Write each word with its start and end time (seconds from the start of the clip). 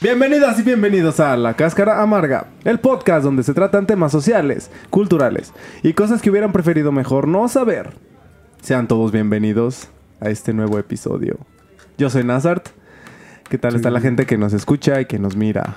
Bienvenidas 0.00 0.60
y 0.60 0.62
bienvenidos 0.62 1.18
a 1.18 1.36
La 1.36 1.54
Cáscara 1.54 2.00
Amarga, 2.00 2.46
el 2.62 2.78
podcast 2.78 3.24
donde 3.24 3.42
se 3.42 3.52
tratan 3.52 3.86
temas 3.86 4.12
sociales, 4.12 4.70
culturales 4.90 5.52
y 5.82 5.92
cosas 5.92 6.22
que 6.22 6.30
hubieran 6.30 6.52
preferido 6.52 6.92
mejor 6.92 7.26
no 7.26 7.48
saber. 7.48 7.94
Sean 8.62 8.86
todos 8.86 9.10
bienvenidos 9.10 9.88
a 10.20 10.30
este 10.30 10.52
nuevo 10.52 10.78
episodio. 10.78 11.38
Yo 11.96 12.10
soy 12.10 12.22
Nazart. 12.22 12.68
¿Qué 13.48 13.58
tal 13.58 13.74
está 13.74 13.90
la 13.90 14.00
gente 14.00 14.24
que 14.24 14.38
nos 14.38 14.52
escucha 14.52 15.00
y 15.00 15.06
que 15.06 15.18
nos 15.18 15.34
mira? 15.34 15.74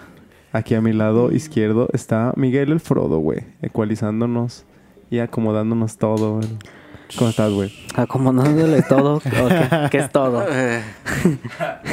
Aquí 0.52 0.76
a 0.76 0.82
mi 0.82 0.94
lado 0.94 1.32
izquierdo 1.32 1.88
está 1.94 2.32
Miguel 2.36 2.72
el 2.72 2.80
Frodo, 2.80 3.18
güey, 3.18 3.46
ecualizándonos 3.64 4.66
y 5.10 5.18
acomodándonos 5.18 5.98
todo. 5.98 6.36
güey. 6.36 6.50
¿Cómo 7.18 7.30
estás, 7.32 7.52
güey? 7.52 7.74
Acomodándole 7.96 8.84
todo. 8.84 9.20
¿Qué 9.90 9.98
es 9.98 10.12
todo? 10.12 10.46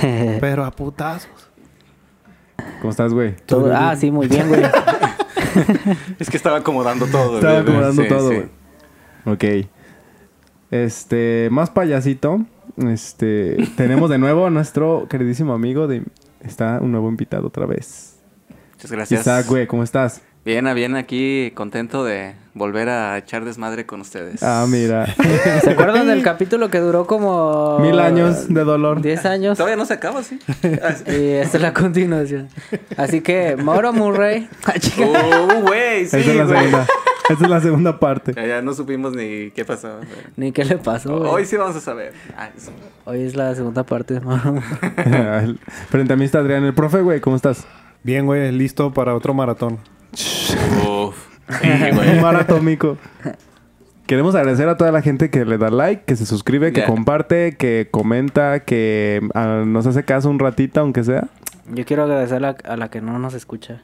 Pero 0.40 0.64
a 0.64 0.70
putazos. 0.70 1.47
¿Cómo 2.80 2.90
estás, 2.90 3.12
güey? 3.12 3.34
Todo- 3.46 3.72
Ah, 3.74 3.96
sí, 3.96 4.10
muy 4.10 4.26
bien, 4.28 4.48
güey. 4.48 4.62
Es 6.18 6.28
que 6.30 6.36
estaba 6.36 6.58
acomodando 6.58 7.06
todo. 7.06 7.36
Estaba 7.36 7.54
güey. 7.60 7.62
acomodando 7.62 8.02
Sí, 8.02 8.08
todo, 8.08 8.28
sí. 8.30 8.34
güey. 9.24 9.64
Ok. 9.64 9.66
Este, 10.70 11.48
más 11.50 11.70
payasito. 11.70 12.44
Este, 12.76 13.56
tenemos 13.76 14.10
de 14.10 14.18
nuevo 14.18 14.46
a 14.46 14.50
nuestro 14.50 15.06
queridísimo 15.08 15.52
amigo 15.54 15.86
de... 15.88 16.04
Está 16.40 16.78
un 16.80 16.92
nuevo 16.92 17.08
invitado 17.08 17.48
otra 17.48 17.66
vez. 17.66 18.16
Muchas 18.74 18.92
gracias. 18.92 19.20
Isaac, 19.22 19.46
güey, 19.48 19.66
¿cómo 19.66 19.82
estás? 19.82 20.22
Bien, 20.44 20.66
a 20.66 20.72
bien, 20.72 20.96
aquí 20.96 21.52
contento 21.54 22.04
de 22.04 22.34
volver 22.54 22.88
a 22.88 23.18
echar 23.18 23.44
desmadre 23.44 23.84
con 23.84 24.00
ustedes. 24.00 24.42
Ah, 24.42 24.64
mira. 24.68 25.06
¿Se 25.62 25.70
acuerdan 25.70 26.06
del 26.06 26.22
capítulo 26.22 26.70
que 26.70 26.78
duró 26.80 27.06
como... 27.06 27.78
Mil 27.80 27.98
años 28.00 28.48
de 28.48 28.64
dolor. 28.64 29.02
10 29.02 29.26
años. 29.26 29.58
Todavía 29.58 29.76
no 29.76 29.84
se 29.84 29.94
acaba, 29.94 30.22
¿sí? 30.22 30.38
Ah. 30.82 30.94
Y 31.06 31.32
esta 31.32 31.58
es 31.58 31.62
la 31.62 31.74
continuación. 31.74 32.48
Así 32.96 33.20
que, 33.20 33.56
Mauro 33.56 33.92
Murray. 33.92 34.48
Ah. 34.66 34.72
¡Oh, 35.04 35.60
güey! 35.62 36.06
Sí, 36.06 36.16
Esa 36.16 36.30
es 36.30 36.36
la 36.36 36.44
güey. 36.44 36.58
segunda. 36.58 36.86
Esa 37.28 37.44
es 37.44 37.50
la 37.50 37.60
segunda 37.60 38.00
parte. 38.00 38.32
Ya, 38.34 38.46
ya 38.46 38.62
no 38.62 38.72
supimos 38.72 39.14
ni 39.14 39.50
qué 39.50 39.64
pasó. 39.66 40.00
Ni 40.36 40.52
qué 40.52 40.64
le 40.64 40.78
pasó. 40.78 41.14
Hoy 41.14 41.44
sí 41.44 41.56
vamos 41.56 41.76
a 41.76 41.80
saber. 41.80 42.14
Ah, 42.36 42.48
eso. 42.56 42.70
Hoy 43.04 43.22
es 43.22 43.36
la 43.36 43.54
segunda 43.54 43.84
parte 43.84 44.14
de 44.14 44.20
Mauro 44.20 44.52
Murray. 44.54 45.58
Frente 45.90 46.12
a 46.14 46.16
mí 46.16 46.24
está 46.24 46.38
Adrián, 46.38 46.64
el 46.64 46.72
profe, 46.74 47.02
güey, 47.02 47.20
¿cómo 47.20 47.36
estás? 47.36 47.66
Bien, 48.02 48.24
güey, 48.24 48.50
listo 48.52 48.94
para 48.94 49.14
otro 49.14 49.34
maratón. 49.34 49.78
Uf. 50.12 51.16
Sí, 51.62 51.66
Un 51.90 51.96
güey. 51.96 52.20
maratómico. 52.20 52.98
Queremos 54.06 54.34
agradecer 54.34 54.68
a 54.68 54.76
toda 54.76 54.92
la 54.92 55.00
gente 55.00 55.30
que 55.30 55.46
le 55.46 55.56
da 55.56 55.70
like, 55.70 56.02
que 56.04 56.14
se 56.14 56.26
suscribe, 56.26 56.72
que 56.72 56.80
Ya. 56.80 56.86
comparte, 56.86 57.56
que 57.56 57.88
comenta, 57.90 58.60
que 58.60 59.20
ah, 59.34 59.62
nos 59.66 59.86
hace 59.86 60.04
caso 60.04 60.28
un 60.28 60.38
ratito, 60.38 60.80
aunque 60.80 61.04
sea. 61.04 61.28
Yo 61.72 61.84
quiero 61.86 62.02
agradecer 62.04 62.36
a 62.36 62.40
la, 62.40 62.56
a 62.64 62.76
la 62.76 62.90
que 62.90 63.00
no 63.00 63.18
nos 63.18 63.32
escucha. 63.32 63.80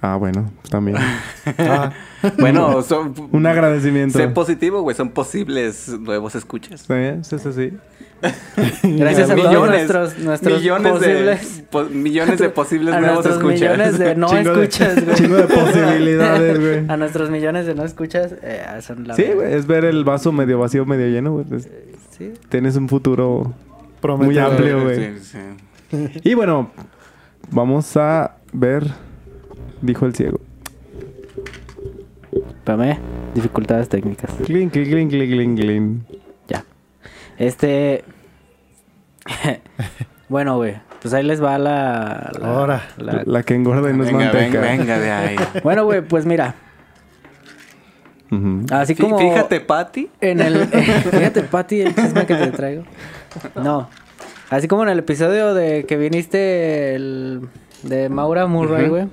Ah, 0.00 0.16
bueno, 0.16 0.50
también. 0.70 0.96
Ah, 1.58 1.92
Bueno, 2.38 2.82
son... 2.84 3.14
Un 3.32 3.46
agradecimiento. 3.46 4.18
Sé 4.18 4.26
positivo, 4.28 4.82
güey. 4.82 4.96
Son 4.96 5.10
posibles 5.10 5.88
nuevos 6.00 6.34
escuchas. 6.34 6.80
Sí, 6.88 6.94
sí, 7.22 7.38
sí, 7.38 7.52
sí. 7.52 7.76
Gracias 8.82 9.30
a 9.30 9.34
todos 9.36 9.48
millones, 9.48 9.70
nuestros, 9.90 10.18
nuestros 10.18 10.58
millones 10.60 10.92
posibles... 10.92 11.56
de 11.58 11.62
po- 11.64 11.84
millones 11.84 12.38
de 12.38 12.48
posibles 12.48 12.94
a 12.94 13.00
nuevos 13.00 13.24
nuestros 13.26 13.36
escuchas. 13.36 13.60
millones 13.60 13.98
de 13.98 14.14
no 14.16 14.28
Chingo 14.28 14.52
escuchas, 14.52 14.94
güey. 15.04 15.16
chingo 15.16 15.36
de 15.36 15.42
posibilidades, 15.44 16.58
güey. 16.60 16.84
A 16.88 16.96
nuestros 16.96 17.30
millones 17.30 17.66
de 17.66 17.74
no 17.74 17.84
escuchas, 17.84 18.34
eh, 18.42 18.64
son 18.80 19.06
la 19.06 19.14
Sí, 19.14 19.24
güey, 19.34 19.52
es 19.52 19.66
ver 19.66 19.84
el 19.84 20.02
vaso 20.04 20.32
medio 20.32 20.58
vacío, 20.58 20.86
medio 20.86 21.06
lleno, 21.08 21.32
güey. 21.32 21.44
Sí. 22.10 22.32
Tienes 22.48 22.76
un 22.76 22.88
futuro 22.88 23.42
muy 23.44 23.54
prometedor. 24.00 24.50
amplio, 24.52 24.82
güey. 24.82 25.18
Sí, 25.20 25.38
sí. 25.92 26.20
Y 26.24 26.34
bueno, 26.34 26.70
vamos 27.50 27.96
a 27.98 28.36
ver, 28.52 28.84
dijo 29.82 30.06
el 30.06 30.14
ciego. 30.14 30.40
Espérame, 32.32 32.98
dificultades 33.34 33.88
técnicas. 33.88 34.30
Clink, 34.44 34.72
clink, 34.72 34.88
clink, 34.88 35.10
clink, 35.10 35.58
clink. 35.60 36.00
Este. 37.38 38.04
bueno, 40.28 40.56
güey. 40.56 40.76
Pues 41.02 41.14
ahí 41.14 41.22
les 41.22 41.42
va 41.42 41.58
la. 41.58 42.30
la- 42.40 42.48
Ahora. 42.48 42.82
la- 42.96 43.22
La 43.24 43.42
que 43.42 43.54
engorda 43.54 43.90
y 43.90 43.94
no 43.94 44.04
es 44.04 44.10
venga, 44.12 44.24
manteca. 44.26 44.60
venga, 44.60 44.82
venga 44.82 44.98
de 44.98 45.10
ahí. 45.12 45.36
Bueno, 45.62 45.84
güey, 45.84 46.02
pues 46.02 46.26
mira. 46.26 46.54
Ujú. 48.30 48.66
Así 48.72 48.94
Fí- 48.94 49.02
como. 49.02 49.18
Fíjate, 49.18 49.60
Patty. 49.60 50.10
En 50.20 50.40
el. 50.40 50.66
fíjate, 51.10 51.42
Pati, 51.42 51.80
el 51.82 51.94
chisme 51.94 52.26
que 52.26 52.34
te 52.34 52.50
traigo. 52.50 52.84
No. 53.54 53.88
Así 54.50 54.68
como 54.68 54.82
en 54.84 54.88
el 54.90 54.98
episodio 55.00 55.54
de 55.54 55.84
que 55.86 55.96
viniste 55.96 56.94
el. 56.94 57.48
De 57.82 58.08
Maura 58.08 58.46
Murray, 58.46 58.88
güey. 58.88 59.08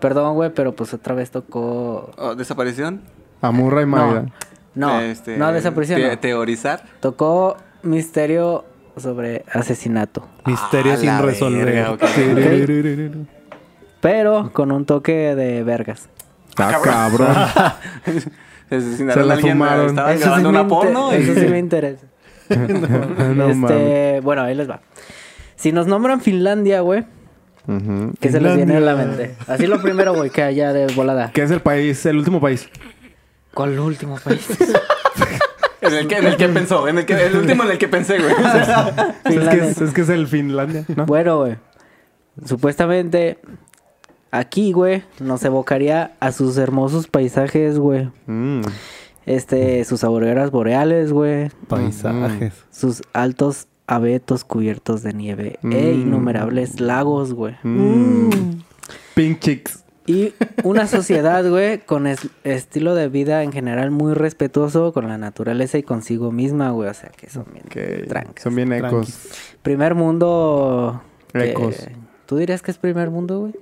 Perdón, 0.00 0.34
güey, 0.34 0.50
pero 0.54 0.76
pues 0.76 0.92
otra 0.94 1.14
vez 1.14 1.30
tocó. 1.30 2.12
Oh, 2.18 2.34
¿Desaparición? 2.34 3.00
Amurra 3.40 3.82
y 3.82 3.86
Maida. 3.86 4.22
No, 4.22 4.30
Este, 5.00 5.36
no, 5.38 5.52
desaparición. 5.52 6.00
te- 6.00 6.08
no. 6.10 6.18
Teorizar. 6.18 6.82
Tocó 7.00 7.56
misterio 7.82 8.64
sobre 8.96 9.44
asesinato. 9.52 10.26
Misterio 10.44 10.92
Ah, 10.92 10.96
sin 10.96 11.18
resolver. 11.22 11.64
verga. 11.66 11.96
Pero 14.00 14.50
con 14.52 14.70
un 14.72 14.84
toque 14.84 15.34
de 15.34 15.62
vergas. 15.62 16.08
Ah, 16.56 16.78
cabrón. 16.82 17.28
Asesinaron 18.70 19.14
Se 19.22 19.26
la 19.26 19.34
a 19.34 19.36
alguien, 19.36 19.52
fumaron. 19.54 19.86
Estaban 19.86 20.10
Eso 20.12 20.18
sí 20.18 20.24
grabando 20.24 20.52
me 20.52 20.58
una 20.60 20.68
porno. 20.68 21.12
y- 21.12 21.16
Eso 21.22 21.34
sí 21.34 21.46
me 21.46 21.58
interesa. 21.58 22.04
no 22.48 23.48
mames. 23.54 23.70
este, 23.70 24.20
bueno, 24.20 24.42
ahí 24.42 24.54
les 24.54 24.68
va. 24.68 24.80
Si 25.56 25.72
nos 25.72 25.86
nombran 25.86 26.20
Finlandia, 26.20 26.80
güey. 26.80 27.04
¿qué 28.20 28.30
se 28.30 28.40
les 28.40 28.54
viene 28.56 28.76
a 28.76 28.80
la 28.80 28.94
mente? 28.94 29.34
Así 29.48 29.66
lo 29.66 29.82
primero, 29.82 30.14
güey, 30.14 30.30
que 30.30 30.42
allá 30.42 30.72
de 30.72 30.86
volada. 30.94 31.32
¿Qué 31.32 31.42
es 31.42 31.50
el 31.50 31.60
país, 31.60 32.06
el 32.06 32.16
último 32.18 32.40
país? 32.40 32.68
¿Cuál 33.56 33.78
último 33.78 34.18
país? 34.22 34.46
En 35.80 35.92
el 35.94 36.08
que, 36.08 36.16
en 36.16 36.26
el 36.26 36.36
que 36.36 36.48
pensó. 36.48 36.88
En 36.88 36.98
el, 36.98 37.06
que, 37.06 37.12
el 37.14 37.36
último 37.36 37.62
en 37.62 37.70
el 37.70 37.78
que 37.78 37.86
pensé, 37.86 38.18
güey. 38.18 38.34
Es 39.24 39.48
que 39.48 39.56
es, 39.68 39.80
es 39.80 39.92
que 39.94 40.00
es 40.00 40.08
el 40.08 40.26
Finlandia, 40.26 40.84
¿no? 40.96 41.06
Bueno, 41.06 41.38
güey. 41.38 41.56
Supuestamente 42.44 43.38
aquí, 44.32 44.72
güey, 44.72 45.04
nos 45.20 45.44
evocaría 45.44 46.16
a 46.18 46.32
sus 46.32 46.56
hermosos 46.58 47.06
paisajes, 47.06 47.78
güey. 47.78 48.10
Mm. 48.26 48.62
Este, 49.26 49.84
sus 49.84 50.02
auroras 50.02 50.50
boreales, 50.50 51.12
güey. 51.12 51.50
Paisajes. 51.68 52.52
Sus 52.72 53.02
altos 53.12 53.68
abetos 53.86 54.42
cubiertos 54.44 55.02
de 55.04 55.12
nieve 55.12 55.58
e 55.62 55.66
Mm. 55.94 56.00
innumerables 56.00 56.80
lagos, 56.80 57.32
güey. 57.32 57.54
Mm. 57.62 58.30
Pink 59.14 59.38
chicks. 59.40 59.84
Y 60.06 60.34
una 60.62 60.86
sociedad, 60.86 61.48
güey, 61.48 61.78
con 61.78 62.06
es- 62.06 62.28
estilo 62.44 62.94
de 62.94 63.08
vida 63.08 63.42
en 63.42 63.50
general 63.52 63.90
muy 63.90 64.14
respetuoso 64.14 64.92
con 64.92 65.08
la 65.08 65.18
naturaleza 65.18 65.78
y 65.78 65.82
consigo 65.82 66.30
misma, 66.30 66.70
güey. 66.70 66.88
O 66.88 66.94
sea, 66.94 67.10
que 67.10 67.28
son 67.28 67.44
bien 67.52 67.64
Ok. 67.66 68.06
trancas. 68.08 68.42
Son 68.42 68.54
bien 68.54 68.72
ecos. 68.72 68.90
Tranquis. 68.90 69.28
Primer 69.62 69.94
mundo... 69.96 71.02
que- 71.32 71.50
Ecos. 71.50 71.76
¿Tú 72.26 72.36
dirías 72.36 72.62
que 72.62 72.70
es 72.70 72.78
primer 72.78 73.10
mundo, 73.10 73.40
güey? 73.40 73.54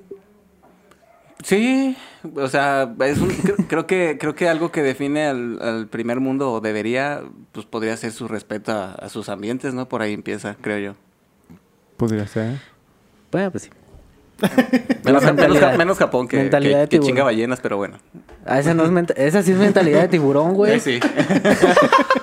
Sí, 1.43 1.95
o 2.37 2.49
sea, 2.49 2.95
es 3.05 3.19
un, 3.19 3.29
cre- 3.31 3.67
creo 3.69 3.87
que 3.87 4.17
creo 4.19 4.35
que 4.35 4.49
algo 4.49 4.71
que 4.73 4.83
define 4.83 5.27
al, 5.27 5.61
al 5.61 5.87
primer 5.89 6.21
mundo 6.21 6.51
o 6.53 6.61
debería, 6.63 7.23
pues 7.53 7.67
podría 7.67 7.95
ser 7.99 8.13
su 8.13 8.29
respeto 8.29 8.73
a, 8.73 8.93
a 8.93 9.09
sus 9.11 9.29
ambientes, 9.29 9.75
¿no? 9.75 9.87
Por 9.89 10.01
ahí 10.01 10.15
empieza, 10.15 10.57
creo 10.61 10.79
yo. 10.79 10.95
Podría 11.99 12.27
ser. 12.27 12.59
Bueno, 13.31 13.51
pues 13.51 13.65
sí. 13.65 13.71
Menos, 15.05 15.23
La 15.23 15.33
menos, 15.33 15.79
menos 15.79 15.99
Japón 15.99 16.27
que, 16.29 16.37
mentalidad 16.39 16.73
que- 16.73 16.81
de 16.81 16.85
que 16.85 16.91
tiburón. 16.91 17.09
chinga 17.09 17.25
ballenas, 17.25 17.61
pero 17.61 17.77
bueno. 17.77 17.99
Ah, 18.45 18.59
esa, 18.59 18.75
no 18.75 18.85
es 18.85 19.11
esa 19.17 19.43
sí 19.43 19.53
es 19.53 19.59
mentalidad 19.59 20.03
de 20.03 20.09
tiburón, 20.09 20.55
güey. 20.55 20.81
Sí. 20.81 20.99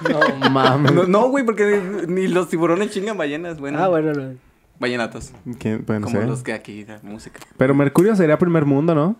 No 0.10 0.50
mames. 0.50 0.92
No, 0.94 1.04
no, 1.06 1.30
güey, 1.30 1.46
porque 1.46 1.82
ni 2.08 2.28
los 2.28 2.50
tiburones 2.50 2.90
chingan 2.90 3.18
ballenas, 3.18 3.59
bueno. 3.59 3.78
Ah, 3.82 3.88
bueno, 3.88 4.14
no. 4.14 4.34
Ballenatos. 4.80 5.32
¿Quién? 5.59 5.84
Bueno, 5.85 6.08
como 6.08 6.20
sé. 6.22 6.26
los 6.28 6.41
que 6.44 6.53
aquí 6.53 6.84
da 6.84 7.00
música. 7.03 7.40
Pero 7.58 7.76
Mercurio 7.76 8.16
sería 8.16 8.38
primer 8.38 8.66
mundo, 8.66 8.96
¿no? 8.96 9.16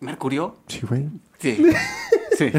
¿Mercurio? 0.00 0.56
Sí, 0.68 0.80
güey. 0.88 1.08
Sí. 1.38 1.64
Sí. 2.36 2.52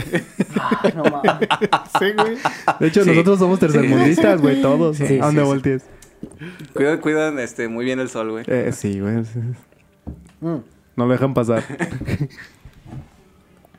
Ah, 0.59 0.91
no 0.95 1.03
mames. 1.03 1.47
Sí, 2.00 2.05
güey. 2.17 2.38
De 2.79 2.88
hecho, 2.88 3.03
Sí. 3.03 3.09
nosotros 3.11 3.39
somos 3.39 3.59
tercermundistas, 3.59 4.41
güey, 4.41 4.61
todos. 4.61 4.97
Sí, 4.97 5.19
¿A 5.19 5.25
dónde 5.27 5.41
sí, 5.41 5.45
sí. 5.45 5.51
voltees? 5.51 5.83
Cuidan, 6.73 7.00
cuidan 7.00 7.39
este, 7.39 7.68
muy 7.68 7.85
bien 7.85 8.00
el 8.00 8.09
sol, 8.09 8.31
güey. 8.31 8.44
Eh, 8.47 8.71
sí, 8.73 9.00
güey. 9.00 9.23
sí. 9.25 9.39
Mm. 10.41 10.57
No 10.95 11.06
lo 11.06 11.09
dejan 11.09 11.33
pasar. 11.33 11.63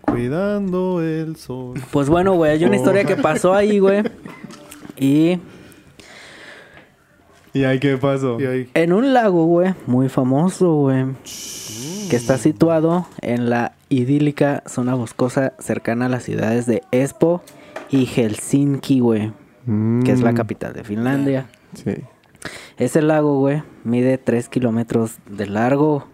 Cuidando 0.01 1.03
el 1.03 1.37
sol. 1.37 1.81
Pues 1.91 2.09
bueno, 2.09 2.35
güey, 2.35 2.53
hay 2.53 2.65
una 2.65 2.77
historia 2.77 3.05
que 3.05 3.17
pasó 3.17 3.55
ahí, 3.55 3.79
güey. 3.79 4.03
Y 4.99 5.39
¿Y 7.55 7.65
ahí 7.65 7.79
qué 7.79 7.97
pasó? 7.99 8.41
Y 8.41 8.47
ahí. 8.47 8.71
en 8.75 8.93
un 8.93 9.13
lago, 9.13 9.45
güey, 9.47 9.75
muy 9.87 10.09
famoso, 10.09 10.75
güey. 10.75 11.05
Que 12.11 12.17
está 12.17 12.37
situado 12.39 13.07
en 13.21 13.49
la 13.51 13.73
idílica 13.89 14.63
zona 14.67 14.95
boscosa 14.95 15.53
cercana 15.59 16.07
a 16.07 16.09
las 16.09 16.25
ciudades 16.25 16.67
de 16.67 16.83
Espoo 16.91 17.43
y 17.91 18.07
Helsinki, 18.07 19.01
güey. 19.01 19.33
Que 20.05 20.11
es 20.13 20.21
la 20.21 20.33
Mm, 20.33 20.37
capital 20.37 20.73
de 20.73 20.83
Finlandia. 20.83 21.47
Sí. 21.75 21.95
Ese 22.85 23.03
lago, 23.03 23.39
güey, 23.39 23.63
mide 23.85 24.19
3 24.19 24.49
kilómetros 24.49 25.17
de 25.29 25.47
largo 25.47 26.07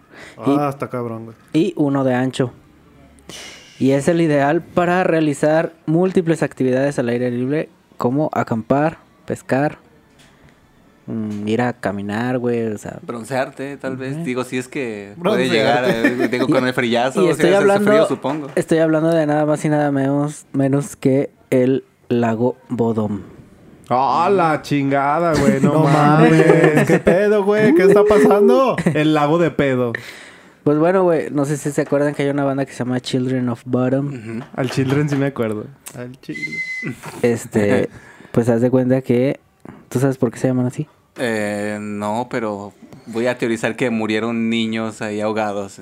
y, 0.45 0.51
Ah, 0.57 0.67
está 0.69 0.89
cabrón, 0.89 1.25
güey. 1.25 1.37
y 1.53 1.73
uno 1.77 2.03
de 2.03 2.13
ancho. 2.13 2.51
Y 3.79 3.91
es 3.91 4.07
el 4.07 4.19
ideal 4.21 4.61
para 4.61 5.03
realizar 5.03 5.73
múltiples 5.85 6.43
actividades 6.43 6.99
al 6.99 7.07
aire 7.09 7.31
libre, 7.31 7.69
como 7.97 8.29
acampar, 8.33 8.97
pescar, 9.25 9.77
mm, 11.07 11.47
ir 11.47 11.61
a 11.61 11.73
caminar, 11.73 12.37
güey, 12.39 12.67
o 12.67 12.77
sea... 12.77 12.99
Broncearte, 13.01 13.77
tal 13.77 13.95
vez. 13.95 14.23
Digo, 14.25 14.43
si 14.43 14.57
es 14.57 14.67
que 14.67 15.13
Broncearte. 15.15 15.49
puede 15.49 16.17
llegar, 16.19 16.29
digo, 16.29 16.47
con 16.47 16.67
el 16.67 16.73
frillazo. 16.73 17.23
Y 17.25 17.29
estoy 17.29 17.53
hablando, 17.53 17.89
frío, 17.89 18.05
supongo. 18.07 18.47
estoy 18.55 18.79
hablando 18.79 19.11
de 19.11 19.25
nada 19.25 19.45
más 19.45 19.63
y 19.63 19.69
nada 19.69 19.91
menos, 19.91 20.45
menos 20.51 20.95
que 20.97 21.31
el 21.49 21.83
lago 22.09 22.57
Bodom. 22.67 23.21
¡Ah, 23.89 24.29
la 24.31 24.61
chingada, 24.61 25.33
güey! 25.39 25.59
No, 25.61 25.73
No 25.73 25.83
mames. 25.83 26.45
mames, 26.47 26.87
¿qué 26.87 26.99
pedo, 26.99 27.43
güey? 27.43 27.73
¿Qué 27.73 27.83
está 27.83 28.03
pasando? 28.03 28.75
El 28.93 29.13
lago 29.13 29.37
de 29.39 29.51
pedo. 29.51 29.93
Pues 30.63 30.77
bueno, 30.77 31.03
güey, 31.03 31.29
no 31.31 31.45
sé 31.45 31.57
si 31.57 31.71
se 31.71 31.81
acuerdan 31.81 32.13
que 32.13 32.23
hay 32.23 32.29
una 32.29 32.43
banda 32.43 32.65
que 32.65 32.73
se 32.73 32.79
llama 32.79 32.99
Children 32.99 33.49
of 33.49 33.61
Bottom. 33.65 34.41
Al 34.55 34.69
Children 34.69 35.09
sí 35.09 35.15
me 35.15 35.27
acuerdo. 35.27 35.65
Al 35.97 36.19
chile. 36.21 36.39
Este, 37.21 37.89
pues 38.31 38.49
haz 38.49 38.61
de 38.61 38.69
cuenta 38.69 39.01
que... 39.01 39.39
¿Tú 39.87 39.99
sabes 39.99 40.17
por 40.17 40.31
qué 40.31 40.37
se 40.37 40.47
llaman 40.47 40.67
así? 40.67 40.87
Eh, 41.17 41.77
no, 41.81 42.27
pero 42.29 42.73
voy 43.07 43.25
a 43.27 43.37
teorizar 43.37 43.75
que 43.75 43.89
murieron 43.89 44.49
niños 44.49 45.01
ahí 45.01 45.19
ahogados. 45.21 45.81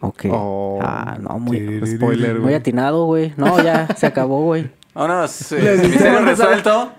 Ok. 0.00 0.26
Oh. 0.30 0.78
ah, 0.82 1.16
no, 1.18 1.38
muy, 1.38 1.80
Spoiler, 1.86 2.38
muy 2.38 2.52
atinado, 2.52 3.06
güey. 3.06 3.32
No, 3.38 3.62
ya, 3.62 3.88
se 3.96 4.06
acabó, 4.06 4.42
güey. 4.44 4.70
Vámonos. 4.94 5.52
eh, 5.52 5.60
Les 5.62 5.88
misterio 5.88 6.20
resuelto. 6.20 6.92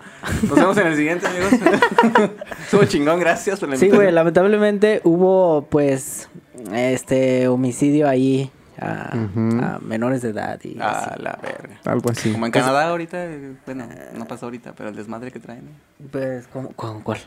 Nos 0.43 0.55
vemos 0.55 0.77
en 0.77 0.87
el 0.87 0.95
siguiente, 0.95 1.27
amigos. 1.27 1.53
Estuvo 2.63 2.83
chingón, 2.85 3.19
gracias 3.19 3.59
por 3.59 3.69
la 3.69 3.77
Sí, 3.77 3.89
güey, 3.89 4.11
lamentablemente 4.11 5.01
hubo, 5.03 5.67
pues, 5.69 6.29
este 6.73 7.47
homicidio 7.47 8.07
ahí 8.07 8.51
a, 8.79 9.79
menores 9.81 10.21
de 10.21 10.29
edad 10.29 10.59
y 10.63 10.79
A 10.79 10.89
así. 10.89 11.21
la 11.21 11.39
verga. 11.41 11.79
Algo 11.85 12.09
así. 12.11 12.31
Como 12.31 12.45
en 12.45 12.51
Canadá 12.51 12.89
ahorita, 12.89 13.25
eh, 13.25 13.55
bueno, 13.65 13.87
no 14.15 14.27
pasó 14.27 14.45
ahorita, 14.45 14.73
pero 14.75 14.89
el 14.89 14.95
desmadre 14.95 15.31
que 15.31 15.39
traen. 15.39 15.65
¿no? 15.65 16.07
Pues, 16.11 16.47
¿cómo, 16.47 16.69
con 16.73 17.01
cuál? 17.01 17.19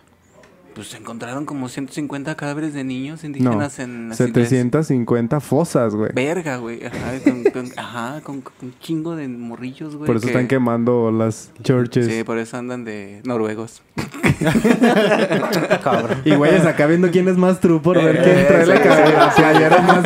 Pues 0.75 0.87
se 0.89 0.97
encontraron 0.99 1.45
como 1.47 1.69
150 1.69 2.37
cadáveres 2.37 2.73
de 2.75 2.85
niños 2.85 3.23
No, 3.23 3.27
indígenas 3.27 3.79
en... 3.81 4.09
las 4.11 4.21
iglesias. 4.21 4.49
750 4.51 5.41
fosas, 5.41 5.95
güey. 5.95 6.13
Verga, 6.15 6.57
güey. 6.59 6.85
Ajá, 6.87 7.13
con, 7.25 7.43
con- 7.45 7.71
ajá, 7.79 8.21
con, 8.23 8.41
con 8.41 8.53
un 8.63 8.75
chingo 8.79 9.17
de 9.17 9.27
morrillos, 9.29 9.97
güey. 9.97 10.07
Por 10.07 10.17
eso 10.17 10.27
que- 10.27 10.33
están 10.33 10.47
quemando 10.49 11.11
las 11.11 11.51
churches. 11.63 12.07
Sí, 12.07 12.25
por 12.25 12.39
eso 12.39 12.57
andan 12.57 12.85
de 12.85 13.21
noruegos. 13.25 13.83
Cabrón. 15.83 16.23
Y 16.25 16.35
güeyes 16.35 16.65
acá 16.65 16.87
viendo 16.87 17.11
quién 17.11 17.29
es 17.29 17.37
más 17.37 17.61
true 17.61 17.81
por 17.81 18.03
ver 18.03 18.23
quién 18.23 18.39
Eh, 18.39 18.45
trae 18.49 18.67
la 18.67 18.83
cabeza. 18.83 19.31
Si 19.33 19.43
allá 19.43 19.67
eran 19.67 19.87
más 19.87 20.05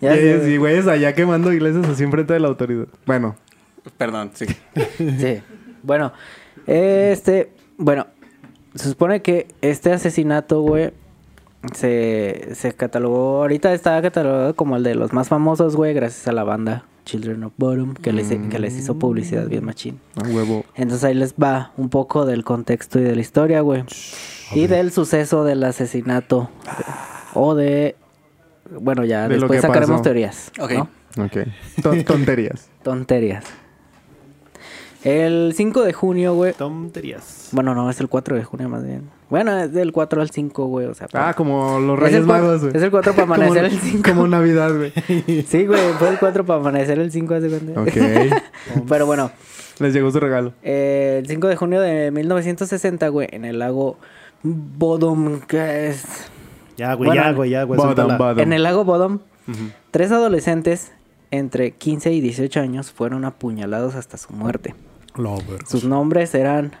Y- 0.00 0.06
güey. 0.06 0.52
Y 0.52 0.56
güeyes 0.58 0.86
allá 0.86 1.14
quemando 1.14 1.52
iglesias 1.52 1.86
así 1.88 2.04
enfrente 2.04 2.32
de 2.34 2.40
la 2.40 2.48
autoridad. 2.48 2.86
Bueno, 3.06 3.36
Perdón, 3.96 4.30
sí. 4.34 4.44
Sí. 4.98 5.40
Bueno, 5.82 6.12
este, 6.66 7.50
bueno, 7.78 8.06
se 8.74 8.88
supone 8.88 9.22
que 9.22 9.48
este 9.62 9.92
asesinato, 9.92 10.60
güey, 10.62 10.92
se, 11.74 12.50
se 12.54 12.72
catalogó, 12.72 13.38
ahorita 13.42 13.72
está 13.74 14.00
catalogado 14.00 14.54
como 14.54 14.76
el 14.76 14.82
de 14.82 14.94
los 14.94 15.12
más 15.12 15.28
famosos, 15.28 15.76
güey, 15.76 15.92
gracias 15.94 16.26
a 16.28 16.32
la 16.32 16.44
banda 16.44 16.84
Children 17.04 17.44
of 17.44 17.52
Bottom, 17.56 17.94
que, 17.94 18.12
les, 18.12 18.28
que 18.28 18.58
les 18.58 18.76
hizo 18.78 18.98
publicidad 18.98 19.46
bien 19.46 19.64
machín. 19.64 20.00
a 20.22 20.28
huevo. 20.28 20.64
Entonces 20.74 21.04
ahí 21.04 21.14
les 21.14 21.34
va 21.34 21.72
un 21.76 21.88
poco 21.88 22.24
del 22.24 22.44
contexto 22.44 22.98
y 22.98 23.02
de 23.02 23.14
la 23.14 23.20
historia, 23.20 23.60
güey. 23.62 23.84
Y 24.54 24.66
del 24.66 24.92
suceso 24.92 25.44
del 25.44 25.62
asesinato. 25.64 26.50
O 27.34 27.54
de... 27.54 27.96
Bueno, 28.80 29.04
ya 29.04 29.28
De 29.28 29.36
después 29.36 29.60
sacaremos 29.62 29.90
pasó. 29.92 30.02
teorías. 30.02 30.52
Ok. 30.60 30.72
¿no? 31.16 31.24
Ok. 31.24 32.04
Tonterías. 32.06 32.68
Tonterías. 32.82 33.44
El 35.02 35.52
5 35.56 35.82
de 35.82 35.92
junio, 35.92 36.34
güey. 36.34 36.52
Tonterías. 36.52 37.48
Bueno, 37.52 37.74
no, 37.74 37.88
es 37.88 38.00
el 38.00 38.08
4 38.08 38.36
de 38.36 38.44
junio 38.44 38.68
más 38.68 38.84
bien. 38.84 39.08
Bueno, 39.30 39.56
es 39.58 39.72
del 39.72 39.92
4 39.92 40.20
al 40.20 40.30
5, 40.30 40.66
güey. 40.66 40.86
O 40.86 40.94
sea, 40.94 41.06
Ah, 41.14 41.32
como 41.34 41.80
los 41.80 41.96
es 41.98 42.02
Reyes 42.04 42.26
Magos, 42.26 42.60
güey. 42.62 42.76
Es 42.76 42.82
el 42.82 42.90
4 42.90 43.12
para 43.14 43.22
amanecer 43.34 43.64
el 43.64 43.78
5. 43.80 44.02
Como 44.10 44.28
Navidad, 44.28 44.70
güey. 44.76 44.92
Sí, 45.48 45.66
güey, 45.66 45.80
fue 45.98 46.10
el 46.10 46.18
4 46.18 46.44
para 46.44 46.60
amanecer 46.60 46.98
el 46.98 47.10
5, 47.10 47.34
hace 47.34 47.48
cuenta. 47.48 47.80
Ok. 47.80 47.92
Pero 48.88 49.06
bueno, 49.06 49.30
Les 49.78 49.94
llegó 49.94 50.10
su 50.10 50.20
regalo. 50.20 50.52
eh, 50.62 51.16
el 51.22 51.26
5 51.28 51.46
de 51.48 51.56
junio 51.56 51.80
de 51.80 52.10
1960, 52.10 53.08
güey, 53.08 53.28
en 53.32 53.44
el 53.46 53.58
lago 53.58 53.96
Bodom, 54.42 55.40
que 55.40 55.88
es... 55.88 56.04
Ya, 56.76 56.94
güey, 56.94 57.08
Bueno, 57.08 57.22
ya, 57.22 57.32
güey, 57.32 57.50
ya, 57.50 57.62
güey. 57.64 57.80
Suéltala. 57.80 58.16
bottom. 58.18 58.40
En 58.40 58.52
el 58.52 58.62
lago 58.62 58.84
Bodom, 58.84 59.20
Ujú. 59.48 59.70
tres 59.90 60.12
adolescentes 60.12 60.92
entre 61.30 61.70
15 61.72 62.12
y 62.12 62.20
18 62.20 62.60
años 62.60 62.90
fueron 62.90 63.24
apuñalados 63.24 63.94
hasta 63.94 64.16
su 64.16 64.32
muerte. 64.32 64.74
Sus 65.66 65.84
nombres 65.84 66.34
eran 66.34 66.72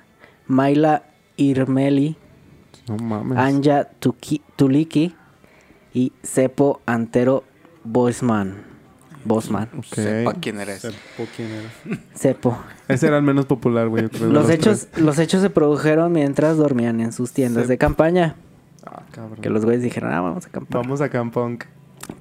Maila 0.46 1.02
Irmeli, 1.36 2.16
No 2.88 2.96
mames. 2.96 3.38
Anja 3.38 3.88
Tuki- 4.00 4.42
Tuliki 4.56 5.14
y 5.94 6.12
Cepo 6.22 6.80
Antero 6.86 7.44
Bosman. 7.84 8.64
Bosman. 9.24 9.68
Ok. 9.76 9.84
Sepa 9.94 10.34
quién 10.34 10.60
eres. 10.60 10.80
Sepo 10.80 11.28
quién 11.36 11.48
era. 11.50 11.98
Cepo. 12.14 12.56
Ese 12.88 13.06
era 13.06 13.16
el 13.18 13.22
menos 13.22 13.46
popular, 13.46 13.88
güey. 13.88 14.04
Los 14.04 14.20
los 14.20 14.50
hechos, 14.50 14.88
tres. 14.90 15.04
los 15.04 15.18
hechos 15.18 15.42
se 15.42 15.50
produjeron 15.50 16.12
mientras 16.12 16.56
dormían 16.56 17.00
en 17.00 17.12
sus 17.12 17.32
tiendas 17.32 17.68
de 17.68 17.76
campaña. 17.78 18.34
Ah, 18.86 19.02
cabrón. 19.12 19.40
Que 19.40 19.50
los 19.50 19.64
güeyes 19.64 19.82
dijeron, 19.82 20.12
ah, 20.12 20.20
vamos 20.22 20.46
a 20.46 20.48
acampar. 20.48 20.82
Vamos 20.82 21.00
a 21.02 21.08
Campunk. 21.10 21.64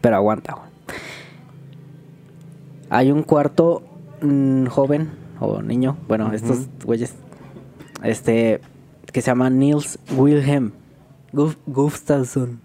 Pero 0.02 0.16
aguanta, 0.18 0.54
güey. 0.56 0.70
Hay 2.90 3.12
un 3.12 3.24
cuarto 3.24 3.84
mm, 4.22 4.66
joven 4.66 5.10
o 5.40 5.62
niño, 5.62 5.98
bueno, 6.08 6.32
estos 6.34 6.68
güeyes, 6.84 7.14
este, 8.04 8.62
que 9.12 9.22
se 9.22 9.28
llama 9.28 9.50
Niels 9.50 10.00
Wilhelm 10.16 10.72
Guf- 11.34 11.58
Gustafsson. 11.66 12.60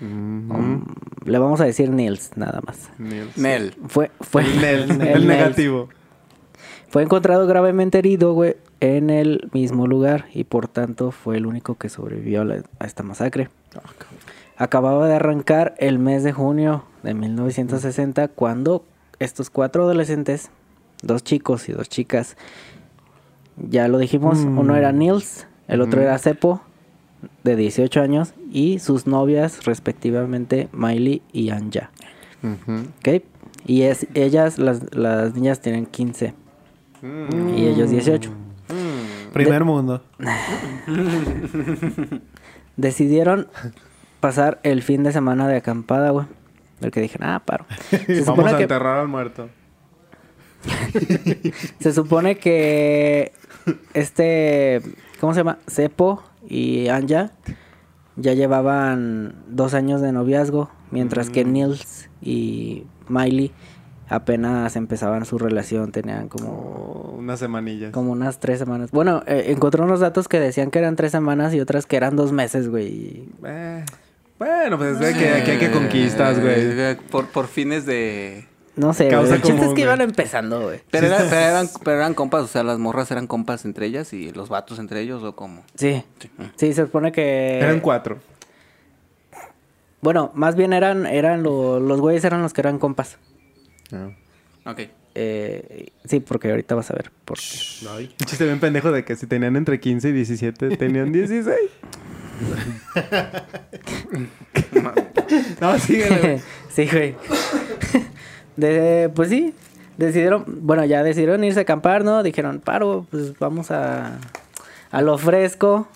Um, 0.00 0.84
le 1.24 1.38
vamos 1.38 1.60
a 1.60 1.64
decir 1.64 1.90
Niels, 1.90 2.32
nada 2.36 2.60
más. 2.66 2.90
Nils. 2.98 3.36
Nel. 3.38 3.74
Fue, 3.88 4.10
fue, 4.20 4.42
El, 4.42 4.60
Nel, 4.60 5.00
el 5.08 5.26
negativo. 5.28 5.88
Fue 6.88 7.02
encontrado 7.02 7.46
gravemente 7.46 7.98
herido, 7.98 8.34
güey, 8.34 8.56
en 8.80 9.08
el 9.10 9.48
mismo 9.54 9.86
lugar 9.86 10.26
y 10.34 10.44
por 10.44 10.66
tanto 10.68 11.10
fue 11.12 11.36
el 11.36 11.46
único 11.46 11.76
que 11.76 11.88
sobrevivió 11.88 12.42
a, 12.42 12.44
la- 12.44 12.62
a 12.80 12.84
esta 12.86 13.02
masacre. 13.02 13.48
Acababa 14.56 15.08
de 15.08 15.14
arrancar 15.14 15.74
el 15.78 15.98
mes 15.98 16.22
de 16.24 16.32
junio 16.32 16.84
de 17.02 17.14
1960 17.14 18.28
cuando 18.28 18.84
estos 19.18 19.50
cuatro 19.50 19.84
adolescentes, 19.84 20.50
dos 21.02 21.22
chicos 21.24 21.68
y 21.68 21.72
dos 21.72 21.88
chicas, 21.88 22.36
ya 23.56 23.88
lo 23.88 23.98
dijimos, 23.98 24.38
Mm. 24.44 24.58
uno 24.58 24.76
era 24.76 24.92
Nils, 24.92 25.46
el 25.68 25.80
otro 25.80 26.00
era 26.00 26.18
Cepo, 26.18 26.62
de 27.44 27.54
18 27.56 28.00
años, 28.00 28.34
y 28.50 28.78
sus 28.78 29.06
novias 29.06 29.64
respectivamente 29.64 30.68
Miley 30.72 31.22
y 31.32 31.50
Anja. 31.50 31.90
Ujú. 32.42 32.86
¿Ok? 32.98 33.22
Y 33.66 33.82
es, 33.82 34.06
ellas, 34.14 34.58
las, 34.58 34.94
las 34.94 35.34
niñas 35.34 35.60
tienen 35.60 35.86
15 35.86 36.34
y 37.56 37.66
ellos 37.66 37.90
18. 37.90 38.30
Primer 39.32 39.64
mundo. 39.64 40.02
Decidieron 42.76 43.48
pasar 44.20 44.60
el 44.62 44.82
fin 44.82 45.02
de 45.02 45.12
semana 45.12 45.46
de 45.48 45.56
acampada, 45.56 46.10
güey. 46.10 46.26
Del 46.80 46.90
que 46.90 47.00
dije, 47.00 47.18
ah, 47.20 47.42
paro. 47.44 47.66
Se 48.06 48.22
Vamos 48.24 48.52
a 48.52 48.56
que, 48.56 48.62
enterrar 48.64 48.98
al 48.98 49.08
muerto. 49.08 49.48
Se 51.80 51.92
supone 51.92 52.36
que 52.38 53.32
este, 53.94 54.80
¿cómo 55.20 55.32
se 55.34 55.40
llama? 55.40 55.58
Cepo 55.68 56.22
y 56.48 56.88
Anja 56.88 57.32
ya 58.16 58.34
llevaban 58.34 59.34
dos 59.48 59.74
años 59.74 60.00
de 60.02 60.12
noviazgo, 60.12 60.70
mientras 60.90 61.30
que 61.30 61.44
Mm. 61.44 61.52
Nils 61.52 62.10
y 62.20 62.84
Miley 63.08 63.52
apenas 64.08 64.76
empezaban 64.76 65.24
su 65.24 65.38
relación, 65.38 65.90
tenían 65.92 66.28
como, 66.28 67.14
unas 67.16 67.38
semanillas. 67.38 67.92
como 67.92 68.12
unas 68.12 68.38
tres 68.40 68.58
semanas. 68.58 68.90
Bueno, 68.90 69.22
eh, 69.26 69.44
encontré 69.48 69.82
unos 69.82 70.00
datos 70.00 70.28
que 70.28 70.38
decían 70.38 70.70
que 70.70 70.78
eran 70.80 70.96
tres 70.96 71.12
semanas 71.12 71.54
y 71.54 71.60
otras 71.60 71.86
que 71.86 71.96
eran 71.96 72.14
dos 72.16 72.32
meses, 72.32 72.68
güey. 72.68 73.24
Eh, 73.46 73.84
bueno, 74.38 74.76
pues 74.76 75.00
es 75.00 75.16
que 75.16 75.28
aquí 75.30 75.50
hay 75.52 75.58
que 75.58 75.70
conquistas, 75.70 76.38
güey. 76.40 76.54
Eh, 76.58 76.98
Por, 77.10 77.28
por 77.28 77.46
fines 77.46 77.86
de... 77.86 78.46
No 78.74 78.94
sé, 78.94 79.08
Causa 79.08 79.26
güey. 79.28 79.40
El 79.40 79.42
chiste 79.42 79.66
es 79.66 79.74
que 79.74 79.80
iban 79.82 80.00
empezando, 80.00 80.62
güey. 80.62 80.80
Pero, 80.90 81.08
era- 81.08 81.18
pero 81.18 81.36
eran, 81.36 81.68
pero 81.84 81.96
eran 81.98 82.14
compas, 82.14 82.44
o 82.44 82.46
sea, 82.46 82.62
las 82.62 82.78
morras 82.78 83.10
eran 83.10 83.26
compas 83.26 83.66
entre 83.66 83.84
ellas 83.86 84.12
y 84.14 84.32
los 84.32 84.48
vatos 84.48 84.78
entre 84.78 85.00
ellos 85.00 85.22
o 85.22 85.36
como... 85.36 85.62
Sí. 85.74 86.02
Sí. 86.18 86.30
Sí, 86.56 86.72
se 86.72 86.84
supone 86.84 87.12
que... 87.12 87.58
Eran 87.58 87.80
cuatro. 87.80 88.18
Bueno, 90.00 90.30
más 90.34 90.56
bien 90.56 90.72
eran, 90.72 91.04
eran 91.06 91.42
lo- 91.42 91.80
los 91.80 92.00
güeyes 92.00 92.24
eran 92.24 92.40
los 92.42 92.52
que 92.54 92.62
eran 92.62 92.78
compas. 92.78 93.18
Ok. 94.64 94.80
Eh, 95.14 95.88
sí, 96.06 96.20
porque 96.20 96.48
ahorita 96.50 96.74
vas 96.74 96.90
a 96.90 96.94
ver. 96.94 97.12
por 97.26 97.36
qué. 97.38 97.84
Un 97.84 98.26
chiste 98.26 98.44
bien 98.46 98.58
pendejo 98.58 98.90
de 98.90 99.04
que 99.04 99.16
si 99.16 99.26
tenían 99.26 99.54
entre 99.56 99.80
15 99.80 100.08
y 100.08 100.12
17, 100.12 100.76
tenían 100.78 101.12
16. 101.12 101.56
No, 105.60 105.78
síguele, 105.78 106.18
güey. 106.18 106.40
sí, 106.74 106.88
güey. 106.90 107.14
De, 108.56 109.10
pues 109.14 109.28
sí, 109.30 109.54
decidieron, 109.96 110.44
bueno, 110.62 110.84
ya 110.84 111.02
decidieron 111.02 111.42
irse 111.44 111.60
a 111.60 111.62
acampar, 111.62 112.04
¿no? 112.04 112.22
Dijeron, 112.22 112.60
paro, 112.60 113.06
pues 113.10 113.38
vamos 113.38 113.70
a, 113.70 114.18
a 114.90 115.00
lo 115.02 115.16
fresco, 115.18 115.86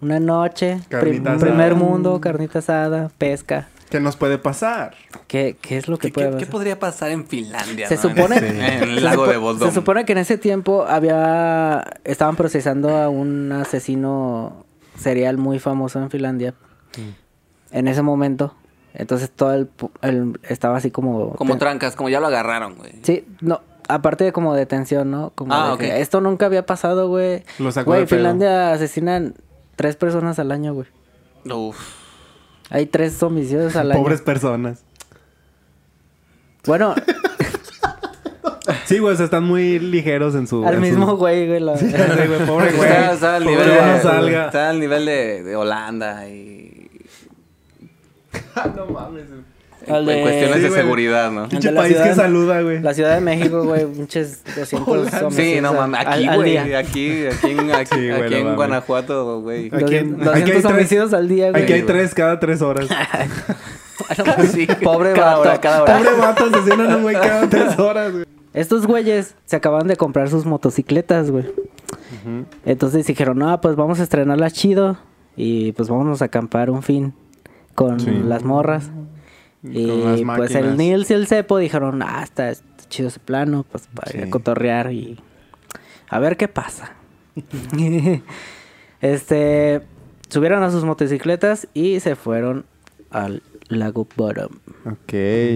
una 0.00 0.20
noche, 0.20 0.80
prim- 0.88 1.22
primer 1.38 1.74
mundo, 1.74 2.20
carnita 2.20 2.58
asada, 2.60 3.10
pesca. 3.18 3.68
¿Qué 3.90 4.00
nos 4.00 4.16
puede 4.16 4.38
pasar? 4.38 4.94
¿Qué, 5.26 5.56
qué 5.60 5.76
es 5.76 5.86
lo 5.86 5.98
que 5.98 6.08
¿Qué, 6.08 6.14
puede 6.14 6.26
qué- 6.26 6.32
qué 6.32 6.38
pasar? 6.40 6.50
podría 6.50 6.78
pasar 6.78 7.10
en 7.10 7.26
Finlandia? 7.26 7.88
Se 7.88 7.96
no? 7.96 8.00
supone, 8.02 8.36
En, 8.38 8.60
en 8.62 8.82
el 8.84 8.94
se 8.96 9.00
lago 9.02 9.24
supo- 9.26 9.30
de 9.30 9.36
Bodom. 9.36 9.68
Se 9.68 9.74
supone 9.74 10.04
que 10.06 10.12
en 10.12 10.18
ese 10.18 10.38
tiempo 10.38 10.86
había 10.88 11.84
estaban 12.04 12.36
procesando 12.36 12.96
a 12.96 13.10
un 13.10 13.52
asesino 13.52 14.64
serial 14.98 15.36
muy 15.36 15.58
famoso 15.58 15.98
en 16.00 16.10
Finlandia. 16.10 16.54
Mm. 16.96 17.76
En 17.76 17.88
ese 17.88 18.00
momento, 18.02 18.54
entonces 18.94 19.30
todo 19.30 19.54
el, 19.54 19.68
el- 20.02 20.38
estaba 20.48 20.76
así 20.76 20.90
como 20.90 21.32
Como 21.34 21.52
ten- 21.54 21.58
trancas, 21.60 21.96
como 21.96 22.08
ya 22.08 22.20
lo 22.20 22.26
agarraron, 22.26 22.74
güey. 22.76 22.92
Sí, 23.02 23.24
no, 23.40 23.60
aparte 23.88 24.24
de 24.24 24.32
como 24.32 24.54
detención, 24.54 25.10
¿no? 25.10 25.30
Como 25.34 25.54
Ah, 25.54 25.68
de 25.68 25.72
ok. 25.72 25.80
que 25.80 26.00
esto 26.00 26.20
nunca 26.20 26.46
había 26.46 26.66
pasado, 26.66 27.08
güey. 27.08 27.42
Lo 27.58 27.72
sacó 27.72 27.92
Güey. 27.92 28.06
Finlandia 28.06 28.72
asesinan 28.72 29.34
tres 29.76 29.96
personas 29.96 30.38
al 30.38 30.52
año, 30.52 30.74
güey. 30.74 30.86
Uf. 31.52 31.78
Hay 32.70 32.86
tres 32.86 33.22
homicidios 33.22 33.74
al 33.76 33.90
año. 33.92 34.00
Pobres 34.02 34.20
personas. 34.22 34.84
Bueno, 36.66 36.94
Sí, 38.86 38.98
güey, 38.98 39.14
o 39.14 39.16
sea, 39.16 39.24
están 39.24 39.44
muy 39.44 39.78
ligeros 39.80 40.34
en 40.34 40.46
su... 40.46 40.64
al 40.66 40.74
en 40.74 40.80
su- 40.80 40.86
mismo 40.86 41.16
güey, 41.16 41.48
güey. 41.48 41.60
la- 41.60 41.76
Sí, 41.76 41.86
güey, 41.90 42.46
pobre 42.46 42.72
güey. 42.72 42.88
Está, 42.88 43.12
está 43.12 43.36
al 43.36 43.42
Pobre 43.44 43.56
nivel 43.56 43.68
güey, 43.76 43.80
de, 43.86 43.92
no 43.96 44.02
salga. 44.02 44.46
está 44.46 44.70
al 44.70 44.80
nivel 44.80 45.06
de, 45.06 45.42
de 45.42 45.56
Holanda 45.56 46.28
y 46.28 46.71
no 48.76 48.86
mames. 48.86 49.24
en, 49.86 49.92
Al 49.94 50.06
de- 50.06 50.16
en 50.16 50.22
cuestiones 50.22 50.56
Sí, 50.56 50.62
de 50.62 50.68
güey. 50.68 50.80
seguridad, 50.80 51.30
¿no? 51.32 51.48
Pinche 51.48 51.72
la 51.72 51.80
país 51.80 51.96
que 51.96 52.02
ciudad- 52.02 52.16
saluda, 52.16 52.60
güey. 52.62 52.80
La 52.80 52.94
Ciudad 52.94 53.14
de 53.16 53.20
México, 53.20 53.64
güey, 53.64 53.86
pinches 53.86 54.42
200 54.56 54.88
Hola. 54.88 55.30
Sí, 55.30 55.60
no 55.60 55.72
mames, 55.74 56.00
aquí, 56.06 56.26
al- 56.26 56.36
güey, 56.36 56.56
aquí, 56.56 56.74
aquí 56.74 57.50
en, 57.50 57.70
aquí, 57.74 57.94
Sí, 57.96 58.08
güey, 58.08 58.22
aquí 58.22 58.34
en. 58.36 58.54
Guanajuato, 58.54 59.40
güey. 59.40 59.66
Aquí 59.74 59.96
en- 59.96 60.18
200 60.18 60.28
aquí 60.28 60.38
hay 60.52 60.60
tres- 60.60 60.64
homicidios 60.64 61.12
al 61.12 61.28
día, 61.28 61.50
güey. 61.50 61.62
Aquí 61.64 61.72
hay 61.72 61.82
tres 61.82 62.14
cada 62.14 62.38
tres 62.40 62.62
horas. 62.62 62.86
Sí, 64.52 64.66
Pobre 64.82 65.12
cada 65.12 65.36
vato. 65.36 65.40
hora, 65.42 65.60
cada 65.60 65.82
hora. 65.84 65.96
Pobre 65.98 66.10
vato, 66.18 66.44
asesinan 66.46 66.90
a 66.90 66.96
un 66.96 67.02
güey 67.02 67.14
cada 67.14 67.48
tres 67.48 67.78
horas, 67.78 68.12
güey. 68.12 68.24
Estos 68.52 68.86
güeyes 68.86 69.34
se 69.46 69.56
acaban 69.56 69.86
de 69.86 69.96
comprar 69.96 70.28
sus 70.28 70.44
motocicletas, 70.44 71.30
güey. 71.30 71.44
Entonces 72.64 73.06
dijeron, 73.06 73.38
no, 73.38 73.60
pues 73.60 73.76
vamos 73.76 74.00
a 74.00 74.02
estrenarlas 74.02 74.52
chido. 74.52 74.98
Y 75.36 75.72
pues 75.72 75.88
vámonos 75.88 76.20
a 76.20 76.26
acampar 76.26 76.68
un 76.70 76.82
fin 76.82 77.14
con 77.74 78.00
Sí. 78.00 78.10
las 78.10 78.44
morras. 78.44 78.90
Y 79.62 79.86
las 79.86 80.20
pues 80.36 80.54
el. 80.54 80.76
Nils 80.76 81.10
y 81.10 81.14
el 81.14 81.26
Cepo 81.26 81.58
dijeron, 81.58 82.02
ah, 82.02 82.20
está, 82.22 82.50
está 82.50 82.66
chido 82.88 83.08
ese 83.08 83.20
plano, 83.20 83.64
pues 83.70 83.88
para 83.94 84.16
ir 84.16 84.24
a 84.24 84.30
cotorrear 84.30 84.92
y 84.92 85.20
a 86.08 86.18
ver 86.18 86.36
qué 86.36 86.48
pasa. 86.48 86.92
este, 89.00 89.82
subieron 90.28 90.62
a 90.62 90.70
sus 90.70 90.84
motocicletas 90.84 91.68
y 91.74 92.00
se 92.00 92.16
fueron 92.16 92.64
al 93.10 93.42
lago 93.68 94.06
Bottom. 94.16 94.52
Ok, 94.84 95.12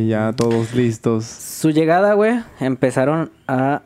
ya 0.07 0.33
todos 0.37 0.75
listos. 0.75 1.25
Su 1.25 1.71
llegada, 1.71 2.15
güey, 2.15 2.41
empezaron 2.61 3.31
a 3.49 3.83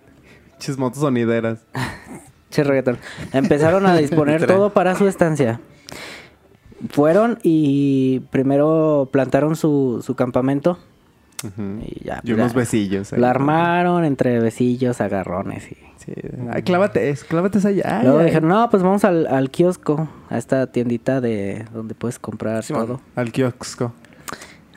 Pinches 0.53 0.77
motos 0.79 1.01
sonideras. 1.01 1.61
Che, 2.51 2.65
reggaetón. 2.65 2.99
Empezaron 3.33 3.87
a 3.87 3.97
disponer 3.97 4.45
todo 4.45 4.71
para 4.71 4.97
su 4.97 5.07
estancia. 5.07 5.61
Fueron 6.89 7.39
y 7.43 8.21
primero 8.31 9.09
plantaron 9.13 9.55
su, 9.57 10.03
su 10.05 10.15
campamento. 10.15 10.79
Ujú. 11.45 11.81
Y 11.85 12.05
ya. 12.05 12.21
Y 12.23 12.29
pues, 12.29 12.35
unos 12.39 12.53
ya. 12.53 12.59
besillos. 12.59 13.13
ahí. 13.13 13.21
La 13.21 13.31
armaron 13.31 14.05
entre 14.05 14.41
besillos, 14.41 15.01
agarrones 15.01 15.71
y... 15.73 15.77
Sí. 16.01 16.13
Ay, 16.51 16.63
clávate, 16.63 17.11
es- 17.11 17.25
clávate 17.25 17.59
esa 17.59 17.69
allá. 17.69 18.01
Luego 18.03 18.21
Ay, 18.21 18.27
dijeron, 18.27 18.49
no, 18.49 18.71
pues 18.71 18.83
vamos 18.83 19.05
al, 19.05 19.27
al 19.27 19.51
kiosco, 19.51 20.09
a 20.31 20.39
esta 20.39 20.67
tiendita 20.69 21.21
de 21.21 21.67
donde 21.75 21.95
puedes 21.95 22.19
comprar 22.19 22.63
Simón. 22.63 22.87
todo. 22.87 23.01
Al 23.17 23.31
kiosco. 23.33 23.93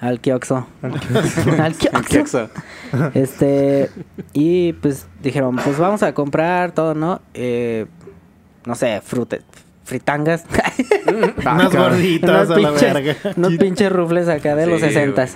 Al 0.02 0.20
kiosco. 0.20 0.68
Al 0.82 1.00
kiosco. 1.78 1.96
al 1.96 2.06
kiosco. 2.06 2.50
Este, 3.14 3.90
y 4.34 4.74
pues 4.74 5.08
dijeron, 5.22 5.56
pues 5.64 5.78
vamos 5.80 6.04
a 6.04 6.14
comprar 6.14 6.74
todo, 6.74 6.94
¿no? 6.94 7.22
Eh, 7.34 7.86
no 8.66 8.76
sé, 8.76 9.00
frute, 9.02 9.42
fritangas. 9.84 10.46
Unas 11.08 11.34
cabrón. 11.70 11.72
gorditas 11.92 12.50
a 12.50 12.58
la 12.58 12.70
pinches- 12.72 12.94
verga. 12.94 13.16
unos 13.38 13.54
pinches 13.58 13.92
rufles 13.92 14.28
acá 14.30 14.56
de 14.56 14.66
los 14.68 14.80
60 14.80 15.28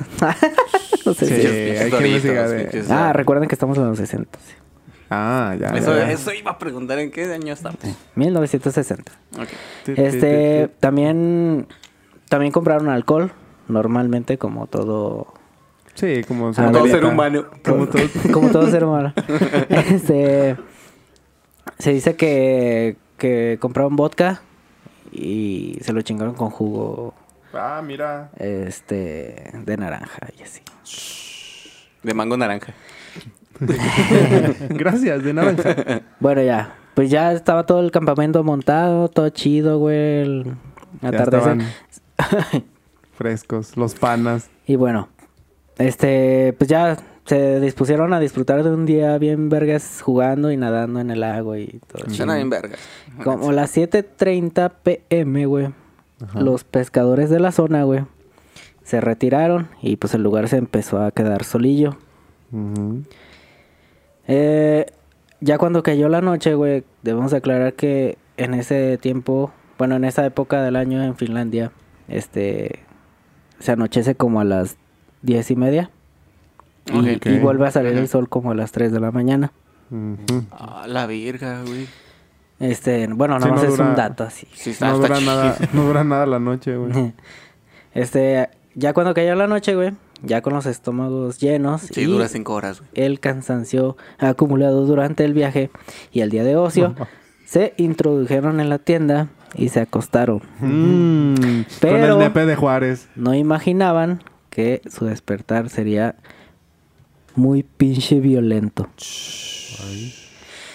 no 1.06 1.14
sé 1.14 1.26
Sí, 1.26 1.36
si- 1.36 1.42
Pinches 1.42 1.52
hay 1.82 1.86
que 1.86 1.90
Doritos, 1.90 2.06
investigar 2.06 2.50
de- 2.50 2.70
pinches- 2.72 2.90
Ah, 2.92 3.14
recuerden 3.14 3.48
que 3.50 3.56
estamos 3.56 3.78
en 3.78 3.88
los 3.88 3.98
60. 3.98 4.40
sí. 4.46 4.54
Ah, 5.10 5.56
ya. 5.60 5.68
Eso, 5.70 5.96
ya. 5.96 6.12
eso 6.12 6.34
iba 6.34 6.52
a 6.52 6.60
preguntar 6.60 7.00
en 7.00 7.12
qué 7.12 7.24
año 7.34 7.54
estamos. 7.54 7.80
1960. 8.16 9.12
Ok. 9.40 9.48
Este, 9.98 10.70
también, 10.82 11.66
también 12.28 12.52
compraron 12.52 12.90
alcohol, 12.90 13.32
normalmente 13.70 14.38
como 14.38 14.68
todo, 14.68 15.34
Sí, 15.94 16.24
como 16.28 16.54
Como 16.54 16.72
todo 16.74 16.88
ser 16.88 17.06
humano. 17.06 17.46
Como 17.66 17.88
todo. 17.88 18.02
como 18.34 18.50
todo 18.50 18.70
ser 18.70 18.84
humano. 18.84 19.14
Este, 19.70 20.58
se 21.80 21.92
dice 21.94 22.16
que, 22.18 22.98
que 23.18 23.58
compraron 23.60 23.96
vodka 23.96 24.42
y 25.12 25.78
se 25.82 25.94
lo 25.94 26.02
chingaron 26.02 26.34
con 26.36 26.50
jugo, 26.50 27.14
Ah, 27.54 27.82
mira. 27.84 28.30
este, 28.38 29.52
de 29.66 29.78
naranja 29.78 30.28
y 30.38 30.44
así. 30.44 30.62
De 32.04 32.14
mango 32.14 32.38
naranja. 32.38 32.74
Gracias, 34.70 35.24
de 35.24 35.34
naranja. 35.34 36.02
Bueno, 36.20 36.44
ya. 36.44 36.76
Pues 36.94 37.10
ya 37.10 37.32
estaba 37.34 37.66
todo 37.66 37.80
el 37.82 37.92
campamento 37.92 38.44
montado, 38.44 39.08
todo 39.10 39.30
chido, 39.30 39.80
güey. 39.80 40.22
El 40.22 40.56
atardecer. 41.02 41.58
frescos. 43.18 43.78
Los 43.78 43.96
panas. 43.96 44.50
Y 44.66 44.76
bueno, 44.76 45.10
este, 45.78 46.54
pues 46.58 46.70
ya 46.70 46.98
se 47.28 47.60
dispusieron 47.60 48.14
a 48.14 48.22
disfrutar 48.22 48.64
de 48.64 48.70
un 48.70 48.86
día 48.86 49.18
bien 49.18 49.50
vergas 49.50 50.02
jugando 50.02 50.50
y 50.50 50.56
nadando 50.56 51.02
en 51.02 51.12
el 51.12 51.24
agua 51.24 51.60
y 51.60 51.82
todo 51.86 52.04
chido. 52.04 52.16
Suena 52.16 52.36
bien 52.36 52.50
verga. 52.50 52.78
Como 53.22 53.52
las 53.52 53.76
7.30 53.76 54.72
pm, 54.82 55.46
güey. 55.46 55.68
Los 56.34 56.64
pescadores 56.64 57.30
de 57.30 57.42
la 57.42 57.52
zona, 57.52 57.84
güey. 57.84 58.06
Se 58.84 59.02
retiraron 59.02 59.68
y 59.82 59.98
pues 59.98 60.14
el 60.14 60.24
lugar 60.24 60.48
se 60.48 60.56
empezó 60.56 61.02
a 61.02 61.12
quedar 61.12 61.44
solillo. 61.44 61.98
Eh, 64.28 64.86
ya 65.42 65.58
cuando 65.58 65.84
cayó 65.84 66.08
la 66.08 66.22
noche, 66.22 66.54
güey, 66.54 66.86
debemos 67.04 67.34
aclarar 67.34 67.74
que 67.74 68.18
en 68.38 68.54
ese 68.54 68.98
tiempo, 68.98 69.52
bueno, 69.78 69.98
en 69.98 70.06
esa 70.06 70.26
época 70.26 70.64
del 70.64 70.78
año 70.78 71.04
en 71.04 71.18
Finlandia, 71.18 71.74
este, 72.08 72.80
se 73.60 73.74
anochece 73.74 74.16
como 74.16 74.40
a 74.40 74.46
las 74.46 74.78
diez 75.22 75.52
y 75.52 75.58
media. 75.58 75.92
Y, 76.92 77.40
vuelve 77.40 77.68
a 77.68 77.72
salir 77.72 77.94
el 77.98 78.08
sol 78.08 78.30
como 78.30 78.52
a 78.52 78.56
las 78.56 78.72
3 78.72 78.92
de 78.92 79.00
la 79.00 79.12
mañana. 79.12 79.52
Ujú. 79.92 80.46
Ah, 80.52 80.86
la 80.88 81.06
virga, 81.08 81.62
güey. 81.66 81.88
Este, 82.60 83.08
bueno, 83.08 83.36
Sí, 83.40 83.42
nada 83.46 83.52
más 83.56 83.64
no 83.64 83.74
es 83.74 83.80
un 83.80 83.96
dato 83.96 84.24
así. 84.24 84.48
Sí, 84.54 84.72
está, 84.72 84.90
No 84.90 84.96
está 85.04 85.08
dura, 85.20 85.20
nada, 85.22 85.58
no 85.74 85.84
dura 85.84 86.04
nada 86.04 86.26
la 86.26 86.40
noche, 86.40 86.76
güey. 86.76 87.14
Este, 87.94 88.50
ya 88.76 88.94
cuando 88.94 89.14
cayó 89.14 89.34
la 89.36 89.48
noche, 89.48 89.74
güey, 89.76 89.94
ya 90.22 90.42
con 90.42 90.54
los 90.54 90.66
estómagos 90.66 91.40
llenos 91.40 91.82
Sí, 91.82 92.02
y 92.02 92.06
dura 92.06 92.28
cinco 92.28 92.54
horas, 92.54 92.80
güey. 92.80 92.90
el 92.94 93.20
cansancio 93.20 93.98
acumulado 94.20 94.86
durante 94.86 95.26
el 95.26 95.34
viaje 95.34 95.72
y 96.12 96.22
el 96.22 96.30
día 96.30 96.44
de 96.44 96.56
ocio, 96.58 96.94
se 97.46 97.74
introdujeron 97.78 98.60
en 98.60 98.70
la 98.70 98.78
tienda 98.78 99.30
y 99.56 99.70
se 99.70 99.80
acostaron. 99.80 100.42
Mm, 100.60 101.36
Con 101.36 101.66
Pero- 101.80 102.14
el 102.14 102.20
nepe 102.20 102.46
de 102.46 102.56
Juárez. 102.56 103.08
No 103.16 103.34
imaginaban 103.34 104.22
que 104.50 104.82
su 104.90 105.06
despertar 105.06 105.70
sería 105.70 106.16
muy 107.38 107.64
pinche 107.64 108.20
violento. 108.20 108.88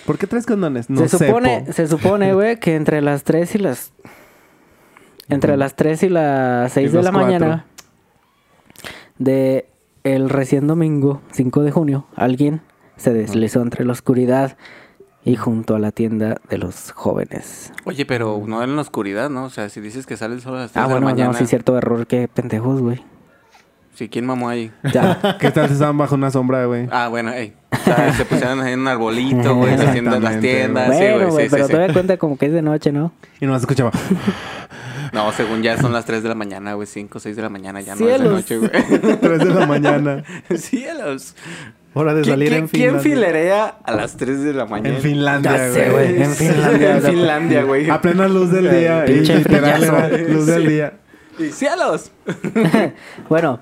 ¿Por 0.06 0.18
qué 0.18 0.26
traes 0.26 0.46
condones? 0.46 0.90
No 0.90 1.02
se 1.02 1.16
sé. 1.18 1.26
supone, 1.26 1.64
po. 1.66 1.72
se 1.72 1.86
supone, 1.88 2.32
güey, 2.34 2.58
que 2.58 2.74
entre 2.74 3.02
las 3.02 3.24
3 3.24 3.54
y 3.54 3.58
las 3.58 3.92
entre 5.28 5.56
las 5.56 5.76
3 5.76 6.02
y 6.04 6.08
las 6.08 6.72
6 6.72 6.90
Y 6.90 6.96
de 6.96 7.02
la 7.02 7.10
cuatro. 7.12 7.26
mañana 7.26 7.66
de 9.18 9.68
el 10.04 10.28
recién 10.30 10.66
domingo 10.66 11.20
5 11.32 11.62
de 11.62 11.70
junio, 11.70 12.06
alguien 12.16 12.60
se 12.96 13.12
deslizó 13.12 13.62
entre 13.62 13.84
la 13.84 13.92
oscuridad 13.92 14.56
y 15.24 15.36
junto 15.36 15.76
a 15.76 15.78
la 15.78 15.92
tienda 15.92 16.40
de 16.50 16.58
los 16.58 16.90
jóvenes. 16.90 17.72
Oye, 17.84 18.04
pero 18.04 18.42
no 18.44 18.62
en 18.64 18.74
la 18.74 18.82
oscuridad, 18.82 19.30
¿no? 19.30 19.44
O 19.44 19.50
sea, 19.50 19.68
si 19.68 19.80
dices 19.80 20.04
que 20.06 20.16
sale 20.16 20.34
el 20.34 20.40
sol 20.40 20.56
a 20.56 20.62
las 20.62 20.72
3 20.72 20.76
Ah, 20.84 20.88
de 20.88 20.88
la 20.88 20.94
bueno, 20.94 21.06
mañana. 21.06 21.32
no, 21.32 21.38
sí, 21.38 21.46
cierto 21.46 21.78
error, 21.78 22.08
qué 22.08 22.26
pendejos, 22.26 22.80
güey. 22.80 23.04
Sí, 23.94 24.08
¿quién 24.08 24.24
mamó 24.24 24.48
ahí? 24.48 24.70
Ya. 24.92 25.36
¿Qué 25.40 25.50
tal 25.50 25.66
si 25.68 25.74
estaban 25.74 25.98
bajo 25.98 26.14
una 26.14 26.30
sombra, 26.30 26.64
güey? 26.64 26.88
Ah, 26.90 27.08
bueno, 27.08 27.32
ey. 27.32 27.52
O 27.72 27.76
sea, 27.84 28.12
se 28.14 28.24
pusieron 28.24 28.60
ahí 28.60 28.72
en 28.72 28.80
un 28.80 28.88
arbolito, 28.88 29.54
güey, 29.54 29.76
las 29.76 29.92
tiendas, 29.92 30.22
las 30.22 30.40
tiendas, 30.40 30.84
sí, 30.96 31.02
bueno, 31.02 31.16
güey, 31.16 31.30
güey, 31.30 31.44
sí, 31.44 31.50
pero 31.50 31.64
sí, 31.66 31.70
todavía 31.70 31.88
sí. 31.88 31.92
cuenta 31.94 32.16
como 32.16 32.38
que 32.38 32.46
es 32.46 32.52
de 32.52 32.62
noche, 32.62 32.90
¿no? 32.92 33.12
Y 33.40 33.46
nomás 33.46 33.62
escuchaba. 33.62 33.90
No, 35.12 35.30
según 35.32 35.62
ya 35.62 35.76
son 35.76 35.92
las 35.92 36.06
3 36.06 36.22
de 36.22 36.30
la 36.30 36.34
mañana, 36.34 36.72
güey. 36.72 36.86
5, 36.86 37.20
6 37.20 37.36
de 37.36 37.42
la 37.42 37.50
mañana, 37.50 37.82
ya 37.82 37.94
no 37.94 38.00
es 38.00 38.12
de 38.12 38.16
Cielos. 38.16 38.32
noche, 38.32 38.56
güey. 38.56 38.70
3 39.20 39.38
de 39.40 39.44
la 39.52 39.66
mañana. 39.66 40.24
Cielos. 40.56 41.36
Hora 41.92 42.14
de 42.14 42.22
¿Quién, 42.22 42.32
salir 42.32 42.48
quién- 42.48 42.60
en 42.62 42.68
quién 42.68 43.00
Finlandia. 43.00 43.02
filerea 43.26 43.66
a 43.84 43.92
las 43.92 44.16
3 44.16 44.40
de 44.42 44.54
la 44.54 44.64
mañana? 44.64 44.96
En 44.96 45.02
Finlandia, 45.02 45.68
güey. 45.90 46.22
En 46.22 46.30
Finlandia. 46.34 46.96
En 46.96 47.02
Finlandia, 47.02 47.62
güey. 47.64 47.90
A 47.90 48.00
plena 48.00 48.26
luz 48.26 48.50
del 48.52 48.70
día. 48.70 49.04
Pinche 49.04 49.36
literal, 49.36 50.26
luz 50.30 50.46
del 50.46 50.66
día. 50.66 50.94
Y 51.38 51.50
¡Cielos! 51.50 52.10
Bueno. 53.28 53.60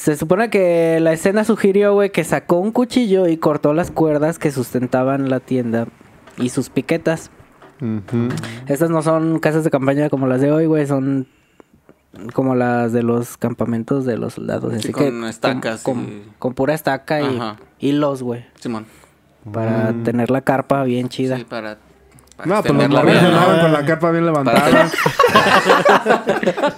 Se 0.00 0.16
supone 0.16 0.48
que 0.48 1.00
la 1.00 1.12
escena 1.12 1.42
sugirió, 1.44 1.92
güey, 1.92 2.10
que 2.12 2.22
sacó 2.22 2.58
un 2.58 2.70
cuchillo 2.70 3.26
y 3.26 3.36
cortó 3.36 3.74
las 3.74 3.90
cuerdas 3.90 4.38
que 4.38 4.52
sustentaban 4.52 5.28
la 5.28 5.40
tienda 5.40 5.88
y 6.36 6.50
sus 6.50 6.70
piquetas. 6.70 7.30
Ujú. 7.80 8.28
Estas 8.68 8.90
no 8.90 9.02
son 9.02 9.40
casas 9.40 9.64
de 9.64 9.70
campaña 9.70 10.08
como 10.08 10.28
las 10.28 10.40
de 10.40 10.52
hoy, 10.52 10.66
güey, 10.66 10.86
son 10.86 11.26
como 12.32 12.54
las 12.54 12.92
de 12.92 13.02
los 13.02 13.36
campamentos 13.36 14.04
de 14.06 14.16
los 14.18 14.34
soldados. 14.34 14.72
Sí, 14.74 14.78
Así 14.78 14.92
con 14.92 15.20
que 15.22 15.28
estacas 15.28 15.82
Con, 15.82 15.98
y- 16.04 16.22
con 16.38 16.54
pura 16.54 16.74
estaca 16.74 17.20
y 17.20 17.36
Ajá. 17.36 17.56
hilos, 17.80 18.22
güey. 18.22 18.46
Simón. 18.60 18.86
Para 19.52 19.92
tener 20.04 20.30
la 20.30 20.42
carpa 20.42 20.84
bien 20.84 21.08
chida. 21.08 21.36
Sí, 21.38 21.44
para. 21.44 21.78
Para 22.38 22.48
No, 22.48 22.62
pues 22.62 22.72
los 22.74 22.88
¿no? 22.88 22.96
andaban 23.10 23.60
con 23.60 23.72
la 23.72 23.84
capa 23.84 24.10
bien 24.12 24.24
levantada. 24.24 24.88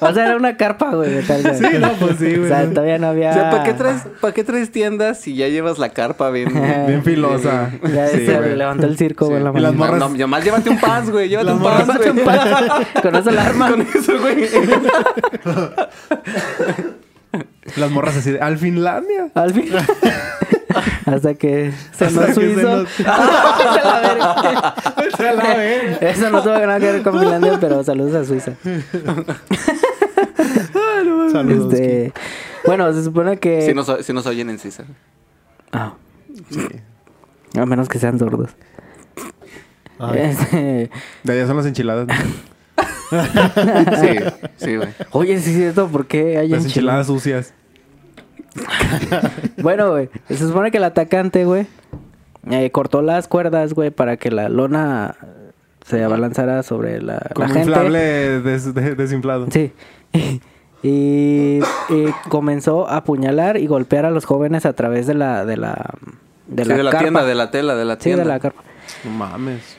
O 0.00 0.12
sea, 0.12 0.26
era 0.26 0.36
una 0.36 0.56
carpa, 0.56 0.90
güey. 0.94 1.10
de 1.10 1.22
tal, 1.22 1.42
güey. 1.42 1.54
Sí, 1.58 1.78
no, 1.78 1.92
pues 1.92 2.16
sí, 2.18 2.34
O 2.34 2.38
güey. 2.38 2.48
sea, 2.48 2.68
todavía 2.70 2.98
no 2.98 3.08
había... 3.08 3.30
O 3.30 3.34
sea, 3.34 3.50
¿para 3.50 3.64
qué, 3.64 3.74
traes, 3.74 4.02
¿para 4.20 4.34
qué 4.34 4.42
traes 4.44 4.72
tiendas 4.72 5.20
si 5.20 5.34
ya 5.36 5.48
llevas 5.48 5.78
la 5.78 5.90
carpa 5.90 6.30
bien? 6.30 6.48
Bien 6.86 7.02
filosa. 7.04 7.70
Ya 7.92 8.08
Sí, 8.08 8.24
se 8.26 8.36
güey. 8.38 8.56
levantó 8.56 8.86
el 8.86 8.96
circo, 8.96 9.26
güey, 9.26 9.42
la 9.42 9.50
Y 9.50 9.60
las 9.60 9.74
mañana. 9.74 9.98
No, 9.98 10.06
morras- 10.06 10.10
no, 10.12 10.18
nomás 10.18 10.44
llévate 10.44 10.70
un 10.70 10.80
pants, 10.80 11.10
güey. 11.10 11.28
Llévate 11.30 11.46
Las 11.46 11.56
un 11.56 11.62
morras- 11.62 11.86
pants, 11.86 12.14
güey. 12.14 13.02
Con 13.02 13.14
eso 13.16 13.30
la 13.30 13.44
arma. 13.46 13.70
Con 13.70 13.80
eso, 13.82 14.12
güey. 14.18 14.48
Las 17.76 17.90
morras 17.90 18.16
así 18.16 18.32
de, 18.32 18.40
al 18.40 18.58
Finlandia. 18.58 19.28
Al 19.34 19.54
fin. 19.54 19.70
Hasta 21.06 21.34
que 21.34 21.72
se 21.92 22.10
nos 22.10 22.34
suizo. 22.34 22.86
Se 22.86 23.02
la 25.34 25.54
verga. 25.56 25.96
Eso 26.00 26.30
no 26.30 26.42
tuvo 26.42 26.54
nada 26.58 26.78
que 26.78 26.92
ver 26.92 27.02
con 27.02 27.18
Finlandia, 27.18 27.58
pero 27.60 27.82
saludos 27.84 28.14
a 28.14 28.24
Suiza. 28.24 28.52
Saludos. 31.32 31.72
Este, 31.74 32.12
bueno, 32.66 32.92
se 32.92 33.04
supone 33.04 33.38
que. 33.38 33.62
Si 33.62 33.74
nos, 33.74 33.86
si 34.04 34.12
nos 34.12 34.26
oyen 34.26 34.50
en 34.50 34.58
Suiza. 34.58 34.84
Ah. 35.72 35.94
A 37.56 37.66
menos 37.66 37.88
que 37.88 37.98
sean 37.98 38.18
sordos. 38.18 38.50
Este, 40.14 40.90
De 41.24 41.32
allá 41.32 41.46
son 41.46 41.56
las 41.58 41.66
enchiladas. 41.66 42.06
¿no? 42.08 42.14
Sí, 43.10 44.16
sí, 44.56 44.76
güey. 44.76 44.88
Oye, 45.10 45.40
sí 45.40 45.50
es 45.50 45.56
cierto, 45.56 45.88
¿por 45.88 46.06
qué 46.06 46.38
hay 46.38 46.48
Las 46.48 46.64
enchiladas? 46.64 46.66
enchiladas 46.66 47.06
sucias. 47.08 47.54
Bueno, 49.62 49.90
güey, 49.90 50.08
se 50.28 50.36
supone 50.38 50.70
que 50.70 50.78
el 50.78 50.84
atacante, 50.84 51.44
güey, 51.44 51.66
eh, 52.50 52.70
cortó 52.70 53.02
las 53.02 53.28
cuerdas, 53.28 53.74
güey, 53.74 53.90
para 53.90 54.16
que 54.16 54.30
la 54.30 54.48
lona 54.48 55.16
se 55.86 56.02
abalanzara 56.04 56.62
sobre 56.62 57.00
la, 57.02 57.20
gente. 57.36 57.60
inflable 57.60 58.40
des- 58.40 58.74
de- 58.74 58.94
desinflado. 58.94 59.46
Sí. 59.50 59.72
y, 60.82 61.60
y 61.88 62.06
comenzó 62.28 62.88
a 62.88 62.96
apuñalar 62.98 63.56
y 63.58 63.66
golpear 63.66 64.06
a 64.06 64.10
los 64.10 64.24
jóvenes 64.24 64.64
a 64.66 64.72
través 64.72 65.06
de 65.06 65.14
la 65.14 65.44
de 65.44 65.56
la 65.56 65.90
de 66.46 66.64
Sí, 66.64 66.68
la, 66.70 66.76
de 66.76 66.82
la 66.84 66.90
carpa. 66.90 67.04
tienda, 67.04 67.24
de 67.24 67.34
la 67.34 67.50
tela, 67.50 67.74
de 67.76 67.84
la 67.84 67.94
Sí, 67.94 68.00
tienda. 68.04 68.22
de 68.24 68.28
la 68.28 68.40
carpa. 68.40 68.62
No 69.04 69.10
mames. 69.10 69.76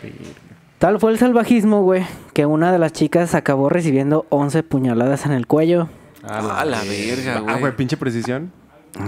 Tal 0.78 1.00
fue 1.00 1.12
el 1.12 1.18
salvajismo, 1.20 1.84
güey, 1.84 2.04
que 2.34 2.46
una 2.46 2.72
de 2.72 2.80
las 2.80 2.94
chicas 2.94 3.36
acabó 3.36 3.70
recibiendo 3.70 4.26
11 4.30 4.64
puñaladas 4.64 5.26
en 5.26 5.32
el 5.34 5.48
cuello. 5.48 5.90
A 6.28 6.66
la 6.66 6.82
verga, 6.84 7.38
Ah, 7.38 7.42
güey, 7.42 7.60
güey. 7.60 7.76
pinche 7.76 7.98
precisión. 7.98 8.52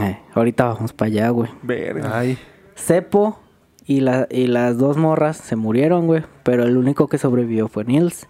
Eh, 0.01 0.19
ahorita 0.33 0.65
vamos 0.65 0.93
para 0.93 1.07
allá, 1.07 1.29
güey. 1.29 1.49
Verga. 1.61 2.17
Ay. 2.19 2.37
Cepo 2.75 3.39
y, 3.85 3.99
la, 4.01 4.27
y 4.31 4.47
las 4.47 4.77
dos 4.77 4.97
morras 4.97 5.37
se 5.37 5.55
murieron, 5.55 6.07
güey. 6.07 6.23
Pero 6.43 6.63
el 6.63 6.77
único 6.77 7.07
que 7.07 7.17
sobrevivió 7.17 7.67
fue 7.67 7.83
Nils. 7.83 8.27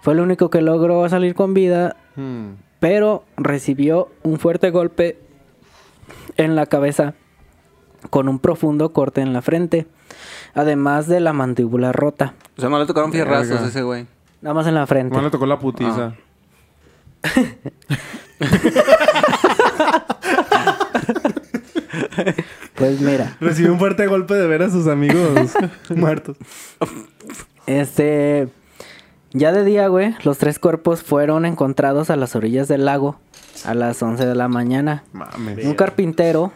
Fue 0.00 0.14
el 0.14 0.20
único 0.20 0.48
que 0.50 0.60
logró 0.62 1.08
salir 1.08 1.34
con 1.34 1.54
vida, 1.54 1.96
Hmm. 2.16 2.54
pero 2.80 3.24
recibió 3.36 4.08
un 4.24 4.38
fuerte 4.40 4.70
golpe 4.70 5.18
en 6.36 6.56
la 6.56 6.66
cabeza 6.66 7.14
con 8.10 8.28
un 8.28 8.38
profundo 8.40 8.92
corte 8.92 9.20
en 9.20 9.32
la 9.32 9.42
frente, 9.42 9.86
además 10.54 11.06
de 11.06 11.20
la 11.20 11.32
mandíbula 11.32 11.92
rota. 11.92 12.34
O 12.56 12.60
sea, 12.60 12.70
no 12.70 12.78
le 12.78 12.86
tocaron 12.86 13.12
fierrazos 13.12 13.60
a 13.60 13.66
ese 13.68 13.82
güey. 13.82 14.06
Nada 14.40 14.54
más 14.54 14.66
en 14.66 14.74
la 14.74 14.86
frente. 14.86 15.16
No 15.16 15.22
le 15.22 15.30
tocó 15.30 15.46
la 15.46 15.58
putiza. 15.58 16.14
Pues 22.74 23.00
mira, 23.00 23.36
Recibió 23.40 23.72
un 23.72 23.78
fuerte 23.78 24.06
golpe 24.06 24.34
de 24.34 24.46
ver 24.46 24.62
a 24.62 24.70
sus 24.70 24.86
amigos 24.86 25.52
muertos. 25.94 26.36
este... 27.66 28.48
Ya 29.32 29.52
de 29.52 29.62
día, 29.62 29.88
güey, 29.88 30.14
los 30.24 30.38
tres 30.38 30.58
cuerpos 30.58 31.02
fueron 31.02 31.44
encontrados 31.44 32.08
a 32.08 32.16
las 32.16 32.34
orillas 32.34 32.66
del 32.66 32.86
lago 32.86 33.20
a 33.66 33.74
las 33.74 34.02
11 34.02 34.24
de 34.24 34.34
la 34.34 34.48
mañana. 34.48 35.04
Mames. 35.12 35.66
Un 35.66 35.74
carpintero 35.74 36.50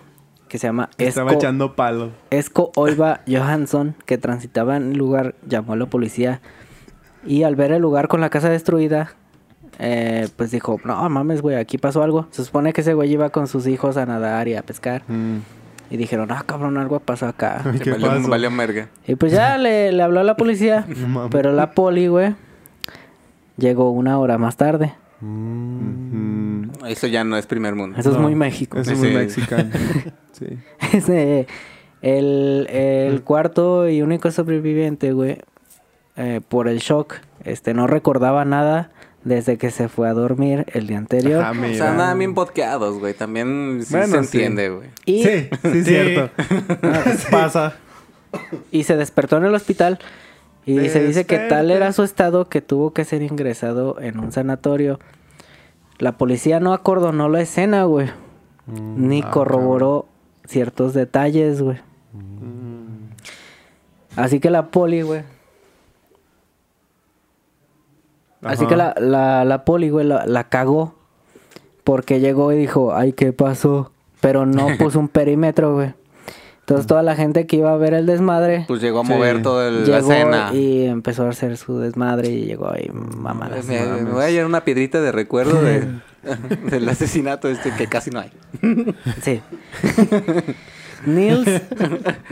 que 0.48 0.58
se 0.58 0.68
llama 0.68 0.88
Estaba 0.96 1.32
Esco, 1.32 1.40
echando 1.42 1.76
palo. 1.76 2.12
Esco 2.30 2.72
Oiva 2.76 3.20
Johansson, 3.28 3.94
que 4.06 4.16
transitaba 4.16 4.76
en 4.78 4.92
el 4.92 4.98
lugar, 4.98 5.34
llamó 5.46 5.74
a 5.74 5.76
la 5.76 5.86
policía. 5.86 6.40
Y 7.26 7.42
al 7.42 7.56
ver 7.56 7.72
el 7.72 7.82
lugar 7.82 8.08
con 8.08 8.20
la 8.22 8.30
casa 8.30 8.48
destruida, 8.48 9.14
eh, 9.78 10.28
pues 10.36 10.50
dijo, 10.50 10.80
no 10.84 11.08
mames, 11.08 11.42
güey, 11.42 11.56
aquí 11.56 11.78
pasó 11.78 12.02
algo. 12.02 12.26
Se 12.30 12.44
supone 12.44 12.72
que 12.72 12.82
ese 12.82 12.94
güey 12.94 13.12
iba 13.12 13.30
con 13.30 13.46
sus 13.48 13.66
hijos 13.66 13.96
a 13.96 14.06
nadar 14.06 14.48
y 14.48 14.54
a 14.54 14.62
pescar. 14.62 15.02
Mm. 15.08 15.38
Y 15.90 15.96
dijeron, 15.98 16.30
ah, 16.32 16.42
cabrón, 16.46 16.78
algo 16.78 17.00
pasó 17.00 17.26
acá. 17.26 17.62
¿Qué 17.82 17.90
valió, 17.90 18.08
pasó? 18.08 18.28
valió 18.28 18.50
merga. 18.50 18.88
y 19.06 19.14
pues 19.14 19.32
ya 19.32 19.58
le, 19.58 19.92
le 19.92 20.02
habló 20.02 20.20
a 20.20 20.24
la 20.24 20.36
policía. 20.36 20.86
Pero 21.30 21.52
la 21.52 21.72
poli, 21.72 22.06
güey, 22.08 22.34
llegó 23.56 23.90
una 23.90 24.18
hora 24.18 24.38
más 24.38 24.56
tarde. 24.56 24.94
Mm. 25.20 26.70
Eso 26.86 27.06
ya 27.06 27.24
no 27.24 27.36
es 27.36 27.46
primer 27.46 27.74
mundo. 27.74 27.98
Eso 27.98 28.10
es 28.10 28.18
muy 28.18 28.34
México. 28.34 28.78
Eso 28.78 28.92
es 28.92 28.98
Sí. 28.98 29.06
muy 29.06 29.14
mexicano. 29.16 29.70
Sí. 30.32 30.46
Ese, 30.94 31.46
el, 32.00 32.66
el 32.70 33.22
cuarto 33.22 33.86
y 33.88 34.00
único 34.00 34.30
sobreviviente, 34.30 35.12
güey, 35.12 35.38
eh, 36.16 36.40
por 36.48 36.68
el 36.68 36.78
shock, 36.78 37.16
este, 37.44 37.74
no 37.74 37.86
recordaba 37.86 38.44
nada 38.46 38.90
desde 39.24 39.56
que 39.58 39.70
se 39.70 39.88
fue 39.88 40.08
a 40.08 40.12
dormir 40.14 40.64
el 40.72 40.86
día 40.86 40.98
anterior. 40.98 41.42
Ah, 41.44 41.52
O 41.52 41.54
mira. 41.54 41.74
sea, 41.74 41.90
andaban 41.92 42.18
bien 42.18 42.34
podqueados, 42.34 42.98
güey. 42.98 43.14
También 43.14 43.80
sí 43.84 43.92
Bueno, 43.94 44.06
se 44.22 44.24
sí. 44.24 44.36
entiende, 44.38 44.68
güey. 44.70 44.88
Y, 45.06 45.22
Sí, 45.24 45.48
sí, 45.62 45.84
cierto. 45.84 46.30
Pasa. 47.30 47.74
y 48.70 48.84
se 48.84 48.96
despertó 48.96 49.36
en 49.36 49.44
el 49.44 49.54
hospital. 49.54 49.98
Y 50.64 50.88
se 50.90 51.04
dice 51.04 51.26
que 51.26 51.38
tal 51.38 51.70
era 51.72 51.92
su 51.92 52.02
estado 52.04 52.48
que 52.48 52.60
tuvo 52.60 52.92
que 52.92 53.04
ser 53.04 53.22
ingresado 53.22 54.00
en 54.00 54.18
un 54.20 54.30
sanatorio. 54.30 55.00
La 55.98 56.12
policía 56.18 56.60
no 56.60 56.72
acordonó 56.72 57.28
la 57.28 57.40
escena, 57.40 57.84
güey. 57.84 58.10
ni 58.66 59.22
ah, 59.22 59.30
corroboró 59.30 60.06
ciertos 60.46 60.94
detalles, 60.94 61.60
güey. 61.62 61.78
Así 64.16 64.40
que 64.40 64.50
la 64.50 64.66
poli, 64.70 65.02
güey. 65.02 65.22
Así 68.42 68.66
que 68.66 68.76
la, 68.76 68.94
la, 68.98 69.44
la 69.44 69.64
poli, 69.64 69.88
güey, 69.90 70.06
la, 70.06 70.26
la 70.26 70.48
cagó. 70.48 70.94
Porque 71.84 72.20
llegó 72.20 72.52
y 72.52 72.56
dijo, 72.56 72.94
ay, 72.94 73.12
¿qué 73.12 73.32
pasó? 73.32 73.90
Pero 74.20 74.46
no 74.46 74.66
puso 74.78 74.98
un 75.00 75.08
perímetro, 75.08 75.74
güey. 75.74 75.94
Entonces 76.60 76.86
toda 76.86 77.02
la 77.02 77.16
gente 77.16 77.44
que 77.48 77.56
iba 77.56 77.72
a 77.72 77.76
ver 77.76 77.92
el 77.92 78.06
desmadre 78.06 78.64
Pues 78.68 78.80
llegó 78.80 79.00
a 79.00 79.04
Sí. 79.04 79.12
mover 79.12 79.42
toda 79.42 79.66
el- 79.68 79.90
la 79.90 79.98
escena. 79.98 80.50
y 80.54 80.84
empezó 80.84 81.26
a 81.26 81.30
hacer 81.30 81.56
su 81.56 81.80
desmadre 81.80 82.28
y 82.28 82.44
llegó 82.46 82.70
ahí 82.72 82.88
mamadas. 82.92 83.66
Me, 83.66 83.84
me 83.84 84.10
voy 84.12 84.22
a 84.24 84.30
llevar 84.30 84.46
una 84.46 84.62
piedrita 84.64 85.00
de 85.00 85.10
recuerdo 85.10 85.60
de, 85.60 85.88
del 86.70 86.88
asesinato 86.88 87.48
este 87.48 87.72
que 87.72 87.88
casi 87.88 88.10
no 88.10 88.20
hay. 88.20 88.30
Sí. 89.22 89.40
Nils, 91.04 91.48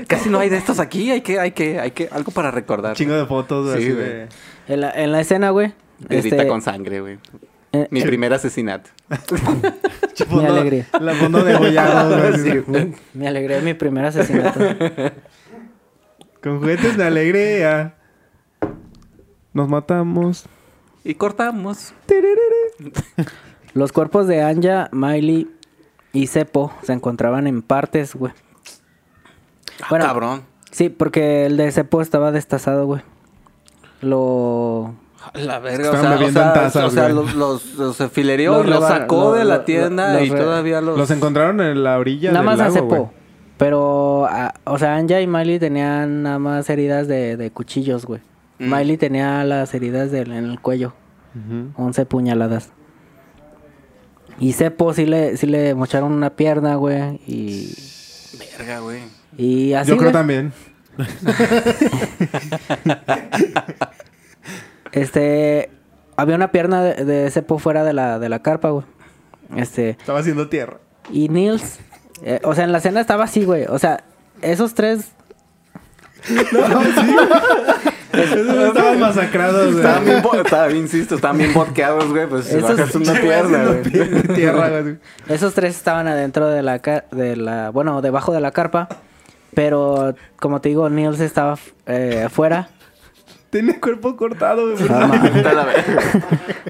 Casi 0.06 0.28
no 0.28 0.38
hay 0.38 0.48
de 0.48 0.58
estos 0.58 0.78
aquí. 0.78 1.10
Hay 1.10 1.22
que, 1.22 1.40
hay 1.40 1.50
que, 1.50 1.80
hay 1.80 1.90
que, 1.90 2.08
algo 2.12 2.30
para 2.30 2.52
recordar. 2.52 2.94
Chingo 2.94 3.14
de 3.14 3.26
fotos 3.26 3.72
Sí, 3.72 3.78
así 3.78 3.92
güey. 3.92 4.04
de... 4.06 4.28
en 4.68 4.80
la, 4.80 4.90
en 4.92 5.10
la 5.12 5.20
escena, 5.20 5.50
güey. 5.50 5.72
Piedrita 6.08 6.36
este, 6.36 6.48
con 6.48 6.62
sangre, 6.62 7.00
güey. 7.00 7.18
eh, 7.72 7.86
Mi 7.90 8.02
primer 8.02 8.32
asesinato. 8.32 8.90
Mi 10.30 10.44
alegría. 10.46 10.86
La 11.00 11.14
fondo 11.14 11.42
de 11.44 11.56
gollado, 11.56 12.16
güey. 12.16 12.34
así 12.34 12.50
de- 12.50 12.94
Me 13.14 13.28
alegré 13.28 13.56
de 13.56 13.62
mi 13.62 13.74
primer 13.74 14.04
asesinato. 14.04 14.60
Con 16.42 16.58
juguetes 16.58 16.96
de 16.96 17.04
alegría. 17.04 17.94
Nos 19.52 19.68
matamos. 19.68 20.46
Y 21.04 21.14
cortamos. 21.14 21.92
Los 23.74 23.92
cuerpos 23.92 24.26
de 24.26 24.42
Anja, 24.42 24.88
Miley 24.92 25.50
y 26.12 26.26
Cepo 26.26 26.72
se 26.82 26.92
encontraban 26.92 27.46
en 27.46 27.62
partes, 27.62 28.14
güey. 28.14 28.32
Bueno, 29.88 30.04
Ah, 30.04 30.08
cabrón. 30.08 30.42
Sí, 30.70 30.88
porque 30.88 31.46
el 31.46 31.56
de 31.56 31.70
Cepo 31.72 32.00
estaba 32.02 32.32
destazado, 32.32 32.86
güey. 32.86 33.02
Lo... 34.00 34.94
A 35.22 35.38
La 35.38 35.58
verga, 35.58 35.90
o 35.90 35.94
Estaban 35.94 36.00
sea, 36.02 36.10
o 36.10 36.14
bebiendo 36.18 36.40
en 36.40 36.46
sea, 36.46 36.52
tazas, 36.54 36.84
o 36.84 36.90
sea, 36.90 37.08
los, 37.10 37.34
los, 37.34 37.74
los 37.74 38.00
afilerió 38.00 38.52
Los 38.58 38.66
y 38.66 38.70
los 38.70 38.78
reba- 38.80 38.88
sacó 38.88 39.34
de 39.34 39.44
la 39.44 39.64
tienda 39.64 40.22
y 40.22 40.30
todavía 40.30 40.80
los... 40.80 40.96
Los 40.98 41.10
encontraron 41.10 41.60
en 41.60 41.82
la 41.84 41.98
orilla 41.98 42.32
Nada 42.32 42.40
del 42.40 42.46
más 42.46 42.60
a 42.60 42.68
lago, 42.70 42.86
güey. 42.86 43.00
Cepo. 43.00 43.12
Pero, 43.58 44.26
ah, 44.30 44.54
o 44.64 44.78
sea, 44.78 44.96
Anja 44.96 45.20
y 45.20 45.26
Miley 45.26 45.58
tenían 45.58 46.22
nada 46.22 46.38
más 46.38 46.70
heridas 46.70 47.06
de, 47.08 47.36
de 47.36 47.50
cuchillos, 47.50 48.06
güey. 48.06 48.22
Mm. 48.58 48.74
Miley 48.74 48.96
tenía 48.96 49.44
las 49.44 49.74
heridas 49.74 50.12
en 50.14 50.32
el 50.32 50.58
cuello. 50.60 50.94
Ujú. 51.34 51.70
11 51.76 52.06
puñaladas. 52.06 52.70
Y 54.38 54.54
Cepo 54.54 54.94
sí 54.94 55.04
le, 55.04 55.36
sí 55.36 55.46
le 55.46 55.74
mocharon 55.74 56.12
una 56.12 56.30
pierna, 56.30 56.76
güey. 56.76 57.20
Y, 57.26 57.74
Verga, 58.58 58.80
güey. 58.80 59.00
y 59.36 59.74
así, 59.74 59.90
Yo 59.90 59.98
creo 59.98 60.10
güey, 60.10 60.14
también. 60.14 60.52
Este... 64.92 65.70
Había 66.16 66.36
una 66.36 66.52
pierna 66.52 66.82
de, 66.82 67.04
de 67.04 67.30
Cepo 67.30 67.58
fuera 67.58 67.82
de 67.84 67.92
la, 67.94 68.18
de 68.18 68.28
la 68.28 68.40
carpa, 68.40 68.70
güey. 68.70 68.84
Este... 69.56 69.90
Estaba 69.90 70.18
haciendo 70.20 70.48
tierra. 70.48 70.78
Y 71.10 71.28
Nils... 71.28 71.78
eh, 72.22 72.40
o 72.44 72.54
sea, 72.54 72.64
en 72.64 72.72
la 72.72 72.78
escena 72.78 73.00
estaba 73.00 73.24
así, 73.24 73.44
güey. 73.44 73.64
O 73.68 73.78
sea, 73.78 74.04
esos 74.42 74.74
tres... 74.74 75.12
Estaban 78.12 79.00
masacrados, 79.00 79.72
güey. 79.72 79.76
Estaban 79.84 80.04
bien, 80.04 80.22
estaba, 80.44 80.70
insisto, 80.72 81.14
estaban 81.14 81.38
bien 81.38 81.54
botqueados, 81.54 82.08
güey. 82.10 82.26
Pues 82.26 82.52
Esos- 82.52 82.76
bajas 82.76 82.94
una 82.94 83.12
pierna, 83.14 83.64
güey. 83.64 83.82
tierra, 84.34 84.80
güey. 84.80 84.98
Esos 85.28 85.54
tres 85.54 85.76
estaban 85.76 86.08
adentro 86.08 86.48
de 86.48 86.62
la, 86.62 86.78
de 87.12 87.36
la... 87.36 87.70
Bueno, 87.70 88.02
debajo 88.02 88.32
de 88.32 88.40
la 88.40 88.50
carpa. 88.50 88.88
Pero, 89.54 90.14
como 90.38 90.60
te 90.60 90.68
digo, 90.68 90.88
Nils 90.90 91.20
estaba 91.20 91.56
eh, 91.86 92.24
afuera. 92.26 92.68
Tiene 93.50 93.72
el 93.72 93.80
cuerpo 93.80 94.14
cortado, 94.16 94.62
güey. 94.76 94.88
No. 94.88 95.12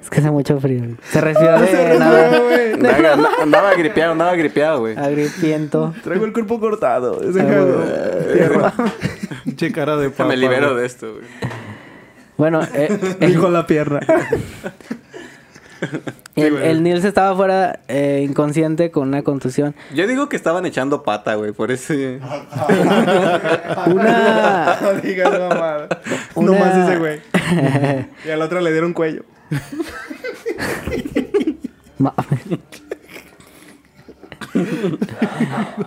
Es 0.00 0.08
que 0.10 0.20
hace 0.20 0.30
mucho 0.30 0.58
frío. 0.60 0.78
güey. 0.78 0.96
Se 1.10 1.20
respiró 1.20 1.58
Se 1.66 1.76
de 1.76 1.98
nada. 1.98 2.38
güey. 2.40 2.72
Andaba, 2.72 2.96
andaba- 3.12 3.42
andaba 3.42 3.74
gripeado, 3.74 4.12
andaba 4.12 4.34
gripeado, 4.34 4.80
güey. 4.80 4.96
Agripiento. 4.96 5.92
Traigo 6.02 6.24
el 6.24 6.32
cuerpo 6.32 6.58
cortado. 6.58 7.22
Es 7.22 7.34
de 7.34 7.42
Ah. 7.42 8.32
Tierra. 8.32 8.72
Che 9.56 9.72
cara 9.72 9.96
de 9.98 10.08
papa. 10.10 10.24
Me 10.30 10.36
libero 10.38 10.68
güey. 10.70 10.80
de 10.80 10.86
esto, 10.86 11.12
güey. 11.12 11.24
Bueno, 12.38 12.60
eh, 12.72 13.16
Dijo 13.20 13.50
la 13.50 13.66
pierna. 13.66 14.00
el, 16.42 16.56
el 16.58 16.82
Nils 16.82 17.04
estaba 17.04 17.34
fuera 17.36 17.80
eh, 17.88 18.24
inconsciente 18.28 18.90
con 18.90 19.08
una 19.08 19.22
contusión. 19.22 19.74
Yo 19.94 20.06
digo 20.06 20.28
que 20.28 20.36
estaban 20.36 20.64
echando 20.66 21.02
pata, 21.02 21.34
güey, 21.34 21.52
por 21.52 21.70
ese... 21.70 22.20
Una... 23.86 24.78
No 24.80 24.92
digas 25.02 25.30
mamada. 25.38 25.88
Una- 26.34 26.52
No 26.52 26.58
más 26.64 26.88
ese 26.88 26.98
güey. 26.98 27.20
Y 28.26 28.30
al 28.30 28.42
otro 28.42 28.60
le 28.60 28.72
dieron 28.72 28.92
cuello. 28.92 29.22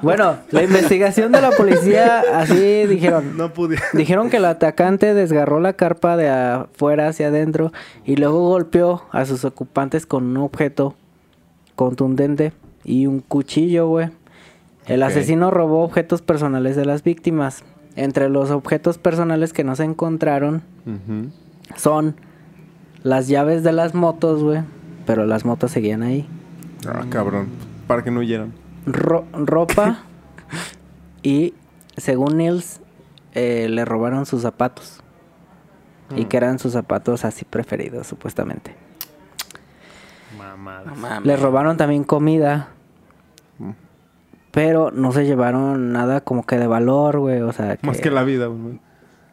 Bueno, 0.02 0.38
la 0.52 0.64
investigación 0.64 1.32
de 1.32 1.42
la 1.42 1.52
policía, 1.52 2.24
así 2.34 2.86
dijeron. 2.86 3.38
No 3.38 3.54
pude. 3.54 3.78
Dijeron 3.94 4.30
que 4.30 4.38
el 4.38 4.46
atacante 4.46 5.14
desgarró 5.14 5.60
la 5.60 5.74
carpa 5.74 6.18
de 6.18 6.30
afuera 6.30 7.08
hacia 7.08 7.28
adentro 7.28 7.72
y 8.06 8.16
luego 8.16 8.48
golpeó 8.48 9.04
a 9.12 9.26
sus 9.26 9.46
ocupantes 9.46 10.06
con 10.06 10.26
un 10.26 10.38
objeto 10.38 10.96
contundente 11.76 12.54
y 12.84 13.08
un 13.08 13.20
cuchillo, 13.20 13.88
güey. 13.88 14.10
El 14.86 15.04
asesino 15.04 15.50
robó 15.50 15.84
objetos 15.84 16.22
personales 16.22 16.76
de 16.76 16.86
las 16.86 17.04
víctimas. 17.04 17.64
Entre 17.96 18.28
los 18.28 18.50
objetos 18.50 18.98
personales 18.98 19.54
que 19.54 19.64
no 19.64 19.76
se 19.76 19.84
encontraron 19.84 20.64
son 21.78 22.16
las 23.04 23.28
llaves 23.28 23.64
de 23.64 23.72
las 23.72 23.94
motos, 23.94 24.44
güey. 24.44 24.62
Pero 25.06 25.26
las 25.26 25.46
motos 25.46 25.72
seguían 25.72 26.02
ahí. 26.02 26.28
Ah, 26.88 27.06
cabrón. 27.10 27.48
Para 27.88 28.04
que 28.04 28.12
no 28.12 28.20
huyeran. 28.22 28.54
Ro- 28.86 29.26
ropa 29.34 30.00
y, 31.24 31.54
según 31.98 32.38
Nils, 32.38 32.80
eh, 33.34 33.68
le 33.70 33.86
robaron 33.86 34.26
sus 34.26 34.42
zapatos. 34.42 35.00
Y 36.16 36.26
que 36.26 36.38
eran 36.38 36.60
sus 36.60 36.74
zapatos 36.74 37.26
así 37.26 37.44
preferidos, 37.44 38.06
supuestamente. 38.06 38.76
Mamada. 40.38 40.84
No 40.86 40.96
mames. 40.96 41.26
Le 41.26 41.38
robaron 41.38 41.76
también 41.78 42.04
comida. 42.04 42.68
Pero 44.52 44.92
no 44.92 45.12
se 45.12 45.26
llevaron 45.26 45.92
nada 45.94 46.22
como 46.22 46.46
que 46.46 46.58
de 46.60 46.68
valor, 46.68 47.18
güey. 47.18 47.42
O 47.42 47.52
sea, 47.52 47.78
que... 47.78 47.88
Más 47.88 48.00
que 48.00 48.12
la 48.12 48.24
vida, 48.24 48.46
güey. 48.46 48.80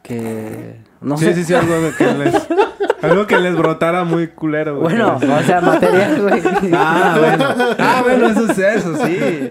que- 0.02 0.80
No 1.02 1.18
sí, 1.18 1.26
sé. 1.26 1.34
sí, 1.34 1.44
sí, 1.44 1.54
algo 1.54 1.74
de 1.80 1.92
que 1.94 2.06
les... 2.14 2.34
Algo 3.02 3.26
que 3.26 3.38
les 3.38 3.56
brotara 3.56 4.04
muy 4.04 4.28
culero, 4.28 4.78
güey. 4.80 4.94
Bueno, 4.96 5.16
o 5.16 5.42
sea, 5.42 5.60
material, 5.60 6.20
güey. 6.22 6.42
Ah, 6.74 7.16
bueno. 7.18 7.44
Ah, 7.78 8.00
bueno, 8.02 8.26
eso 8.28 8.50
es 8.50 8.58
eso, 8.58 8.96
sí. 9.06 9.50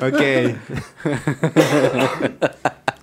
ok. 0.00 0.20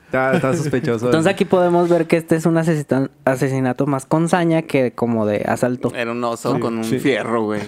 está, 0.06 0.34
está 0.34 0.54
sospechoso. 0.56 1.06
Entonces 1.06 1.32
aquí 1.32 1.46
podemos 1.46 1.89
ver 1.89 2.06
que 2.08 2.18
este 2.18 2.36
es 2.36 2.46
un 2.46 2.58
asesina- 2.58 3.10
asesinato 3.26 3.86
más 3.88 4.06
con 4.06 4.30
saña 4.30 4.63
que 4.63 4.92
como 4.92 5.26
de 5.26 5.44
asalto. 5.48 5.92
Era 5.96 6.12
un 6.12 6.24
oso 6.24 6.54
Sí, 6.56 6.60
con 6.60 6.78
un 6.78 6.84
sí. 6.84 7.00
fierro, 7.00 7.44
güey. 7.44 7.62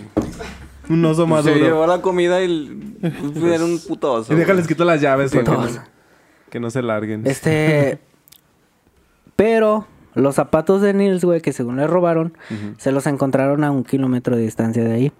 Un 0.89 1.03
oso 1.05 1.23
Se 1.23 1.27
maduro. 1.29 1.55
llevó 1.55 1.87
la 1.87 2.01
comida 2.01 2.41
y 2.41 2.45
el- 2.45 2.97
era 3.43 3.63
un 3.65 3.79
puto 3.79 4.13
oso. 4.13 4.33
Y 4.33 4.35
déjales 4.35 4.65
güey. 4.65 4.67
quito 4.75 4.85
las 4.85 5.01
llaves 5.01 5.31
para 5.31 5.43
que 5.43 5.49
no, 5.51 5.57
Todos. 5.57 5.79
que 6.51 6.59
no 6.59 6.69
se 6.69 6.81
larguen. 6.81 7.25
Este. 7.25 7.99
Pero 9.35 9.87
los 10.15 10.35
zapatos 10.35 10.81
de 10.81 10.93
Nils, 10.93 11.23
güey, 11.23 11.41
que 11.41 11.53
según 11.53 11.77
le 11.77 11.87
robaron, 11.87 12.37
se 12.77 12.91
los 12.91 13.05
encontraron 13.05 13.63
a 13.63 13.71
un 13.71 13.83
kilómetro 13.83 14.35
de 14.35 14.41
distancia 14.41 14.83
de 14.83 14.93
ahí. 14.93 15.11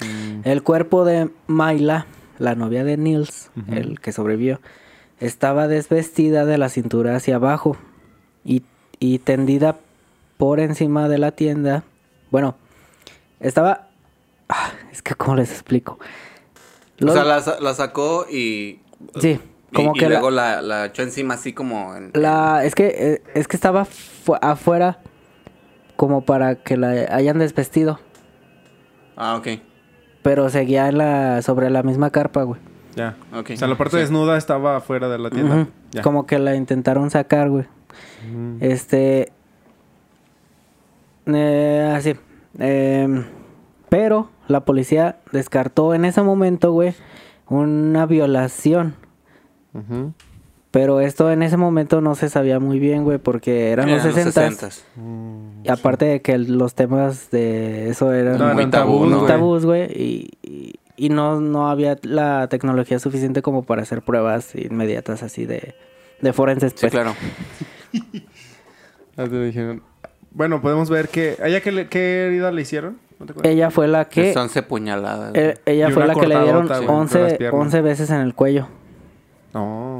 Mm. 0.00 0.40
El 0.48 0.62
cuerpo 0.62 1.04
de 1.04 1.30
Mayla, 1.46 2.06
la 2.38 2.54
novia 2.54 2.84
de 2.84 2.96
Nils, 2.96 3.50
el 3.68 4.00
que 4.00 4.12
sobrevivió, 4.12 4.60
estaba 5.20 5.68
desvestida 5.68 6.44
de 6.44 6.58
la 6.58 6.68
cintura 6.68 7.14
hacia 7.14 7.36
abajo 7.36 7.76
y, 8.44 8.62
y 8.98 9.20
tendida 9.20 9.78
por 10.36 10.58
encima 10.58 11.08
de 11.08 11.18
la 11.18 11.30
tienda. 11.30 11.84
Bueno, 12.30 12.56
estaba. 13.40 13.88
Ah, 14.48 14.72
es 14.90 15.02
que, 15.02 15.14
¿cómo 15.14 15.36
les 15.36 15.52
explico? 15.52 15.98
O 17.02 17.12
sea, 17.12 17.24
la, 17.24 17.42
la 17.60 17.74
sacó 17.74 18.26
y... 18.30 18.80
Sí, 19.20 19.40
como 19.74 19.92
y, 19.94 19.98
que 19.98 20.08
luego 20.08 20.30
la, 20.30 20.62
la 20.62 20.86
echó 20.86 21.02
encima 21.02 21.34
así 21.34 21.52
como... 21.52 21.94
En, 21.94 22.10
La, 22.14 22.64
es 22.64 22.74
que 22.74 22.86
eh, 22.96 23.22
es 23.34 23.46
que 23.48 23.56
estaba 23.56 23.84
fu- 23.84 24.36
afuera 24.40 24.98
como 25.96 26.24
para 26.24 26.54
que 26.56 26.76
la 26.76 26.88
hayan 27.14 27.38
desvestido, 27.38 28.00
Ah, 29.16 29.36
ok. 29.36 29.60
pero 30.22 30.48
seguía 30.50 30.88
en 30.88 30.98
la 30.98 31.42
sobre 31.42 31.70
la 31.70 31.82
misma 31.82 32.10
carpa, 32.10 32.42
güey. 32.42 32.60
Ya. 32.96 33.16
Ok. 33.36 33.50
O 33.54 33.56
sea, 33.56 33.68
la 33.68 33.76
parte 33.76 33.96
Sí. 33.96 34.02
desnuda 34.02 34.36
estaba 34.38 34.76
afuera 34.76 35.08
de 35.08 35.18
la 35.18 35.30
tienda. 35.30 35.66
Ya. 35.92 36.02
Como 36.02 36.26
que 36.26 36.38
la 36.38 36.54
intentaron 36.54 37.10
sacar, 37.10 37.50
güey. 37.50 37.64
Este 38.60 39.30
eh, 41.26 41.92
así. 41.96 42.14
Em, 42.58 43.24
pero 43.88 44.30
la 44.48 44.64
policía 44.64 45.18
descartó 45.32 45.94
en 45.94 46.04
ese 46.04 46.22
momento, 46.22 46.72
güey, 46.72 46.94
una 47.48 48.06
violación. 48.06 48.94
Ujú. 49.74 50.12
Pero 50.70 50.98
esto 51.00 51.30
en 51.30 51.42
ese 51.44 51.56
momento 51.56 52.00
no 52.00 52.14
se 52.16 52.28
sabía 52.28 52.58
muy 52.58 52.80
bien, 52.80 53.04
güey, 53.04 53.18
porque 53.18 53.70
eran 53.70 53.88
los 53.90 54.04
Eran 54.04 54.32
60 54.32 54.68
Mm. 54.96 55.64
Y 55.64 55.68
aparte 55.70 56.04
de 56.04 56.20
que 56.20 56.36
los 56.38 56.74
temas 56.74 57.30
de 57.30 57.90
eso 57.90 58.12
eran 58.12 58.38
No, 58.38 58.52
muy 58.54 58.66
tabú, 58.70 58.92
tabú, 58.94 59.00
¿no, 59.04 59.10
muy 59.10 59.18
güey? 59.18 59.26
tabús, 59.28 59.64
güey. 59.64 59.82
Y, 59.92 60.30
y, 60.42 60.74
y 60.96 61.08
no, 61.10 61.40
no 61.40 61.70
había 61.70 61.96
la 62.02 62.48
tecnología 62.48 62.98
suficiente 62.98 63.40
como 63.40 63.62
para 63.62 63.82
hacer 63.82 64.02
pruebas 64.02 64.54
inmediatas 64.56 65.22
así 65.22 65.46
de, 65.46 65.74
de 66.20 66.32
forenses. 66.32 66.72
Sí, 66.72 66.78
pues. 66.80 66.90
claro. 66.92 67.14
Bueno, 70.32 70.60
podemos 70.60 70.90
ver 70.90 71.08
que... 71.08 71.36
¿A 71.40 71.46
ella 71.46 71.60
qué, 71.60 71.70
le- 71.70 71.86
qué 71.88 72.26
herida 72.26 72.50
le 72.50 72.62
hicieron? 72.62 72.98
¿No 73.20 73.26
te? 73.26 73.48
Ella 73.48 73.70
fue 73.70 73.86
la 73.86 74.08
que... 74.08 74.32
Son 74.32 74.48
puñaladas. 74.64 75.30
eh, 75.34 75.58
ella 75.66 75.90
fue 75.90 76.04
la 76.06 76.14
que 76.16 76.26
le 76.26 76.40
dieron 76.42 76.66
cortadota, 76.66 76.86
güey, 76.86 77.02
entre 77.02 77.20
las 77.20 77.26
11, 77.30 77.36
piernas. 77.38 77.60
11 77.66 77.80
veces 77.82 78.10
en 78.10 78.20
el 78.20 78.34
cuello. 78.34 78.66
No. 79.54 79.98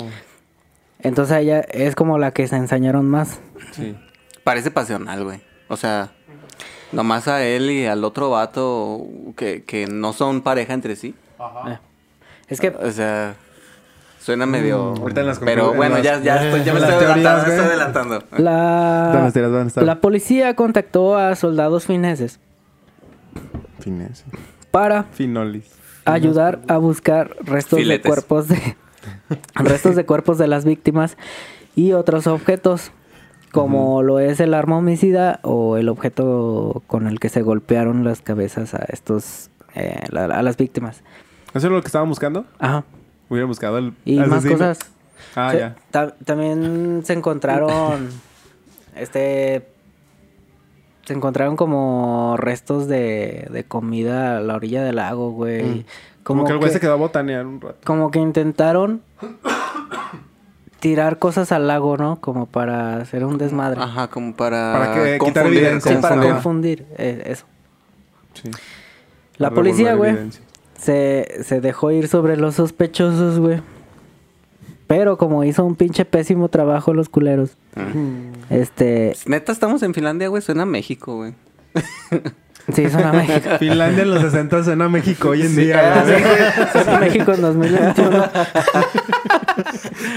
Entonces 1.01 1.37
ella 1.39 1.61
es 1.61 1.95
como 1.95 2.19
la 2.19 2.33
que 2.33 2.47
se 2.49 2.57
ensañaron 2.57 3.07
más. 3.07 3.39
Sí. 3.73 3.97
Parece 4.43 4.71
pasional, 4.71 5.25
güey. 5.25 5.41
O 5.69 5.77
sea, 5.77 6.11
nomás 6.93 7.29
a 7.29 7.43
él 7.45 7.71
y 7.71 7.87
al 7.87 8.05
otro 8.05 8.31
vato 8.31 9.07
que, 9.37 9.63
que 9.65 9.87
no 9.87 10.13
son 10.13 10.43
pareja 10.43 10.73
entre 10.75 10.97
sí. 10.97 11.15
Eh. 11.69 11.79
Es 12.49 12.61
que 12.61 12.69
O 12.69 12.91
sea, 12.91 13.35
suena 14.21 14.47
medio... 14.47 14.95
Mm, 14.95 15.01
ahorita 15.03 15.21
en 15.21 15.27
las 15.27 15.39
Pero 15.39 15.75
bueno, 15.75 15.97
en 15.99 16.03
ya, 16.03 16.21
ya, 16.21 16.45
estoy, 16.45 16.65
ya 16.65 16.73
me 16.75 16.81
estoy 16.81 16.99
teorías, 16.99 17.27
adelantando. 17.27 18.17
estoy 18.17 19.43
adelantando. 19.43 19.83
la, 19.83 20.01
policía 20.01 20.55
contactó 20.57 21.17
a 21.17 21.35
soldados 21.37 21.87
fineses 21.87 22.39
Fines. 23.81 24.25
para 24.71 25.05
Finolis. 25.05 25.71
ayudar 26.05 26.61
a 26.69 26.79
buscar 26.79 27.37
restos 27.43 27.79
Filetes. 27.79 28.03
de 28.03 28.09
cuerpos 28.09 28.49
de 28.49 28.77
restos 29.55 29.97
de 29.97 30.05
cuerpos 30.07 30.39
de 30.39 30.47
las 30.49 30.65
víctimas 30.65 31.17
y 31.77 31.93
otros 31.93 32.27
objetos 32.27 32.93
como 33.53 34.03
lo 34.03 34.19
es 34.19 34.41
el 34.41 34.53
arma 34.55 34.79
homicida 34.79 35.39
o 35.43 35.77
el 35.77 35.89
objeto 35.89 36.83
con 36.89 37.07
el 37.07 37.21
que 37.21 37.29
se 37.29 37.43
golpearon 37.43 38.03
las 38.05 38.21
cabezas 38.21 38.75
a 38.75 38.85
estos, 38.89 39.49
eh, 39.77 40.01
la- 40.11 40.25
a 40.25 40.43
las 40.43 40.57
víctimas. 40.57 41.03
¿Eso 41.55 41.69
es 41.69 41.73
lo 41.73 41.81
que 41.81 41.87
estaban 41.87 42.09
buscando? 42.09 42.47
Ajá. 42.59 42.85
Hubiera 43.29 43.47
buscado 43.47 43.79
el 43.79 43.93
Y 44.05 44.17
más 44.19 44.33
asesino. 44.33 44.55
cosas. 44.59 44.79
Ah, 45.37 45.51
Se- 45.53 45.59
ya. 45.59 45.77
ta- 45.93 46.15
también 46.25 47.03
se 47.05 47.13
encontraron, 47.13 48.09
este, 48.97 49.67
se 51.05 51.13
encontraron 51.13 51.55
como 51.57 52.37
restos 52.37 52.89
de, 52.89 53.47
de 53.51 53.65
comida 53.65 54.39
a 54.39 54.41
la 54.41 54.55
orilla 54.57 54.83
del 54.83 54.97
lago, 54.97 55.31
güey. 55.31 55.63
Mm. 55.63 55.85
Como, 56.25 56.45
que 56.45 56.53
el 56.53 56.59
güey 56.59 56.73
se 56.73 56.81
quedó 56.81 56.95
a 56.95 56.97
botanear 56.97 57.47
un 57.47 57.61
rato. 57.61 57.77
como 57.85 58.11
que 58.11 58.19
intentaron 58.19 59.03
tirar 60.81 61.19
cosas 61.19 61.53
al 61.53 61.67
lago, 61.67 61.97
¿no? 61.97 62.21
Como 62.21 62.47
para 62.47 62.97
hacer 62.99 63.25
un 63.25 63.39
desmadre. 63.39 63.81
Ajá, 63.81 64.09
como 64.09 64.35
para, 64.35 64.73
Para 64.73 64.95
que- 64.95 65.19
quitar 65.19 65.35
confundir, 65.45 65.63
evidencia. 65.65 65.93
Sí, 65.97 65.99
para 66.03 66.21
confundir, 66.21 66.87
eh, 66.99 67.23
eso. 67.27 67.45
Sí. 68.35 68.51
La 69.37 69.49
Para 69.51 69.55
policía, 69.57 69.95
güey, 69.95 70.17
se, 70.79 71.43
se 71.45 71.61
dejó 71.61 71.91
ir 71.91 72.09
sobre 72.09 72.37
los 72.37 72.57
sospechosos, 72.57 73.39
güey. 73.39 73.61
Pero 74.87 75.17
como 75.17 75.45
hizo 75.45 75.65
un 75.65 75.77
pinche 75.77 76.05
pésimo 76.05 76.49
trabajo 76.49 76.93
los 76.93 77.09
culeros, 77.09 77.57
este, 78.51 79.17
Neta, 79.27 79.51
estamos 79.53 79.83
en 79.83 79.95
Finlandia, 79.95 80.29
güey. 80.29 80.43
Suena 80.43 80.65
a 80.65 80.67
México, 80.67 81.17
güey. 81.17 81.35
sí, 82.73 82.89
suena 82.91 83.11
a 83.11 83.13
México. 83.13 83.49
Finlandia 83.59 84.03
en 84.03 84.11
los 84.11 84.23
60 84.23 84.65
suena 84.65 84.85
a 84.87 84.89
México 84.89 85.31
hoy 85.31 85.43
en 85.43 85.49
Sí, 85.55 85.61
día. 85.67 86.03
ah. 86.03 86.69
Suena 86.73 86.97
a 86.97 87.01
México 87.01 87.33
en 87.33 87.41
2021. 87.43 88.25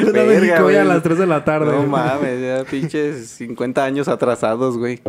Suena 0.01 0.23
México 0.23 0.63
hoy 0.65 0.75
a 0.75 0.83
las 0.83 1.03
3 1.03 1.17
de 1.17 1.25
la 1.27 1.43
tarde. 1.43 1.71
No 1.71 1.83
mames, 1.87 2.41
ya 2.41 2.63
pinches 2.69 3.27
50 3.31 3.83
años 3.83 4.07
atrasados, 4.07 4.77
güey. 4.77 5.01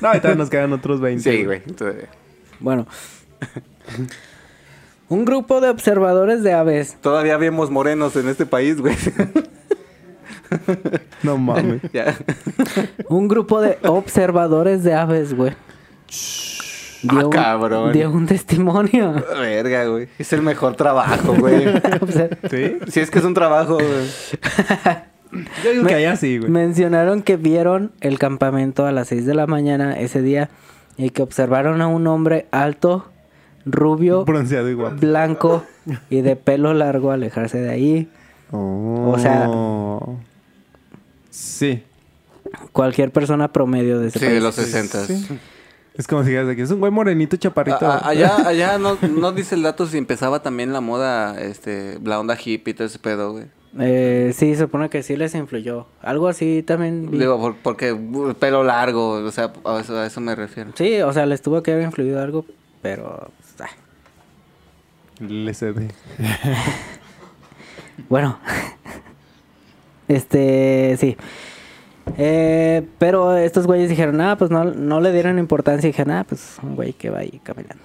No, 0.00 0.08
ahorita 0.08 0.34
nos 0.34 0.50
quedan 0.50 0.72
otros 0.72 1.00
20. 1.00 1.22
Sí, 1.30 1.44
güey. 1.44 1.62
Entonces, 1.66 2.04
Bueno. 2.60 2.86
Un 5.08 5.24
grupo 5.24 5.60
de 5.60 5.68
observadores 5.70 6.42
de 6.44 6.52
aves. 6.52 6.96
Todavía 7.00 7.36
vemos 7.36 7.70
morenos 7.70 8.14
en 8.16 8.28
este 8.28 8.46
país, 8.46 8.80
güey. 8.80 8.94
No 11.22 11.36
mames. 11.38 11.80
ya. 11.92 12.16
Un 13.08 13.26
grupo 13.28 13.60
de 13.60 13.78
observadores 13.84 14.84
de 14.84 14.94
aves, 14.94 15.34
güey. 15.34 15.52
Ah, 17.08 17.22
cabrón. 17.30 17.92
dio 17.92 18.10
un 18.10 18.26
testimonio. 18.26 19.14
Verga, 19.38 19.86
güey. 19.86 20.08
Es 20.18 20.32
el 20.32 20.42
mejor 20.42 20.76
trabajo, 20.76 21.34
güey. 21.34 21.64
¿Sí? 22.50 22.76
Si 22.88 23.00
es 23.00 23.10
que 23.10 23.18
es 23.20 23.24
un 23.24 23.34
trabajo, 23.34 23.74
güey. 23.74 24.06
Yo 25.64 25.70
digo 25.70 25.84
Me- 25.84 25.88
que 25.88 25.94
allá 25.94 26.16
sí, 26.16 26.38
güey. 26.38 26.50
Mencionaron 26.50 27.22
que 27.22 27.36
vieron 27.36 27.92
el 28.00 28.18
campamento 28.18 28.84
a 28.86 28.92
las 28.92 29.08
6 29.08 29.26
de 29.26 29.34
la 29.34 29.46
mañana 29.46 29.98
ese 29.98 30.20
día 30.22 30.50
y 30.96 31.10
que 31.10 31.22
observaron 31.22 31.80
a 31.82 31.86
un 31.86 32.06
hombre 32.08 32.46
alto, 32.50 33.06
rubio, 33.64 34.24
Bronceado 34.24 34.68
igual. 34.68 34.96
blanco 34.96 35.64
y 36.10 36.20
de 36.22 36.34
pelo 36.36 36.74
largo 36.74 37.12
alejarse 37.12 37.58
de 37.60 37.70
ahí. 37.70 38.08
O 38.50 39.16
sea- 39.18 39.48
Sí. 41.30 41.82
Cualquier 42.72 43.12
persona 43.12 43.52
promedio 43.52 44.00
de 44.00 44.08
ese 44.08 44.18
Sí, 44.18 44.24
país. 44.24 44.34
de 44.34 44.40
los 44.40 44.54
60. 44.56 44.98
Es 45.94 46.06
como 46.06 46.22
si 46.22 46.28
dijeras 46.30 46.48
de 46.48 46.56
que 46.56 46.62
es 46.62 46.70
un 46.70 46.80
güey 46.80 46.90
morenito 46.92 47.36
chaparrito. 47.36 47.86
A- 47.86 47.98
a- 47.98 48.08
allá, 48.08 48.36
allá 48.48 48.78
no, 48.78 48.96
no 49.02 49.32
dice 49.32 49.54
el 49.54 49.62
dato 49.62 49.86
si 49.86 49.98
empezaba 49.98 50.40
también 50.42 50.72
la 50.72 50.80
moda, 50.80 51.38
este, 51.40 51.98
la 52.04 52.18
onda 52.20 52.36
hippie 52.42 52.70
y 52.72 52.74
todo 52.74 52.86
ese 52.86 52.98
pedo, 52.98 53.32
güey. 53.32 53.44
Eh, 53.78 54.32
sí, 54.34 54.54
se 54.54 54.62
supone 54.62 54.88
que 54.88 55.02
sí 55.02 55.16
les 55.16 55.34
influyó. 55.34 55.86
Algo 56.02 56.26
así 56.28 56.62
también. 56.62 57.10
vi. 57.10 57.18
Digo, 57.18 57.38
por- 57.38 57.56
porque 57.56 57.92
uh, 57.92 58.34
pelo 58.34 58.64
largo, 58.64 59.10
o 59.12 59.30
sea, 59.30 59.52
a 59.64 59.80
eso, 59.80 59.96
a 59.98 60.06
eso 60.06 60.20
me 60.20 60.34
refiero. 60.34 60.70
Sí, 60.74 61.00
o 61.02 61.12
sea, 61.12 61.26
les 61.26 61.42
tuvo 61.42 61.62
que 61.62 61.72
haber 61.72 61.84
influido 61.84 62.20
algo, 62.20 62.44
pero... 62.82 63.30
pues, 63.56 63.68
ah. 63.70 63.74
LCD. 65.22 65.90
Bueno. 68.08 68.38
este, 70.08 70.96
sí. 70.98 71.16
Eh, 72.16 72.86
pero 72.98 73.36
estos 73.36 73.66
güeyes 73.66 73.88
dijeron, 73.88 74.20
ah, 74.20 74.36
pues 74.36 74.50
no, 74.50 74.64
no 74.64 75.00
le 75.00 75.12
dieron 75.12 75.38
importancia. 75.38 75.88
Y 75.88 75.92
dijeron, 75.92 76.12
ah, 76.12 76.26
pues 76.28 76.56
un 76.62 76.76
güey 76.76 76.92
que 76.92 77.10
va 77.10 77.20
ahí 77.20 77.40
caminando. 77.42 77.84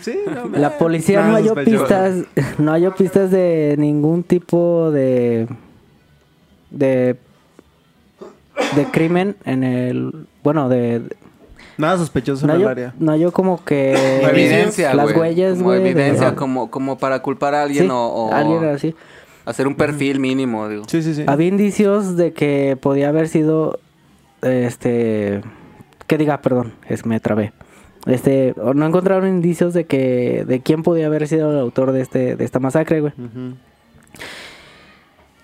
Sí, 0.00 0.18
no, 0.26 0.48
La 0.58 0.76
policía 0.76 1.20
nada 1.20 1.30
no 1.30 1.34
halló 1.36 1.54
pistas, 1.64 2.16
no 2.58 2.72
halló 2.72 2.94
pistas 2.94 3.30
de 3.30 3.74
ningún 3.78 4.22
tipo 4.22 4.90
de, 4.90 5.48
de, 6.70 7.16
de 8.76 8.84
crimen 8.92 9.36
en 9.44 9.64
el, 9.64 10.26
bueno, 10.42 10.68
de, 10.68 11.02
Nada 11.78 11.96
sospechoso 11.98 12.46
no 12.46 12.54
en 12.54 12.60
el 12.60 12.68
área. 12.68 12.94
no 12.98 13.12
halló 13.12 13.32
como 13.32 13.64
que 13.64 13.94
evidencia, 14.22 14.94
las 14.94 15.06
güey. 15.06 15.18
huellas, 15.18 15.58
Como 15.58 15.72
evidencia, 15.72 16.36
como, 16.36 16.70
como 16.70 16.98
para 16.98 17.20
culpar 17.20 17.54
a 17.54 17.62
alguien 17.62 17.84
Sí, 17.86 17.90
o, 17.90 17.96
o 17.96 18.32
alguien 18.32 18.64
así. 18.66 18.94
Hacer 19.44 19.66
un 19.66 19.74
perfil 19.74 20.20
mínimo, 20.20 20.68
digo. 20.68 20.84
Sí, 20.86 21.02
sí, 21.02 21.14
sí. 21.14 21.24
Había 21.26 21.48
indicios 21.48 22.16
de 22.16 22.32
que 22.32 22.76
podía 22.80 23.08
haber 23.08 23.28
sido, 23.28 23.78
este, 24.42 25.42
que 26.06 26.18
diga, 26.18 26.40
perdón, 26.40 26.72
es 26.88 27.06
me 27.06 27.20
trabé. 27.20 27.52
Este, 28.06 28.54
o 28.60 28.74
no 28.74 28.86
encontraron 28.86 29.28
indicios 29.28 29.72
de 29.72 29.84
que, 29.84 30.44
de 30.46 30.60
quién 30.60 30.82
podía 30.82 31.06
haber 31.06 31.26
sido 31.26 31.52
el 31.52 31.58
autor 31.58 31.92
de 31.92 32.02
este, 32.02 32.36
de 32.36 32.44
esta 32.44 32.58
masacre, 32.58 33.00
güey. 33.00 33.12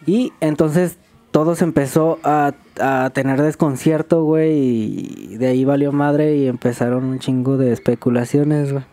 Y 0.07 0.33
entonces 0.41 0.99
todo 1.31 1.55
se 1.55 1.65
empezó 1.65 2.19
a, 2.23 2.53
a 2.81 3.11
tener 3.15 3.41
desconcierto, 3.41 4.25
güey, 4.25 4.53
y 4.53 5.37
de 5.37 5.47
ahí 5.49 5.65
valió 5.65 5.93
madre 5.93 6.37
y 6.37 6.49
empezaron 6.49 7.05
un 7.05 7.19
chingo 7.19 7.57
de 7.57 7.73
especulaciones, 7.73 8.73
güey. 8.73 8.85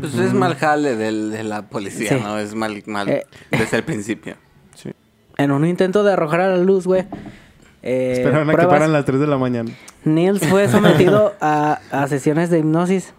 Pues 0.00 0.14
es 0.14 0.32
mal 0.32 0.54
jale 0.54 0.96
del, 0.96 1.30
de 1.30 1.42
la 1.44 1.62
policía, 1.68 2.10
Sí. 2.10 2.20
¿no? 2.22 2.38
Es 2.38 2.54
mal, 2.54 2.82
mal 2.86 3.08
Eh. 3.08 3.26
desde 3.50 3.78
el 3.78 3.84
principio. 3.84 4.34
Sí. 4.74 4.92
En 5.38 5.50
un 5.50 5.66
intento 5.66 6.02
de 6.04 6.12
arrojar 6.12 6.40
a 6.40 6.48
la 6.48 6.58
luz, 6.58 6.86
güey. 6.86 7.04
eh, 7.82 8.14
Esperaron 8.18 8.48
a 8.50 8.54
que 8.54 8.66
paran 8.66 8.92
las 8.92 9.04
3 9.04 9.20
de 9.20 9.26
la 9.26 9.38
mañana. 9.38 9.70
Niels 10.04 10.46
fue 10.46 10.68
sometido 10.68 11.34
a, 11.40 11.80
a 11.90 12.06
sesiones 12.08 12.50
de 12.50 12.58
hipnosis, 12.60 13.12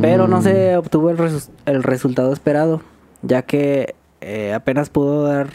pero 0.00 0.28
no 0.28 0.42
se 0.42 0.76
obtuvo 0.76 1.10
el, 1.10 1.18
resu- 1.18 1.50
el 1.66 1.82
resultado 1.82 2.32
esperado, 2.32 2.80
ya 3.22 3.42
que 3.42 3.94
eh, 4.20 4.52
apenas 4.54 4.90
pudo 4.90 5.24
dar 5.24 5.48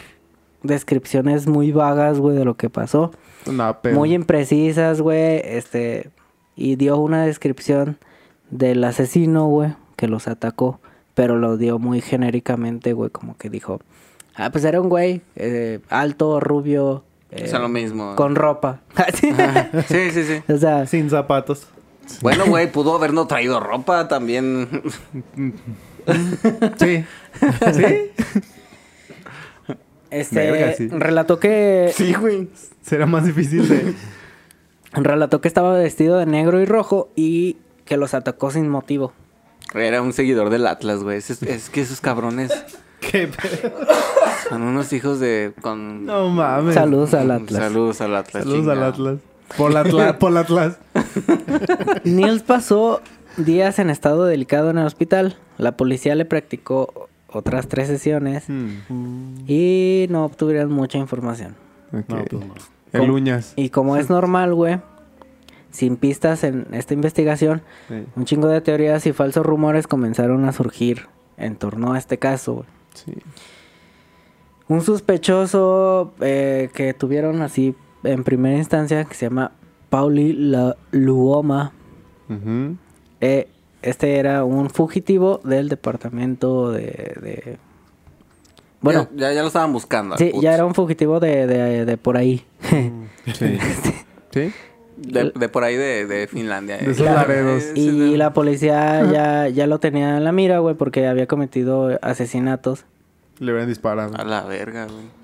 descripciones 0.62 1.46
muy 1.46 1.72
vagas, 1.72 2.18
güey, 2.18 2.36
de 2.36 2.44
lo 2.44 2.56
que 2.56 2.70
pasó. 2.70 3.10
No, 3.50 3.78
pero... 3.82 3.96
Muy 3.96 4.14
imprecisas, 4.14 5.00
güey, 5.00 5.40
este, 5.44 6.10
y 6.54 6.76
dio 6.76 6.96
una 6.98 7.24
descripción 7.24 7.98
del 8.50 8.84
asesino, 8.84 9.46
güey, 9.46 9.74
que 10.02 10.08
los 10.08 10.26
atacó, 10.26 10.80
pero 11.14 11.36
lo 11.36 11.56
dio 11.56 11.78
muy 11.78 12.00
genéricamente, 12.00 12.92
güey, 12.92 13.10
como 13.10 13.36
que 13.36 13.48
dijo, 13.48 13.80
ah, 14.34 14.50
pues 14.50 14.64
era 14.64 14.80
un 14.80 14.88
güey 14.88 15.20
eh, 15.36 15.78
alto, 15.90 16.40
rubio, 16.40 17.04
eh, 17.30 17.44
O 17.44 17.46
sea, 17.46 17.60
lo 17.60 17.68
mismo. 17.68 18.16
con 18.16 18.34
ropa. 18.34 18.80
Sí, 19.14 19.30
sí, 20.10 20.24
sí. 20.24 20.52
o 20.52 20.56
sea, 20.56 20.86
Sin 20.88 21.08
zapatos. 21.08 21.68
Bueno, 22.20 22.46
güey, 22.46 22.72
pudo 22.72 22.96
habernos 22.96 23.28
traído 23.28 23.60
ropa 23.60 24.08
también. 24.08 24.68
Sí. 26.78 27.04
¿Sí? 27.72 27.86
Este 30.10 30.50
Verga, 30.50 30.72
sí. 30.72 30.88
relató 30.88 31.38
que 31.38 31.92
Sí, 31.94 32.12
güey. 32.12 32.48
Será 32.82 33.06
más 33.06 33.24
difícil 33.24 33.68
de... 33.68 33.94
relató 34.94 35.40
que 35.40 35.46
estaba 35.46 35.74
vestido 35.78 36.18
de 36.18 36.26
negro 36.26 36.60
y 36.60 36.64
rojo 36.64 37.08
y 37.14 37.58
que 37.84 37.96
los 37.96 38.14
atacó 38.14 38.50
sin 38.50 38.68
motivo. 38.68 39.12
Era 39.74 40.02
un 40.02 40.12
seguidor 40.12 40.50
del 40.50 40.66
Atlas, 40.66 41.02
güey. 41.02 41.18
Es, 41.18 41.30
es 41.42 41.70
que 41.70 41.80
esos 41.80 42.00
cabrones 42.00 42.52
¿Qué 43.00 43.28
pedo? 43.28 43.72
son 44.48 44.62
unos 44.62 44.92
hijos 44.92 45.18
de... 45.18 45.52
Con... 45.60 46.06
No 46.06 46.28
mames. 46.28 46.74
Saludos 46.74 47.14
al 47.14 47.30
Atlas. 47.30 47.62
Saludos 47.62 48.00
al 48.00 48.14
Atlas. 48.16 48.44
Saludos 48.44 48.68
al. 48.68 48.82
Atlas. 48.84 49.18
Por 49.56 49.72
la 49.72 49.80
Atlas. 49.80 50.12
Por 50.16 50.32
la 50.32 50.40
Atlas. 50.40 50.78
Niels 52.04 52.42
pasó 52.42 53.00
días 53.36 53.78
en 53.78 53.90
estado 53.90 54.24
delicado 54.24 54.70
en 54.70 54.78
el 54.78 54.86
hospital. 54.86 55.36
La 55.58 55.76
policía 55.76 56.14
le 56.14 56.24
practicó 56.24 57.08
otras 57.28 57.66
tres 57.68 57.88
sesiones 57.88 58.44
Hmm. 58.48 59.38
y 59.48 60.06
no 60.10 60.24
obtuvieron 60.24 60.70
mucha 60.70 60.98
información. 60.98 61.54
Ok. 61.92 62.08
No, 62.08 62.24
pues 62.24 62.46
no. 62.46 62.54
El 62.92 63.10
uñas. 63.10 63.54
Y 63.56 63.70
como 63.70 63.96
es 63.96 64.10
normal, 64.10 64.54
güey, 64.54 64.78
sin 65.72 65.96
pistas 65.96 66.44
en 66.44 66.68
esta 66.72 66.94
investigación, 66.94 67.62
Sí. 67.88 68.04
un 68.14 68.24
chingo 68.24 68.46
de 68.46 68.60
teorías 68.60 69.04
y 69.06 69.12
falsos 69.12 69.44
rumores 69.44 69.86
comenzaron 69.88 70.44
a 70.44 70.52
surgir 70.52 71.08
en 71.36 71.56
torno 71.56 71.94
a 71.94 71.98
este 71.98 72.18
caso. 72.18 72.64
Sí. 72.94 73.12
Un 74.68 74.80
sospechoso 74.82 76.12
eh, 76.20 76.70
que 76.74 76.94
tuvieron 76.94 77.42
así 77.42 77.74
en 78.04 78.22
primera 78.22 78.56
instancia, 78.56 79.04
que 79.04 79.14
se 79.14 79.26
llama 79.26 79.52
Pauli 79.90 80.32
La- 80.34 80.76
Luoma. 80.92 81.72
Eh, 83.20 83.48
este 83.82 84.16
era 84.18 84.44
un 84.44 84.70
fugitivo 84.70 85.40
del 85.44 85.68
departamento 85.68 86.70
de... 86.70 86.82
de- 87.20 87.58
Bueno, 88.80 89.08
Ya, 89.14 89.28
ya, 89.28 89.34
ya 89.34 89.40
lo 89.42 89.48
estaban 89.48 89.72
buscando. 89.72 90.16
sí, 90.16 90.32
ya 90.40 90.54
era 90.54 90.64
un 90.64 90.74
fugitivo 90.74 91.18
de, 91.20 91.46
de, 91.46 91.84
de 91.84 91.96
por 91.96 92.16
ahí. 92.16 92.44
Sí. 92.60 92.92
¿Sí? 94.32 94.52
De, 95.02 95.32
de 95.34 95.48
por 95.48 95.64
ahí 95.64 95.76
de, 95.76 96.06
de 96.06 96.26
Finlandia. 96.26 96.78
De 96.78 96.92
esos 96.92 97.04
Laredos. 97.04 97.62
Eh, 97.62 97.72
Y 97.74 97.90
sí, 97.90 98.16
la 98.16 98.32
policía 98.32 99.04
ya, 99.10 99.48
ya 99.48 99.66
lo 99.66 99.78
tenía 99.78 100.16
en 100.16 100.24
la 100.24 100.32
mira, 100.32 100.58
güey, 100.58 100.74
porque 100.74 101.06
había 101.06 101.26
cometido 101.26 101.98
asesinatos. 102.02 102.84
Le 103.38 103.52
hubieran 103.52 103.68
disparado. 103.68 104.14
A 104.16 104.24
la 104.24 104.44
verga, 104.44 104.86
güey. 104.86 105.22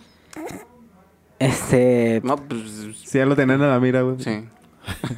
Este, 1.38 2.20
No, 2.24 2.36
pues... 2.36 2.60
Sí, 3.04 3.18
ya 3.18 3.26
lo 3.26 3.36
tenían 3.36 3.62
a 3.62 3.68
la 3.68 3.80
mira, 3.80 4.02
güey. 4.02 4.16
Sí. 4.20 4.44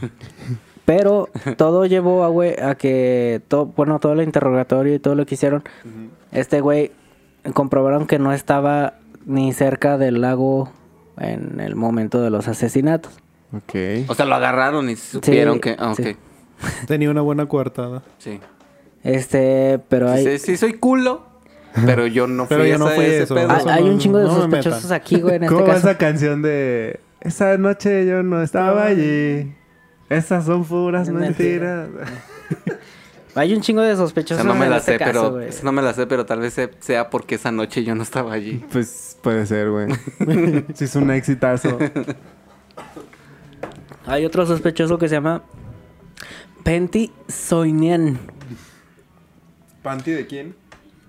pero 0.85 1.29
todo 1.57 1.87
llevó 1.87 2.25
a, 2.25 2.29
güey, 2.29 2.59
a 2.61 2.75
que, 2.75 3.41
todo, 3.49 3.67
bueno, 3.67 4.01
todo 4.01 4.13
el 4.13 4.23
interrogatorio 4.23 4.95
y 4.95 4.99
todo 4.99 5.15
lo 5.15 5.25
que 5.25 5.37
hicieron, 5.37 5.63
este 6.33 6.61
güey 6.61 6.93
comprobaron 7.55 8.07
que 8.07 8.19
no 8.19 8.33
estaba 8.33 8.95
ni 9.25 9.53
cerca 9.53 9.99
del 9.99 10.21
lago 10.21 10.73
en 11.19 11.61
el 11.61 11.77
momento 11.77 12.21
de 12.23 12.31
los 12.31 12.49
asesinatos. 12.49 13.13
Ok. 13.53 14.09
O 14.09 14.15
sea, 14.15 14.27
lo 14.27 14.35
agarraron 14.35 14.89
y 14.91 14.97
supieron 14.97 15.61
que... 15.61 15.77
Ah, 15.79 15.93
ok. 15.93 15.97
sí. 16.01 16.17
Tenía 16.87 17.11
una 17.11 17.21
buena 17.23 17.47
coartada. 17.47 18.03
Sí. 18.19 18.39
Este, 19.03 19.81
pero 19.89 20.11
hay, 20.11 20.25
Sí, 20.25 20.39
sí, 20.39 20.57
soy 20.59 20.75
culo, 20.75 21.27
pero 21.87 22.07
yo 22.07 22.27
no 22.27 22.47
fui 22.47 22.57
Pero 22.57 22.67
yo 22.69 22.79
no 22.79 22.87
ese- 22.89 22.97
fui 22.97 23.05
ese 23.07 23.23
eso. 23.23 23.35
pedo. 23.35 23.51
hay, 23.51 23.59
eso 23.61 23.71
hay 23.71 23.83
un 23.85 23.99
chingo 23.99 24.19
de 24.19 24.25
no 24.25 24.35
sospechosos 24.35 24.91
aquí, 24.93 25.21
güey, 25.21 25.37
en 25.37 25.43
este 25.45 25.55
¿Cómo 25.55 25.67
va 25.67 25.75
caso. 25.75 25.89
esa 25.89 25.99
canción 25.99 26.43
de 26.43 27.01
Esa 27.21 27.57
noche 27.57 28.07
yo 28.07 28.23
no 28.23 28.43
estaba 28.43 28.85
allí? 28.87 29.55
Esas 30.11 30.45
son 30.45 30.65
puras 30.65 31.09
Es 31.09 31.15
mentiras. 31.15 31.89
Hay 33.37 33.55
un 33.55 33.61
chingo 33.63 33.81
de 33.81 33.93
O 33.93 33.97
sospechosos 33.97 34.43
sea, 34.45 34.53
no 34.53 34.59
me 34.59 34.69
la 34.69 34.79
este 34.79 34.93
sé, 34.93 34.99
caso, 34.99 35.13
pero... 35.35 35.41
esa 35.41 35.63
no 35.65 35.71
me 35.73 35.83
la 35.83 35.95
sé, 35.95 36.07
pero 36.09 36.27
tal 36.27 36.41
vez 36.41 36.53
se- 36.53 36.71
sea 36.81 37.09
porque 37.11 37.37
esa 37.37 37.53
noche 37.53 37.85
yo 37.85 37.95
no 37.95 38.03
estaba 38.03 38.33
allí. 38.33 38.65
Pues 38.73 39.17
puede 39.23 39.47
ser, 39.47 39.71
güey. 39.71 39.87
Sí, 40.75 40.85
es 40.85 40.97
un 40.97 41.11
exitazo. 41.13 41.79
Hay 44.07 44.25
otro 44.25 44.47
sospechoso 44.47 44.99
que 44.99 45.09
se 45.09 45.17
llama 45.17 45.43
Penti 46.65 47.13
Soinian. 47.29 48.19
¿Panty 49.83 50.11
de 50.11 50.27
quién? 50.27 50.55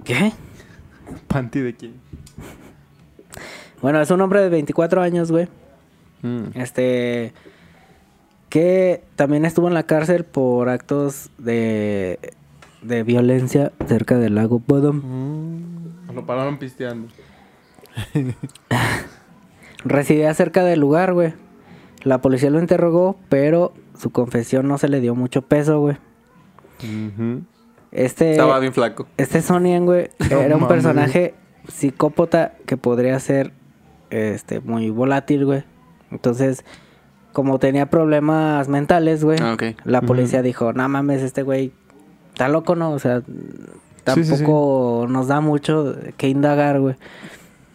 ¿Qué? 0.04 0.32
¿Panty 1.27 1.60
de 1.60 1.75
quién? 1.75 1.93
Bueno, 3.82 3.99
es 4.01 4.12
un 4.12 4.21
hombre 4.21 4.41
de 4.41 4.49
24 4.49 5.01
años, 5.01 5.32
güey. 5.32 5.47
Mm. 6.21 6.43
Este. 6.56 7.34
Que 8.49 9.04
también 9.15 9.45
estuvo 9.45 9.67
en 9.67 9.73
la 9.73 9.84
cárcel 9.84 10.23
por 10.23 10.69
actos 10.69 11.32
de. 11.38 12.19
de 12.82 13.04
violencia 13.04 13.71
cerca 13.88 14.17
del 14.17 14.36
lago 14.36 14.62
Bodom. 14.65 15.01
Lo 16.13 16.25
pararon 16.25 16.60
pisteando. 16.60 17.08
Residía 19.84 20.34
cerca 20.34 20.63
del 20.63 20.80
lugar, 20.80 21.13
güey. 21.13 21.34
La 22.04 22.20
policía 22.22 22.50
lo 22.50 22.60
interrogó, 22.60 23.18
pero 23.30 23.74
su 23.98 24.10
confesión 24.10 24.68
no 24.68 24.78
se 24.78 24.90
le 24.90 25.00
dio 25.02 25.16
mucho 25.16 25.42
peso, 25.44 25.80
güey. 25.80 25.98
Este. 27.92 28.32
Estaba 28.32 28.60
bien 28.60 28.74
flaco. 28.74 29.08
Este 29.18 29.42
Sonian, 29.42 29.86
güey, 29.86 30.10
No 30.32 30.40
era 30.42 30.58
un 30.58 30.68
personaje 30.68 31.34
psicópata 31.68 32.54
que 32.66 32.78
podría 32.78 33.20
ser 33.20 33.52
este 34.10 34.60
muy 34.62 34.90
volátil, 34.90 35.46
güey. 35.46 35.64
Entonces, 36.10 36.66
como 37.34 37.60
tenía 37.60 37.90
problemas 37.90 38.68
mentales, 38.68 39.24
güey, 39.24 39.40
Ah, 39.42 39.54
ok. 39.54 39.64
la 39.86 40.02
policía 40.02 40.42
dijo, 40.42 40.74
no 40.74 40.88
mames, 40.90 41.22
este 41.22 41.44
güey 41.44 41.72
está 42.34 42.48
loco, 42.50 42.76
¿no? 42.76 42.92
O 42.92 43.00
sea, 43.00 43.22
Sí, 44.16 44.24
sí, 44.24 44.32
tampoco 44.32 45.06
nos 45.08 45.28
da 45.28 45.42
mucho 45.42 45.96
que 46.18 46.28
indagar, 46.28 46.80
güey. 46.80 46.96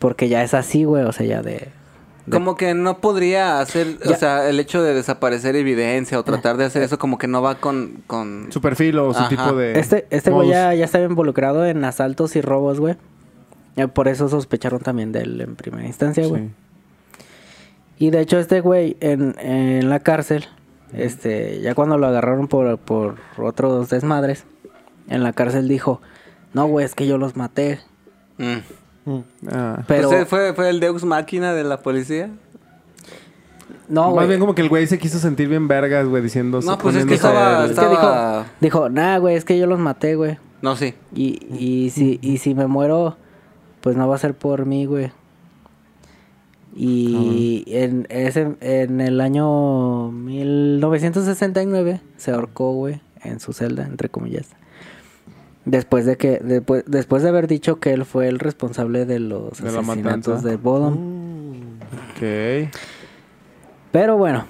Porque 0.01 0.29
ya 0.29 0.43
es 0.43 0.55
así, 0.55 0.83
güey, 0.85 1.05
o 1.05 1.13
sea, 1.13 1.25
ya 1.25 1.41
de... 1.41 1.69
Como 2.31 2.57
que 2.57 2.75
no 2.75 2.99
podría 2.99 3.61
hacer, 3.61 3.99
o 4.05 4.15
sea, 4.15 4.49
el 4.49 4.59
hecho 4.59 4.83
de 4.83 4.95
desaparecer 4.95 5.55
evidencia 5.55 6.19
o 6.19 6.25
tratar 6.25 6.57
de 6.57 6.65
hacer 6.65 6.83
eso 6.83 6.99
como 6.99 7.19
que 7.19 7.29
no 7.29 7.41
va 7.41 7.55
con... 7.57 8.03
con... 8.07 8.49
Su 8.51 8.61
perfil 8.61 8.99
o 8.99 9.13
su 9.15 9.21
Ajá. 9.21 9.29
tipo 9.29 9.53
de. 9.55 9.79
Este, 9.79 10.07
este 10.11 10.31
güey 10.31 10.49
ya, 10.49 10.75
ya 10.75 10.85
estaba 10.85 11.05
involucrado 11.05 11.65
en 11.67 11.85
asaltos 11.85 12.35
y 12.35 12.41
robos, 12.41 12.81
güey. 12.81 12.97
Eh, 13.77 13.87
Por 13.89 14.09
eso 14.09 14.29
sospecharon 14.29 14.81
también 14.81 15.13
de 15.13 15.21
él 15.21 15.41
en 15.41 15.55
primera 15.55 15.87
instancia, 15.87 16.27
güey. 16.27 16.47
Sí. 16.47 16.51
Y 17.99 18.11
de 18.11 18.21
hecho 18.21 18.39
este 18.39 18.61
güey 18.61 18.97
en, 19.01 19.35
en 19.39 19.89
la 19.89 20.01
cárcel, 20.01 20.47
este, 20.93 21.61
ya 21.61 21.75
cuando 21.75 21.97
lo 21.97 22.07
agarraron 22.07 22.49
por, 22.49 22.79
por 22.79 23.17
otros 23.39 23.89
desmadres, 23.89 24.45
en 25.09 25.23
la 25.23 25.33
cárcel 25.33 25.69
dijo, 25.69 26.01
no 26.53 26.67
güey, 26.67 26.85
es 26.85 26.95
que 26.95 27.07
yo 27.07 27.19
los 27.19 27.37
maté. 27.37 27.81
Mm. 28.39 28.59
Ah. 29.51 29.85
Pero, 29.87 30.09
¿Usted 30.09 30.27
fue, 30.27 30.53
fue 30.55 30.69
el 30.69 30.81
Deus 30.81 31.05
Máquina 31.05 31.53
de 31.55 31.65
la 31.65 31.81
policía? 31.81 32.31
no 33.89 34.13
Más 34.17 34.27
bien 34.27 34.41
como 34.41 34.55
que 34.55 34.63
el 34.63 34.69
güey 34.69 34.87
se 34.89 34.99
quiso 34.99 35.19
sentir 35.21 35.49
bien 35.49 35.69
vergas, 35.69 36.09
güey, 36.09 36.21
diciendo... 36.23 36.61
No, 36.61 36.77
pues 36.77 36.97
es 36.97 37.07
que 37.07 37.15
estaba- 37.15 37.65
el- 37.65 37.71
Es 37.71 37.79
que 37.79 37.85
estaba- 37.85 38.39
dijo, 38.61 38.79
dijo, 38.81 38.89
nah 38.89 39.19
güey, 39.19 39.37
es 39.37 39.45
que 39.45 39.57
yo 39.59 39.67
los 39.69 39.79
maté, 39.79 40.17
güey. 40.17 40.39
No, 40.61 40.75
sí. 40.75 40.95
Y, 41.15 41.39
y, 41.57 41.91
si, 41.91 42.19
y 42.21 42.39
si 42.39 42.55
me 42.57 42.67
muero, 42.67 43.17
pues 43.83 43.95
no 43.97 44.09
va 44.09 44.17
a 44.17 44.19
ser 44.19 44.35
por 44.35 44.67
mí, 44.67 44.87
güey. 44.87 45.13
Y 46.75 47.65
en, 47.69 48.07
ese, 48.11 48.57
en 48.61 49.01
el 49.01 49.21
año 49.21 50.11
1969 50.11 52.01
se 52.17 52.33
ahorcó, 52.33 52.73
güey, 52.73 53.01
en 53.23 53.39
su 53.41 53.53
celda, 53.53 53.87
entre 53.87 54.09
comillas. 54.09 54.49
Después 55.67 56.07
de 56.07 56.17
que, 56.17 56.39
después, 56.43 56.85
después 56.87 57.23
de 57.25 57.29
haber 57.29 57.49
dicho 57.49 57.81
que 57.81 57.93
él 57.93 58.05
fue 58.05 58.29
el 58.29 58.39
responsable 58.39 59.05
de 59.05 59.19
los 59.19 59.61
De 59.61 59.69
asesinatos 59.69 60.43
de 60.45 60.57
Bodom. 60.57 60.95
Ok. 62.15 62.71
Pero 63.91 64.17
bueno, 64.17 64.45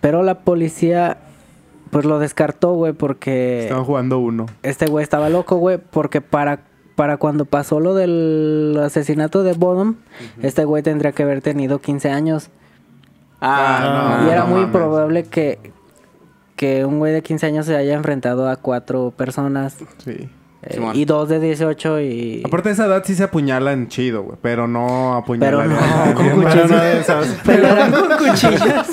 pero 0.00 0.22
la 0.24 0.40
policía, 0.40 1.18
pues 1.90 2.04
lo 2.04 2.18
descartó, 2.18 2.74
güey, 2.74 2.92
porque... 2.92 3.62
Estaban 3.62 3.84
jugando 3.84 4.18
uno. 4.18 4.46
Este 4.64 4.86
güey 4.86 5.04
estaba 5.04 5.28
loco, 5.28 5.56
güey, 5.56 5.78
porque 5.78 6.20
para, 6.20 6.60
para 6.96 7.18
cuando 7.18 7.44
pasó 7.44 7.78
lo 7.78 7.94
del 7.94 8.76
asesinato 8.82 9.44
de 9.44 9.52
Bodom, 9.52 9.94
este 10.42 10.64
güey 10.64 10.82
tendría 10.82 11.12
que 11.12 11.22
haber 11.22 11.40
tenido 11.40 11.78
15 11.78 12.10
años. 12.10 12.50
Ah, 13.40 14.18
no, 14.22 14.26
y 14.26 14.30
era 14.32 14.40
no 14.40 14.46
muy 14.48 14.60
mames. 14.62 14.72
probable 14.72 15.24
que, 15.24 15.58
que 16.62 16.84
un 16.84 17.00
güey 17.00 17.12
de 17.12 17.22
15 17.22 17.44
años 17.46 17.66
se 17.66 17.74
haya 17.74 17.94
enfrentado 17.94 18.48
a 18.48 18.54
cuatro 18.54 19.12
personas. 19.16 19.74
Sí. 20.04 20.28
eh, 20.62 20.80
y 20.94 21.04
dos 21.06 21.28
de 21.28 21.40
18 21.40 22.00
y... 22.02 22.42
Aparte 22.46 22.68
de 22.68 22.74
esa 22.74 22.86
edad 22.86 23.02
sí 23.04 23.16
se 23.16 23.24
apuñalan 23.24 23.88
chido, 23.88 24.22
güey. 24.22 24.38
Pero 24.40 24.68
no 24.68 25.24
Pero 25.26 25.60
apuñalan. 25.60 25.70
no, 25.70 26.14
con 26.14 26.24
Pero 26.24 26.36
cuchillos. 26.42 26.70
no 26.70 26.76
de 26.76 27.00
esas. 27.00 27.26
Pero 27.44 27.66
eran 27.66 27.90
con 27.90 28.08
cuchillos. 28.16 28.86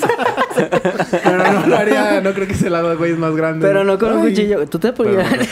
Pero 1.22 1.52
no 1.52 1.66
lo 1.68 1.76
haría. 1.76 2.20
No 2.20 2.32
creo 2.32 2.48
que 2.48 2.54
ese 2.54 2.70
lado, 2.70 2.98
güey, 2.98 3.12
es 3.12 3.18
más 3.18 3.36
grande. 3.36 3.64
pero 3.64 3.84
no 3.84 3.96
con 4.00 4.14
un 4.16 4.22
cuchillo. 4.22 4.66
Tú 4.66 4.80
te 4.80 4.88
apuñalas. 4.88 5.48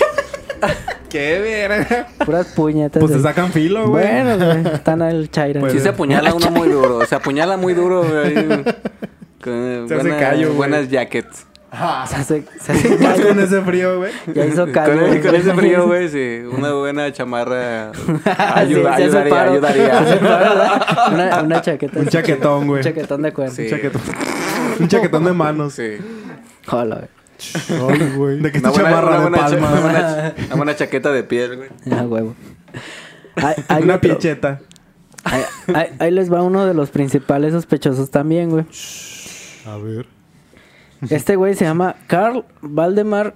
¡Qué 1.08 1.38
verga! 1.38 2.08
Puras 2.26 2.48
puñetas. 2.48 2.98
Pues 3.00 3.12
te 3.12 3.20
sacan 3.20 3.52
filo, 3.52 3.88
güey. 3.90 4.04
Bueno, 4.04 4.44
güey. 4.44 4.74
Están 4.74 5.02
al 5.02 5.30
chaira. 5.30 5.60
Pues, 5.60 5.72
Sí 5.72 5.78
se 5.78 5.90
apuñala 5.90 6.34
uno 6.34 6.50
muy 6.50 6.68
duro. 6.68 7.06
Se 7.06 7.14
apuñala 7.14 7.56
muy 7.56 7.74
duro, 7.74 8.02
güey. 8.02 8.34
Con 9.40 9.86
Se 9.88 9.94
hace 9.94 10.08
callo, 10.18 10.46
güey. 10.48 10.56
Buenas 10.56 10.88
jackets. 10.90 11.46
Se 11.70 12.16
hace, 12.16 12.44
se 12.60 12.72
hace 13.06 13.26
con 13.28 13.38
ese 13.40 13.60
frío, 13.62 13.98
güey. 13.98 14.12
Ya 14.34 14.46
hizo 14.46 14.64
Con, 14.72 14.98
el- 14.98 15.20
con 15.20 15.30
güey. 15.30 15.36
ese 15.36 15.54
frío, 15.54 15.86
güey, 15.86 16.08
sí. 16.08 16.40
Una 16.56 16.72
buena 16.72 17.12
chamarra 17.12 17.92
Sí, 17.94 18.00
ayuda, 18.54 18.94
hace 18.94 19.02
ayudaría, 19.04 19.30
paro. 19.34 19.52
ayudaría. 19.52 20.18
Paro. 20.20 21.12
Una, 21.14 21.42
una 21.42 21.60
chaqueta. 21.62 22.00
Un 22.00 22.06
chaquetón, 22.08 22.66
güey. 22.66 22.78
Un 22.80 22.84
chaquetón 22.84 23.22
de 23.22 23.32
cuerno. 23.32 23.54
Sí. 23.54 23.62
Un 23.64 23.68
chaquetón. 23.70 24.02
Un 24.80 24.88
chaquetón 24.88 25.24
de 25.24 25.32
manos. 25.32 25.74
Sí. 25.74 25.98
Hola, 26.70 26.96
güey. 26.96 27.90
Ay, 28.00 28.12
güey. 28.16 28.40
De 28.40 28.50
que 28.50 28.58
Una 28.58 28.70
buena, 28.70 28.88
chamarra 28.90 29.20
una, 29.26 29.30
de 29.30 29.42
palma. 29.42 29.70
una 29.72 29.80
buena- 29.80 30.34
una 30.46 30.56
buena 30.56 30.76
chaqueta 30.76 31.12
de 31.12 31.22
piel, 31.22 31.56
güey. 31.56 31.68
Ah, 31.90 32.04
huevo. 32.06 32.34
Hay, 33.36 33.54
hay 33.68 33.82
Una 33.82 33.96
otro- 33.96 34.08
pincheta. 34.10 34.60
Ahí, 35.24 35.42
ahí- 35.74 35.90
ahí 35.98 36.10
les 36.10 36.32
va 36.32 36.42
uno 36.42 36.64
de 36.64 36.72
los 36.74 36.88
principales 36.90 37.52
sospechosos 37.52 38.10
también, 38.10 38.48
güey. 38.50 38.64
A 39.66 39.76
ver. 39.76 40.06
Este 41.10 41.36
güey 41.36 41.54
se 41.54 41.64
llama 41.64 41.96
Carl 42.06 42.44
Valdemar 42.60 43.34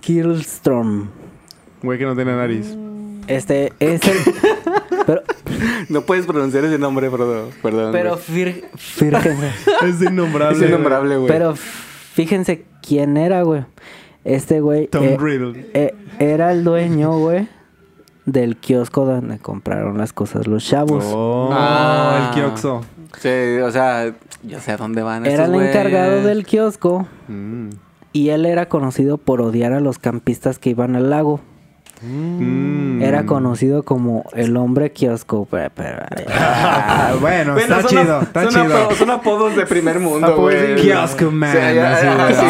Kirlstrom. 0.00 1.08
Güey 1.82 1.98
que 1.98 2.04
no 2.04 2.14
tiene 2.14 2.34
nariz. 2.36 2.74
Este 3.26 3.72
es 3.78 4.00
el... 4.06 4.16
Pero, 5.06 5.22
No 5.88 6.02
puedes 6.02 6.26
pronunciar 6.26 6.64
ese 6.64 6.78
nombre, 6.78 7.10
perdón. 7.10 7.50
Perdón. 7.62 7.92
pero 7.92 8.18
fir- 8.18 8.64
fíjense. 8.76 9.50
Es 9.86 10.02
innombrable. 10.02 10.52
es 10.54 10.58
güey. 10.58 10.70
innombrable, 10.70 11.16
güey. 11.16 11.28
Pero 11.28 11.54
fíjense 11.56 12.64
quién 12.82 13.16
era, 13.16 13.42
güey. 13.42 13.64
Este 14.24 14.60
güey 14.60 14.88
Tom 14.88 15.04
eh, 15.04 15.16
Riddle. 15.18 15.70
eh, 15.72 15.94
era 16.18 16.52
el 16.52 16.64
dueño, 16.64 17.16
güey, 17.18 17.48
del 18.26 18.56
kiosco 18.56 19.06
donde 19.06 19.38
compraron 19.38 19.96
las 19.96 20.12
cosas 20.12 20.46
los 20.46 20.66
chavos. 20.66 21.04
Oh, 21.08 21.48
Ah. 21.52 22.28
el 22.28 22.34
Kioxo. 22.34 22.82
Sí, 23.16 23.58
o 23.62 23.70
sea, 23.70 24.12
yo 24.42 24.60
sé 24.60 24.72
a 24.72 24.76
dónde 24.76 25.02
van 25.02 25.24
Era 25.26 25.46
el 25.46 25.52
güeyes. 25.52 25.70
encargado 25.74 26.22
del 26.22 26.44
kiosco 26.44 27.06
Mm. 27.28 27.70
y 28.12 28.28
él 28.30 28.44
era 28.46 28.68
conocido 28.68 29.18
por 29.18 29.40
odiar 29.40 29.72
a 29.72 29.80
los 29.80 29.98
campistas 29.98 30.58
que 30.58 30.70
iban 30.70 30.94
al 30.96 31.10
lago. 31.10 31.40
Mm. 32.00 33.02
Era 33.02 33.26
conocido 33.26 33.82
como 33.82 34.24
el 34.34 34.56
hombre 34.56 34.92
kiosco. 34.92 35.46
Pero, 35.50 35.70
pero- 35.74 35.98
Ah, 36.30 37.14
bueno, 37.20 37.54
Bueno, 37.54 37.74
está 37.76 37.88
son 37.88 37.90
chido, 38.02 38.20
está 38.22 38.42
son 38.44 38.50
chido. 38.52 38.76
apodos- 38.76 38.98
son 38.98 39.10
apodos 39.10 39.56
de 39.56 39.66
primer 39.66 39.98
mundo, 40.00 40.36
güey. 40.36 40.76
Kiosk 40.76 41.22
Man, 41.22 41.52
Sí, 41.52 41.58
sí, 41.58 42.40
sí. 42.40 42.46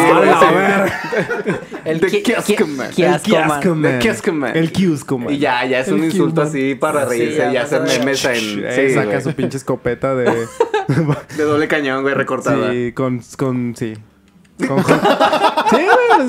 el 1.85 1.99
The 1.99 2.07
ki- 2.07 2.21
Kiosk 2.23 2.47
ki- 2.47 2.63
Man. 2.63 2.87
El 2.87 2.93
kiosco 2.95 3.23
kiosco 3.23 3.69
man. 3.69 3.79
man. 3.81 3.91
The 3.91 3.99
Kiosk 3.99 4.27
Man. 4.29 4.51
El 4.57 4.71
kiosco 4.71 5.17
man. 5.17 5.33
Y 5.33 5.37
ya, 5.39 5.65
ya 5.65 5.79
es 5.79 5.87
un 5.89 5.99
El 5.99 6.05
insulto 6.05 6.41
kiosco 6.41 6.49
así 6.57 6.75
para 6.75 7.03
Sí, 7.03 7.09
reírse 7.09 7.37
ya 7.37 7.53
y 7.53 7.57
hacer 7.57 7.81
memes 7.81 8.25
en... 8.25 8.35
Sí, 8.75 8.93
saca 8.93 9.21
su 9.21 9.33
pinche 9.33 9.57
escopeta 9.57 10.15
de... 10.15 10.25
De 11.37 11.43
doble 11.43 11.67
cañón, 11.67 12.01
güey, 12.01 12.15
recortada. 12.15 12.71
sí, 12.71 12.91
con... 12.93 13.21
con 13.37 13.75
sí. 13.75 13.93
Con, 14.67 14.83
sí, 14.83 14.91
güey. 15.71 16.27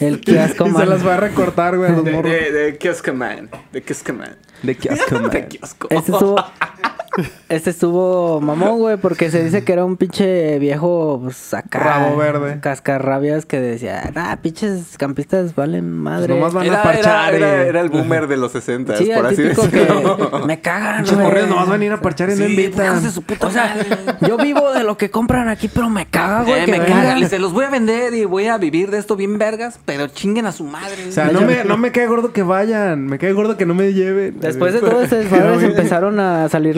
El 0.00 0.20
kiosco 0.20 0.64
y 0.66 0.70
se 0.70 0.78
man. 0.78 0.88
las 0.88 1.06
va 1.06 1.14
a 1.14 1.16
recortar, 1.18 1.76
güey, 1.76 1.92
los 1.92 2.04
De, 2.04 2.12
morros. 2.12 2.32
de, 2.32 2.52
de 2.52 2.78
Kiosk 2.78 3.08
Man. 3.12 3.50
De 3.72 3.82
Kiosk 3.82 4.10
Man. 4.10 4.36
De 4.62 4.74
kiosco 4.76 5.14
man. 5.20 5.30
De 5.30 5.46
kiosco. 5.48 5.88
Este 5.90 6.12
estuvo. 6.12 6.36
Este 7.48 7.70
estuvo 7.70 8.40
mamón, 8.40 8.78
güey, 8.78 8.96
porque 8.96 9.30
se 9.30 9.42
dice 9.42 9.64
que 9.64 9.72
era 9.72 9.84
un 9.84 9.96
pinche 9.96 10.58
viejo, 10.60 11.18
pues 11.22 11.52
acá. 11.54 11.78
Rabo 11.80 12.16
verde. 12.16 12.60
Cascarrabias 12.60 13.46
que 13.46 13.60
decía, 13.60 14.10
ah, 14.14 14.38
pinches 14.40 14.96
campistas 14.96 15.54
valen 15.56 15.90
madre. 15.92 16.28
Pues 16.28 16.38
nomás 16.38 16.54
van 16.54 16.64
a 16.64 16.66
Era, 16.68 16.82
parchar. 16.82 17.34
era, 17.34 17.48
era, 17.48 17.62
eh. 17.64 17.68
era 17.68 17.80
el 17.80 17.88
boomer 17.88 18.28
de 18.28 18.36
los 18.36 18.52
60, 18.52 18.96
sí, 18.96 19.10
por 19.14 19.26
así 19.26 19.42
decirlo. 19.42 20.16
que 20.40 20.46
me 20.46 20.60
cagan, 20.60 21.04
güey. 21.04 21.16
morrillos 21.16 21.48
nomás 21.48 21.68
van 21.68 21.80
a 21.80 21.84
ir 21.84 21.92
a 21.92 22.00
parchar 22.00 22.28
y 22.30 22.32
no 22.32 22.38
Sí, 22.46 22.52
invitan. 22.52 22.86
hijos 22.86 23.02
de 23.02 23.10
su 23.10 23.22
puta 23.22 23.46
O 23.46 23.50
sea, 23.50 23.74
madre. 23.74 24.18
yo 24.28 24.36
vivo 24.36 24.72
de 24.72 24.84
lo 24.84 24.96
que 24.96 25.10
compran 25.10 25.48
aquí, 25.48 25.68
pero 25.68 25.88
me 25.90 26.06
caga, 26.06 26.44
güey. 26.44 26.62
Eh, 26.62 26.66
me 26.68 26.78
caga. 26.84 27.28
Se 27.28 27.38
los 27.40 27.52
voy 27.52 27.64
a 27.64 27.70
vender 27.70 28.14
y 28.14 28.24
voy 28.24 28.46
a 28.46 28.56
vivir 28.58 28.90
de 28.90 28.98
esto 28.98 29.16
bien 29.16 29.36
vergas, 29.38 29.80
pero 29.84 30.06
chinguen 30.06 30.46
a 30.46 30.52
su 30.52 30.64
madre. 30.64 31.08
O 31.08 31.12
sea, 31.12 31.26
no 31.32 31.40
me, 31.40 31.64
no 31.64 31.76
me 31.76 31.90
cae 31.90 32.06
gordo 32.06 32.32
que 32.32 32.42
vayan. 32.44 33.06
Me 33.06 33.18
cae 33.18 33.32
gordo 33.32 33.56
que 33.56 33.66
no 33.66 33.74
me 33.74 33.92
lleven. 33.92 34.38
Después 34.40 34.74
de 34.74 34.80
todo 34.80 35.02
ese 35.02 35.16
desmadre 35.24 35.66
empezaron 35.66 36.20
a 36.20 36.48
salir 36.48 36.76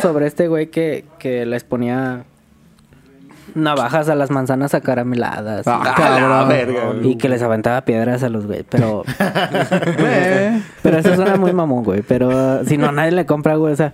sobre 0.00 0.26
este 0.26 0.48
güey 0.48 0.68
que, 0.68 1.04
que 1.18 1.46
les 1.46 1.64
ponía 1.64 2.24
navajas 3.54 4.08
a 4.08 4.14
las 4.14 4.30
manzanas 4.30 4.74
acarameladas. 4.74 5.66
Ah, 5.68 5.94
cabrón. 5.96 6.48
verga. 6.48 6.94
Y 7.02 7.16
que 7.16 7.28
les 7.28 7.40
aventaba 7.42 7.82
piedras 7.84 8.22
a 8.22 8.28
los 8.28 8.46
güey. 8.46 8.64
Pero, 8.68 9.04
Eh. 9.98 10.60
pero 10.82 10.98
eso 10.98 11.14
suena 11.14 11.36
muy 11.36 11.52
mamón, 11.52 11.84
güey. 11.84 12.02
Pero 12.02 12.64
si 12.64 12.76
no, 12.76 12.90
nadie 12.92 13.12
le 13.12 13.26
compra, 13.26 13.54
güey. 13.56 13.72
O 13.72 13.76
sea, 13.76 13.92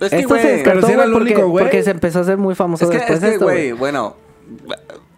Es 0.00 0.10
que, 0.10 0.16
esto 0.20 0.34
se 0.36 0.42
güey, 0.42 0.42
descartó, 0.56 0.80
pero 0.80 0.86
si 0.86 0.92
era 0.92 1.02
güey, 1.02 1.06
el 1.06 1.12
porque, 1.12 1.32
único, 1.34 1.48
güey. 1.48 1.64
porque 1.64 1.82
se 1.84 1.90
empezó 1.92 2.18
a 2.18 2.22
hacer 2.22 2.38
muy 2.38 2.54
famoso 2.56 2.84
Es 2.86 2.90
que, 2.90 2.96
después 2.96 3.16
es 3.18 3.22
de 3.22 3.30
esto, 3.34 3.44
güey. 3.44 3.72
bueno, 3.72 4.16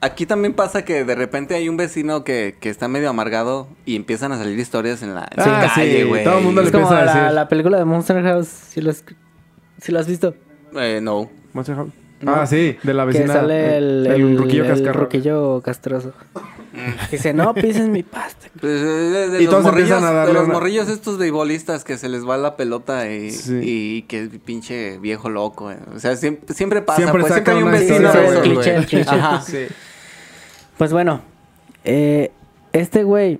aquí 0.02 0.26
también 0.26 0.52
pasa 0.52 0.84
que 0.84 1.04
de 1.04 1.14
repente 1.14 1.54
hay 1.54 1.68
un 1.70 1.76
vecino 1.78 2.22
que, 2.24 2.56
que 2.60 2.68
está 2.68 2.88
medio 2.88 3.08
amargado 3.08 3.68
y 3.86 3.96
empiezan 3.96 4.32
a 4.32 4.36
salir 4.38 4.58
historias 4.58 5.02
en 5.02 5.14
la, 5.14 5.22
en 5.30 5.40
Ah, 5.40 5.70
calle, 5.74 6.02
sí, 6.02 6.08
güey. 6.08 6.24
todo 6.24 6.38
el 6.38 6.44
mundo 6.44 6.60
le 6.62 6.70
como 6.70 6.82
empieza 6.84 7.02
a 7.02 7.06
la, 7.06 7.14
decir. 7.22 7.34
la 7.34 7.48
película 7.48 7.78
de 7.78 7.84
Monster 7.86 8.22
House. 8.22 8.48
Si 8.48 8.80
las, 8.82 9.02
si 9.80 9.90
la 9.92 10.00
has 10.00 10.06
visto. 10.06 10.34
Eh, 10.76 11.00
no. 11.02 11.30
Monster 11.54 11.76
House. 11.76 11.90
No. 12.20 12.34
Ah, 12.36 12.46
sí, 12.46 12.76
de 12.84 12.94
la 12.94 13.02
Que 13.06 13.18
vecina. 13.18 13.32
sale 13.32 13.78
el, 13.78 14.06
el, 14.06 14.12
el 14.12 14.38
ruquillo 14.38 14.64
el 14.64 14.94
ruquillo 14.94 15.60
castroso. 15.60 16.12
Que 17.10 17.16
dice, 17.16 17.34
no 17.34 17.52
pises 17.52 17.88
mi 17.88 18.02
pasta. 18.02 18.48
Pues, 18.60 18.80
eh, 18.80 18.84
de, 18.84 19.28
de 19.30 19.40
Y 19.40 19.44
los 19.46 19.50
todos 19.50 19.64
morrillos, 19.64 19.90
empiezan 19.90 20.04
a 20.04 20.12
darle 20.12 20.28
de 20.28 20.38
los 20.38 20.44
una- 20.44 20.52
morrillos 20.54 20.88
estos 20.88 21.18
beisbolistas 21.18 21.82
que 21.84 21.98
se 21.98 22.08
les 22.08 22.26
va 22.28 22.36
la 22.36 22.54
pelota 22.56 23.10
y, 23.10 23.30
Sí. 23.32 23.60
y 23.62 24.02
que 24.02 24.22
es 24.24 24.28
pinche 24.44 24.98
viejo 24.98 25.30
loco. 25.30 25.70
eh. 25.72 25.78
O 25.94 25.98
sea, 25.98 26.14
siempre, 26.16 26.54
siempre 26.54 26.80
pasa. 26.82 26.98
Siempre 27.02 27.22
pues, 27.22 27.32
siempre 27.32 27.54
hay 27.54 27.62
un 27.62 27.72
vecino 27.72 28.12
el 28.12 28.86
cliché. 28.86 29.00
Ajá. 29.10 29.40
Sí. 29.42 29.66
Pues 30.82 30.92
bueno, 30.92 31.20
eh, 31.84 32.32
este 32.72 33.04
güey 33.04 33.38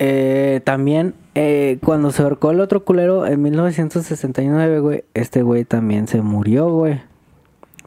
eh, 0.00 0.60
también, 0.64 1.14
eh, 1.36 1.78
cuando 1.84 2.10
se 2.10 2.20
ahorcó 2.24 2.50
el 2.50 2.58
otro 2.58 2.84
culero 2.84 3.28
en 3.28 3.40
1969, 3.42 4.80
güey, 4.80 5.04
este 5.14 5.42
güey 5.42 5.64
también 5.64 6.08
se 6.08 6.20
murió, 6.20 6.68
güey. 6.68 7.00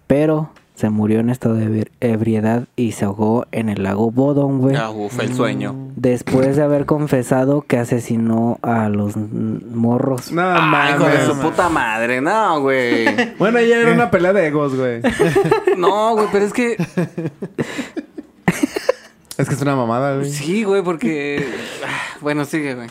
Pero 0.07 0.51
se 0.75 0.89
murió 0.89 1.19
en 1.19 1.31
estado 1.31 1.55
de 1.55 1.65
ebri- 1.67 1.91
ebriedad 1.99 2.63
y 2.77 2.93
se 2.93 3.03
ahogó 3.03 3.45
en 3.51 3.67
el 3.67 3.83
lago 3.83 4.09
Bodom, 4.11 4.61
güey. 4.61 4.77
Ah, 4.77 4.89
uf, 4.89 5.19
el 5.19 5.33
sueño. 5.33 5.75
Después 5.97 6.55
de 6.55 6.63
haber 6.63 6.85
confesado 6.85 7.61
que 7.61 7.77
asesinó 7.77 8.57
a 8.61 8.87
los 8.87 9.17
morros. 9.17 10.31
No, 10.31 10.41
Ah, 10.43 10.91
hijo 10.95 11.03
de 11.03 11.17
mames. 11.17 11.25
su 11.25 11.39
puta 11.41 11.67
madre, 11.67 12.21
no, 12.21 12.61
güey. 12.61 13.05
Bueno, 13.37 13.59
ya 13.59 13.79
era 13.81 13.91
una 13.91 14.09
pelea 14.09 14.31
de 14.31 14.47
egos, 14.47 14.73
güey. 14.77 15.01
No, 15.77 16.13
güey, 16.15 16.27
pero 16.31 16.45
es 16.45 16.53
que 16.53 16.77
Es 19.37 19.47
que 19.49 19.55
es 19.55 19.61
una 19.61 19.75
mamada, 19.75 20.15
güey. 20.17 20.29
sí, 20.31 20.63
güey, 20.63 20.81
porque. 20.83 21.45
ah, 21.85 22.17
Bueno, 22.21 22.45
sigue, 22.45 22.75
güey. 22.75 22.87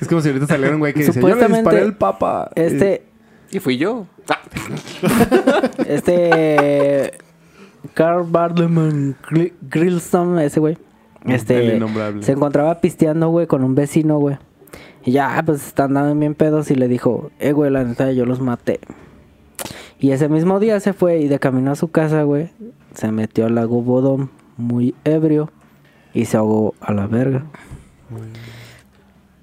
Es 0.00 0.06
como 0.08 0.20
si 0.20 0.28
ahorita 0.28 0.46
saliera 0.46 0.74
un 0.74 0.80
güey 0.80 0.92
que 0.92 1.00
dice, 1.04 1.20
yo 1.20 1.34
le 1.34 1.48
disparé 1.48 1.80
al 1.80 1.96
papa. 1.96 2.50
Este, 2.54 3.02
Y 3.50 3.58
fui 3.58 3.76
yo. 3.78 4.06
Ah, 4.28 4.38
este 5.86 7.12
Carl 7.94 8.24
Barleman 8.28 9.16
Gri- 9.28 9.52
Grillstone, 9.68 10.44
ese 10.44 10.60
güey. 10.60 10.78
El 11.24 11.32
Este 11.34 11.76
innombrable. 11.76 12.22
se 12.22 12.32
encontraba 12.32 12.80
pisteando, 12.80 13.28
güey, 13.28 13.46
con 13.46 13.62
un 13.64 13.74
vecino, 13.74 14.18
güey. 14.18 14.38
Y 15.04 15.12
ya, 15.12 15.42
pues 15.44 15.66
están 15.66 15.94
dando 15.94 16.14
bien 16.14 16.34
pedos 16.34 16.70
y 16.70 16.74
le 16.74 16.88
dijo, 16.88 17.30
eh, 17.38 17.52
güey, 17.52 17.70
la 17.70 17.84
neta, 17.84 18.12
yo 18.12 18.26
los 18.26 18.40
maté. 18.40 18.80
Y 19.98 20.12
ese 20.12 20.28
mismo 20.28 20.60
día 20.60 20.80
se 20.80 20.92
fue 20.92 21.18
y 21.18 21.28
de 21.28 21.38
camino 21.38 21.72
a 21.72 21.76
su 21.76 21.90
casa, 21.90 22.22
güey, 22.22 22.50
se 22.94 23.10
metió 23.12 23.46
al 23.46 23.54
lago 23.54 23.82
Bodom 23.82 24.28
muy 24.60 24.94
ebrio 25.04 25.50
y 26.14 26.24
se 26.26 26.36
ahogó 26.36 26.74
a 26.80 26.92
la 26.92 27.06
verga. 27.06 27.44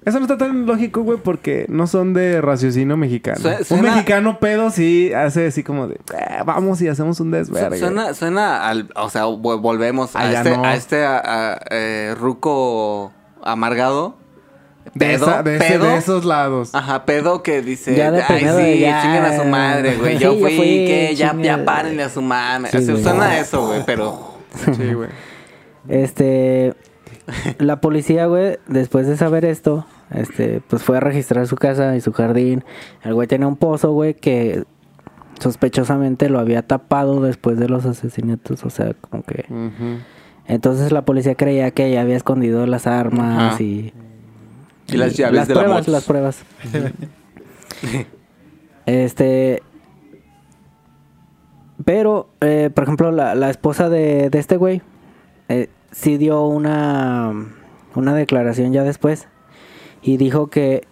Eso 0.04 0.18
no 0.20 0.24
está 0.24 0.38
tan 0.38 0.64
lógico, 0.64 1.02
güey, 1.02 1.18
porque 1.18 1.66
no 1.68 1.86
son 1.86 2.14
de 2.14 2.40
raciocinio 2.40 2.96
mexicano. 2.96 3.38
Un 3.68 3.82
mexicano 3.82 4.38
pedo 4.38 4.70
sí 4.70 5.12
hace 5.12 5.48
así 5.48 5.62
como 5.62 5.86
de, 5.88 5.96
"Eh, 5.96 6.38
vamos 6.46 6.80
y 6.80 6.88
hacemos 6.88 7.20
un 7.20 7.26
su- 7.26 7.36
desvergue. 7.36 7.78
suena, 7.78 8.14
suena 8.14 8.68
al. 8.68 8.88
O 8.96 9.10
sea, 9.10 9.26
vo- 9.26 9.60
volvemos 9.60 10.16
a 10.16 10.20
Allá 10.20 10.38
este, 10.38 10.56
no. 10.56 10.64
a 10.64 10.74
este 10.76 11.04
a- 11.04 11.18
a, 11.54 11.60
eh, 11.70 12.14
ruco 12.18 13.12
amargado. 13.42 14.16
de, 14.94 15.06
Pedo, 15.06 15.26
esa- 15.26 15.42
de, 15.42 15.56
ese- 15.56 15.68
pedo. 15.68 15.84
de 15.84 15.96
esos 15.98 16.24
lados. 16.24 16.74
Ajá, 16.74 17.04
pedo 17.04 17.42
que 17.42 17.60
dice, 17.60 17.94
Ya 17.94 18.10
de 18.10 18.22
ay, 18.22 18.38
sí, 18.74 18.80
ya. 18.80 19.02
chinguen 19.02 19.24
a 19.26 19.36
su 19.36 19.44
madre, 19.44 19.96
güey. 19.96 20.12
Sí, 20.16 20.24
Yo 20.24 20.32
fui, 20.38 20.48
que 20.56 21.14
ya, 21.14 21.34
ya 21.36 21.62
párenle 21.62 22.04
a 22.04 22.08
su 22.08 22.22
madre. 22.22 22.70
Sí, 22.70 22.78
O 22.78 22.80
sea, 22.80 22.92
güey. 22.94 23.04
suena 23.04 23.24
a 23.26 23.38
eso, 23.38 23.66
güey, 23.66 23.82
pero... 23.84 24.37
Sí, 24.76 24.92
güey. 24.94 25.08
Este, 25.88 26.74
la 27.58 27.80
policía, 27.80 28.26
güey, 28.26 28.58
después 28.66 29.06
de 29.06 29.16
saber 29.16 29.44
esto, 29.44 29.86
este, 30.10 30.60
pues 30.68 30.82
fue 30.82 30.96
a 30.96 31.00
registrar 31.00 31.46
su 31.46 31.56
casa 31.56 31.96
y 31.96 32.00
su 32.00 32.12
jardín. 32.12 32.64
El 33.02 33.14
güey 33.14 33.28
tenía 33.28 33.46
un 33.46 33.56
pozo, 33.56 33.92
güey, 33.92 34.14
que 34.14 34.64
sospechosamente 35.38 36.28
lo 36.28 36.38
había 36.38 36.62
tapado 36.62 37.20
después 37.22 37.58
de 37.58 37.68
los 37.68 37.86
asesinatos, 37.86 38.64
o 38.64 38.70
sea, 38.70 38.94
como 38.94 39.22
que... 39.22 39.44
Entonces 40.46 40.92
la 40.92 41.04
policía 41.04 41.34
creía 41.34 41.70
que 41.70 41.86
ella 41.86 42.00
había 42.00 42.16
escondido 42.16 42.66
las 42.66 42.86
armas 42.86 43.54
Ajá. 43.54 43.62
y... 43.62 43.92
Y 44.90 44.96
las 44.96 45.14
llaves 45.14 45.36
las 45.36 45.48
de 45.48 45.54
la 45.54 45.60
pruebas, 45.60 45.80
moto. 45.80 45.90
las 45.92 46.04
pruebas. 46.04 46.42
este... 48.86 49.62
Pero, 51.88 52.28
eh, 52.42 52.68
por 52.74 52.84
ejemplo, 52.84 53.10
la, 53.12 53.34
la 53.34 53.48
esposa 53.48 53.88
de, 53.88 54.28
de 54.28 54.38
este 54.38 54.58
güey 54.58 54.82
eh, 55.48 55.70
sí 55.90 56.18
dio 56.18 56.44
una, 56.44 57.32
una 57.94 58.14
declaración 58.14 58.74
ya 58.74 58.84
después 58.84 59.26
y 60.02 60.18
dijo 60.18 60.48
que... 60.48 60.86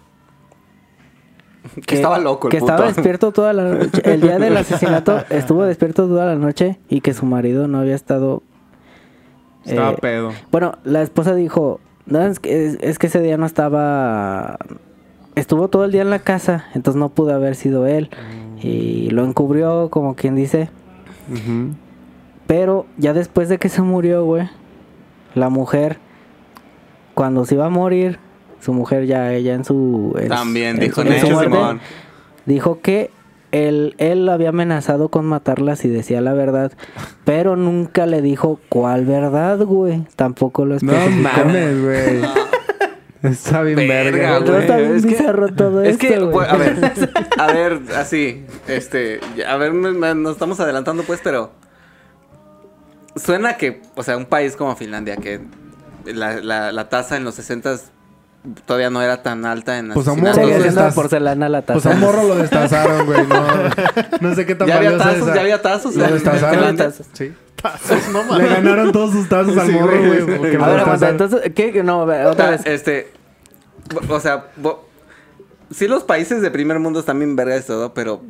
Que 1.85 1.97
estaba 1.97 2.19
loco 2.19 2.49
el 2.49 2.51
Que 2.51 2.61
puto. 2.61 2.73
estaba 2.73 2.89
despierto 2.91 3.31
toda 3.31 3.53
la 3.53 3.65
noche. 3.65 4.01
El 4.05 4.23
día 4.23 4.39
del 4.39 4.57
asesinato 4.57 5.23
estuvo 5.29 5.65
despierto 5.65 6.09
toda 6.09 6.25
la 6.25 6.37
noche 6.37 6.79
y 6.89 7.03
que 7.03 7.13
su 7.13 7.27
marido 7.27 7.69
no 7.69 7.81
había 7.81 7.95
estado... 7.95 8.43
Estaba 9.67 9.91
eh, 9.91 9.99
pedo. 10.01 10.33
bueno, 10.51 10.79
la 10.85 11.03
esposa 11.03 11.35
dijo, 11.35 11.79
no, 12.07 12.23
es 12.23 12.41
que, 12.41 12.69
es, 12.69 12.79
es 12.81 12.99
que 12.99 13.09
ese 13.09 13.21
día 13.21 13.37
no 13.37 13.45
estaba... 13.45 14.57
Estuvo 15.35 15.69
todo 15.69 15.85
el 15.85 15.93
día 15.93 16.01
en 16.01 16.09
la 16.09 16.21
casa, 16.21 16.65
entonces 16.75 16.99
no 16.99 17.11
pudo 17.11 17.35
haber 17.35 17.55
sido 17.55 17.87
él. 17.87 18.09
Y 18.63 19.11
lo 19.11 19.27
encubrió, 19.27 19.91
como 19.91 20.15
quien 20.17 20.35
dice. 20.35 20.71
Pero 22.47 22.87
ya 22.97 23.13
después 23.13 23.49
de 23.49 23.59
que 23.59 23.69
se 23.69 23.83
murió, 23.83 24.25
güey, 24.25 24.49
la 25.35 25.49
mujer, 25.49 25.99
cuando 27.15 27.45
se 27.45 27.55
iba 27.57 27.67
a 27.67 27.71
morir, 27.71 28.19
su 28.61 28.73
mujer 28.73 29.07
ya, 29.07 29.33
ella 29.33 29.55
en 29.55 29.65
su... 29.65 30.15
en- 30.19 30.29
También 30.29 30.77
en 30.77 30.81
dijo 30.81 31.03
en 31.03 31.09
su 31.09 31.13
Necho, 31.13 31.31
muerte, 31.31 31.53
Simón. 31.57 31.81
Dijo 32.47 32.81
que 32.81 33.11
él, 33.53 33.95
él 33.99 34.29
había 34.29 34.51
amenazado 34.51 35.09
con 35.09 35.25
matarla 35.25 35.77
si 35.77 35.89
decía 35.89 36.21
la 36.21 36.33
verdad, 36.35 36.73
pero 37.25 37.57
nunca 37.57 38.07
le 38.07 38.23
dijo 38.23 38.61
cuál 38.69 39.05
verdad, 39.05 39.59
güey. 39.65 40.05
Tampoco 40.17 40.65
lo 40.65 40.77
No 40.81 40.93
especificó. 40.93 41.23
mames, 41.23 41.83
güey. 41.83 42.21
Está 43.23 43.63
bien 43.63 43.77
Verga, 43.77 44.39
güey. 44.41 44.61
está 44.61 44.77
bien 44.77 44.97
Es 44.97 45.03
que- 45.03 45.09
bizarro 45.09 45.49
todo 45.49 45.83
Es 45.83 45.91
esto, 45.93 46.07
que, 46.07 46.19
güey. 46.19 46.33
pues, 46.33 46.49
a 46.49 46.57
ver, 46.57 46.93
a 47.39 47.47
ver, 47.49 47.81
así, 47.97 48.45
este, 48.69 49.21
a 49.49 49.57
ver, 49.57 49.73
me- 49.73 49.93
me- 49.93 50.15
nos 50.15 50.33
estamos 50.33 50.61
adelantando, 50.61 51.03
pues, 51.03 51.21
pero 51.25 51.51
suena 53.17 53.57
que, 53.57 53.83
o 53.95 54.03
sea, 54.03 54.17
un 54.17 54.27
país 54.27 54.57
como 54.57 54.77
Finlandia, 54.77 55.17
que 55.17 55.41
la, 56.05 56.35
la, 56.41 56.73
la 56.73 56.89
tasa 56.89 57.17
en 57.17 57.25
los 57.25 57.35
60 57.37 57.77
todavía 58.65 58.91
no 58.91 59.03
era 59.03 59.23
tan 59.23 59.45
alta 59.47 59.79
en 59.79 59.93
Pues 59.93 60.07
a 60.07 60.13
asesinatos. 60.13 60.37
morro 60.39 60.47
Seguía 60.47 60.57
lo 60.59 60.63
siendo 60.63 60.81
estás- 60.83 60.95
porcelana 60.95 61.49
la 61.49 61.63
taza. 61.63 61.81
Pues 61.83 61.87
a 61.97 61.99
morro 61.99 62.23
lo 62.23 62.37
destazaron, 62.37 63.07
güey. 63.07 63.27
No, 63.27 63.47
no 64.29 64.35
sé 64.35 64.47
qué 64.47 64.55
tan 64.55 64.69
Ya 64.69 64.77
había 64.77 64.97
tazos, 64.99 65.17
esa. 65.23 65.35
ya 65.35 65.41
había 65.41 65.63
tazos. 65.63 65.97
Lo 65.97 66.07
destazaron. 66.07 66.77
Le 68.39 68.49
ganaron 68.49 68.93
todos 68.93 69.13
sus 69.13 69.29
tazos 69.29 69.57
al 69.57 69.73
morro, 69.73 69.99
güey. 69.99 70.57
A 70.57 70.67
ver, 70.69 70.81
aguanta, 70.81 71.09
entonces, 71.09 71.41
¿qué? 71.55 71.83
No, 71.83 72.01
otra 72.03 72.47
Ah, 72.47 72.51
vez. 72.51 72.63
Este, 72.67 73.13
o 74.09 74.21
sea, 74.21 74.47
bo- 74.57 74.87
sí 75.71 75.89
los 75.89 76.05
países 76.05 76.43
de 76.43 76.51
primer 76.51 76.79
mundo 76.79 77.01
están 77.01 77.19
bien 77.19 77.37
vergas 77.37 77.65
y 77.65 77.67
todo, 77.69 77.95
pero 77.95 78.23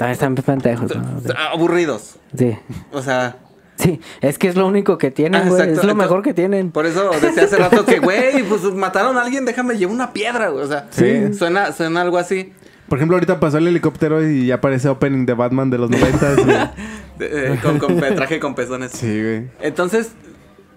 Ah, 0.00 0.10
están 0.10 0.34
pendejos. 0.34 0.94
¿no? 0.94 1.02
aburridos. 1.50 2.16
Sí. 2.36 2.56
O 2.92 3.02
sea, 3.02 3.36
Sí, 3.76 4.00
es 4.20 4.38
que 4.38 4.46
es 4.46 4.54
lo 4.54 4.68
único 4.68 4.98
que 4.98 5.08
Ah, 5.08 5.10
tienen, 5.14 5.48
güey. 5.48 5.54
exacto. 5.54 5.62
Es 5.72 5.76
lo 5.78 5.82
Entonces- 5.90 5.96
mejor 5.96 6.22
que 6.22 6.32
tienen. 6.32 6.70
por 6.70 6.86
eso 6.86 7.10
decía 7.20 7.42
hace 7.42 7.56
rato 7.56 7.84
que, 7.84 7.98
güey, 7.98 8.44
pues 8.44 8.62
mataron 8.72 9.16
a 9.18 9.22
alguien, 9.22 9.44
déjame 9.44 9.76
llevar 9.76 9.94
una 9.96 10.12
piedra, 10.12 10.48
güey. 10.50 10.64
O 10.64 10.68
sea, 10.68 10.86
Sí. 10.90 11.34
suena, 11.34 11.72
suena 11.72 12.02
algo 12.02 12.16
así. 12.18 12.52
Por 12.88 12.98
ejemplo, 12.98 13.16
ahorita 13.16 13.40
pasó 13.40 13.58
el 13.58 13.66
helicóptero 13.68 14.26
y 14.28 14.46
ya 14.46 14.56
aparece 14.56 14.88
opening 14.88 15.26
de 15.26 15.34
Batman 15.34 15.70
de 15.70 15.78
los 15.78 15.90
90. 15.90 16.74
Eh, 17.20 17.56
con, 17.78 17.96
traje 18.00 18.40
con 18.40 18.56
pezones. 18.56 18.90
sí, 18.90 19.22
güey. 19.22 19.48
Entonces, 19.60 20.10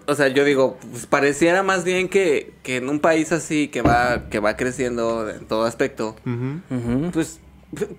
o 0.05 0.13
sea, 0.13 0.27
yo 0.27 0.43
digo, 0.45 0.77
pues 0.91 1.07
pareciera 1.07 1.63
más 1.63 1.83
bien 1.83 2.09
que, 2.09 2.53
que 2.61 2.77
en 2.77 2.89
un 2.89 2.99
país 2.99 3.31
así 3.31 3.69
que 3.69 3.81
va, 3.81 4.29
que 4.29 4.37
va 4.39 4.55
creciendo 4.55 5.27
en 5.27 5.45
todo 5.47 5.65
aspecto, 5.65 6.15
pues 7.11 7.39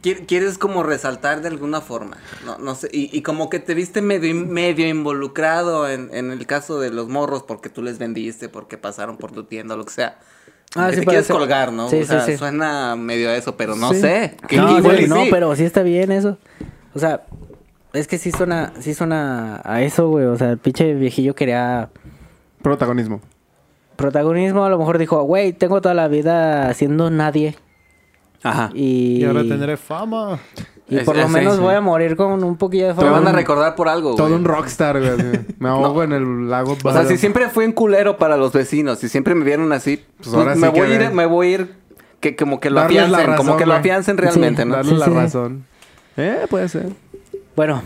qui- 0.02 0.24
quieres 0.26 0.56
como 0.56 0.84
resaltar 0.84 1.42
de 1.42 1.48
alguna 1.48 1.80
forma, 1.80 2.16
no, 2.46 2.58
no 2.58 2.76
sé, 2.76 2.88
y, 2.92 3.10
y 3.12 3.22
como 3.22 3.50
que 3.50 3.58
te 3.58 3.74
viste 3.74 4.02
medio, 4.02 4.32
medio 4.36 4.86
involucrado 4.88 5.88
en, 5.90 6.08
en 6.14 6.30
el 6.30 6.46
caso 6.46 6.78
de 6.78 6.90
los 6.90 7.08
morros 7.08 7.42
porque 7.42 7.68
tú 7.70 7.82
les 7.82 7.98
vendiste, 7.98 8.48
porque 8.48 8.78
pasaron 8.78 9.16
por 9.18 9.32
tu 9.32 9.44
tienda 9.44 9.74
lo 9.74 9.84
que 9.84 9.92
sea. 9.94 10.18
Ah, 10.74 10.88
que 10.90 10.94
sí, 10.96 11.00
te 11.00 11.06
quieres 11.06 11.28
colgar, 11.28 11.72
¿no? 11.72 11.88
Sí, 11.88 12.00
o 12.02 12.04
sea, 12.04 12.20
sí, 12.20 12.32
sí. 12.32 12.38
suena 12.38 12.94
medio 12.96 13.30
a 13.30 13.36
eso, 13.36 13.56
pero 13.56 13.74
no 13.74 13.92
Sí. 13.92 14.00
sé. 14.00 14.36
Que 14.48 14.56
No, 14.56 14.78
igual 14.78 14.98
sí, 14.98 15.04
y 15.04 15.08
no, 15.08 15.24
sí. 15.24 15.28
pero 15.30 15.56
sí 15.56 15.64
está 15.64 15.82
bien 15.82 16.12
eso. 16.12 16.36
O 16.94 16.98
sea, 16.98 17.22
es 17.94 18.06
que 18.06 18.18
sí 18.18 18.30
suena, 18.32 18.72
sí 18.80 18.92
suena 18.94 19.60
a 19.64 19.82
eso, 19.82 20.08
güey. 20.08 20.26
O 20.26 20.36
sea, 20.36 20.50
el 20.50 20.58
pinche 20.58 20.92
viejillo 20.94 21.34
quería 21.34 21.88
Protagonismo. 22.62 23.20
protagonismo. 23.96 24.64
A 24.64 24.68
lo 24.70 24.78
mejor 24.78 24.98
dijo, 24.98 25.22
güey, 25.22 25.52
tengo 25.52 25.80
toda 25.80 25.94
la 25.94 26.06
vida 26.08 26.72
siendo 26.74 27.10
nadie. 27.10 27.56
Ajá. 28.42 28.70
Y, 28.74 29.18
Y 29.20 29.24
ahora 29.24 29.40
tendré 29.42 29.76
fama. 29.76 30.38
Y 30.88 30.96
Es- 30.98 31.04
por 31.04 31.16
lo 31.16 31.22
es- 31.24 31.30
menos 31.30 31.56
sí, 31.56 31.60
voy 31.60 31.70
sí. 31.72 31.76
a 31.76 31.80
morir 31.80 32.16
con 32.16 32.42
un 32.42 32.56
poquillo 32.56 32.86
de 32.88 32.94
Te 32.94 33.00
fama. 33.00 33.10
van 33.12 33.28
a 33.28 33.32
recordar 33.32 33.74
por 33.74 33.88
algo, 33.88 34.14
Todo 34.14 34.28
güey. 34.28 34.38
un 34.38 34.44
rockstar, 34.44 34.98
güey. 35.00 35.40
Me 35.58 35.68
ahogo 35.68 36.02
en 36.02 36.12
el 36.12 36.48
lago. 36.48 36.76
O 36.82 36.92
sea, 36.92 37.04
si 37.04 37.16
siempre 37.18 37.48
fui 37.50 37.64
un 37.66 37.72
culero 37.72 38.16
para 38.16 38.36
los 38.36 38.52
vecinos 38.52 39.02
y 39.04 39.08
siempre 39.08 39.34
me 39.34 39.44
vieron 39.44 39.72
así, 39.72 40.02
pues, 40.16 40.32
ahora 40.34 40.54
me 40.54 40.66
sí 40.68 40.72
que 40.72 40.80
voy 40.80 40.92
a 40.92 40.94
ir, 41.04 41.10
me 41.12 41.26
voy 41.26 41.46
a 41.46 41.50
ir 41.50 41.74
que 42.20 42.34
como 42.36 42.58
que 42.58 42.70
lo 42.70 42.80
Darles 42.80 43.02
afiancen, 43.04 43.36
como 43.36 43.56
que 43.56 43.66
lo 43.66 43.74
afiancen 43.74 44.16
realmente, 44.16 44.62
Sí. 44.62 44.68
¿no? 44.68 44.74
Darle 44.76 44.90
Sí, 44.92 44.96
la 44.98 45.04
sí. 45.06 45.10
razón. 45.12 45.64
Eh, 46.16 46.46
puede 46.50 46.68
ser. 46.68 46.88
Bueno, 47.54 47.82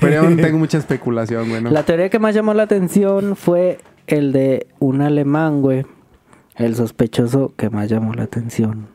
Pero 0.00 0.28
yo 0.28 0.36
tengo 0.42 0.58
mucha 0.58 0.78
especulación, 0.78 1.48
güey. 1.48 1.62
¿no? 1.62 1.70
la 1.70 1.82
teoría 1.84 2.08
que 2.08 2.18
más 2.18 2.34
llamó 2.34 2.54
la 2.54 2.64
atención 2.64 3.36
fue 3.36 3.78
el 4.06 4.32
de 4.32 4.66
un 4.78 5.02
alemán, 5.02 5.62
güey. 5.62 5.84
El 6.56 6.74
sospechoso 6.74 7.52
que 7.56 7.68
más 7.70 7.88
llamó 7.88 8.14
la 8.14 8.22
atención. 8.24 8.88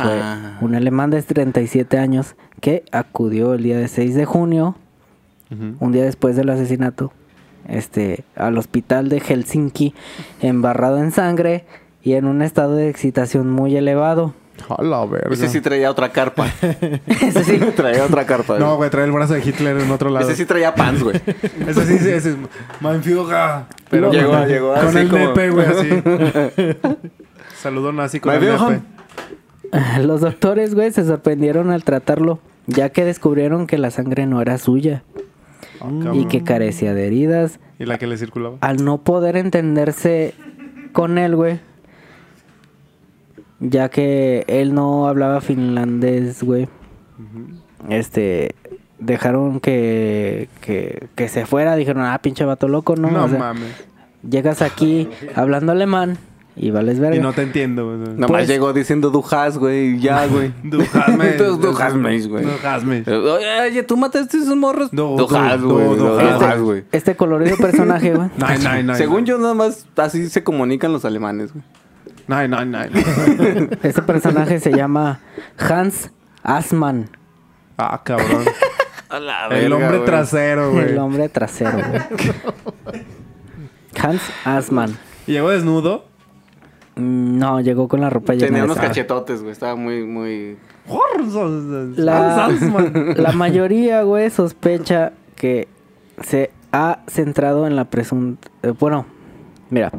Fue 0.00 0.20
Ah. 0.22 0.58
un 0.60 0.74
alemán 0.74 1.10
de 1.10 1.22
37 1.22 1.98
años 1.98 2.34
que 2.60 2.84
acudió 2.92 3.54
el 3.54 3.62
día 3.62 3.78
de 3.78 3.88
6 3.88 4.14
de 4.14 4.24
junio 4.24 4.76
un 5.80 5.92
día 5.92 6.04
después 6.04 6.36
del 6.36 6.50
asesinato, 6.50 7.10
este, 7.66 8.24
al 8.36 8.58
hospital 8.58 9.08
de 9.08 9.18
Helsinki, 9.20 9.94
embarrado 10.42 10.98
en 10.98 11.10
sangre 11.10 11.64
y 12.02 12.12
en 12.14 12.26
un 12.26 12.42
estado 12.42 12.74
de 12.76 12.90
excitación 12.90 13.50
muy 13.50 13.74
elevado. 13.76 14.34
A 14.68 14.82
la 14.82 15.06
verga. 15.06 15.32
Ese 15.32 15.48
sí 15.48 15.60
traía 15.62 15.90
otra 15.90 16.10
carpa. 16.10 16.48
Ese 17.06 17.44
sí. 17.44 17.58
traía 17.76 18.04
otra 18.04 18.26
carpa. 18.26 18.58
No, 18.58 18.76
güey. 18.76 18.90
trae 18.90 19.04
el 19.06 19.12
brazo 19.12 19.34
de 19.34 19.40
Hitler 19.44 19.78
en 19.78 19.90
otro 19.90 20.10
lado. 20.10 20.26
Ese 20.28 20.36
sí 20.36 20.44
traía 20.44 20.74
pants, 20.74 21.02
güey. 21.02 21.16
Ese 21.66 21.86
sí, 21.86 22.08
ese 22.10 22.30
es 22.30 22.36
Führer. 23.02 23.62
Pero 23.88 24.10
llegó- 24.12 24.44
llegó 24.44 24.74
Con 24.74 24.86
así 24.88 24.98
el 24.98 25.08
como- 25.08 25.26
nepe, 25.28 25.50
güey, 25.50 25.66
así. 25.66 25.88
Saludo 27.56 27.92
nazi 27.92 28.20
con 28.20 28.34
el 28.34 28.40
nepe. 28.40 28.80
Los 30.02 30.20
doctores, 30.20 30.74
güey, 30.74 30.90
se 30.92 31.04
sorprendieron 31.04 31.70
al 31.70 31.84
tratarlo, 31.84 32.38
ya 32.66 32.88
que 32.90 33.04
descubrieron 33.04 33.66
que 33.66 33.78
la 33.78 33.90
sangre 33.90 34.26
no 34.26 34.40
era 34.40 34.58
suya 34.58 35.02
Ah, 35.80 36.10
y 36.12 36.24
que 36.26 36.42
carecía 36.42 36.92
de 36.94 37.06
heridas. 37.06 37.60
¿Y 37.78 37.84
la 37.84 37.98
que 37.98 38.06
le 38.06 38.16
circulaba? 38.18 38.56
Al 38.60 38.84
no 38.84 38.98
poder 38.98 39.36
entenderse 39.36 40.34
con 40.92 41.18
él, 41.18 41.36
güey, 41.36 41.60
ya 43.60 43.88
que 43.88 44.44
él 44.48 44.74
no 44.74 45.06
hablaba 45.08 45.40
finlandés, 45.40 46.42
güey. 46.42 46.68
Este, 47.88 48.54
dejaron 48.98 49.60
que, 49.60 50.48
que, 50.60 51.08
que 51.14 51.28
se 51.28 51.46
fuera, 51.46 51.76
dijeron, 51.76 52.02
ah, 52.04 52.18
pinche 52.20 52.44
vato 52.44 52.66
loco, 52.68 52.96
¿no? 52.96 53.10
No, 53.10 53.24
O 53.24 53.28
sea, 53.28 53.38
mames. 53.38 53.72
llegas 54.28 54.62
aquí 54.62 55.08
hablando 55.36 55.72
alemán 55.72 56.18
y 56.58 56.70
vales 56.70 56.98
verga. 57.00 57.16
Y 57.16 57.20
no 57.20 57.32
te 57.32 57.42
entiendo, 57.42 57.86
güey. 57.86 57.98
Nomás 58.14 58.28
Pues- 58.28 58.48
llegó 58.48 58.72
diciendo 58.72 59.10
du 59.10 59.24
hast, 59.30 59.56
güey, 59.58 59.94
y 59.96 60.00
ya, 60.00 60.26
güey. 60.26 60.52
Du 60.64 60.80
hast 60.80 61.08
mich. 61.16 61.36
Du- 61.36 61.56
du 61.56 61.76
hast 61.78 61.94
mich, 61.96 62.26
güey. 62.28 62.44
Oye, 62.46 63.82
¿tú 63.84 63.96
mataste 63.96 64.36
a 64.36 64.40
esos 64.40 64.56
morros? 64.56 64.90
Du- 64.90 65.16
Du 65.16 65.26
du- 65.26 65.36
hast, 65.36 65.60
du- 65.60 65.70
güey. 65.70 65.86
du 65.86 65.96
Du 65.96 66.18
hast. 66.18 66.42
hast, 66.42 66.58
güey. 66.60 66.84
Este 66.92 67.14
colorido 67.16 67.56
personaje, 67.56 68.12
güey. 68.14 68.28
Nein, 68.36 68.62
nein, 68.64 68.86
nein. 68.86 68.96
Según 68.96 69.24
yo, 69.24 69.38
nada 69.38 69.54
más 69.54 69.86
así 69.96 70.28
se 70.28 70.42
comunican 70.44 70.92
los 70.92 71.04
alemanes, 71.04 71.52
güey. 71.52 71.64
Nein, 72.26 72.50
nein, 72.50 72.70
nein. 72.72 73.70
Este 73.82 74.02
personaje 74.02 74.60
se 74.60 74.70
llama 74.72 75.20
Hans 75.58 76.10
Assmann, 76.42 77.08
Ah, 77.78 78.00
cabrón. 78.04 78.44
El 79.10 79.24
verga, 79.70 79.76
hombre 79.76 79.98
trasero, 80.00 80.72
güey. 80.72 80.90
el 80.90 80.98
hombre 80.98 81.28
trasero, 81.30 81.78
güey. 81.78 82.32
Hans 84.02 84.20
Assmann. 84.44 84.98
Llegó 85.26 85.50
desnudo. 85.50 86.04
Mm, 86.98 87.38
No, 87.38 87.60
llegó 87.60 87.88
con 87.88 88.00
la 88.00 88.10
ropa 88.10 88.34
llena 88.34 88.46
Tenía 88.46 88.60
de 88.60 88.64
unos 88.66 88.78
cachetotes, 88.78 89.40
güey. 89.40 89.52
Estaba 89.52 89.76
muy, 89.76 90.04
muy... 90.04 90.56
La, 91.96 92.48
la 93.16 93.32
mayoría, 93.32 94.02
güey, 94.02 94.30
sospecha 94.30 95.12
que 95.36 95.68
se 96.22 96.50
ha 96.72 97.00
centrado 97.06 97.66
en 97.66 97.76
la 97.76 97.84
presunta... 97.84 98.48
eh, 98.62 98.72
bueno, 98.78 99.06
mira, 99.70 99.92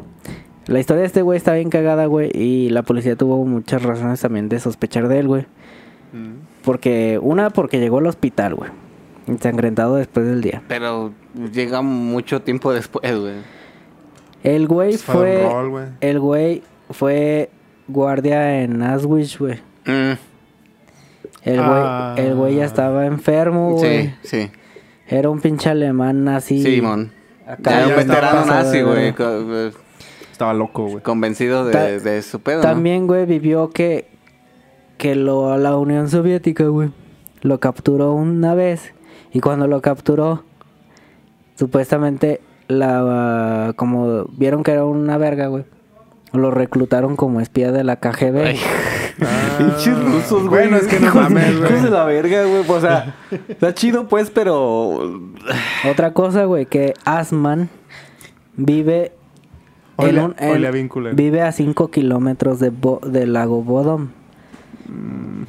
la 0.66 0.78
historia 0.78 1.00
de 1.00 1.06
este 1.06 1.22
güey 1.22 1.36
está 1.36 1.54
bien 1.54 1.70
cagada, 1.70 2.06
güey, 2.06 2.30
y 2.34 2.70
la 2.70 2.82
policía 2.82 3.16
tuvo 3.16 3.44
muchas 3.44 3.82
razones 3.82 4.20
también 4.20 4.48
de 4.48 4.60
sospechar 4.60 5.08
de 5.08 5.18
él, 5.20 5.28
güey. 5.28 5.46
Porque, 6.62 7.18
una, 7.22 7.50
porque 7.50 7.78
llegó 7.78 7.98
al 7.98 8.06
hospital, 8.06 8.54
güey, 8.54 8.70
ensangrentado 9.26 9.96
después 9.96 10.26
del 10.26 10.42
día. 10.42 10.62
Pero 10.68 11.12
llega 11.52 11.82
mucho 11.82 12.42
tiempo 12.42 12.72
después, 12.72 13.18
güey. 13.18 13.34
El 14.42 14.66
güey 14.66 14.96
fue... 14.96 15.42
rol, 15.42 15.70
güey. 15.70 15.84
El 16.00 16.20
güey 16.20 16.62
fue 16.90 17.50
guardia 17.88 18.62
en 18.62 18.82
Auschwitz, 18.82 19.38
güey. 19.38 19.58
Mm, 19.86 20.12
El 21.42 21.56
güey, 21.56 21.68
Ah. 21.82 22.14
el 22.18 22.34
güey 22.34 22.56
ya 22.56 22.64
estaba 22.66 23.06
enfermo, 23.06 23.72
güey. 23.72 24.08
sí, 24.08 24.14
sí. 24.22 24.50
Era 25.08 25.30
un 25.30 25.40
pinche 25.40 25.70
alemán. 25.70 26.28
Sí, 26.40 26.62
Simón. 26.62 27.12
Acá 27.46 27.78
Era 27.78 27.86
un 27.94 28.00
estaba 28.00 28.20
veterano 28.20 28.46
nazi, 28.46 28.82
güey. 28.82 29.14
Estaba 30.30 30.54
loco, 30.54 30.84
güey. 30.86 31.02
Convencido 31.02 31.64
de, 31.64 31.72
Ta- 31.72 31.86
de 31.86 32.22
su 32.22 32.40
pedo. 32.40 32.60
También, 32.60 33.06
güey, 33.06 33.26
vivió 33.26 33.70
que, 33.70 34.06
que 34.98 35.14
lo, 35.16 35.56
la 35.58 35.76
Unión 35.76 36.08
Soviética, 36.08 36.64
güey, 36.64 36.90
lo 37.42 37.58
capturó 37.58 38.12
una 38.12 38.54
vez. 38.54 38.92
Y 39.32 39.40
cuando 39.40 39.66
lo 39.66 39.80
capturó, 39.80 40.44
supuestamente, 41.56 42.40
la 42.68 43.72
como 43.76 44.26
vieron 44.36 44.62
que 44.62 44.72
era 44.72 44.84
una 44.84 45.18
verga, 45.18 45.48
güey, 45.48 45.64
lo 46.32 46.50
reclutaron 46.50 47.16
como 47.16 47.40
espía 47.40 47.72
de 47.72 47.84
la 47.84 47.96
KGB. 47.96 48.54
Pinches 49.58 50.02
rusos, 50.04 50.48
güey. 50.48 50.68
Bueno, 50.68 50.76
es 50.76 50.86
que 50.86 50.98
no 51.00 51.14
mames, 51.14 51.58
güey. 51.60 51.82
de 51.82 51.90
la 51.90 52.04
verga, 52.04 52.44
güey. 52.44 52.64
O 52.68 52.80
sea, 52.80 53.14
está 53.48 53.74
chido, 53.74 54.08
pues, 54.08 54.30
pero... 54.30 55.20
Otra 55.90 56.12
cosa, 56.12 56.44
güey, 56.44 56.66
que 56.66 56.94
Asman 57.04 57.68
vive 58.56 59.12
en 59.98 60.18
Olea- 60.18 60.24
un... 60.24 60.34
en- 60.38 61.16
vive 61.16 61.42
a 61.42 61.52
5 61.52 61.90
kilómetros 61.90 62.58
de 62.60 62.70
Bo- 62.70 63.00
del 63.04 63.32
lago 63.34 63.62
Bodom. 63.62 64.08
Mm. 64.88 65.42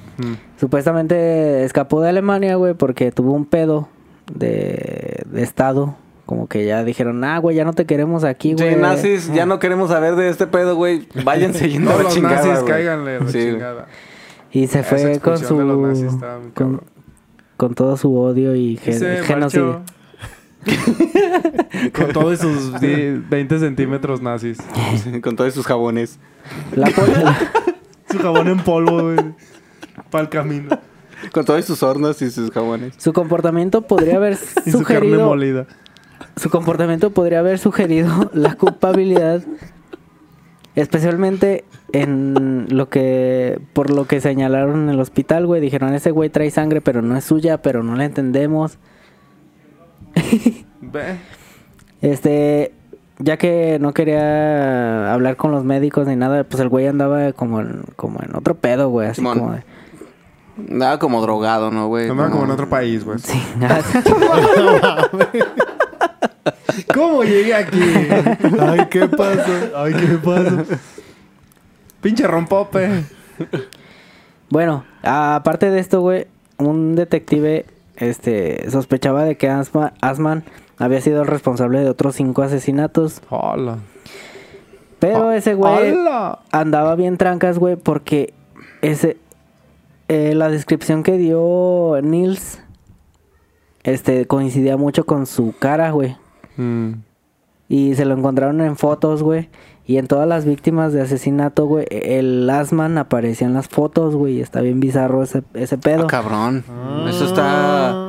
Supuestamente 0.59 1.63
escapó 1.63 2.01
de 2.01 2.09
Alemania, 2.09 2.55
güey, 2.55 2.73
porque 2.73 3.11
tuvo 3.11 3.31
un 3.33 3.45
pedo 3.45 3.87
de, 4.33 5.23
de 5.25 5.41
estado. 5.43 5.95
Como 6.25 6.47
que 6.47 6.65
ya 6.65 6.83
dijeron, 6.83 7.23
ah, 7.23 7.37
güey, 7.39 7.55
ya 7.57 7.65
no 7.65 7.73
te 7.73 7.85
queremos 7.85 8.23
aquí, 8.23 8.53
güey. 8.53 8.75
Sí, 8.75 8.79
nazis, 8.79 9.33
ya 9.33 9.45
no 9.45 9.59
queremos 9.59 9.89
saber 9.89 10.15
de 10.15 10.29
este 10.29 10.47
pedo, 10.47 10.75
güey. 10.75 11.07
Váyanse 11.25 11.69
yendo 11.69 11.89
No, 11.89 11.95
a 11.95 11.97
la 11.97 12.03
los 12.03 12.13
chingada, 12.13 12.35
nazis, 12.35 12.53
güey. 12.61 12.65
cáiganle 12.73 13.19
la 13.19 13.27
Sí, 13.27 13.37
güey. 13.39 13.51
chingada. 13.51 13.87
Y 14.51 14.67
se 14.67 14.79
Esa 14.79 14.83
fue 14.89 15.19
con 15.19 15.35
de 15.41 15.63
los 15.65 15.77
nazis 15.79 16.09
su... 16.09 16.15
estaba 16.15 16.39
muy 16.39 16.51
Con, 16.51 16.81
con 17.57 17.73
todo 17.75 17.97
su 17.97 18.15
odio 18.17 18.55
y 18.55 18.77
gen- 18.77 19.23
genocidio. 19.23 19.81
Con 21.93 22.09
todos 22.13 22.39
sus 22.39 22.79
die- 22.79 23.21
20 23.29 23.59
centímetros 23.59 24.21
nazis. 24.21 24.57
Con 25.23 25.35
todos 25.35 25.53
sus 25.53 25.65
jabones. 25.65 26.19
La 26.75 26.87
Su 28.11 28.19
jabón 28.19 28.47
en 28.49 28.59
polvo, 28.59 29.03
güey. 29.03 29.17
Para 30.09 30.23
el 30.23 30.29
camino. 30.29 30.77
Con 31.31 31.45
todos 31.45 31.63
sus 31.65 31.81
hornos 31.83 32.21
y 32.21 32.29
sus 32.31 32.51
jabones. 32.51 32.93
su 32.97 33.13
comportamiento 33.13 33.81
podría 33.83 34.17
haber 34.17 34.33
Y 34.65 34.71
su 34.71 34.81
carne 34.83 34.99
sugerido 35.09 35.25
molida. 35.27 35.65
Su 36.41 36.49
comportamiento 36.49 37.11
podría 37.11 37.39
haber 37.39 37.59
sugerido 37.59 38.29
la 38.33 38.55
culpabilidad 38.55 39.43
especialmente 40.75 41.65
en 41.93 42.65
lo 42.69 42.89
que 42.89 43.61
por 43.73 43.91
lo 43.91 44.05
que 44.05 44.21
señalaron 44.21 44.83
en 44.83 44.89
el 44.89 44.99
hospital, 44.99 45.45
güey, 45.45 45.61
dijeron, 45.61 45.93
"Ese 45.93 46.09
güey 46.09 46.29
trae 46.29 46.49
sangre, 46.49 46.81
pero 46.81 47.03
no 47.03 47.15
es 47.15 47.25
suya, 47.25 47.61
pero 47.61 47.83
no 47.83 47.95
la 47.95 48.05
entendemos." 48.05 48.79
Ve. 50.81 51.17
Este, 52.01 52.73
ya 53.19 53.37
que 53.37 53.77
no 53.79 53.93
quería 53.93 55.13
hablar 55.13 55.35
con 55.35 55.51
los 55.51 55.63
médicos 55.63 56.07
ni 56.07 56.15
nada, 56.15 56.43
pues 56.43 56.59
el 56.59 56.69
güey 56.69 56.87
andaba 56.87 57.33
como 57.33 57.61
en, 57.61 57.83
como 57.95 58.19
en 58.23 58.35
otro 58.35 58.55
pedo, 58.55 58.89
güey, 58.89 59.09
así 59.09 59.17
Simón. 59.17 59.39
como 59.39 59.53
de... 59.53 59.63
Nada 60.57 60.97
como 60.97 61.21
drogado, 61.21 61.69
¿no, 61.69 61.87
güey? 61.87 62.09
Andaba 62.09 62.31
como 62.31 62.45
en 62.45 62.51
otro 62.51 62.67
país, 62.67 63.05
güey. 63.05 63.19
Sí. 63.19 63.39
¿Cómo 66.93 67.23
llegué 67.23 67.53
aquí? 67.53 67.79
Ay, 68.59 68.87
¿qué 68.89 69.07
pasó? 69.07 69.51
Ay, 69.75 69.93
¿qué 69.93 70.17
pasa? 70.23 70.63
Pinche 72.01 72.25
rompope. 72.27 73.03
bueno, 74.49 74.85
aparte 75.03 75.69
de 75.69 75.79
esto, 75.79 76.01
güey, 76.01 76.27
un 76.57 76.95
detective 76.95 77.65
este 77.97 78.69
sospechaba 78.69 79.23
de 79.23 79.37
que 79.37 79.49
Asma- 79.49 79.93
Asman 80.01 80.43
había 80.77 81.01
sido 81.01 81.21
el 81.21 81.27
responsable 81.27 81.79
de 81.81 81.89
otros 81.89 82.15
cinco 82.15 82.41
asesinatos, 82.41 83.21
Hola. 83.29 83.77
pero 84.99 85.31
ese 85.31 85.53
güey 85.53 85.93
andaba 86.51 86.95
bien 86.95 87.17
trancas, 87.17 87.59
güey, 87.59 87.75
porque 87.75 88.33
ese 88.81 89.17
eh, 90.07 90.33
la 90.33 90.49
descripción 90.49 91.03
que 91.03 91.17
dio 91.17 91.99
Nils 92.01 92.59
este 93.83 94.25
coincidía 94.25 94.77
mucho 94.77 95.05
con 95.05 95.25
su 95.27 95.53
cara, 95.57 95.91
güey. 95.91 96.17
Mm. 96.57 96.91
Y 97.69 97.95
se 97.95 98.05
lo 98.05 98.15
encontraron 98.17 98.59
en 98.61 98.75
fotos, 98.75 99.23
güey. 99.23 99.49
Y 99.85 99.97
en 99.97 100.07
todas 100.07 100.27
las 100.27 100.45
víctimas 100.45 100.93
de 100.93 101.01
asesinato, 101.01 101.65
güey, 101.65 101.85
el 101.89 102.49
Asman 102.49 102.97
aparecía 102.97 103.47
en 103.47 103.53
las 103.53 103.67
fotos, 103.67 104.15
güey. 104.15 104.37
Y 104.37 104.41
está 104.41 104.61
bien 104.61 104.79
bizarro 104.79 105.23
ese, 105.23 105.43
ese 105.53 105.77
pedo. 105.77 106.03
Ah, 106.03 106.07
cabrón. 106.07 106.63
Eso 107.09 107.25
está... 107.25 108.07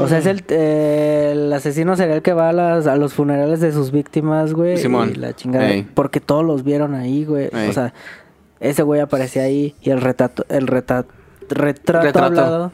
O 0.00 0.08
sea, 0.08 0.18
es 0.18 0.26
el, 0.26 0.42
eh, 0.48 1.30
el 1.32 1.52
asesino 1.52 1.94
sería 1.96 2.16
el 2.16 2.22
que 2.22 2.32
va 2.32 2.48
a, 2.48 2.52
las, 2.52 2.88
a 2.88 2.96
los 2.96 3.14
funerales 3.14 3.60
de 3.60 3.70
sus 3.72 3.92
víctimas, 3.92 4.52
güey. 4.52 4.76
Simón. 4.76 5.12
Y 5.14 5.14
la 5.14 5.34
chingada. 5.34 5.70
Ey. 5.70 5.86
Porque 5.94 6.20
todos 6.20 6.44
los 6.44 6.64
vieron 6.64 6.94
ahí, 6.94 7.24
güey. 7.24 7.48
Ey. 7.52 7.68
O 7.68 7.72
sea, 7.72 7.94
ese 8.58 8.82
güey 8.82 9.00
aparecía 9.00 9.42
ahí. 9.44 9.76
Y 9.82 9.90
el 9.90 10.00
retrato, 10.00 10.44
el 10.48 10.66
reta- 10.66 11.06
retrato, 11.48 12.02
Retrato. 12.06 12.24
hablado. 12.26 12.72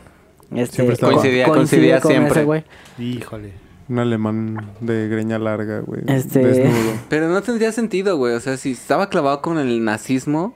Este. 0.54 0.86
Coincidía- 0.98 1.44
coincidía 1.46 2.00
con 2.00 2.10
siempre. 2.10 2.32
ese 2.32 2.44
güey. 2.44 2.64
Híjole. 2.98 3.52
Un 3.90 3.98
alemán 3.98 4.70
de 4.80 5.08
greña 5.08 5.38
larga, 5.38 5.80
güey. 5.80 6.02
Este- 6.06 6.38
Desnudo. 6.38 6.92
Pero 7.08 7.28
no 7.28 7.42
tendría 7.42 7.72
sentido, 7.72 8.16
güey. 8.16 8.34
O 8.34 8.40
sea, 8.40 8.56
si 8.56 8.70
estaba 8.72 9.08
clavado 9.10 9.42
con 9.42 9.58
el 9.58 9.84
nazismo, 9.84 10.54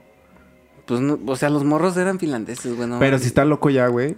pues 0.85 1.01
no... 1.01 1.19
O 1.27 1.35
sea, 1.35 1.49
los 1.49 1.63
morros 1.65 1.97
eran 1.97 2.17
finlandeses, 2.17 2.75
güey. 2.77 2.87
no 2.87 2.97
Pero 2.97 3.19
si 3.19 3.27
está 3.27 3.43
loco 3.45 3.69
ya, 3.69 3.87
güey. 3.87 4.15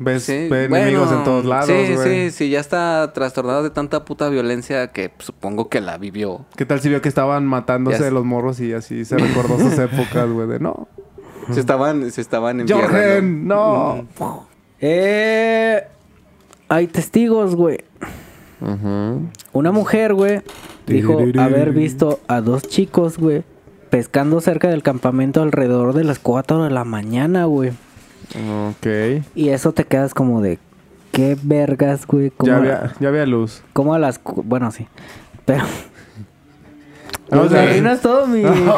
Ves, 0.00 0.24
Sí, 0.24 0.48
ve 0.48 0.66
bueno, 0.66 0.76
enemigos 0.78 1.12
en 1.12 1.24
todos 1.24 1.44
lados, 1.44 1.66
Sí, 1.68 1.94
güey. 1.94 2.30
sí, 2.30 2.36
sí, 2.36 2.50
ya 2.50 2.58
está 2.58 3.12
trastornado 3.12 3.62
de 3.62 3.70
tanta 3.70 4.04
puta 4.04 4.28
violencia 4.30 4.88
que 4.88 5.12
supongo 5.18 5.68
que 5.68 5.80
la 5.82 5.98
vivió. 5.98 6.46
¿Qué 6.56 6.64
tal 6.66 6.80
si 6.80 6.88
vio 6.88 7.00
que 7.02 7.08
estaban 7.10 7.46
matándose 7.46 8.10
los 8.10 8.24
morros 8.24 8.60
y 8.60 8.72
así 8.72 9.04
se 9.04 9.16
recordó 9.18 9.58
sus 9.60 9.74
épocas, 9.78 10.28
güey? 10.30 10.48
De 10.48 10.58
no. 10.58 10.88
Se 11.52 11.60
estaban, 11.60 12.10
se 12.10 12.20
estaban 12.20 12.66
Jorgen, 12.66 13.46
no. 13.46 14.06
Eh, 14.80 15.82
hay 16.68 16.86
testigos, 16.86 17.54
güey. 17.54 17.78
Una 19.52 19.72
mujer, 19.72 20.14
güey, 20.14 20.42
dijo 20.86 21.18
haber 21.38 21.72
visto 21.72 22.20
a 22.28 22.40
dos 22.40 22.62
chicos, 22.62 23.18
güey, 23.18 23.42
pescando 23.90 24.40
cerca 24.40 24.68
del 24.68 24.82
campamento 24.82 25.42
alrededor 25.42 25.94
de 25.94 26.04
las 26.04 26.18
4 26.18 26.64
de 26.64 26.70
la 26.70 26.84
mañana, 26.84 27.44
güey. 27.46 27.70
Ok. 28.68 28.86
Y 29.34 29.48
eso 29.48 29.72
te 29.72 29.84
quedas 29.84 30.14
como 30.14 30.40
de, 30.40 30.58
¿qué 31.12 31.36
vergas, 31.42 32.06
güey? 32.06 32.30
¿Cómo, 32.30 32.52
Ya 32.52 32.58
había, 32.58 32.92
ya 33.00 33.08
había 33.08 33.26
luz. 33.26 33.62
cómo 33.72 33.94
a 33.94 33.98
las... 33.98 34.20
Bueno, 34.24 34.70
sí. 34.70 34.86
Pero... 35.44 35.64
No, 37.30 37.42
¿Te 37.42 37.46
o 37.46 37.48
sea, 37.50 37.64
imaginas 37.64 38.00
todo 38.02 38.26
mi... 38.26 38.42
todo 38.42 38.70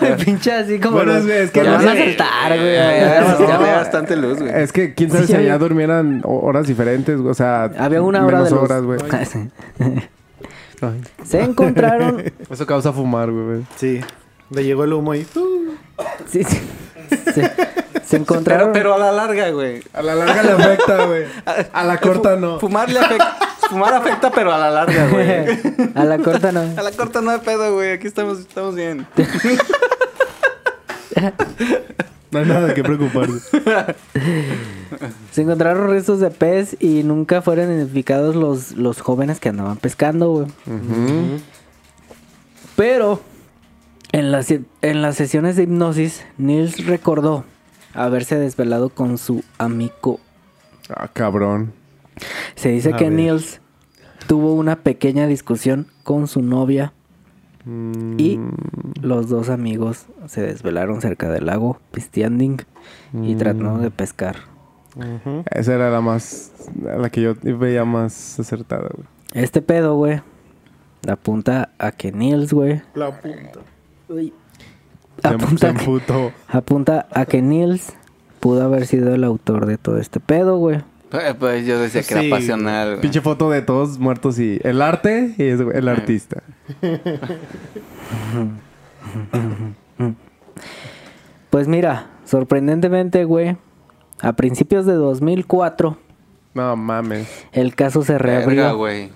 mi 0.00 0.24
pinche 0.24 0.52
así 0.52 0.78
como... 0.80 0.96
Bueno, 0.96 1.12
los- 1.14 1.24
es 1.24 1.28
que- 1.28 1.42
es 1.42 1.50
que 1.50 1.60
me 1.62 1.66
no 1.68 1.72
van 1.76 1.88
a 1.88 1.94
saltar, 1.96 2.56
güey. 2.58 2.74
Ya, 2.74 2.96
ya, 2.98 3.20
No. 3.38 3.46
ya 3.48 3.54
había 3.56 3.76
bastante 3.76 4.16
luz, 4.16 4.38
güey. 4.40 4.50
Es 4.54 4.72
que 4.72 4.94
quién 4.94 5.10
sabe 5.10 5.22
Sí, 5.22 5.26
si 5.28 5.32
ya 5.34 5.38
allá 5.40 5.54
había- 5.54 5.58
durmieran 5.68 6.22
ho- 6.24 6.40
horas 6.40 6.66
diferentes, 6.66 7.16
güey, 7.18 7.30
o 7.30 7.34
sea, 7.34 7.64
Había 7.78 8.02
una 8.02 8.24
hora 8.24 8.38
menos 8.38 8.50
de 8.50 8.56
luz. 8.56 8.64
horas, 8.64 8.82
güey. 8.82 8.98
Ay. 10.82 11.00
Se 11.24 11.40
encontraron... 11.42 12.22
Eso 12.50 12.66
causa 12.66 12.92
fumar, 12.92 13.30
güey. 13.30 13.62
Sí. 13.76 14.00
Le 14.50 14.64
llegó 14.64 14.84
el 14.84 14.92
humo 14.92 15.14
y... 15.14 15.24
Sí, 16.26 16.44
sí. 16.44 16.60
Se, 17.08 17.32
se 17.32 17.50
Pero, 18.10 18.22
encontraron. 18.22 18.72
pero 18.72 18.94
a 18.94 18.98
la 18.98 19.12
larga, 19.12 19.50
güey. 19.50 19.82
A 19.92 20.02
la 20.02 20.14
larga 20.14 20.42
le 20.42 20.52
afecta, 20.52 21.06
güey. 21.06 21.24
A 21.72 21.84
la 21.84 21.98
corta 21.98 22.36
no. 22.36 22.58
Fumar, 22.60 22.90
le 22.90 22.98
afecta, 23.00 23.36
fumar 23.68 23.94
afecta, 23.94 24.30
pero 24.30 24.52
a 24.52 24.58
la 24.58 24.70
larga, 24.70 25.08
güey. 25.08 25.90
A 25.94 26.04
la 26.04 26.18
corta 26.18 26.52
no. 26.52 26.60
A 26.60 26.82
la 26.82 26.92
corta 26.92 27.20
no 27.20 27.30
hay 27.30 27.40
pedo, 27.40 27.74
güey. 27.74 27.92
Aquí 27.92 28.06
estamos, 28.06 28.38
estamos 28.40 28.74
bien. 28.74 29.06
No 32.30 32.40
hay 32.40 32.46
nada 32.46 32.66
de 32.66 32.74
qué 32.74 32.82
preocuparse. 32.82 33.38
Se 35.30 35.42
encontraron 35.42 35.88
restos 35.88 36.20
de 36.20 36.30
pez 36.30 36.76
y 36.80 37.02
nunca 37.04 37.40
fueron 37.40 37.70
identificados 37.72 38.34
los, 38.34 38.72
los 38.72 39.00
jóvenes 39.00 39.38
que 39.40 39.48
andaban 39.48 39.76
pescando, 39.76 40.30
güey. 40.30 40.46
Pero 42.74 43.20
en 44.12 44.32
las, 44.32 44.50
en 44.50 45.02
las 45.02 45.16
sesiones 45.16 45.56
de 45.56 45.62
hipnosis, 45.62 46.24
Nils 46.36 46.84
recordó 46.84 47.44
haberse 47.94 48.36
desvelado 48.36 48.90
con 48.90 49.18
su 49.18 49.42
amigo. 49.58 50.20
Ah, 50.90 51.08
cabrón. 51.12 51.72
Se 52.54 52.70
dice 52.70 52.94
A 52.94 52.96
que 52.96 53.04
ver. 53.04 53.12
Nils 53.14 53.60
tuvo 54.26 54.54
una 54.54 54.76
pequeña 54.76 55.26
discusión 55.26 55.86
con 56.02 56.26
su 56.28 56.42
novia 56.42 56.92
Mm, 57.68 58.14
y 58.20 58.38
los 59.00 59.28
dos 59.28 59.48
amigos 59.48 60.06
se 60.28 60.40
desvelaron 60.40 61.00
cerca 61.00 61.28
del 61.30 61.46
lago, 61.46 61.80
pisteanding 61.90 62.58
y 63.24 63.34
tratando 63.34 63.78
de 63.78 63.90
pescar. 63.90 64.36
Esa 65.50 65.74
era 65.74 65.90
la 65.90 66.00
más. 66.00 66.52
La 66.84 67.10
que 67.10 67.22
yo 67.22 67.34
veía 67.42 67.84
más 67.84 68.38
acertada, 68.38 68.88
güey. 68.94 69.08
Este 69.32 69.62
pedo, 69.62 69.96
güey, 69.96 70.20
apunta 71.08 71.70
a 71.78 71.90
que 71.90 72.12
Nils, 72.12 72.52
güey, 72.52 72.82
La 72.94 73.10
punta. 73.20 73.60
Se, 74.08 75.28
apunta, 75.28 75.58
se 75.58 75.66
a 75.66 75.74
que- 75.74 75.84
apunta 76.46 77.08
a 77.12 77.24
que 77.26 77.42
Nils 77.42 77.94
pudo 78.38 78.62
haber 78.62 78.86
sido 78.86 79.12
el 79.12 79.24
autor 79.24 79.66
de 79.66 79.76
todo 79.76 79.98
este 79.98 80.20
pedo, 80.20 80.56
güey. 80.58 80.82
Pues, 81.10 81.34
pues 81.34 81.66
yo 81.66 81.78
decía 81.78 82.02
que 82.02 82.14
Sí. 82.14 82.26
era 82.26 82.36
pasional, 82.36 82.88
güey. 82.90 83.00
Pinche 83.00 83.20
foto 83.20 83.48
de 83.50 83.62
todos 83.62 83.98
muertos 83.98 84.38
y 84.38 84.58
el 84.64 84.82
arte 84.82 85.34
y 85.38 85.44
es 85.44 85.60
el 85.60 85.88
artista. 85.88 86.42
Pues 91.50 91.68
mira, 91.68 92.06
sorprendentemente, 92.24 93.24
güey, 93.24 93.56
a 94.20 94.32
principios 94.34 94.84
de 94.86 94.94
2004, 94.94 95.98
No 96.54 96.76
mames. 96.76 97.28
el 97.52 97.74
caso 97.74 98.02
se 98.02 98.12
Verga, 98.14 98.38
reabrió 98.38 98.76
güey. 98.76 99.10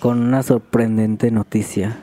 con 0.00 0.20
una 0.20 0.42
sorprendente 0.42 1.30
noticia. 1.30 1.98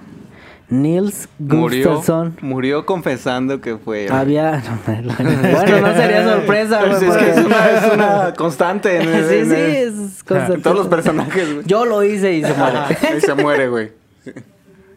Nils 0.71 1.27
Gustafsson 1.37 2.37
murió 2.41 2.85
confesando 2.85 3.59
que 3.61 3.77
fue. 3.77 4.07
güey. 4.07 4.19
había... 4.19 4.63
bueno, 4.87 5.81
no 5.81 5.93
sería 5.95 6.23
sorpresa, 6.27 6.79
güey. 6.85 6.91
Pues 6.91 7.01
es 7.03 7.09
que 7.09 7.09
porque- 7.09 7.29
es 7.31 7.45
una, 7.45 7.69
es 7.69 7.93
una 7.93 8.33
constante 8.35 8.95
en, 8.97 9.03
sí, 9.29 9.35
en 9.35 9.45
sí, 9.49 9.55
es 9.55 10.23
constante. 10.23 10.53
en 10.55 10.61
todos 10.61 10.77
los 10.77 10.87
personajes, 10.87 11.53
güey. 11.53 11.65
Yo 11.67 11.85
lo 11.85 12.03
hice 12.03 12.33
y 12.33 12.43
se 12.43 12.53
muere. 12.53 12.77
Ahí 12.77 13.19
se 13.21 13.33
muere, 13.35 13.67
güey. 13.67 13.91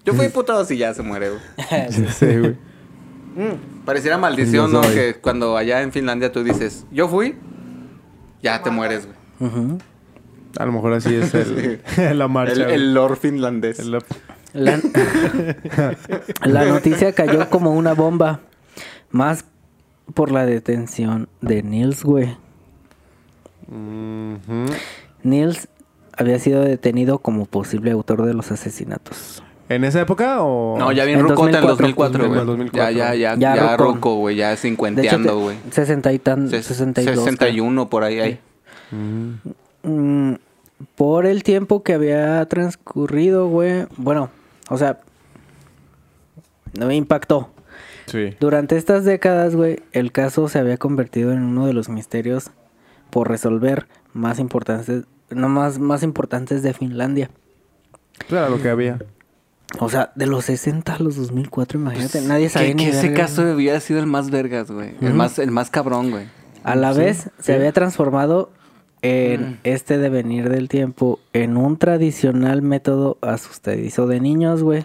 Yo 0.05 0.13
fui 0.15 0.29
putado 0.29 0.65
y 0.71 0.77
ya 0.77 0.93
se 0.95 1.03
muere, 1.03 1.31
güey. 1.31 1.41
Sí, 2.13 2.27
güey. 2.39 2.57
Pareciera 3.85 4.17
maldición, 4.19 4.71
¿no? 4.73 4.83
soy. 4.85 4.95
Que 4.95 5.15
cuando 5.21 5.57
allá 5.57 5.83
en 5.83 5.91
Finlandia 5.93 6.31
tú 6.31 6.45
dices, 6.45 6.85
yo 6.93 7.09
fui, 7.09 7.35
ya 8.43 8.63
te 8.63 8.71
mueres, 8.71 9.07
güey. 9.07 9.51
Ujú. 9.51 9.79
A 10.59 10.67
lo 10.67 10.73
mejor 10.73 10.93
así 10.93 11.15
es 11.15 11.35
el, 11.35 11.81
la 12.17 12.29
marcha. 12.29 12.53
El, 12.53 12.63
el 12.63 12.95
lord 12.95 13.17
finlandés. 13.17 13.79
El- 13.81 13.99
La, 14.55 14.81
la 16.45 16.65
noticia 16.65 17.13
cayó 17.13 17.51
como 17.51 17.73
una 17.73 17.93
bomba. 17.93 18.41
Más 19.11 19.45
por 20.15 20.31
la 20.33 20.47
detención 20.47 21.29
de 21.41 21.63
Nils, 21.63 22.03
güey. 22.05 22.37
Ujú. 23.69 24.67
Niels 25.23 25.69
había 26.17 26.39
sido 26.39 26.63
detenido 26.63 27.19
como 27.19 27.47
posible 27.47 27.91
autor 27.91 28.25
de 28.25 28.35
los 28.35 28.51
asesinatos. 28.53 29.43
¿En 29.69 29.83
esa 29.85 30.01
época 30.03 30.43
o...? 30.43 30.77
No, 30.79 30.93
ya 30.93 31.05
bien 31.05 31.21
En 31.21 31.29
rucota 31.29 31.59
en 31.59 31.67
2004, 31.67 32.19
2004, 32.25 32.29
güey. 32.29 32.41
en 32.41 32.47
2004. 32.47 32.91
Ya, 32.91 32.91
ya, 32.91 33.15
ya, 33.15 33.37
Ya 33.39 33.57
ya, 33.57 33.77
ruco. 33.77 34.17
güey. 34.17 34.37
Ya 34.37 34.55
cincuenteando, 34.57 35.31
te- 35.37 35.43
güey. 35.43 35.57
60 35.71 36.13
y 36.13 36.19
tan, 36.19 36.49
Ses- 36.51 36.63
62. 36.67 37.25
61 37.25 37.89
por 37.89 38.05
ahí 38.05 38.21
hay. 38.21 38.39
Mm, 38.93 40.35
por 40.97 41.25
el 41.25 41.43
tiempo 41.43 41.83
que 41.83 41.95
había 41.95 42.45
transcurrido, 42.47 43.49
güey. 43.49 43.87
Bueno, 43.97 44.29
o 44.71 44.79
sea, 44.79 45.01
no 46.79 46.87
me 46.87 46.97
impactó. 46.97 47.51
Sí. 48.07 48.37
Durante 48.39 48.77
estas 48.77 49.05
décadas, 49.05 49.57
güey, 49.57 49.81
el 49.93 50.13
caso 50.13 50.49
se 50.49 50.59
había 50.59 50.77
convertido 50.77 51.33
en 51.33 51.43
uno 51.43 51.67
de 51.67 51.73
los 51.73 51.89
misterios 51.89 52.51
por 53.11 53.29
resolver 53.29 53.87
más 54.13 54.39
importantes, 54.39 55.05
no 55.31 55.49
más, 55.49 55.79
más 55.79 56.03
importantes 56.03 56.63
de 56.63 56.75
Finlandia. 56.75 57.31
Claro, 58.29 58.57
lo 58.57 58.63
que 58.63 58.69
había. 58.69 58.99
O 59.81 59.89
sea, 59.89 60.13
de 60.15 60.27
los 60.27 60.45
60 60.45 60.95
a 60.95 60.99
los 61.01 61.17
2004, 61.17 61.81
imagínate, 61.81 62.21
nadie 62.21 62.49
sabía 62.49 62.69
Que, 62.69 62.75
ni 62.75 62.85
que 62.85 62.91
ese 62.91 63.13
caso 63.13 63.43
había 63.43 63.81
sido 63.81 64.01
el 64.01 64.07
más 64.07 64.31
vergas, 64.31 64.71
güey. 64.71 64.95
El 65.01 65.15
más, 65.15 65.39
el 65.39 65.51
más 65.51 65.71
cabrón, 65.71 66.11
güey. 66.11 66.27
A 66.63 66.77
la 66.77 66.93
vez 66.93 67.31
se 67.41 67.55
había 67.55 67.73
transformado 67.73 68.51
en 69.05 69.59
este 69.65 69.99
devenir 69.99 70.49
del 70.49 70.69
tiempo 70.69 71.21
en 71.33 71.57
un 71.57 71.77
tradicional 71.77 72.63
método 72.63 73.19
asustadizo 73.21 74.07
de 74.07 74.21
niños, 74.21 74.63
güey. 74.63 74.85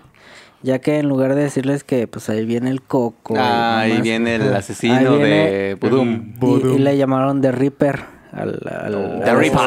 Ya 0.62 0.80
que 0.80 1.00
en 1.00 1.08
lugar 1.08 1.36
de 1.36 1.44
decirles 1.44 1.86
que 1.86 2.06
pues 2.08 2.30
ahí 2.30 2.46
viene 2.46 2.70
el 2.70 2.82
coco. 2.82 3.34
y 3.36 3.38
Ah, 3.40 3.80
ahí 3.80 4.02
viene 4.02 4.36
el 4.36 4.54
asesino 4.56 5.18
viene- 5.18 5.52
de 5.52 5.78
Budum. 5.80 6.34
Y, 6.42 6.68
y 6.76 6.80
le 6.80 6.98
llamaron 6.98 7.40
The 7.42 7.54
Reaper 7.54 8.02
al, 8.34 8.60
al, 8.70 9.22
The 9.24 9.30
al- 9.30 9.38
Reaper. 9.38 9.60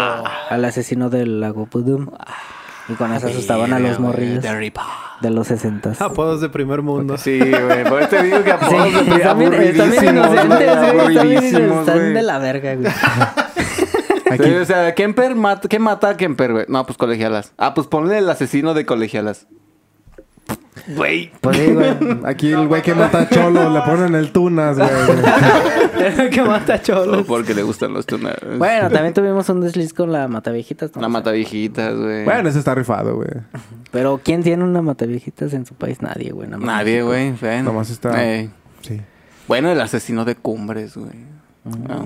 al 0.50 0.64
asesino 0.66 1.09
del 1.09 1.40
lago 1.40 1.66
Budum. 1.72 2.09
Y 2.90 2.92
con 2.94 3.11
eso 3.14 3.28
asustaban 3.28 3.72
a 3.72 3.78
los 3.78 3.98
morrillos 4.00 4.42
De 4.42 4.53
Reaper. 4.55 4.82
de 5.22 5.30
los 5.30 5.46
60 5.46 5.92
Apodos 6.00 6.40
de 6.42 6.48
primer 6.50 6.82
mundo. 6.82 7.16
Sí, 7.16 7.38
güey. 7.38 7.84
Por 7.84 8.00
eso 8.03 8.09
te 8.11 8.22
digo 8.24 8.38
que 8.42 8.50
Sí, 8.50 8.50
apodos 8.50 8.92
de 9.07 9.14
están 9.16 9.38
bien, 9.38 9.53
están 9.55 9.90
bien 9.92 10.05
inocentes, 10.16 10.92
güey, 10.92 11.34
están 11.78 12.14
de 12.14 12.22
la 12.22 12.38
verga, 12.38 12.74
güey. 12.74 12.92
Aquí. 14.33 14.45
Sí, 14.45 14.51
o 14.55 14.64
sea, 14.64 14.95
Kemper 14.95 15.35
mata, 15.35 15.68
¿qué 15.68 15.78
mata 15.78 16.11
a 16.11 16.16
Kemper, 16.16 16.53
güey? 16.53 16.64
No, 16.68 16.85
pues 16.87 16.99
colegialas. 16.99 17.53
Ah, 17.59 17.74
pues 17.74 17.87
ponle 17.87 18.18
el 18.18 18.28
asesino 18.28 18.74
de 18.74 18.87
colegialas. 18.87 19.47
Güey. 20.97 21.30
Pues 21.41 21.57
sí, 21.57 21.72
güey. 21.72 21.95
Aquí 22.24 22.51
el 22.53 22.66
güey 22.66 22.83
que 22.83 22.95
mata 22.95 23.20
a 23.20 23.28
Cholo 23.28 23.70
le 23.70 23.80
ponen 23.83 24.14
el 24.14 24.33
tunas, 24.33 24.76
güey. 24.78 24.89
El 26.03 26.30
que 26.30 26.43
mata 26.43 26.83
Solo 26.83 27.05
cholos. 27.05 27.26
porque 27.26 27.55
le 27.55 27.62
gustan 27.62 27.93
los 27.93 28.07
tunas. 28.07 28.35
Bueno, 28.59 28.91
también 28.91 29.14
tuvimos 29.14 29.49
un 29.51 29.61
desliz 29.61 29.93
con 29.93 30.11
la 30.11 30.26
mataviejitas. 30.26 30.95
¿no? 30.97 31.03
La 31.03 31.09
mata 31.09 31.30
viejitas, 31.30 31.95
güey. 31.95 32.24
Bueno, 32.24 32.49
ese 32.49 32.59
está 32.59 32.74
rifado, 32.74 33.14
güey. 33.16 33.28
Pero 33.93 34.20
¿quién 34.24 34.43
tiene 34.43 34.64
una 34.64 34.83
mataviejitas 34.83 35.53
en 35.53 35.66
su 35.66 35.74
país? 35.74 36.03
Nadie, 36.03 36.33
güey. 36.33 36.49
Nadie, 36.49 37.05
México. 37.05 37.07
güey. 37.07 37.33
ven. 37.41 37.64
Nomás 37.64 37.91
está-. 37.91 38.16
Sí. 38.80 39.01
Bueno, 39.47 39.70
el 39.70 39.80
asesino 39.80 40.24
de 40.24 40.35
cumbres, 40.35 40.97
güey. 40.97 41.12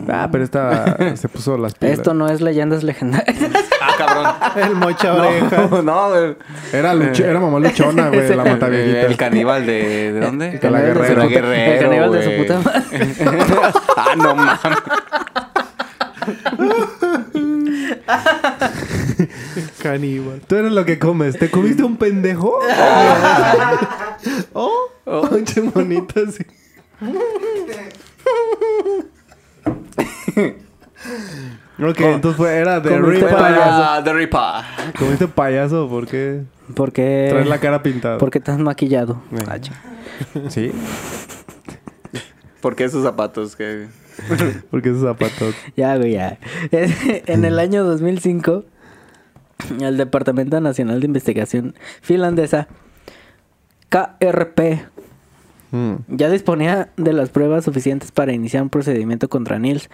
Ah, 0.09 0.29
pero 0.31 0.45
esta 0.45 0.97
se 1.17 1.29
puso 1.29 1.57
las 1.57 1.75
pilas. 1.75 1.99
Esto 1.99 2.13
no 2.13 2.29
es 2.29 2.43
leyendas 2.43 2.83
legendarias. 2.83 3.37
Ah, 3.81 3.95
cabrón. 3.97 4.27
El 4.69 4.75
mocha 4.77 5.15
oreja. 5.15 5.69
No, 5.71 5.83
no, 5.83 6.09
güey. 6.11 6.37
Era, 6.73 6.95
luch- 6.95 7.25
era 7.25 7.41
mamá 7.41 7.59
luchona, 7.61 8.09
güey, 8.09 8.29
la. 8.37 8.45
El 8.45 9.17
caníbal 9.17 9.65
de... 9.65 10.13
¿De 10.13 10.21
dónde? 10.21 10.59
De 10.59 10.71
la 10.71 10.81
Guerrero, 10.83 11.23
El 11.23 11.79
caníbal 11.81 12.13
de 12.13 12.23
su 12.25 12.37
puta 12.37 12.61
madre. 12.61 13.15
ah, 13.97 14.15
no 14.17 14.35
mames. 14.35 14.61
Caníbal. 19.83 20.41
Tú 20.47 20.57
eres 20.57 20.73
lo 20.73 20.85
que 20.85 20.99
comes. 20.99 21.39
¿Te 21.39 21.51
comiste 21.51 21.83
un 21.83 21.97
pendejo? 21.97 22.59
oh, 24.53 24.91
oh, 25.07 25.29
monito 25.75 26.21
así. 26.29 26.45
Ok, 31.91 32.01
entonces 32.01 32.37
fue, 32.37 32.55
era 32.57 32.81
de 32.81 32.91
Comiste 32.91 33.27
Ripa. 33.27 33.39
Para 33.39 34.05
The 34.05 34.13
Reaper. 34.13 34.41
¿Comiste 34.99 35.29
payaso? 35.29 35.89
¿Por 35.89 36.07
qué? 36.07 36.43
Porque... 36.75 37.27
Traes 37.31 37.47
la 37.47 37.59
cara 37.59 37.83
pintada. 37.83 38.19
Porque 38.19 38.39
estás 38.39 38.59
maquillado. 38.59 39.23
Eh. 39.33 39.45
Ah. 39.49 39.59
Sí, 40.49 40.73
¿Por 42.61 42.75
qué 42.75 42.85
esos 42.85 43.05
zapatos? 43.05 43.55
que 43.55 43.87
porque 44.71 44.89
esos 44.89 45.03
zapatos. 45.03 45.55
Ya, 45.77 45.97
güey, 45.97 46.13
ya. 46.13 46.39
en 46.73 47.45
el 47.45 47.59
año 47.59 47.85
2005, 47.85 48.65
el 49.81 49.97
Departamento 49.99 50.61
Nacional 50.61 51.01
de 51.01 51.07
Investigación 51.07 51.75
Finlandesa, 52.01 52.69
KRP, 53.91 54.87
Mm. 55.73 55.95
ya 56.09 56.31
disponía 56.31 56.91
de 56.97 57.13
las 57.13 57.31
pruebas 57.31 57.65
suficientes 57.65 58.13
para 58.13 58.33
iniciar 58.33 58.63
un 58.63 58.71
procedimiento 58.71 59.29
contra 59.29 59.59
Niels. 59.59 59.91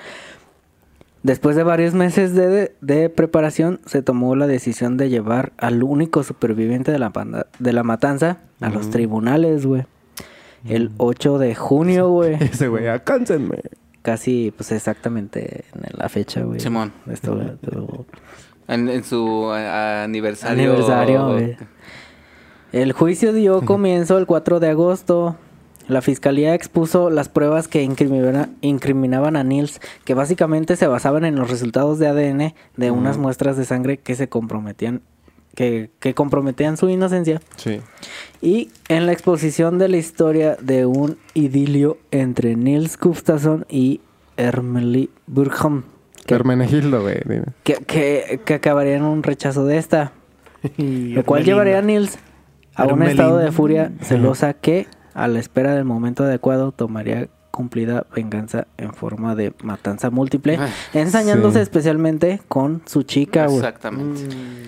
Después 1.23 1.55
de 1.55 1.63
varios 1.63 1.95
meses 1.95 2.35
de, 2.35 2.75
de 2.81 3.09
preparación, 3.09 3.81
se 3.87 4.03
tomó 4.03 4.35
la 4.35 4.47
decisión 4.49 4.97
de 4.97 5.09
llevar 5.09 5.53
al 5.57 5.83
único 5.85 6.25
superviviente 6.25 6.91
de 6.91 6.99
la, 6.99 7.11
panda- 7.11 7.47
de 7.61 7.73
la 7.73 7.85
matanza 7.85 8.39
a 8.61 8.71
los 8.71 8.91
tribunales, 8.91 9.65
güey. 9.67 9.85
El 10.69 10.91
8 10.97 11.39
de 11.39 11.55
junio, 11.55 12.09
güey. 12.09 12.35
Ese 12.41 12.69
güey, 12.69 12.89
acáncenme. 12.89 13.61
Casi, 14.03 14.53
pues 14.57 14.73
exactamente 14.73 15.65
en 15.75 15.83
la 15.97 16.09
fecha, 16.09 16.43
güey. 16.43 16.59
Simón. 16.59 16.93
Esto, 17.09 17.41
En, 18.67 18.89
en 18.89 19.05
su 19.05 19.49
a- 19.53 20.03
aniversario. 20.03 20.71
Aniversario, 20.73 21.29
güey. 21.33 21.57
El 22.73 22.93
juicio 22.93 23.33
dio 23.33 23.61
comienzo 23.65 24.19
el 24.19 24.27
4 24.27 24.59
de 24.59 24.69
agosto. 24.71 25.37
La 25.89 26.01
fiscalía 26.03 26.55
expuso 26.55 27.11
las 27.11 27.29
pruebas 27.29 27.69
que 27.69 27.83
incrimina- 27.83 28.49
incriminaban 28.61 29.37
a 29.37 29.43
Niels, 29.45 29.81
que 30.05 30.15
básicamente 30.15 30.77
se 30.77 30.87
basaban 30.87 31.25
en 31.25 31.37
los 31.37 31.51
resultados 31.51 31.99
de 31.99 32.07
ADN 32.09 32.55
de 32.77 32.91
unas 32.91 33.19
muestras 33.19 33.57
de 33.57 33.65
sangre 33.65 33.99
que 33.99 34.15
se 34.15 34.29
comprometían, 34.29 35.03
que, 35.55 35.91
que 36.01 36.15
comprometían 36.15 36.77
su 36.77 36.89
inocencia, 36.89 37.41
Sí. 37.57 37.81
y 38.41 38.71
en 38.89 39.07
la 39.07 39.13
exposición 39.13 39.79
de 39.79 39.89
la 39.89 39.97
historia 39.99 40.57
de 40.61 40.87
un 40.87 41.19
idilio 41.35 41.99
entre 42.11 42.55
Niels 42.57 42.97
Gustafsson 42.99 43.67
y 43.69 44.01
Ermeli 44.37 45.11
Burkham, 45.27 45.85
que, 46.27 46.35
Hermenegildo, 46.35 47.03
güey. 47.03 47.17
dime. 47.27 47.47
que, 47.65 47.75
que, 47.75 48.41
que 48.45 48.55
acabaría 48.55 48.97
en 48.97 49.03
un 49.03 49.23
rechazo 49.25 49.67
de 49.67 49.77
esta. 49.79 50.13
Lo 50.79 51.25
cual 51.25 51.45
llevaría 51.45 51.79
a 51.79 51.83
Nils 51.83 52.17
a 52.77 52.87
un 52.87 53.03
estado 53.03 53.37
de 53.39 53.51
furia 53.53 53.91
celosa 54.01 54.55
que, 54.55 54.87
a 55.15 55.29
la 55.29 55.39
espera 55.39 55.75
del 55.75 55.85
momento 55.85 56.25
adecuado, 56.25 56.73
tomaría 56.73 57.29
cumplida 57.51 58.07
venganza 58.15 58.67
en 58.79 58.95
forma 58.95 59.35
de 59.35 59.53
matanza 59.63 60.09
múltiple, 60.11 60.59
ensañándose 60.95 61.59
Sí. 61.59 61.63
especialmente 61.63 62.41
con 62.49 62.81
su 62.87 63.03
chica. 63.03 63.45
Exactamente. 63.45 64.23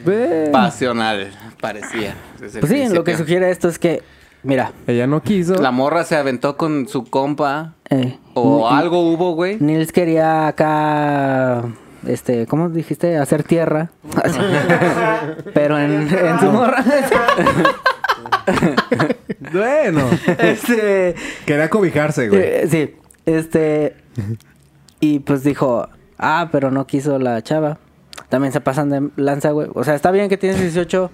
Ve. 0.04 0.50
Pasional, 0.52 1.30
parecía. 1.62 2.14
Pues 2.38 2.52
sí, 2.68 2.88
lo 2.92 3.02
que 3.02 3.16
sugiere 3.16 3.50
esto 3.50 3.68
es 3.68 3.78
que, 3.78 4.02
mira, 4.42 4.72
Ella 4.86 5.06
no 5.06 5.22
quiso. 5.22 5.54
La 5.54 5.70
morra 5.70 6.04
se 6.04 6.14
aventó 6.16 6.58
con 6.58 6.86
su 6.86 7.04
compa. 7.04 7.72
eh, 7.88 8.18
O 8.34 8.68
algo 8.68 9.00
hubo, 9.12 9.32
güey. 9.34 9.56
Nils 9.60 9.90
quería 9.90 10.46
acá, 10.48 11.64
este, 12.06 12.46
¿cómo 12.46 12.68
dijiste? 12.68 13.16
Hacer 13.16 13.44
tierra. 13.44 13.92
Pero 15.54 15.78
en, 15.78 15.92
en 16.02 16.38
su 16.40 16.46
morra. 16.52 16.84
Bueno. 19.52 20.08
este, 20.38 21.14
Quería 21.46 21.68
cobijarse, 21.70 22.28
güey. 22.28 22.40
Eh, 22.42 22.66
sí, 22.70 22.94
este. 23.26 23.96
Y 25.00 25.20
pues 25.20 25.44
dijo, 25.44 25.88
ah, 26.18 26.48
pero 26.50 26.70
no 26.70 26.86
quiso 26.86 27.18
la 27.18 27.42
chava. 27.42 27.78
También 28.28 28.52
se 28.52 28.60
pasan 28.60 28.90
de 28.90 29.10
lanza, 29.16 29.50
güey. 29.50 29.68
O 29.74 29.84
sea, 29.84 29.94
está 29.94 30.10
bien 30.10 30.28
que 30.28 30.36
tienes 30.36 30.60
18, 30.60 31.10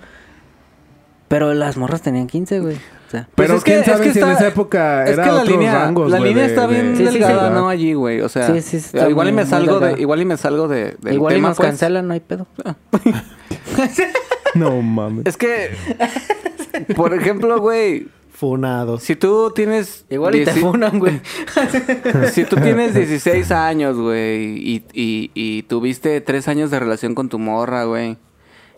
pero 1.28 1.52
las 1.54 1.76
morras 1.76 2.02
tenían 2.02 2.26
15, 2.28 2.60
güey. 2.60 2.76
O 2.76 3.10
sea, 3.10 3.28
Pero 3.34 3.48
Pues 3.54 3.58
es 3.58 3.64
quién 3.64 3.78
que- 3.80 3.90
sabe 3.90 4.06
es 4.06 4.12
que 4.12 4.20
si 4.20 4.24
en 4.24 4.28
esa 4.30 4.46
época 4.48 5.04
Es 5.04 5.10
era 5.14 5.24
que 5.24 5.28
la 5.30 5.34
otros 5.40 5.48
línea, 5.50 5.74
rangos, 5.74 6.10
la 6.12 6.18
güey, 6.18 6.30
línea 6.30 6.44
de- 6.46 6.50
está 6.54 6.66
bien 6.68 6.92
de- 6.92 6.96
Sí, 6.98 7.06
sí, 7.06 7.12
sí, 7.12 7.18
delgada. 7.18 7.50
¿no? 7.50 7.68
Allí, 7.68 7.92
güey. 7.94 8.20
O 8.20 8.28
sea, 8.28 8.46
Sí, 8.46 8.60
sí, 8.62 8.76
está 8.76 9.08
igual 9.10 9.28
y 9.28 9.32
me 9.32 9.44
salgo 9.46 9.80
de, 9.80 10.00
igual 10.00 10.22
y 10.22 10.24
me 10.24 10.36
salgo 10.36 10.68
de, 10.68 10.96
del 11.00 11.14
igual 11.14 11.32
y 11.32 11.36
tema, 11.36 11.48
nos 11.48 11.56
pues. 11.56 11.68
cancelan, 11.68 12.06
no 12.06 12.14
hay 12.14 12.20
pedo. 12.20 12.46
No 14.54 14.82
mames. 14.82 15.26
Es 15.26 15.36
que, 15.36 15.70
por 16.96 17.14
ejemplo, 17.14 17.60
güey, 17.60 18.08
Funados. 18.32 19.02
si 19.02 19.16
tú 19.16 19.52
tienes... 19.54 20.04
Igual 20.10 20.36
y 20.36 20.44
te 20.44 20.52
funan, 20.52 20.98
güey. 20.98 21.20
Si 22.32 22.44
tú 22.44 22.56
tienes 22.56 22.94
16 22.94 23.50
años, 23.50 23.96
güey, 23.96 24.56
y, 24.58 24.84
y, 24.92 25.30
y 25.34 25.62
tuviste 25.64 26.20
3 26.20 26.48
años 26.48 26.70
de 26.70 26.80
relación 26.80 27.14
con 27.14 27.28
tu 27.28 27.38
morra, 27.38 27.84
güey. 27.84 28.16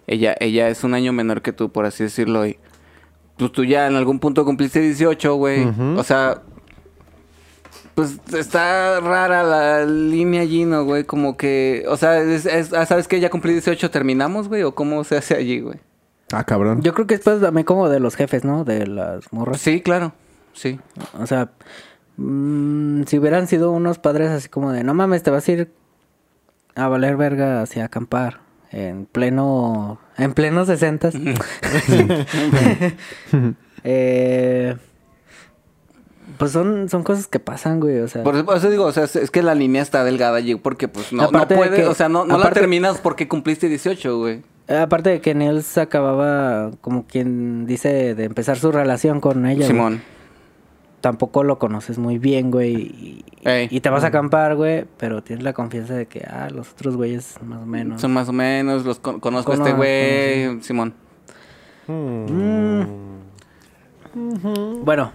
Ella, 0.06 0.34
ella 0.40 0.68
es 0.68 0.82
un 0.84 0.94
año 0.94 1.12
menor 1.12 1.42
que 1.42 1.52
tú, 1.52 1.70
por 1.70 1.86
así 1.86 2.02
decirlo, 2.04 2.44
y 2.46 2.58
pues 3.36 3.52
tú 3.52 3.64
ya 3.64 3.86
en 3.86 3.94
algún 3.96 4.18
punto 4.18 4.44
cumpliste 4.44 4.80
18, 4.80 5.34
güey. 5.36 5.64
O 5.96 6.02
sea, 6.02 6.42
Pues 7.94 8.18
está 8.34 9.00
rara 9.00 9.42
la 9.42 9.84
línea 9.84 10.40
allí, 10.42 10.64
¿no, 10.64 10.84
güey? 10.84 11.04
Como 11.04 11.36
que, 11.36 11.84
o 11.88 11.96
sea, 11.96 12.18
es, 12.22 12.46
es- 12.46 12.72
ah, 12.72 12.84
¿sabes 12.86 13.06
qué? 13.06 13.20
Ya 13.20 13.30
cumplí 13.30 13.52
18, 13.52 13.90
¿terminamos, 13.90 14.48
güey? 14.48 14.62
¿O 14.64 14.74
cómo 14.74 15.04
se 15.04 15.16
hace 15.18 15.34
allí, 15.36 15.60
güey? 15.60 15.76
Ah, 16.32 16.44
cabrón. 16.44 16.82
Yo 16.82 16.94
creo 16.94 17.06
que 17.06 17.16
después 17.16 17.40
también 17.40 17.64
como 17.64 17.88
de 17.88 18.00
los 18.00 18.16
jefes, 18.16 18.44
¿no? 18.44 18.64
De 18.64 18.86
las 18.86 19.32
morras. 19.32 19.60
Sí, 19.60 19.80
claro, 19.80 20.12
sí. 20.52 20.80
O 21.20 21.26
sea, 21.26 21.50
mm, 22.16 23.04
si 23.04 23.18
hubieran 23.18 23.46
sido 23.46 23.70
unos 23.70 23.98
padres 23.98 24.30
así 24.30 24.48
como 24.48 24.72
de, 24.72 24.84
no 24.84 24.94
mames, 24.94 25.22
te 25.22 25.30
vas 25.30 25.46
a 25.48 25.52
ir 25.52 25.72
a 26.74 26.88
valer 26.88 27.16
verga 27.16 27.62
hacia 27.62 27.84
acampar 27.84 28.40
en 28.70 29.06
pleno, 29.06 30.00
en 30.16 30.32
pleno 30.32 30.64
60 30.64 31.10
eh, 33.84 34.76
pues 36.38 36.52
son, 36.52 36.88
son 36.88 37.02
cosas 37.02 37.26
que 37.26 37.38
pasan, 37.38 37.80
güey, 37.80 38.00
o 38.00 38.08
sea. 38.08 38.22
Por 38.22 38.34
eso, 38.34 38.44
por 38.44 38.56
eso 38.56 38.70
digo, 38.70 38.84
o 38.84 38.92
sea, 38.92 39.04
es, 39.04 39.16
es 39.16 39.30
que 39.30 39.42
la 39.42 39.54
línea 39.54 39.82
está 39.82 40.04
delgada 40.04 40.36
allí 40.38 40.54
porque, 40.54 40.88
pues, 40.88 41.12
no, 41.12 41.30
no 41.30 41.48
puedes, 41.48 41.80
que- 41.80 41.86
o 41.86 41.94
sea, 41.94 42.08
no, 42.08 42.24
no 42.24 42.38
la 42.38 42.50
terminas 42.50 42.98
porque 42.98 43.28
cumpliste 43.28 43.68
18, 43.68 44.18
güey. 44.18 44.42
Aparte 44.68 45.10
de 45.10 45.20
que 45.20 45.34
Nils 45.34 45.76
acababa, 45.78 46.70
como 46.80 47.06
quien 47.06 47.66
dice, 47.66 48.14
de 48.14 48.24
empezar 48.24 48.58
su 48.58 48.72
relación 48.72 49.20
con 49.20 49.44
ella. 49.46 49.56
güey. 49.56 49.66
Simón. 49.68 50.02
Tampoco 51.00 51.42
lo 51.42 51.58
conoces 51.58 51.98
muy 51.98 52.18
bien, 52.18 52.50
güey. 52.52 52.74
Y, 52.76 53.24
Ey. 53.44 53.66
y 53.70 53.80
te 53.80 53.90
vas 53.90 54.04
a 54.04 54.06
acampar, 54.08 54.54
güey, 54.54 54.84
pero 54.98 55.20
tienes 55.22 55.42
la 55.44 55.52
confianza 55.52 55.94
de 55.94 56.06
que, 56.06 56.20
ah, 56.30 56.48
los 56.54 56.70
otros 56.70 56.96
güeyes 56.96 57.34
más 57.44 57.60
o 57.62 57.66
menos. 57.66 58.00
Son 58.00 58.12
más 58.12 58.28
o 58.28 58.32
menos, 58.32 58.84
los 58.84 59.00
con- 59.00 59.18
conozco 59.18 59.50
a 59.50 59.54
este 59.56 59.72
güey, 59.72 60.62
Simón. 60.62 60.94
Mm. 61.88 62.82
Bueno, 64.84 65.12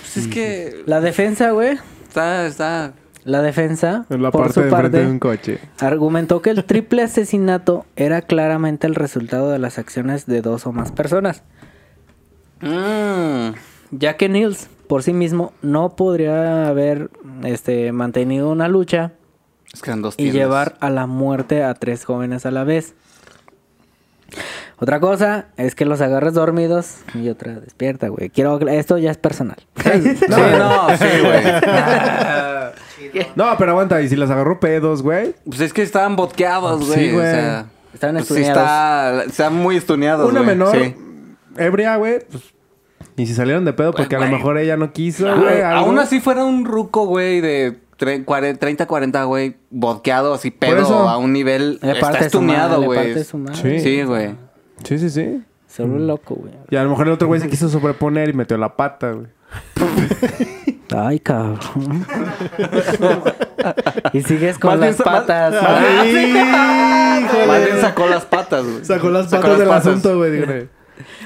Pues 0.00 0.16
es 0.18 0.28
que 0.28 0.82
la 0.86 1.00
defensa, 1.00 1.52
güey. 1.52 1.78
está, 2.06 2.46
está... 2.46 2.92
La 3.24 3.40
defensa, 3.40 4.04
En 4.10 4.22
la 4.22 4.30
por 4.32 4.42
parte 4.42 4.54
su 4.54 4.60
de 4.62 4.70
parte, 4.70 4.98
de 4.98 5.06
un 5.06 5.18
coche. 5.20 5.60
argumentó 5.78 6.42
que 6.42 6.50
el 6.50 6.64
triple 6.64 7.02
asesinato 7.02 7.86
era 7.94 8.22
claramente 8.22 8.86
el 8.86 8.96
resultado 8.96 9.50
de 9.50 9.58
las 9.60 9.78
acciones 9.78 10.26
de 10.26 10.42
dos 10.42 10.66
o 10.66 10.72
más 10.72 10.90
personas. 10.92 11.42
Mm. 12.60 13.54
ya 13.90 14.16
que 14.16 14.28
Nils 14.28 14.68
por 14.86 15.02
sí 15.02 15.12
mismo 15.12 15.52
no 15.62 15.96
podría 15.96 16.68
haber 16.68 17.10
este, 17.42 17.90
mantenido 17.90 18.50
una 18.50 18.68
lucha 18.68 19.10
Es 19.72 19.82
que 19.82 19.90
eran 19.90 20.00
dos 20.00 20.14
y 20.16 20.30
llevar 20.30 20.76
a 20.78 20.88
la 20.88 21.06
muerte 21.08 21.64
a 21.64 21.74
tres 21.74 22.04
jóvenes 22.04 22.46
a 22.46 22.52
la 22.52 22.62
vez. 22.62 22.94
Otra 24.78 25.00
cosa 25.00 25.46
es 25.56 25.74
que 25.74 25.84
los 25.84 26.00
agarres 26.00 26.34
dormidos 26.34 26.98
y 27.14 27.28
otra 27.28 27.52
despierta, 27.60 28.08
güey. 28.08 28.30
Quiero 28.30 28.58
esto 28.68 28.98
ya 28.98 29.10
es 29.10 29.18
personal. 29.18 29.56
Sí, 29.82 30.14
no, 30.28 30.96
sí, 30.96 31.06
güey. 31.20 31.42
No, 33.36 33.46
pero 33.58 33.72
aguanta, 33.72 34.00
y 34.02 34.08
si 34.08 34.16
las 34.16 34.30
agarró 34.30 34.60
pedos, 34.60 35.02
güey. 35.02 35.34
Pues 35.44 35.60
es 35.60 35.72
que 35.72 35.82
estaban 35.82 36.16
botqueados, 36.16 36.86
güey. 36.86 36.98
Sí, 37.08 37.12
güey. 37.12 37.26
O 37.26 37.30
sea, 37.30 37.66
Estaban 37.94 38.16
pues 38.16 38.28
sí 38.28 38.34
estudiados. 38.34 38.62
está, 38.62 39.24
está 39.24 39.50
muy 39.50 39.76
estuneados, 39.76 40.28
Una 40.30 40.40
güey. 40.40 40.56
menor 40.56 40.76
Sí. 40.76 40.94
ebria, 41.56 41.96
güey, 41.96 42.20
pues. 42.30 42.42
Y 43.16 43.26
si 43.26 43.34
salieron 43.34 43.64
de 43.66 43.74
pedo 43.74 43.92
porque 43.92 44.16
a 44.16 44.20
lo 44.20 44.28
mejor 44.28 44.56
ella 44.56 44.76
no 44.78 44.92
quiso, 44.92 45.28
Ah, 45.28 45.34
güey. 45.34 45.60
algo. 45.60 45.80
aún 45.86 45.98
así 45.98 46.20
fuera 46.20 46.44
un 46.44 46.64
ruco, 46.64 47.04
güey, 47.04 47.42
de 47.42 47.76
tre- 47.98 48.24
cuare- 48.24 48.56
30, 48.58 48.86
40, 48.86 49.24
güey, 49.24 49.56
vodkeado 49.70 50.32
así 50.32 50.50
pedo 50.50 50.78
eso. 50.80 51.08
a 51.08 51.18
un 51.18 51.32
nivel... 51.34 51.78
Está 51.82 52.18
estuneado, 52.20 52.80
güey. 52.82 52.98
parte 52.98 53.24
su 53.24 53.36
madre. 53.36 53.80
Sí. 53.80 53.80
Sí, 53.80 54.02
güey. 54.04 54.34
Sí, 54.84 54.98
sí, 54.98 55.10
sí. 55.10 55.42
Se 55.66 55.82
vuelve 55.84 56.06
loco, 56.06 56.34
güey. 56.36 56.52
Y 56.70 56.76
a 56.76 56.82
lo 56.84 56.90
mejor 56.90 57.06
el 57.08 57.12
otro 57.12 57.28
güey 57.28 57.40
se 57.42 57.48
quiso 57.50 57.68
sobreponer 57.68 58.30
y 58.30 58.32
metió 58.32 58.56
la 58.56 58.74
pata, 58.76 59.12
güey. 59.12 59.26
Ay, 60.96 61.20
cabrón. 61.20 62.06
y 64.12 64.22
sigues 64.22 64.58
con 64.58 64.80
las 64.80 64.96
patas. 64.96 65.54
¡Ay, 65.66 66.34
Más 67.46 67.64
bien 67.64 67.80
sacó 67.80 68.06
las 68.06 68.24
patas, 68.24 68.64
güey. 68.64 68.84
Sacó 68.84 69.10
las 69.10 69.30
Sacó 69.30 69.42
patas 69.42 69.50
las 69.50 69.58
del 69.58 69.68
patas. 69.68 69.86
asunto, 69.86 70.16
güey. 70.18 70.68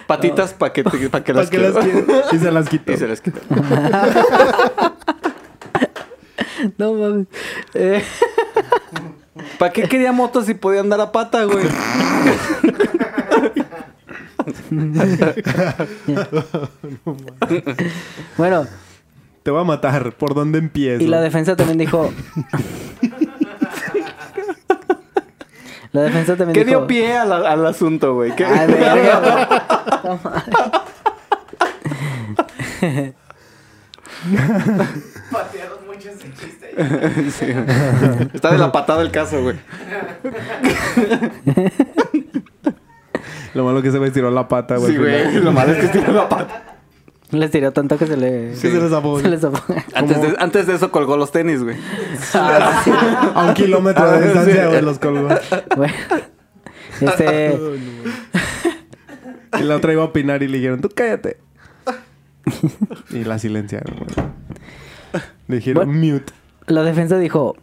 Patitas 0.06 0.54
para 0.54 0.72
que, 0.72 0.84
te- 0.84 1.08
pa' 1.08 1.24
que 1.24 1.32
¿Para 1.32 1.42
las 1.42 1.50
qué 1.50 1.58
las 1.58 1.72
quede. 1.74 2.04
quiero? 2.04 2.22
Y 2.32 2.38
se 2.38 2.52
las 2.52 2.68
quitó. 2.68 2.92
Y 2.92 2.96
se 2.96 3.08
las 3.08 3.20
quitó. 3.20 3.40
No 6.78 6.94
mames. 6.94 7.26
Eh, 7.74 8.02
¿Para 9.58 9.72
qué 9.72 9.82
quería 9.82 10.10
motos 10.10 10.46
si 10.46 10.54
podía 10.54 10.80
andar 10.80 11.00
a 11.00 11.12
pata, 11.12 11.44
güey? 11.44 11.66
bueno, 18.36 18.66
Te 19.46 19.52
voy 19.52 19.60
a 19.60 19.64
matar. 19.64 20.12
¿Por 20.14 20.34
dónde 20.34 20.58
empiezo? 20.58 21.04
y 21.04 21.06
la 21.06 21.20
defensa 21.20 21.54
también 21.54 21.78
dijo. 21.78 22.12
la 25.92 26.02
defensa 26.02 26.36
también 26.36 26.52
¿Qué 26.54 26.64
dijo. 26.64 26.78
dio 26.80 26.86
pie 26.88 27.16
al, 27.16 27.30
al 27.30 27.64
asunto, 27.64 28.14
güey? 28.14 28.34
¿Qué- 28.34 28.44
Ay, 28.44 28.66
verga, 28.66 29.92
güey. 30.02 30.16
Sí. 37.30 37.46
Está 38.34 38.52
de 38.52 38.58
la 38.58 38.72
patada 38.72 39.02
el 39.02 39.10
caso, 39.10 39.42
güey. 39.42 39.56
Lo 43.54 43.64
malo 43.64 43.80
que 43.82 43.90
se 43.90 43.98
me 43.98 44.06
estiró 44.08 44.30
la 44.30 44.48
pata, 44.48 44.76
güey. 44.76 44.92
Sí, 44.92 44.98
güey. 44.98 45.32
Lo 45.40 45.52
malo 45.52 45.72
es 45.72 45.78
que 45.78 45.88
tiene 45.88 46.12
la 46.12 46.28
pata. 46.28 46.62
Les 47.30 47.50
tiró 47.50 47.72
tanto 47.72 47.98
que 47.98 48.06
se 48.06 48.16
le. 48.16 48.50
Que 48.50 48.56
se 48.56 48.80
les 48.80 48.90
zafó. 48.90 49.20
Se 49.20 49.28
les 49.28 49.40
zafó. 49.40 49.74
Antes 49.94 50.20
de, 50.22 50.36
antes 50.38 50.66
de 50.66 50.74
eso 50.74 50.92
colgó 50.92 51.16
los 51.16 51.32
tenis, 51.32 51.62
güey. 51.62 51.76
A 52.34 53.46
un 53.48 53.54
kilómetro 53.54 54.10
de 54.12 54.22
distancia, 54.22 54.68
güey, 54.68 54.82
los 54.82 54.98
colgó. 54.98 55.28
Bueno, 55.76 55.94
este. 57.00 57.58
Y 59.58 59.62
la 59.62 59.76
otra 59.76 59.92
iba 59.92 60.02
a 60.02 60.06
opinar 60.06 60.42
y 60.42 60.48
le 60.48 60.58
dijeron, 60.58 60.80
tú 60.82 60.90
cállate. 60.94 61.38
y 63.10 63.24
la 63.24 63.38
silenciaron, 63.38 63.96
güey. 63.96 64.28
Le 65.48 65.56
dijeron, 65.56 65.98
mute. 65.98 66.32
La 66.66 66.82
defensa 66.82 67.18
dijo: 67.18 67.56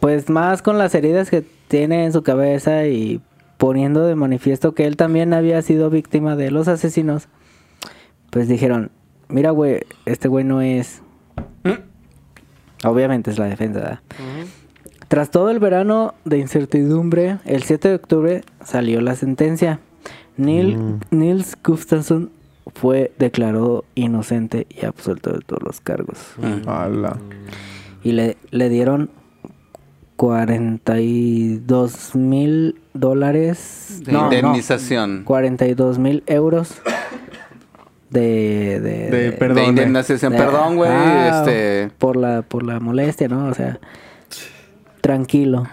Pues 0.00 0.28
más 0.30 0.62
con 0.62 0.78
las 0.78 0.94
heridas 0.94 1.30
que 1.30 1.44
tiene 1.68 2.04
en 2.04 2.12
su 2.12 2.22
cabeza 2.22 2.86
y 2.86 3.20
poniendo 3.56 4.04
de 4.04 4.14
manifiesto 4.16 4.74
que 4.74 4.86
él 4.86 4.96
también 4.96 5.32
había 5.32 5.62
sido 5.62 5.90
víctima 5.90 6.34
de 6.34 6.50
los 6.50 6.66
asesinos. 6.66 7.28
Pues 8.30 8.48
dijeron: 8.48 8.90
Mira, 9.28 9.50
güey, 9.50 9.80
este 10.06 10.28
güey 10.28 10.44
no 10.44 10.60
es. 10.60 11.02
Obviamente 12.84 13.30
es 13.30 13.38
la 13.38 13.46
defensa. 13.46 13.80
¿verdad? 13.80 14.00
Tras 15.08 15.30
todo 15.30 15.50
el 15.50 15.58
verano 15.58 16.14
de 16.24 16.38
incertidumbre, 16.38 17.38
el 17.44 17.62
7 17.62 17.88
de 17.88 17.94
octubre 17.94 18.44
salió 18.64 19.00
la 19.00 19.16
sentencia. 19.16 19.80
Neil, 20.36 20.98
Nils 21.10 21.56
Gustafsson 21.64 22.30
fue 22.74 23.12
declarado 23.18 23.84
inocente 23.94 24.66
y 24.70 24.84
absuelto 24.84 25.32
de 25.32 25.40
todos 25.40 25.62
los 25.62 25.80
cargos. 25.80 26.18
Ala. 26.66 27.18
Y 28.04 28.12
le, 28.12 28.36
le 28.50 28.68
dieron 28.68 29.10
42 30.16 32.14
mil 32.14 32.80
dólares. 32.92 34.02
De 34.04 34.12
no, 34.12 34.20
no, 34.20 34.24
indemnización. 34.26 35.24
42 35.24 35.98
mil 35.98 36.22
euros 36.26 36.80
de... 38.10 38.80
De, 38.80 39.10
De 39.10 39.32
perdón, 39.32 39.56
de 39.56 39.62
eh. 39.62 39.68
indemnización. 39.68 40.32
de- 40.32 40.38
Perdón, 40.38 40.76
güey. 40.76 40.90
Ah, 40.92 41.38
este. 41.44 41.90
Por 41.98 42.16
la, 42.16 42.42
por 42.42 42.62
la 42.64 42.80
molestia, 42.80 43.28
¿no? 43.28 43.46
O 43.48 43.54
sea, 43.54 43.78
tranquilo. 45.00 45.66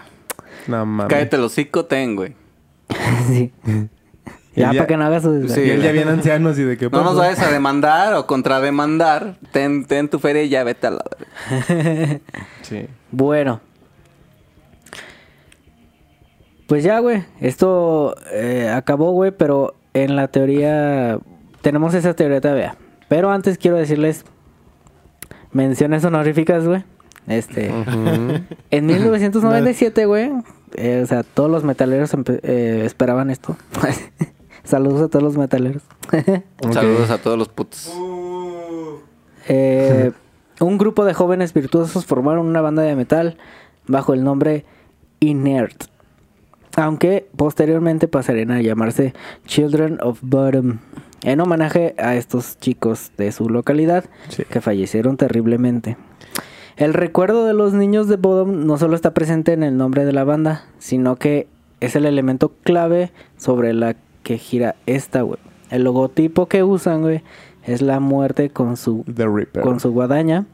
No 0.66 0.84
mames. 0.86 1.12
Cállate 1.12 1.36
el 1.36 1.42
hocico, 1.44 1.84
ten, 1.86 2.16
güey. 2.16 2.34
sí. 3.28 3.52
Ya, 4.54 4.72
ya- 4.72 4.78
para 4.80 4.86
que 4.86 4.96
no 4.96 5.04
hagas 5.04 5.22
su... 5.22 5.48
Sí. 5.48 5.60
Y 5.60 5.70
él 5.70 5.82
ya 5.82 5.92
bien 5.92 6.08
ancianos 6.08 6.58
y 6.58 6.62
de 6.64 6.76
qué 6.78 6.88
No 6.90 6.98
nos 6.98 7.08
pasó? 7.08 7.18
vayas 7.18 7.40
a 7.40 7.50
demandar 7.50 8.14
o 8.14 8.26
contrademandar. 8.26 9.36
Ten, 9.52 9.84
ten 9.84 10.08
tu 10.08 10.18
feria 10.18 10.42
y 10.42 10.48
ya 10.48 10.64
vete 10.64 10.86
a 10.86 10.90
la. 10.92 11.04
Sí. 12.62 12.86
Bueno. 13.12 13.60
Pues 16.66 16.82
ya, 16.82 16.98
güey. 16.98 17.22
Esto 17.40 18.16
eh, 18.32 18.68
acabó, 18.74 19.12
güey, 19.12 19.30
pero 19.30 19.74
en 19.94 20.16
la 20.16 20.28
teoría... 20.28 21.18
Tenemos 21.66 21.94
esa 21.94 22.14
teoría 22.14 22.40
todavía. 22.40 22.76
Pero 23.08 23.32
antes 23.32 23.58
quiero 23.58 23.76
decirles... 23.76 24.24
Menciones 25.50 26.04
honoríficas, 26.04 26.64
güey. 26.64 26.84
Este... 27.26 27.72
En 28.70 28.86
1997, 28.86 30.06
güey... 30.06 30.30
eh, 30.76 31.00
o 31.02 31.06
sea, 31.08 31.24
todos 31.24 31.50
los 31.50 31.64
metaleros 31.64 32.12
eh, 32.44 32.84
esperaban 32.84 33.30
esto. 33.30 33.56
Saludos 34.62 35.02
a 35.02 35.08
todos 35.08 35.24
los 35.24 35.36
metaleros. 35.36 35.82
Saludos 36.72 37.10
a 37.10 37.18
todos 37.18 37.36
los 37.36 37.48
putos. 37.48 37.92
Eh, 39.48 40.12
un 40.60 40.78
grupo 40.78 41.04
de 41.04 41.14
jóvenes 41.14 41.52
virtuosos 41.52 42.06
formaron 42.06 42.46
una 42.46 42.60
banda 42.60 42.82
de 42.82 42.94
metal 42.94 43.38
bajo 43.88 44.14
el 44.14 44.22
nombre 44.22 44.64
Inert. 45.18 45.86
Aunque 46.76 47.28
posteriormente 47.34 48.06
pasarían 48.06 48.52
a 48.52 48.62
llamarse 48.62 49.14
Children 49.46 49.98
of 50.00 50.20
Bottom. 50.22 50.78
En 51.22 51.40
homenaje 51.40 51.94
a 51.98 52.14
estos 52.14 52.58
chicos 52.58 53.10
de 53.16 53.32
su 53.32 53.48
localidad 53.48 54.04
Sí. 54.28 54.44
que 54.44 54.60
fallecieron 54.60 55.16
terriblemente. 55.16 55.96
El 56.76 56.92
recuerdo 56.94 57.46
de 57.46 57.54
los 57.54 57.72
niños 57.72 58.06
de 58.06 58.16
Bodom 58.16 58.66
no 58.66 58.76
solo 58.76 58.94
está 58.96 59.14
presente 59.14 59.52
en 59.54 59.62
el 59.62 59.76
nombre 59.76 60.04
de 60.04 60.12
la 60.12 60.24
banda, 60.24 60.66
sino 60.78 61.16
que 61.16 61.48
es 61.80 61.96
el 61.96 62.04
elemento 62.04 62.52
clave 62.64 63.12
sobre 63.38 63.72
la 63.72 63.96
que 64.22 64.36
gira 64.38 64.76
esta, 64.86 65.22
güey. 65.22 65.38
El 65.70 65.84
logotipo 65.84 66.46
que 66.46 66.62
usan, 66.62 67.00
güey, 67.00 67.22
es 67.64 67.80
la 67.82 67.98
muerte 67.98 68.50
con 68.50 68.76
su, 68.76 69.04
con 69.62 69.80
su 69.80 69.90
guadaña 69.92 70.46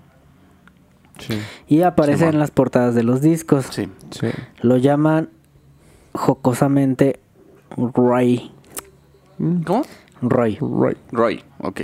Sí, 1.18 1.38
y 1.68 1.82
aparece 1.82 2.26
en 2.26 2.38
las 2.38 2.50
portadas 2.50 2.94
de 2.94 3.02
los 3.02 3.20
discos. 3.20 3.66
Sí. 3.70 3.88
sí. 4.10 4.28
Lo 4.62 4.76
llaman 4.78 5.28
jocosamente 6.14 7.20
Roy. 7.76 8.50
¿Cómo? 9.66 9.82
Roy. 10.22 10.58
Right. 10.60 10.98
Roy, 11.12 11.42
ok. 11.60 11.80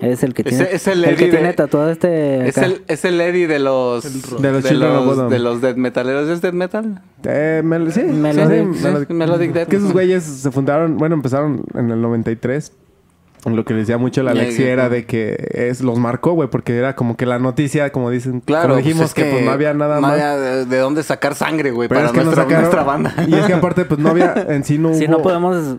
Es 0.00 0.22
el 0.22 0.32
que 0.34 0.44
tiene, 0.44 0.68
es 0.70 0.86
el 0.86 1.04
el 1.04 1.16
que 1.16 1.24
Eddie 1.24 1.32
de- 1.32 1.38
tiene 1.38 1.52
tatuado 1.54 1.90
este. 1.90 2.46
Es 2.48 2.56
el, 2.58 2.82
es 2.86 3.04
el 3.04 3.20
Eddie 3.20 3.48
de 3.48 3.58
los... 3.58 4.04
De 4.40 4.52
los 4.52 4.64
of 4.64 5.04
Bodom. 5.06 5.28
de 5.28 5.38
los 5.40 5.60
death 5.60 5.76
metaleros. 5.76 6.28
¿Es 6.28 6.40
death 6.40 6.52
metal? 6.54 7.02
Eh, 7.24 7.62
mel- 7.64 7.90
sí, 7.92 8.02
Melodic. 8.02 8.74
sí, 8.74 8.88
Sí, 9.08 9.12
Melodic 9.12 9.52
Death. 9.52 9.68
Que 9.68 9.76
esos 9.76 9.92
güeyes 9.92 10.22
se 10.22 10.50
fundaron, 10.52 10.98
bueno, 10.98 11.14
empezaron 11.16 11.64
en 11.74 11.90
el 11.90 12.00
93. 12.00 12.72
Lo 13.46 13.64
que 13.64 13.72
le 13.72 13.80
decía 13.80 13.98
mucho 13.98 14.22
la 14.24 14.32
Alexia 14.32 14.68
era 14.68 14.88
de 14.88 15.06
que 15.06 15.36
es, 15.52 15.80
los 15.80 15.98
marcó, 15.98 16.32
güey, 16.32 16.50
porque 16.50 16.76
era 16.76 16.96
como 16.96 17.16
que 17.16 17.24
la 17.24 17.38
noticia, 17.38 17.90
como 17.92 18.10
dicen, 18.10 18.40
Claro, 18.40 18.62
como 18.64 18.74
pues 18.74 18.84
dijimos 18.84 19.06
es 19.06 19.14
que, 19.14 19.24
pues 19.24 19.44
no 19.44 19.52
había 19.52 19.72
nada 19.74 20.00
más. 20.00 20.12
había 20.12 20.36
de, 20.36 20.66
de 20.66 20.78
dónde 20.78 21.02
sacar 21.04 21.34
sangre, 21.36 21.70
güey, 21.70 21.88
Pero 21.88 22.00
para 22.00 22.08
es 22.10 22.18
que 22.18 22.24
nuestra, 22.24 22.44
sacaron- 22.44 22.60
nuestra 22.62 22.82
banda. 22.82 23.14
Y 23.28 23.34
es 23.34 23.46
que 23.46 23.54
aparte, 23.54 23.84
pues 23.84 24.00
no 24.00 24.10
había, 24.10 24.34
en 24.48 24.64
sí 24.64 24.76
no 24.76 24.88
hubo, 24.88 24.96
Si 24.98 25.06
no 25.08 25.22
podemos. 25.22 25.76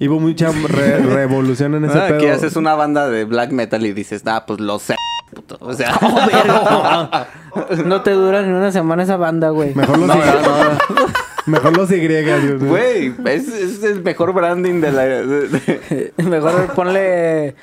Hubo 0.00 0.20
mucha 0.20 0.50
re- 0.50 0.98
revolución 1.02 1.74
en 1.74 1.84
ese 1.86 1.98
Ah, 1.98 2.06
pedo. 2.08 2.16
Aquí 2.18 2.26
haces 2.26 2.56
una 2.56 2.74
banda 2.74 3.08
de 3.08 3.24
black 3.24 3.50
metal 3.52 3.84
y 3.86 3.92
dices, 3.92 4.22
ah, 4.26 4.44
pues 4.46 4.60
lo 4.60 4.78
sé, 4.78 4.94
puto. 5.34 5.56
O 5.60 5.72
sea, 5.72 5.94
No 7.84 8.02
te 8.02 8.10
dura 8.12 8.42
ni 8.42 8.52
una 8.52 8.72
semana 8.72 9.02
esa 9.04 9.16
banda, 9.16 9.50
güey. 9.50 9.74
Mejor 9.74 9.98
los, 9.98 10.08
no, 10.08 10.14
Y, 10.14 10.18
no, 10.18 11.06
mejor 11.46 11.76
los 11.76 11.90
Y, 11.90 12.00
Dios 12.00 12.62
güey, 12.62 13.14
es, 13.26 13.48
es 13.48 13.82
el 13.84 14.02
mejor 14.02 14.32
branding 14.32 14.80
de 14.80 14.92
la... 14.92 15.02
De, 15.04 15.48
de, 15.48 16.12
Mejor 16.24 16.66
ponle. 16.74 17.54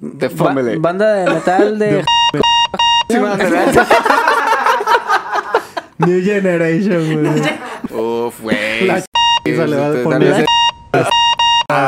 de 0.00 0.28
ba- 0.28 0.54
banda 0.78 1.12
de 1.14 1.30
metal 1.30 1.78
de. 1.78 2.04
New 5.98 6.22
Generation, 6.24 7.22
güey. 7.22 8.00
Uf, 8.00 8.40
güey. 8.40 8.86
La 8.86 8.98
ch- 8.98 9.04
le 9.44 9.76
va 9.76 9.86
a 9.86 9.90
poner- 10.02 10.44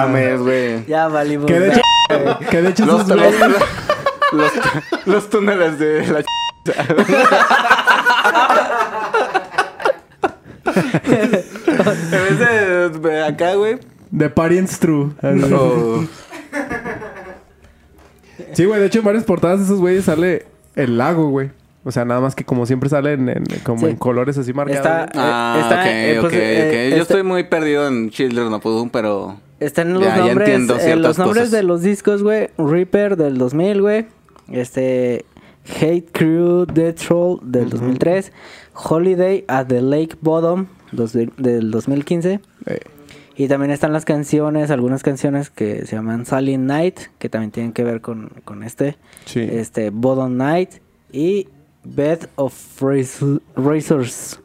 Mames, 0.06 0.40
güey. 0.40 0.86
ya 0.86 1.08
valimos. 1.08 1.46
Que 1.46 1.60
de 1.60 1.68
hecho, 1.68 1.80
que 2.50 2.62
de 2.62 2.68
hecho 2.70 2.86
Los, 2.86 3.02
esos 3.02 3.16
los, 3.16 3.34
los, 4.32 4.52
los 5.06 5.30
túneles 5.30 5.78
de 5.78 6.06
la... 6.06 6.20
ch- 6.20 6.24
en 11.04 11.30
vez 12.10 12.38
de, 12.38 12.88
de 12.90 13.24
acá, 13.24 13.54
güey. 13.54 13.78
de 14.10 14.30
Parients 14.30 14.78
True. 14.78 15.10
Sí, 18.52 18.64
güey, 18.64 18.80
de 18.80 18.86
hecho 18.86 18.98
en 19.00 19.04
varias 19.04 19.24
portadas 19.24 19.58
de 19.60 19.64
esos 19.66 19.80
güeyes 19.80 20.04
sale 20.04 20.46
el 20.76 20.98
lago, 20.98 21.28
güey. 21.28 21.50
O 21.84 21.92
sea, 21.92 22.04
nada 22.06 22.20
más 22.20 22.34
que 22.34 22.44
como 22.44 22.64
siempre 22.66 22.88
salen 22.88 23.28
en, 23.28 23.44
como 23.62 23.80
Sí. 23.80 23.86
en 23.86 23.96
colores 23.96 24.38
así 24.38 24.52
marcados. 24.54 24.78
Está-. 24.86 25.08
Ah, 25.14 25.54
Eh, 25.56 25.60
está, 25.62 25.74
ok, 25.80 25.86
eh, 25.86 26.16
pues, 26.20 26.32
ok, 26.32 26.38
eh, 26.38 26.66
ok. 26.66 26.72
Yo 26.72 26.78
este- 26.78 27.00
estoy 27.02 27.22
muy 27.24 27.44
perdido 27.44 27.86
en 27.86 28.08
Children 28.10 28.54
of 28.54 28.62
Bodom, 28.62 28.88
pero... 28.88 29.36
Están 29.60 29.94
los 29.94 30.02
Ya, 30.02 30.16
ya 30.16 30.26
nombres, 30.26 30.48
entiendo 30.48 30.74
los 30.96 31.18
nombres 31.18 31.44
cosas. 31.44 31.50
de 31.52 31.62
los 31.62 31.82
discos, 31.82 32.22
güey. 32.22 32.48
Reaper 32.58 33.16
del 33.16 33.38
2000, 33.38 33.80
güey. 33.80 34.06
Este 34.52 35.24
Hate 35.80 36.06
Crew 36.12 36.66
Death 36.66 36.96
Troll 37.06 37.38
del 37.42 37.70
2003. 37.70 38.32
Holiday 38.74 39.44
at 39.48 39.66
the 39.68 39.80
Lake 39.80 40.16
Bottom 40.20 40.66
dos- 40.92 41.12
del 41.12 41.70
2015. 41.70 42.40
Eh, 42.66 42.80
Y 43.36 43.48
también 43.48 43.70
están 43.72 43.92
las 43.92 44.04
canciones, 44.04 44.70
algunas 44.70 45.02
canciones 45.02 45.50
que 45.50 45.86
se 45.86 45.96
llaman 45.96 46.24
Silent 46.26 46.64
Night, 46.64 47.00
que 47.18 47.28
también 47.28 47.50
tienen 47.50 47.72
que 47.72 47.82
ver 47.82 48.00
con, 48.00 48.30
con 48.44 48.62
este. 48.62 48.96
sí. 49.24 49.40
Este, 49.40 49.90
Bottom 49.90 50.36
Night 50.36 50.70
y 51.12 51.48
Bed 51.84 52.20
of 52.36 52.54
Razor- 52.80 53.40
Razors. 53.56 54.38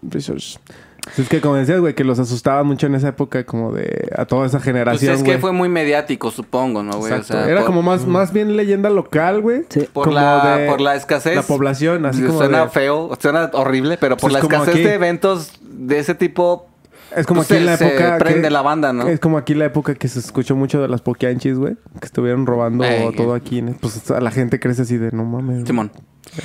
Sí, 1.15 1.23
Es 1.23 1.29
que 1.29 1.41
como 1.41 1.55
decías, 1.55 1.79
güey, 1.79 1.95
que 1.95 2.03
los 2.03 2.19
asustaban 2.19 2.67
mucho 2.67 2.87
en 2.87 2.95
esa 2.95 3.09
época 3.09 3.43
como 3.45 3.71
de 3.71 4.09
a 4.15 4.25
toda 4.25 4.45
esa 4.45 4.57
Pues 4.57 4.65
generación, 4.65 5.15
es 5.15 5.23
que 5.23 5.31
güey. 5.31 5.41
fue 5.41 5.51
muy 5.51 5.67
mediático, 5.69 6.31
supongo, 6.31 6.83
¿no, 6.83 6.93
güey? 6.97 7.11
O 7.13 7.23
sea, 7.23 7.47
Era 7.47 7.61
por- 7.61 7.67
como 7.67 7.81
más, 7.81 8.05
más 8.05 8.31
bien 8.31 8.55
leyenda 8.55 8.89
local, 8.89 9.41
güey. 9.41 9.63
Sí. 9.69 9.87
Por 9.91 10.05
como 10.05 10.15
la, 10.15 10.57
de 10.57 10.67
por 10.67 10.81
la 10.81 10.95
escasez. 10.95 11.35
La 11.35 11.41
población, 11.43 12.05
así 12.05 12.21
como 12.23 12.37
Suena 12.37 12.61
de- 12.65 12.69
feo, 12.69 13.09
suena 13.19 13.49
horrible, 13.53 13.97
pero 13.99 14.15
por 14.17 14.31
Pues 14.31 14.33
la 14.33 14.39
escasez 14.39 14.75
aquí. 14.75 14.83
de 14.83 14.93
eventos 14.93 15.53
de 15.61 15.99
ese 15.99 16.15
tipo... 16.15 16.67
Es 17.15 17.25
como 17.25 17.39
pues, 17.39 17.51
aquí 17.51 17.59
se- 17.59 17.65
la 17.65 17.75
se 17.77 17.87
época. 17.87 18.17
prende 18.19 18.51
la 18.51 18.61
banda, 18.61 18.93
¿no? 18.93 19.07
Es 19.07 19.19
como 19.19 19.39
aquí 19.39 19.55
la 19.55 19.65
época 19.65 19.95
que 19.95 20.07
se 20.07 20.19
escuchó 20.19 20.55
mucho 20.55 20.79
de 20.79 20.87
las 20.89 21.01
poquianchis, 21.01 21.57
güey. 21.57 21.75
Que 21.99 22.05
estuvieron 22.05 22.45
robando 22.45 22.83
Eh, 22.83 23.11
todo 23.17 23.33
aquí. 23.33 23.57
en- 23.57 23.73
Pues 23.73 24.11
a 24.11 24.21
la 24.21 24.29
gente 24.29 24.59
crece 24.59 24.83
así 24.83 24.97
de 24.97 25.11
no 25.11 25.25
mames. 25.25 25.55
güey". 25.55 25.65
Simón. 25.65 25.91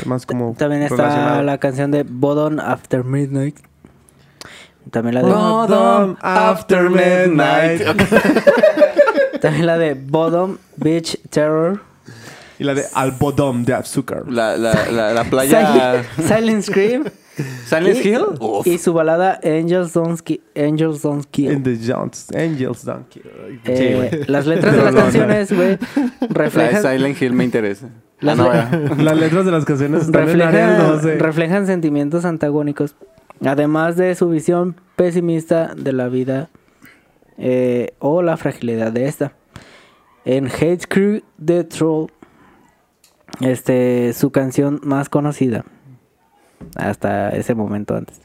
Más 0.07 0.25
como. 0.25 0.55
También 0.57 0.83
está 0.83 1.43
la 1.43 1.59
canción 1.59 1.91
de 1.91 2.05
Bodom 2.05 2.59
After 2.61 3.05
Midnight. 3.05 3.59
También 4.91 5.15
la 5.15 5.23
de, 5.23 5.33
Bodom 5.33 6.17
After 6.21 6.91
Midnight. 6.91 7.83
también 9.41 9.67
la 9.67 9.79
de 9.79 9.95
Bodom 9.95 10.59
Beach 10.77 11.19
Terror. 11.31 11.81
Y 12.59 12.65
la 12.65 12.75
de 12.75 12.85
Albodom 12.95 13.65
de 13.65 13.75
Azúcar. 13.75 14.23
La, 14.29 14.57
la, 14.57 14.91
la, 14.93 15.13
la 15.13 15.25
playa... 15.25 16.05
Silent, 16.17 16.29
Silent 16.29 16.63
Scream. 16.63 17.05
¿Silent 17.67 18.05
y, 18.05 18.09
Hill? 18.09 18.25
Uf. 18.39 18.65
y 18.65 18.79
su 18.79 18.93
balada 18.93 19.41
Angels 19.43 19.93
Don't, 19.93 20.21
Ki- 20.21 20.41
Angels 20.55 21.03
Don't 21.03 21.25
Kill. 21.33 21.51
In 21.51 21.63
the 21.65 21.77
Jones. 21.77 22.29
Angels 22.33 22.85
Donkey. 22.85 23.23
Eh, 23.65 24.25
las 24.29 24.47
letras 24.47 24.77
de 24.77 24.83
las 24.83 24.95
canciones, 24.95 25.53
güey, 25.53 25.71
La 25.71 25.77
de 26.21 26.29
reflejan, 26.29 26.83
Silent 26.83 27.21
Hill 27.21 27.33
me 27.33 27.43
interesa. 27.43 27.89
Las 28.21 28.39
Ah. 28.39 28.71
Las 28.99 29.17
letras 29.17 29.45
de 29.45 29.51
las 29.51 29.65
canciones 29.65 30.07
reflejan, 30.13 30.79
12. 30.79 31.17
reflejan 31.19 31.67
sentimientos 31.67 32.25
antagónicos. 32.25 32.95
Además 33.45 33.97
de 33.97 34.15
su 34.15 34.29
visión 34.29 34.77
pesimista 34.97 35.75
de 35.75 35.93
la 35.93 36.09
vida 36.09 36.51
eh, 37.39 37.95
o 37.99 38.23
la 38.23 38.37
fragilidad 38.37 38.93
de 38.93 39.07
esta. 39.07 39.33
En 40.25 40.47
Hate 40.47 40.87
Crew 40.89 41.23
The 41.45 41.65
Troll, 41.65 42.11
este, 43.41 44.13
su 44.13 44.31
canción 44.31 44.81
más 44.83 45.09
conocida 45.09 45.65
hasta 46.77 47.31
ese 47.31 47.55
momento 47.55 47.95
antes. 47.97 48.21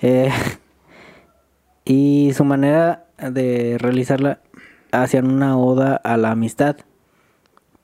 Eh, 0.00 0.30
y 1.84 2.32
su 2.34 2.44
manera 2.44 3.06
de 3.18 3.76
realizarla 3.78 4.40
hacían 4.92 5.30
una 5.30 5.58
oda 5.58 5.96
a 5.96 6.16
la 6.16 6.30
amistad, 6.30 6.76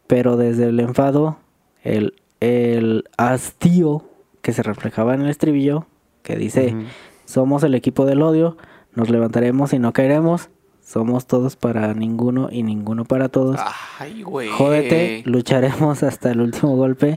pero 0.07 0.37
desde 0.37 0.69
el 0.69 0.81
enfado, 0.81 1.39
el, 1.83 2.15
el 2.41 3.05
hastío 3.17 4.05
que 4.43 4.53
se 4.53 4.63
reflejaba 4.63 5.15
en 5.15 5.23
el 5.23 5.31
estribillo, 5.31 5.87
que 6.27 6.37
dice, 6.37 6.75
somos 7.25 7.63
el 7.63 7.77
equipo 7.77 8.05
del 8.05 8.21
odio, 8.21 8.57
nos 8.95 9.09
levantaremos 9.09 9.73
y 9.73 9.79
no 9.79 9.93
caeremos, 9.93 10.51
somos 10.83 11.27
todos 11.27 11.55
para 11.55 11.95
ninguno 11.95 12.49
y 12.51 12.65
ninguno 12.65 13.05
para 13.05 13.29
todos. 13.29 13.61
Ay, 14.01 14.23
güey. 14.23 14.49
Jódete, 14.51 15.23
lucharemos 15.25 16.03
hasta 16.03 16.33
el 16.33 16.41
último 16.41 16.75
golpe 16.75 17.17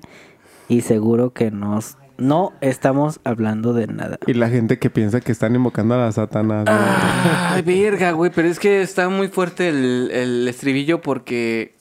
y 0.67 0.81
seguro 0.81 1.33
que 1.33 1.49
nos 1.49 1.97
no 2.19 2.53
estamos 2.61 3.19
hablando 3.23 3.73
de 3.73 3.87
nada. 3.87 4.19
Y 4.27 4.33
la 4.33 4.49
gente 4.49 4.77
que 4.77 4.89
piensa 4.89 5.21
que 5.21 5.31
están 5.31 5.55
invocando 5.55 5.95
a 5.95 5.97
la 5.97 6.11
Satanás. 6.11 6.65
Ay, 6.67 7.61
verga, 7.61 8.11
güey. 8.11 8.29
Pero 8.29 8.47
es 8.47 8.59
que 8.59 8.81
está 8.81 9.09
muy 9.09 9.29
fuerte 9.29 9.69
el, 9.69 10.11
el 10.11 10.47
estribillo 10.47 11.01
porque... 11.01 11.75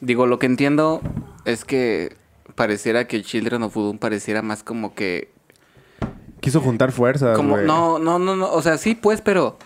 Digo, 0.00 0.26
lo 0.26 0.38
que 0.38 0.46
entiendo 0.46 1.02
es 1.44 1.64
que 1.64 2.16
pareciera 2.54 3.06
que 3.06 3.22
Children 3.22 3.64
of 3.64 3.74
Bodom 3.74 3.98
pareciera 3.98 4.42
más 4.42 4.62
como 4.62 4.94
que... 4.94 5.30
Quiso 6.40 6.60
juntar 6.60 6.92
fuerzas, 6.92 7.36
Como, 7.36 7.54
güey. 7.54 7.66
no, 7.66 7.98
no, 7.98 8.18
no, 8.18 8.36
no. 8.36 8.50
O 8.52 8.62
sea, 8.62 8.78
sí, 8.78 8.94
pues, 8.94 9.20
pero... 9.20 9.56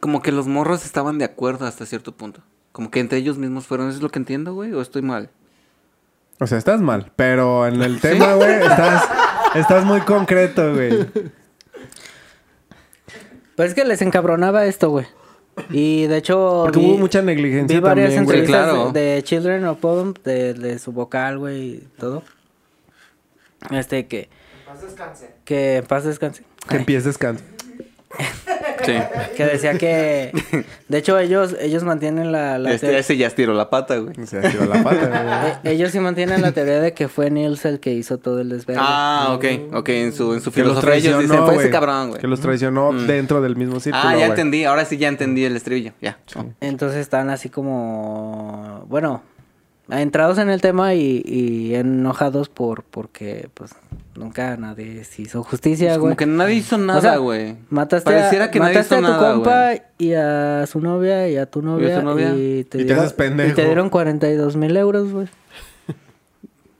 Como 0.00 0.22
que 0.22 0.30
los 0.30 0.46
morros 0.46 0.84
estaban 0.84 1.18
de 1.18 1.24
acuerdo 1.24 1.66
hasta 1.66 1.84
cierto 1.84 2.12
punto. 2.12 2.40
Como 2.70 2.88
que 2.90 3.00
entre 3.00 3.18
ellos 3.18 3.36
mismos 3.36 3.66
fueron. 3.66 3.88
¿Eso 3.88 3.96
es 3.96 4.02
lo 4.02 4.10
que 4.10 4.20
entiendo, 4.20 4.54
güey? 4.54 4.72
¿O 4.72 4.80
estoy 4.80 5.02
mal? 5.02 5.28
O 6.38 6.46
sea, 6.46 6.56
estás 6.56 6.80
mal. 6.80 7.10
Pero 7.16 7.66
en 7.66 7.82
el 7.82 8.00
tema, 8.00 8.34
güey, 8.34 8.52
estás, 8.62 9.08
estás 9.56 9.84
muy 9.84 10.00
concreto, 10.02 10.72
güey. 10.72 11.04
Pues 13.56 13.70
es 13.70 13.74
que 13.74 13.84
les 13.84 14.00
encabronaba 14.02 14.64
esto, 14.66 14.90
güey. 14.90 15.06
Y 15.70 16.06
de 16.06 16.18
hecho... 16.18 16.60
Porque 16.66 16.78
vi- 16.78 16.86
hubo 16.92 16.98
mucha 16.98 17.20
negligencia 17.22 17.76
Vi 17.76 17.82
varias 17.82 18.14
también, 18.14 18.24
güey. 18.24 18.38
entrevistas 18.38 18.72
claro. 18.74 18.92
de, 18.92 19.00
de 19.00 19.22
Children 19.24 19.64
of 19.64 19.80
Bodom, 19.80 20.14
de, 20.22 20.54
de 20.54 20.78
su 20.78 20.92
vocal, 20.92 21.38
güey, 21.38 21.60
y 21.74 21.88
todo. 21.98 22.22
Este, 23.72 24.06
que... 24.06 24.28
Que 25.44 25.76
en 25.76 25.84
paz 25.86 26.04
descanse. 26.04 26.42
Que 26.68 26.76
empieces 26.76 27.04
descanso. 27.04 27.44
Sí. 28.86 28.94
Que 29.36 29.44
decía 29.44 29.76
que... 29.76 30.32
De 30.88 30.98
hecho, 30.98 31.18
ellos, 31.18 31.54
ellos 31.60 31.82
mantienen 31.84 32.32
la... 32.32 32.58
la 32.58 32.72
Este, 32.72 32.96
ese 32.96 33.16
ya 33.18 33.26
estiró 33.26 33.52
la 33.52 33.68
pata, 33.68 33.96
güey. 33.98 34.14
Se 34.26 34.38
ha 34.38 34.40
tirado 34.50 34.72
la 34.72 34.82
pata, 34.82 35.08
güey. 35.08 35.52
Eh, 35.64 35.72
Ellos 35.74 35.90
sí 35.90 36.00
mantienen 36.00 36.40
la 36.40 36.52
teoría 36.52 36.80
de 36.80 36.94
que 36.94 37.08
fue 37.08 37.30
Niels 37.30 37.64
el 37.66 37.80
que 37.80 37.92
hizo 37.92 38.16
todo 38.18 38.40
el 38.40 38.48
desvergue. 38.48 38.80
Ah, 38.82 39.32
ok, 39.34 39.74
ok, 39.74 39.88
en 39.90 40.12
su, 40.14 40.32
en 40.32 40.40
su 40.40 40.52
Que 40.52 40.62
los 40.62 40.78
filosofía 40.80 40.94
ellos 40.94 41.02
traicionó, 41.16 41.20
dicen, 41.22 41.38
fue 41.38 41.54
ese 41.54 41.62
güey. 41.64 41.70
cabrón, 41.70 42.08
güey. 42.10 42.20
Que 42.20 42.26
los 42.28 42.40
traicionó 42.40 42.92
Mm. 42.92 43.06
dentro 43.06 43.42
del 43.42 43.56
mismo 43.56 43.78
círculo, 43.80 44.04
Ah, 44.06 44.12
ya 44.12 44.16
güey. 44.18 44.30
entendí, 44.30 44.64
ahora 44.64 44.84
sí 44.86 44.96
ya 44.96 45.08
entendí 45.08 45.44
el 45.44 45.56
estribillo, 45.56 45.92
ya. 46.00 46.18
Entonces 46.60 47.00
están 47.00 47.28
así 47.28 47.50
como... 47.50 48.86
Bueno, 48.88 49.22
entrados 49.90 50.38
en 50.38 50.50
el 50.50 50.60
tema 50.60 50.94
y, 50.94 51.22
y 51.24 51.74
enojados 51.74 52.48
por 52.48 52.82
porque 52.84 53.48
pues 53.54 53.70
nunca 54.16 54.56
nadie 54.56 55.04
se 55.04 55.22
hizo 55.22 55.42
justicia, 55.44 55.88
Pues 55.90 55.98
güey. 55.98 56.10
como 56.10 56.16
que 56.16 56.26
nadie 56.26 56.54
hizo 56.56 56.76
O 56.76 56.78
nada, 56.78 57.00
sea, 57.00 57.16
güey. 57.18 57.56
Mataste, 57.70 58.10
Pareciera 58.10 58.46
a, 58.46 58.50
que 58.50 58.58
nadie 58.60 58.74
mataste 58.74 58.96
hizo 58.96 59.04
a 59.06 59.08
tu 59.08 59.12
nada, 59.14 59.32
compa 59.34 59.72
y 59.98 60.12
a 60.14 60.66
su 60.66 60.80
novia 60.80 61.28
y 61.28 61.36
a 61.36 61.46
tu 61.46 61.62
novia. 61.62 62.02
novia. 62.02 62.34
Y 62.34 62.64
te, 62.64 62.78
Y 62.78 62.80
te 62.80 62.84
dieron, 62.84 62.98
haces 63.00 63.12
pendejo. 63.14 63.50
y 63.50 63.54
te 63.54 63.64
dieron 63.64 63.88
42 63.90 64.56
mil 64.56 64.76
euros, 64.76 65.12
güey. 65.12 65.28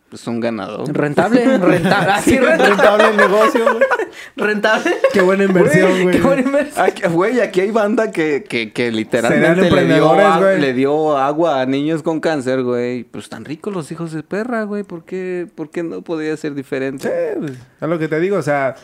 Pues 0.08 0.26
un 0.26 0.40
ganador. 0.40 0.90
Rentable, 0.90 1.44
rentable. 1.58 2.12
Así 2.12 2.38
rentable. 2.38 2.68
Rentable 2.70 3.08
el 3.08 3.16
negocio, 3.18 3.64
güey. 3.64 3.84
Rentable. 4.36 4.94
Qué 5.12 5.20
buena 5.20 5.44
inversión, 5.44 6.02
güey. 6.02 6.16
Qué 6.16 6.22
buena 6.22 6.42
inversión. 6.42 6.84
Aquí, 6.86 7.02
güey, 7.08 7.40
aquí 7.40 7.60
hay 7.60 7.70
banda 7.70 8.10
que, 8.10 8.42
que, 8.48 8.72
que 8.72 8.90
literalmente 8.90 9.48
le 9.48 9.54
dio, 9.54 9.64
emprendedores, 9.68 10.24
a- 10.26 10.38
güey. 10.38 10.60
le 10.60 10.72
dio 10.72 11.16
agua 11.18 11.60
a 11.60 11.66
niños 11.66 12.02
con 12.02 12.20
cáncer, 12.20 12.62
güey. 12.62 13.04
Pues 13.04 13.24
están 13.24 13.44
ricos 13.44 13.74
los 13.74 13.92
hijos 13.92 14.12
de 14.12 14.22
perra, 14.22 14.62
güey. 14.64 14.82
¿Por 14.82 15.04
qué, 15.04 15.46
¿Por 15.54 15.68
qué 15.70 15.82
no 15.82 16.00
podría 16.00 16.34
ser 16.38 16.54
diferente? 16.54 17.08
Sí, 17.08 17.38
pues, 17.38 17.52
es 17.52 17.88
lo 17.88 17.98
que 17.98 18.08
te 18.08 18.18
digo, 18.18 18.38
o 18.38 18.42
sea, 18.42 18.76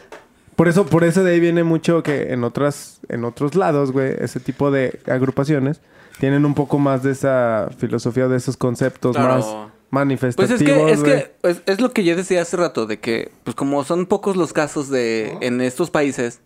por 0.57 0.69
eso, 0.69 0.85
por 0.85 1.05
eso 1.05 1.25
de 1.25 1.33
ahí 1.33 1.41
viene 1.41 1.65
mucho 1.65 2.03
que 2.03 2.35
en 2.35 2.45
otras, 2.45 3.01
en 3.09 3.25
otros 3.25 3.55
lados, 3.55 3.93
güey, 3.93 4.15
ese 4.19 4.41
tipo 4.41 4.71
de 4.71 5.01
agrupaciones 5.07 5.81
tienen 6.21 6.45
un 6.45 6.55
poco 6.55 6.79
más 6.79 7.03
de 7.03 7.13
esa 7.13 7.71
filosofía, 7.79 8.29
de 8.29 8.37
esos 8.37 8.57
conceptos 8.59 9.17
Claro. 9.17 9.35
más 9.37 9.47
Pues 9.95 10.07
manifestativos. 10.07 10.91
es 10.91 11.03
que, 11.03 11.17
es 11.17 11.29
que 11.43 11.49
es, 11.49 11.63
es 11.67 11.81
lo 11.81 11.93
que 11.93 12.05
yo 12.05 12.17
decía 12.17 12.43
hace 12.43 12.57
rato, 12.57 12.87
de 12.87 12.99
que, 13.01 13.31
pues 13.45 13.55
como 13.55 13.85
son 13.85 14.07
pocos 14.07 14.37
los 14.37 14.53
casos 14.53 14.89
de, 14.91 15.37
en 15.41 15.61
estos 15.61 15.91
países, 15.91 16.41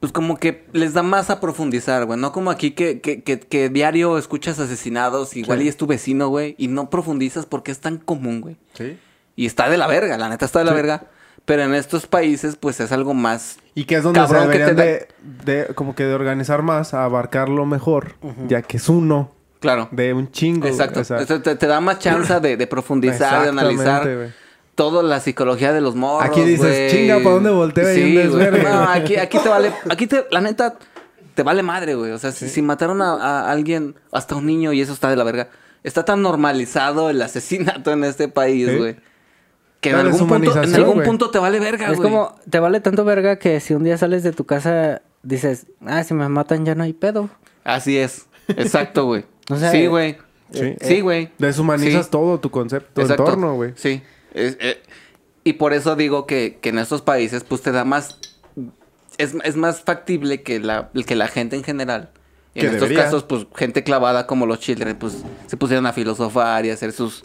pues 0.00 0.12
como 0.12 0.36
que 0.36 0.66
les 0.72 0.92
da 0.94 1.02
más 1.02 1.30
a 1.30 1.40
profundizar, 1.40 2.04
güey. 2.04 2.18
No 2.20 2.30
como 2.32 2.50
aquí 2.50 2.72
que, 2.72 3.00
que, 3.00 3.22
que, 3.22 3.40
que 3.40 3.68
diario 3.70 4.18
escuchas 4.18 4.58
asesinados, 4.58 5.36
igual 5.36 5.62
y 5.62 5.68
es 5.68 5.76
tu 5.76 5.86
vecino, 5.86 6.28
güey, 6.28 6.54
y 6.58 6.68
no 6.68 6.90
profundizas 6.90 7.46
porque 7.46 7.72
es 7.72 7.80
tan 7.80 7.96
común, 7.98 8.40
güey. 8.42 8.56
Sí. 8.74 8.98
Y 9.36 9.46
está 9.46 9.68
de 9.70 9.78
la 9.78 9.86
verga, 9.86 10.18
la 10.18 10.28
neta 10.28 10.44
está 10.46 10.58
de 10.60 10.64
la 10.66 10.72
Sí. 10.72 10.76
verga. 10.76 11.04
Pero 11.46 11.62
en 11.62 11.74
estos 11.74 12.08
países, 12.08 12.56
pues 12.56 12.80
es 12.80 12.90
algo 12.90 13.14
más. 13.14 13.58
Y 13.76 13.84
que 13.84 13.94
es 13.94 14.02
donde 14.02 14.18
Cabrón, 14.18 14.46
se 14.46 14.50
que 14.50 14.58
deberían 14.58 14.76
te 14.76 15.08
de, 15.44 15.62
de- 15.68 15.74
como 15.74 15.94
que 15.94 16.02
de 16.04 16.12
organizar 16.12 16.62
más, 16.62 16.92
a 16.92 17.04
abarcarlo 17.04 17.64
mejor, 17.66 18.16
ya 18.48 18.62
que 18.62 18.78
es 18.78 18.88
uno 18.88 19.30
Claro. 19.60 19.88
de 19.90 20.12
un 20.12 20.30
chingo. 20.30 20.66
Exacto. 20.66 21.00
o 21.00 21.04
sea, 21.04 21.18
Esto 21.18 21.40
te, 21.42 21.56
te 21.56 21.66
da 21.66 21.80
más 21.80 21.98
chance 21.98 22.38
de, 22.40 22.56
de 22.56 22.66
profundizar, 22.66 23.42
de 23.42 23.48
analizar 23.48 24.02
güey. 24.16 24.28
toda 24.74 25.02
la 25.02 25.20
psicología 25.20 25.72
de 25.72 25.80
los 25.80 25.94
morros. 25.94 26.28
Aquí 26.28 26.42
dices. 26.42 26.92
"Chinga, 26.92 27.18
¿pa' 27.22 27.30
dónde 27.30 27.50
volteo? 27.50 27.84
Sí, 27.94 28.02
un 28.02 28.12
güey. 28.14 28.26
desvergue". 28.28 28.62
No, 28.62 28.82
aquí, 28.90 29.16
aquí 29.16 29.38
te 29.38 29.48
vale. 29.48 29.72
Aquí 29.90 30.06
te, 30.06 30.26
la 30.30 30.40
neta, 30.40 30.76
te 31.34 31.42
vale 31.42 31.62
madre, 31.62 31.94
güey. 31.94 32.12
O 32.12 32.18
sea, 32.18 32.32
si, 32.32 32.48
si 32.48 32.62
mataron 32.62 33.00
a, 33.02 33.14
a 33.14 33.50
alguien, 33.50 33.94
hasta 34.12 34.36
un 34.36 34.46
niño, 34.46 34.72
y 34.72 34.80
eso 34.80 34.92
está 34.92 35.08
de 35.10 35.16
la 35.16 35.24
verga. 35.24 35.48
Está 35.82 36.04
tan 36.04 36.20
normalizado 36.22 37.10
el 37.10 37.20
asesinato 37.22 37.92
en 37.92 38.04
este 38.04 38.28
país, 38.28 38.68
Sí. 38.68 38.76
güey. 38.76 38.96
Que 39.80 39.90
en 39.90 39.96
algún, 39.96 40.26
punto, 40.26 40.62
en 40.62 40.74
algún 40.74 41.02
punto 41.04 41.30
te 41.30 41.38
vale 41.38 41.60
verga, 41.60 41.90
Es 41.90 41.98
güey. 41.98 42.10
como, 42.10 42.34
te 42.50 42.58
vale 42.58 42.80
tanto 42.80 43.04
verga 43.04 43.36
que 43.36 43.60
si 43.60 43.72
un 43.74 43.84
día 43.84 43.96
sales 43.96 44.22
de 44.24 44.32
tu 44.32 44.44
casa, 44.44 45.02
dices, 45.22 45.66
ah, 45.86 46.02
si 46.02 46.12
me 46.14 46.28
matan 46.28 46.64
ya 46.64 46.74
no 46.74 46.82
hay 46.82 46.92
pedo. 46.92 47.28
Así 47.62 47.96
es. 47.98 48.26
Exacto, 48.48 49.04
güey. 49.04 49.24
O 49.50 49.56
sea, 49.56 49.70
sí, 49.70 49.86
güey. 49.86 50.16
Sí. 50.52 50.74
Sí, 50.80 51.00
güey. 51.00 51.30
Deshumanizas 51.38 52.06
Sí. 52.06 52.10
todo 52.10 52.38
tu 52.40 52.50
concepto, 52.50 53.04
tu 53.04 53.10
entorno, 53.10 53.54
güey. 53.54 53.72
Sí. 53.76 54.02
Es- 54.32 54.56
eh, 54.60 54.80
y 55.44 55.54
por 55.54 55.72
eso 55.72 55.96
digo 55.96 56.26
que, 56.26 56.58
que 56.60 56.68
en 56.70 56.78
estos 56.78 57.02
países, 57.02 57.44
pues 57.44 57.62
te 57.62 57.72
da 57.72 57.84
más. 57.84 58.18
Es, 59.18 59.34
es 59.44 59.56
más 59.56 59.80
factible 59.80 60.42
que 60.42 60.60
la, 60.60 60.90
que 61.06 61.16
la 61.16 61.28
gente 61.28 61.56
en 61.56 61.64
general. 61.64 62.10
Y 62.54 62.60
en 62.60 62.66
estos 62.66 62.82
debería. 62.82 63.04
casos, 63.04 63.24
pues 63.24 63.46
gente 63.54 63.82
clavada 63.84 64.26
como 64.26 64.46
los 64.46 64.60
children, 64.60 64.96
pues 64.96 65.22
se 65.46 65.56
pusieron 65.56 65.86
a 65.86 65.92
filosofar 65.92 66.64
y 66.66 66.70
a 66.70 66.74
hacer 66.74 66.92
sus, 66.92 67.22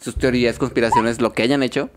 sus 0.00 0.14
teorías, 0.16 0.58
conspiraciones, 0.58 1.20
lo 1.20 1.32
que 1.32 1.42
hayan 1.42 1.62
hecho. 1.62 1.90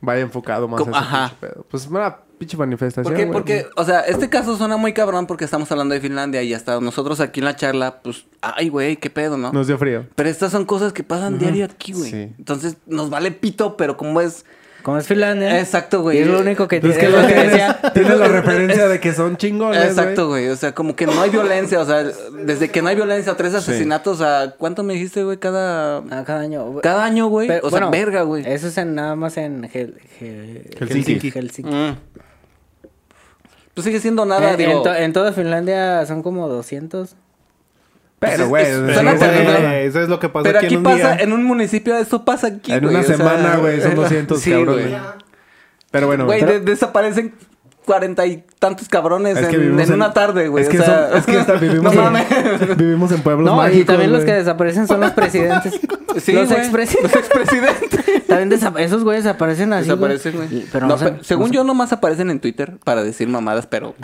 Vaya 0.00 0.22
enfocado 0.22 0.66
más 0.66 0.80
a 0.80 0.84
ese 0.84 0.98
ajá. 0.98 1.34
pedo. 1.40 1.66
Pues 1.70 1.86
una 1.86 2.18
pinche 2.40 2.56
manifestación. 2.56 3.04
¿Por 3.04 3.14
qué? 3.14 3.26
Porque, 3.30 3.66
o 3.76 3.84
sea, 3.84 4.00
este 4.00 4.28
caso 4.28 4.56
suena 4.56 4.76
muy 4.76 4.92
cabrón 4.92 5.26
porque 5.26 5.44
estamos 5.44 5.70
hablando 5.70 5.94
de 5.94 6.00
Finlandia 6.00 6.42
y 6.42 6.54
hasta 6.54 6.80
nosotros 6.80 7.20
aquí 7.20 7.38
en 7.40 7.44
la 7.44 7.54
charla, 7.54 8.00
pues, 8.02 8.24
ay, 8.40 8.68
güey, 8.70 8.96
qué 8.96 9.10
pedo, 9.10 9.36
¿no? 9.36 9.52
Nos 9.52 9.66
dio 9.66 9.78
frío. 9.78 10.06
Pero 10.16 10.28
estas 10.28 10.50
son 10.50 10.64
cosas 10.64 10.92
que 10.92 11.04
pasan 11.04 11.38
diario 11.38 11.66
aquí, 11.66 11.92
güey. 11.92 12.10
Sí. 12.10 12.32
Entonces, 12.38 12.76
nos 12.86 13.10
vale 13.10 13.30
pito, 13.30 13.76
pero 13.76 13.96
como 13.96 14.20
es... 14.20 14.44
Como 14.82 14.96
es 14.96 15.06
Finlandia. 15.06 15.60
Exacto, 15.60 16.00
güey. 16.00 16.16
Y 16.16 16.20
es 16.22 16.26
lo 16.26 16.40
único 16.40 16.66
que 16.66 16.80
Pues 16.80 16.96
tiene. 16.96 17.00
que 17.00 17.06
es 17.08 17.12
lo 17.14 17.20
lo 17.20 17.26
que 17.28 17.34
tienes, 17.34 17.52
decía. 17.52 17.80
tienes 17.92 18.18
la 18.18 18.28
referencia 18.40 18.88
de 18.88 18.98
que 18.98 19.12
son 19.12 19.36
chingones, 19.36 19.84
Exacto, 19.84 20.28
güey. 20.28 20.48
O 20.48 20.56
sea, 20.56 20.72
como 20.74 20.96
que 20.96 21.04
no 21.04 21.20
hay 21.20 21.28
violencia. 21.28 21.78
O 21.80 21.84
sea, 21.84 22.02
desde 22.02 22.70
que 22.70 22.80
no 22.80 22.88
hay 22.88 22.96
violencia, 22.96 23.36
tres 23.36 23.52
asesinatos 23.54 24.22
a... 24.22 24.54
¿Cuánto 24.56 24.82
me 24.82 24.94
dijiste, 24.94 25.22
güey? 25.22 25.36
Cada... 25.36 25.98
Ah, 26.10 26.24
cada 26.26 26.40
año. 26.40 26.80
Cada 26.80 27.04
año, 27.04 27.26
güey. 27.26 27.50
O 27.50 27.68
sea, 27.68 27.68
bueno, 27.68 27.90
verga, 27.90 28.22
güey. 28.22 28.42
Eso 28.46 28.68
es 28.68 28.78
en, 28.78 28.94
nada 28.94 29.14
más 29.16 29.36
en 29.36 29.64
Hel- 29.64 29.98
Hel- 30.18 30.74
Helsinki. 30.78 31.30
Helsinki. 31.30 31.70
Mm. 31.70 31.96
Pues 33.74 33.84
sigue 33.84 34.00
siendo 34.00 34.24
nada, 34.26 34.52
Eh, 34.52 34.56
digo... 34.56 34.72
en, 34.72 34.82
to- 34.82 34.94
en 34.94 35.12
toda 35.12 35.32
Finlandia 35.32 36.04
son 36.06 36.22
como 36.22 36.48
200. 36.48 37.14
Pero, 38.18 38.42
es- 38.44 38.48
güey, 38.48 38.66
es- 38.66 38.80
güey, 38.82 38.94
pasa 39.04 39.18
terrible. 39.18 39.44
nada. 39.60 39.78
eso 39.80 40.00
es 40.02 40.08
lo 40.08 40.18
que 40.20 40.28
pasa 40.28 40.42
Pero 40.44 40.58
aquí, 40.58 40.66
aquí 40.66 40.74
en 40.74 40.78
un 40.78 40.84
pasa, 40.84 40.96
día. 41.14 41.16
en 41.24 41.32
un 41.32 41.44
municipio, 41.44 41.96
esto 41.96 42.24
pasa 42.24 42.48
aquí, 42.48 42.72
En 42.72 42.80
güey, 42.82 42.94
una 42.94 43.02
semana, 43.04 43.56
güey, 43.56 43.80
son 43.80 43.94
200 43.94 44.40
sí, 44.42 44.50
cabrones. 44.50 44.88
güey. 44.90 45.00
Pero 45.90 46.06
bueno, 46.06 46.26
Güey, 46.26 46.40
pero- 46.40 46.52
de- 46.52 46.60
desaparecen 46.60 47.34
cuarenta 47.90 48.24
y 48.24 48.44
tantos 48.60 48.88
cabrones 48.88 49.36
es 49.36 49.48
que 49.48 49.56
en, 49.56 49.92
una 49.92 50.12
tarde, 50.12 50.46
güey. 50.46 50.62
Es 50.62 50.68
o 50.68 50.70
que, 50.70 50.78
sea, 50.78 51.08
son- 51.08 51.18
es 51.18 51.26
que 51.26 51.38
hasta 51.38 51.54
vivimos, 51.60 51.92
no 51.92 52.06
en, 52.06 52.12
mames. 52.12 52.26
vivimos 52.76 53.10
en 53.10 53.20
pueblos 53.22 53.50
No, 53.50 53.56
mágicos, 53.56 53.80
y 53.80 53.84
también 53.84 54.12
los 54.12 54.24
que 54.24 54.32
desaparecen 54.32 54.86
son 54.86 55.00
los 55.00 55.10
presidentes. 55.10 55.80
Sí, 56.18 56.32
los 56.32 56.50
expresidentes. 56.50 57.14
Los 57.14 57.24
expresidentes. 57.24 58.26
También 58.26 58.52
esos 58.52 59.04
güeyes 59.04 59.22
desaparecen 59.22 59.72
así. 59.72 59.88
Desaparecen, 59.88 60.34
güey. 60.34 60.66
Pero 60.72 60.88
No, 60.88 60.96
no, 60.96 61.22
según 61.22 61.52
yo, 61.52 61.62
nomás 61.62 61.92
aparecen 61.92 62.30
en 62.30 62.40
Twitter 62.40 62.78
para 62.82 63.04
decir 63.04 63.28
mamadas, 63.28 63.68
pero... 63.68 63.94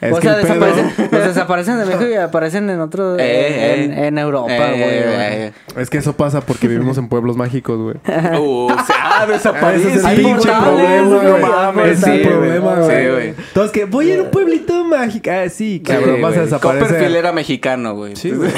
Es 0.00 0.12
o 0.14 0.20
sea, 0.22 0.36
desaparecen, 0.36 0.92
los 1.10 1.24
desaparecen 1.26 1.78
de 1.78 1.84
México 1.84 2.06
y 2.08 2.14
aparecen 2.16 2.70
en 2.70 2.80
otro. 2.80 3.16
Eh, 3.18 3.74
en, 3.84 3.92
eh. 3.92 4.06
en 4.06 4.18
Europa, 4.18 4.50
Eh, 4.50 4.70
güey. 4.70 4.88
eh, 4.88 5.52
Es 5.76 5.90
que 5.90 5.98
eso 5.98 6.14
pasa 6.14 6.40
porque 6.40 6.68
vivimos 6.68 6.96
en 6.96 7.08
pueblos 7.08 7.36
mágicos, 7.36 7.78
güey. 7.78 7.96
Uh, 8.40 8.72
o 8.72 8.84
sea, 8.86 8.96
Ah, 9.20 9.26
desaparecen. 9.26 9.88
ese 9.88 9.98
es 9.98 10.04
el 10.04 10.10
Hay 10.10 10.16
pinche 10.16 10.48
problema, 10.50 11.02
no 11.02 11.20
güey. 11.30 11.42
mames, 11.42 11.84
Ese 11.86 11.92
es 11.94 12.04
sí, 12.04 12.10
el 12.10 12.28
problema, 12.28 12.74
güey. 12.76 13.30
Sí. 13.30 13.34
Entonces, 13.48 13.72
que 13.72 13.84
voy 13.84 14.10
a 14.10 14.14
ir 14.14 14.20
a 14.20 14.22
un 14.22 14.30
pueblito 14.30 14.84
mágico. 14.84 15.30
Ah, 15.30 15.48
sí, 15.50 15.82
cabrón, 15.84 16.16
Sí, 16.16 16.22
vas 16.22 16.30
a 16.32 16.34
güey. 16.36 16.44
desaparecer. 16.46 16.86
Copperfield 16.88 17.16
era 17.16 17.32
mexicano, 17.32 17.94
güey. 17.94 18.16
Sí, 18.16 18.30
güey. 18.30 18.50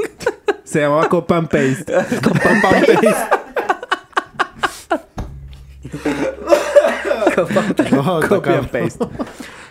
Se 0.64 0.80
llamaba 0.80 1.08
Cop 1.08 1.30
and 1.32 1.48
Paste. 1.48 1.92
No, 7.92 8.20
está 8.20 8.28
Copy 8.28 8.50
and 8.50 8.68
cabrón. 8.68 8.68
Paste. 8.70 9.04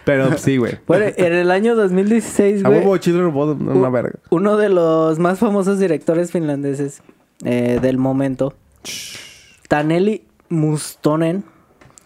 Pero 0.06 0.38
sí, 0.38 0.58
güey. 0.58 0.80
Bueno, 0.88 1.06
en 1.16 1.34
el 1.34 1.50
año 1.52 1.76
2016, 1.76 2.66
A 2.66 2.68
güey. 2.70 2.80
huevo 2.82 2.98
Children 2.98 3.28
of 3.28 3.34
Bodom, 3.34 3.68
una 3.78 3.90
verga. 3.90 4.20
Uno 4.32 4.58
de 4.58 4.70
los 4.70 5.20
más 5.20 5.40
famosos 5.40 5.80
directores 5.80 6.32
finlandeses 6.32 7.02
eh, 7.46 7.80
del 7.82 7.98
momento, 7.98 8.54
Taneli 9.70 10.26
Mustonen, 10.50 11.44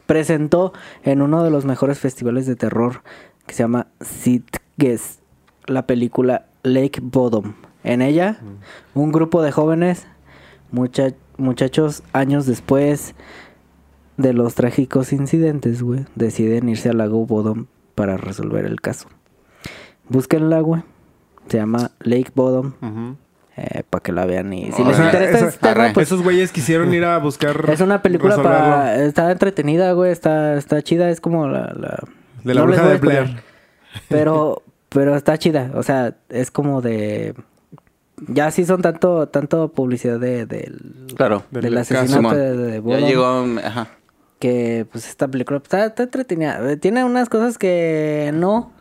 presentó 0.06 0.74
en 1.04 1.22
uno 1.22 1.44
de 1.44 1.50
los 1.50 1.66
mejores 1.66 2.00
festivales 2.00 2.46
de 2.46 2.56
terror 2.56 3.02
que 3.46 3.54
se 3.54 3.64
llama 3.64 3.88
Sitges 4.02 5.20
la 5.66 5.86
película 5.86 6.46
Lake 6.64 7.00
Bottom. 7.02 7.56
En 7.84 8.02
ella, 8.02 8.40
un 8.94 9.12
grupo 9.12 9.42
de 9.42 9.52
jóvenes, 9.52 10.08
mucha- 10.72 11.14
muchachos, 11.38 12.04
años 12.14 12.46
después 12.46 13.16
de 14.18 14.34
los 14.34 14.56
trágicos 14.56 15.14
incidentes, 15.14 15.82
güey, 15.84 16.06
deciden 16.16 16.70
irse 16.70 16.90
al 16.90 16.98
lago 17.00 17.26
Bottom 17.26 17.66
para 17.98 18.16
resolver 18.16 18.64
el 18.64 18.80
caso. 18.80 19.08
Búsquenla, 20.08 20.60
güey. 20.62 20.84
Se 21.50 21.58
llama 21.58 21.90
Lake 22.02 22.32
Bottom. 22.36 22.74
para 23.90 24.04
que 24.04 24.12
la 24.12 24.26
vean 24.28 24.54
y 24.54 24.72
si 24.72 24.84
O 24.84 24.86
les 24.88 24.98
sea, 24.98 25.06
interesa 25.06 25.38
esa- 25.40 25.48
este 25.48 25.68
tema, 25.74 25.90
pues 25.94 26.08
Esos 26.08 26.22
güeyes 26.22 26.52
quisieron 26.52 26.94
ir 26.94 27.04
a 27.04 27.18
buscar. 27.18 27.66
es 27.72 27.82
una 27.82 28.04
película 28.04 28.36
resolverlo. 28.36 28.60
para 28.68 29.04
está 29.04 29.32
entretenida, 29.32 29.92
güey, 29.94 30.12
está 30.12 30.56
está 30.58 30.84
chida, 30.84 31.10
es 31.10 31.20
como 31.22 31.48
la, 31.48 31.74
la- 31.76 32.04
De 32.44 32.54
la 32.54 32.62
no 32.62 32.68
bruja 32.68 32.88
de 32.88 32.98
Blair. 32.98 33.42
Pero 34.10 34.62
pero 34.90 35.16
está 35.16 35.40
chida, 35.40 35.72
o 35.74 35.82
sea, 35.82 36.16
es 36.30 36.52
como 36.52 36.82
de 36.84 37.34
ya 38.28 38.52
sí 38.52 38.64
son 38.66 38.82
tanto 38.84 39.28
tanto 39.30 39.70
publicidad 39.70 40.20
de 40.20 40.46
del 40.46 41.08
Claro. 41.16 41.42
Del 41.50 41.64
del 41.64 41.78
asesinato 41.80 42.36
de, 42.36 42.56
de 42.56 42.84
Ya 42.86 43.00
llegó... 43.00 43.46
Ajá. 43.64 43.88
Que 44.40 44.86
pues 44.92 45.08
esta 45.08 45.28
película 45.28 45.60
está, 45.64 45.86
está 45.86 46.04
entretenida. 46.04 46.78
Tiene 46.78 47.04
unas 47.04 47.30
cosas 47.30 47.58
que 47.58 48.32
no, 48.34 48.72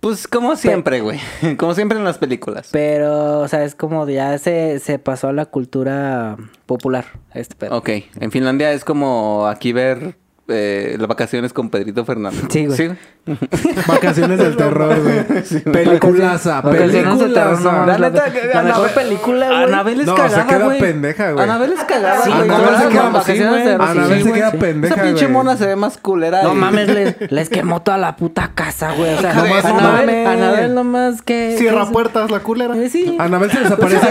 Pues 0.00 0.28
como 0.28 0.54
siempre, 0.56 1.00
güey. 1.00 1.18
Como 1.56 1.74
siempre 1.74 1.98
en 1.98 2.04
las 2.04 2.18
películas. 2.18 2.68
Pero, 2.72 3.40
o 3.40 3.48
sea, 3.48 3.64
es 3.64 3.74
como 3.74 4.08
ya 4.08 4.38
se, 4.38 4.78
se 4.78 4.98
pasó 4.98 5.28
a 5.28 5.32
la 5.32 5.46
cultura 5.46 6.36
popular, 6.66 7.06
este 7.34 7.54
pedo. 7.56 7.76
Ok, 7.76 7.90
en 8.20 8.30
Finlandia 8.30 8.72
es 8.72 8.84
como 8.84 9.46
aquí 9.48 9.72
ver 9.72 10.16
eh, 10.48 10.96
las 10.98 11.06
vacaciones 11.08 11.52
con 11.52 11.70
Pedrito 11.70 12.04
Fernández. 12.04 12.42
Sí, 12.50 12.66
güey. 12.66 12.96
Vacaciones 13.86 14.38
del 14.38 14.56
terror, 14.56 14.94
güey. 15.02 15.62
Peliculaza, 15.72 16.62
no 16.62 16.70
peliculaza. 16.70 17.70
mames. 17.72 18.00
La 18.00 18.10
neta, 18.10 18.24
La 18.54 18.62
mejor 18.62 18.86
Anabel- 18.88 18.94
película, 18.94 19.46
güey. 19.48 19.62
Anabel 19.64 20.00
es 20.00 20.06
No, 20.06 20.16
se 20.16 20.22
cagada, 20.22 20.46
queda 20.46 20.68
pendeja, 20.78 21.32
güey. 21.32 21.44
Anabel 21.44 21.72
es 21.72 21.84
cagada, 21.84 22.22
Sí, 22.24 22.30
güey. 22.30 22.42
Anabel 22.50 22.76
se 22.78 22.88
queda- 22.88 23.22
sí, 23.24 23.32
Anabel 23.42 24.22
sí, 24.22 24.22
se 24.30 24.50
sí. 24.50 24.56
pendeja, 24.58 24.94
Esa 24.94 25.02
pinche 25.04 25.28
mona 25.28 25.56
se 25.56 25.66
ve 25.66 25.76
más 25.76 25.98
culera. 25.98 26.42
No 26.42 26.54
mames, 26.54 26.88
les, 26.88 27.30
les 27.30 27.48
quemó 27.48 27.82
toda 27.82 27.98
la 27.98 28.16
puta 28.16 28.52
casa, 28.54 28.92
güey. 28.94 29.14
O 29.14 29.20
sea, 29.20 29.32
Anabel, 29.32 30.74
nomás 30.74 31.22
que... 31.22 31.56
Cierra 31.58 31.86
puertas 31.90 32.30
la 32.30 32.40
culera. 32.40 32.76
Eh, 32.76 32.88
Sí. 32.88 33.16
Anabel 33.18 33.50
se 33.50 33.60
desaparece. 33.60 34.08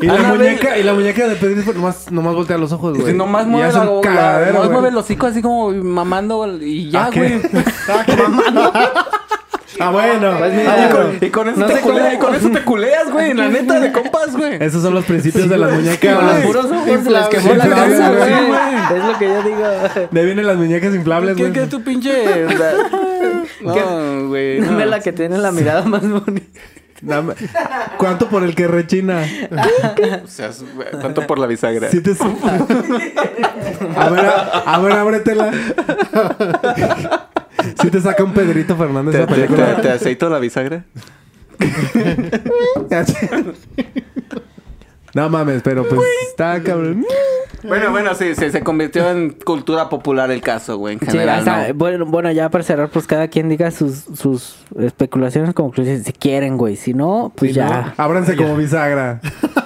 Y 0.00 0.06
la 0.06 0.22
muñeca, 0.22 0.78
y 0.78 0.82
la 0.82 0.92
muñeca 0.94 1.26
de 1.28 1.36
Pedrito 1.36 1.72
nomás, 1.72 2.10
nomás 2.10 2.34
voltea 2.34 2.58
los 2.58 2.72
ojos, 2.72 2.94
güey. 2.98 3.12
Si 3.12 3.18
nomás 3.18 3.46
mueve, 3.46 3.72
la, 3.72 3.86
cagadero, 4.02 4.52
nomás 4.54 4.70
mueve 4.70 4.88
el 4.88 4.96
hocico 4.96 5.26
así 5.26 5.42
como 5.42 5.70
mamando 5.72 6.46
y 6.60 6.90
ya, 6.90 7.06
¿Ah, 7.06 7.10
qué? 7.10 7.20
güey. 7.50 7.64
Ah, 9.80 9.90
bueno. 9.90 10.34
Pues 10.38 10.52
Y 10.54 10.90
con, 10.90 11.18
y 11.20 11.30
con 11.30 11.48
eso 11.50 11.60
No 11.60 11.66
te 11.66 11.76
sé 11.76 11.80
culea- 11.82 12.04
cómo- 12.04 12.14
y 12.14 12.18
con 12.18 12.34
eso 12.34 12.50
te 12.50 12.64
culeas, 12.64 13.12
güey. 13.12 13.32
La 13.32 13.48
neta 13.48 13.78
de 13.78 13.92
compas, 13.92 14.36
güey. 14.36 14.56
Esos 14.60 14.82
son 14.82 14.92
los 14.94 15.04
principios 15.04 15.48
de 15.48 15.56
las 15.56 15.70
Con 15.70 15.78
muñecas. 15.84 16.20
los 16.20 16.34
puros 16.46 16.64
ojos 16.66 16.88
Inflables. 16.88 17.28
quemó 17.28 17.54
la 17.54 17.68
casa, 17.68 18.10
güey. 18.10 18.98
Es 18.98 19.04
lo 19.04 19.18
que 19.18 19.28
yo 19.28 19.42
digo. 19.44 20.08
De 20.10 20.20
ahí 20.20 20.26
vienen 20.26 20.46
las 20.48 20.56
muñecas 20.56 20.92
inflables, 20.94 21.36
¿Qué, 21.36 21.42
güey. 21.42 21.52
qué 21.52 21.66
tu 21.66 21.80
pinche...? 21.82 22.46
No, 23.60 24.28
güey. 24.28 24.54
Dime 24.60 24.84
No. 24.84 24.86
la 24.86 25.00
que 25.00 25.12
tiene 25.12 25.38
la 25.38 25.52
mirada 25.52 25.82
más 25.82 26.08
bonita. 26.08 26.60
Dame- 27.00 27.34
¿Cuánto 27.96 28.28
por 28.28 28.42
el 28.42 28.54
que 28.54 28.66
rechina? 28.66 29.24
O 30.24 30.26
sea, 30.26 30.50
¿Cuánto 31.00 31.26
por 31.26 31.38
la 31.38 31.46
bisagra? 31.46 31.90
Sí 31.90 32.00
te 32.00 32.10
A 33.96 34.08
ver, 34.10 34.24
a, 34.26 34.74
a 34.74 34.78
ver, 34.80 34.92
ábretela. 34.92 35.50
Si 37.80 37.90
te 37.90 38.00
saca 38.00 38.24
un 38.24 38.32
Pedrito 38.32 38.76
Fernández 38.76 39.26
¿Te, 39.26 39.34
te, 39.34 39.46
te- 39.48 39.82
te 39.82 39.90
aceito 39.90 40.28
la 40.30 40.38
bisagra? 40.38 40.84
No 45.18 45.28
mames, 45.28 45.62
pero 45.62 45.84
pues 45.88 46.00
está 46.28 46.62
cabrón. 46.62 47.04
Bueno, 47.64 47.90
bueno, 47.90 48.14
sí, 48.14 48.36
sí, 48.36 48.50
se 48.52 48.62
convirtió 48.62 49.10
en 49.10 49.30
cultura 49.30 49.88
popular 49.88 50.30
el 50.30 50.40
caso, 50.40 50.76
güey, 50.78 50.94
en 50.94 51.00
Sí, 51.00 51.06
general, 51.06 51.40
o 51.40 51.44
sea, 51.44 51.68
¿no? 51.68 51.74
bueno, 51.74 52.06
bueno, 52.06 52.30
ya 52.30 52.48
para 52.50 52.62
cerrar, 52.62 52.88
pues 52.88 53.08
cada 53.08 53.26
quien 53.26 53.48
diga 53.48 53.72
sus, 53.72 54.04
sus 54.14 54.58
especulaciones, 54.78 55.54
conclusiones, 55.54 56.04
si 56.04 56.12
quieren, 56.12 56.56
güey. 56.56 56.76
Si 56.76 56.94
no, 56.94 57.32
pues 57.34 57.52
ya. 57.54 57.94
Ábranse 57.96 58.36
como 58.36 58.54
bisagra. 58.56 59.20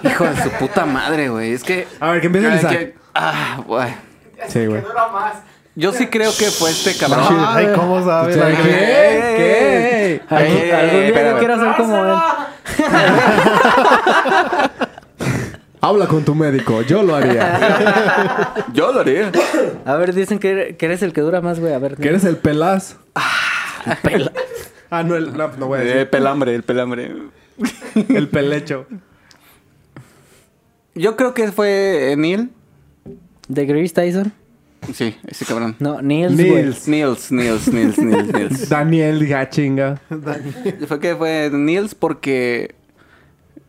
Hijo 0.04 0.24
de 0.24 0.42
su 0.42 0.48
puta 0.52 0.86
madre, 0.86 1.28
güey. 1.28 1.52
Es 1.52 1.62
que... 1.64 1.86
A 2.00 2.12
ver, 2.12 2.22
que 2.22 2.28
empiece 2.28 2.66
que- 2.66 2.94
Ah, 3.14 3.62
güey. 3.66 3.88
Sí, 4.48 4.64
güey. 4.64 4.82
Yo 5.74 5.92
sí 5.92 6.06
creo 6.06 6.30
que 6.38 6.46
fue 6.46 6.70
este 6.70 6.96
cabrón. 6.96 7.26
Ay, 7.46 7.68
¿cómo 7.76 8.02
sabes? 8.02 8.36
¿Qué? 8.36 8.42
Ay, 8.42 8.56
¿Qué? 9.36 10.22
Algún, 10.30 10.70
algún 10.74 11.00
día 11.12 11.30
yo 11.30 11.38
quiero 11.38 11.60
ser 11.60 11.74
como 11.76 12.04
él. 12.06 12.12
Habla 15.84 16.06
con 16.06 16.24
tu 16.24 16.34
médico, 16.36 16.80
yo 16.82 17.02
lo 17.02 17.16
haría. 17.16 18.54
Yo 18.72 18.92
lo 18.92 19.00
haría. 19.00 19.32
A 19.84 19.96
ver, 19.96 20.14
dicen 20.14 20.38
que, 20.38 20.76
que 20.78 20.86
eres 20.86 21.02
el 21.02 21.12
que 21.12 21.20
dura 21.20 21.40
más, 21.40 21.58
güey. 21.58 21.72
A 21.74 21.78
ver. 21.78 21.96
¿Que 21.96 22.08
eres 22.08 22.24
el 22.24 22.36
pelaz? 22.36 22.96
pela. 24.02 24.30
Ah, 24.90 25.02
no, 25.02 25.16
el, 25.16 25.34
no, 25.36 25.48
no 25.56 25.66
voy 25.68 25.78
a 25.78 25.82
El 25.82 25.88
decir. 25.88 26.10
pelambre, 26.10 26.54
el 26.54 26.62
pelambre. 26.64 27.14
El 28.10 28.28
pelecho. 28.28 28.86
Yo 30.94 31.16
creo 31.16 31.32
que 31.32 31.50
fue 31.50 32.14
Neil. 32.18 32.50
¿De 33.48 33.64
Grace 33.64 33.94
Tyson? 33.94 34.32
Sí, 34.92 35.16
ese 35.26 35.46
cabrón. 35.46 35.76
No, 35.78 36.02
Niels. 36.02 36.36
Nils. 36.36 36.88
Niels, 36.88 37.32
Niels, 37.32 37.68
Niels, 37.72 37.98
Niels, 37.98 38.32
Niels. 38.34 38.68
Daniel, 38.68 39.18
dije, 39.20 39.48
chinga. 39.48 40.00
Fue 40.86 41.00
que 41.00 41.16
fue 41.16 41.50
Niels 41.52 41.94
porque 41.94 42.74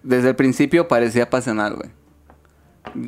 desde 0.04 0.30
el 0.30 0.36
principio 0.36 0.88
parecía 0.90 1.30
pasional, 1.30 1.76
güey. 1.76 1.90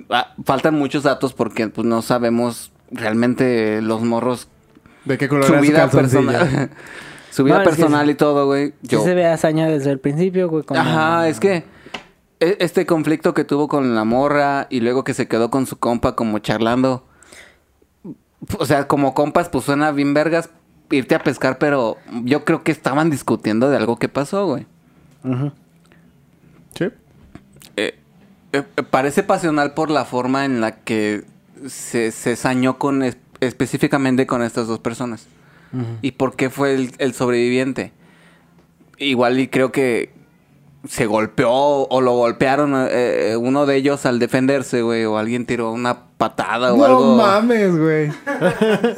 Ah, 0.09 0.33
faltan 0.43 0.75
muchos 0.75 1.03
datos 1.03 1.33
porque 1.33 1.67
pues 1.67 1.85
no 1.87 2.01
sabemos 2.01 2.71
realmente 2.91 3.81
los 3.81 4.01
morros 4.03 4.47
¿De 5.05 5.17
qué 5.17 5.27
color 5.27 5.45
su 5.45 5.53
vida 5.59 5.89
personal. 5.89 6.69
su 7.31 7.43
vida 7.43 7.55
No, 7.55 7.61
es 7.61 7.67
que 7.69 7.75
personal 7.75 8.05
sí. 8.05 8.11
y 8.11 8.15
todo, 8.15 8.45
güey. 8.47 8.69
Sí 8.81 8.89
Yo. 8.89 9.03
se 9.03 9.13
ve 9.13 9.27
hazaña 9.27 9.67
desde 9.67 9.91
el 9.91 9.99
principio, 9.99 10.49
güey. 10.49 10.63
Ajá, 10.69 11.27
es 11.27 11.39
que 11.39 11.63
e- 12.39 12.57
este 12.59 12.85
conflicto 12.85 13.33
que 13.33 13.43
tuvo 13.43 13.67
con 13.67 13.93
la 13.95 14.03
morra 14.03 14.67
y 14.69 14.79
luego 14.79 15.03
que 15.03 15.13
se 15.13 15.27
quedó 15.27 15.49
con 15.51 15.65
su 15.67 15.77
compa 15.77 16.15
como 16.15 16.39
charlando. 16.39 17.05
O 18.59 18.65
sea, 18.65 18.87
como 18.87 19.13
compas, 19.13 19.49
pues 19.49 19.65
suena 19.65 19.91
bien 19.91 20.13
vergas 20.13 20.49
irte 20.91 21.15
a 21.15 21.19
pescar, 21.23 21.57
pero 21.57 21.97
yo 22.23 22.45
creo 22.45 22.63
que 22.63 22.71
estaban 22.71 23.09
discutiendo 23.09 23.69
de 23.69 23.77
algo 23.77 23.97
que 23.97 24.07
pasó, 24.09 24.45
güey. 24.45 24.65
Sí. 25.23 25.51
Eh, 28.57 28.63
eh, 28.77 28.83
parece 28.83 29.23
pasional 29.23 29.73
por 29.73 29.89
la 29.91 30.05
forma 30.05 30.45
en 30.45 30.61
la 30.61 30.75
que 30.77 31.23
se, 31.67 32.11
se 32.11 32.35
sañó 32.35 32.77
con 32.77 33.01
es- 33.03 33.17
específicamente 33.39 34.27
con 34.27 34.41
estas 34.43 34.67
dos 34.67 34.79
personas. 34.79 35.27
¿Y 36.01 36.11
por 36.13 36.37
qué 36.37 36.49
fue 36.49 36.73
el, 36.73 36.91
el 36.99 37.13
sobreviviente? 37.13 37.91
Igual 38.97 39.37
y 39.41 39.49
creo 39.49 39.73
que 39.73 40.13
se 40.87 41.05
golpeó 41.05 41.51
o 41.51 41.99
lo 42.01 42.13
golpearon 42.13 42.73
eh, 42.89 43.35
uno 43.37 43.65
de 43.65 43.75
ellos 43.75 44.05
al 44.05 44.17
defenderse, 44.19 44.81
güey, 44.83 45.03
o 45.03 45.17
alguien 45.17 45.45
tiró 45.45 45.71
una 45.73 45.97
patada 46.17 46.73
o 46.73 46.77
No 46.77 46.85
algo. 46.85 47.17
mames, 47.17 47.77
güey. 47.77 48.09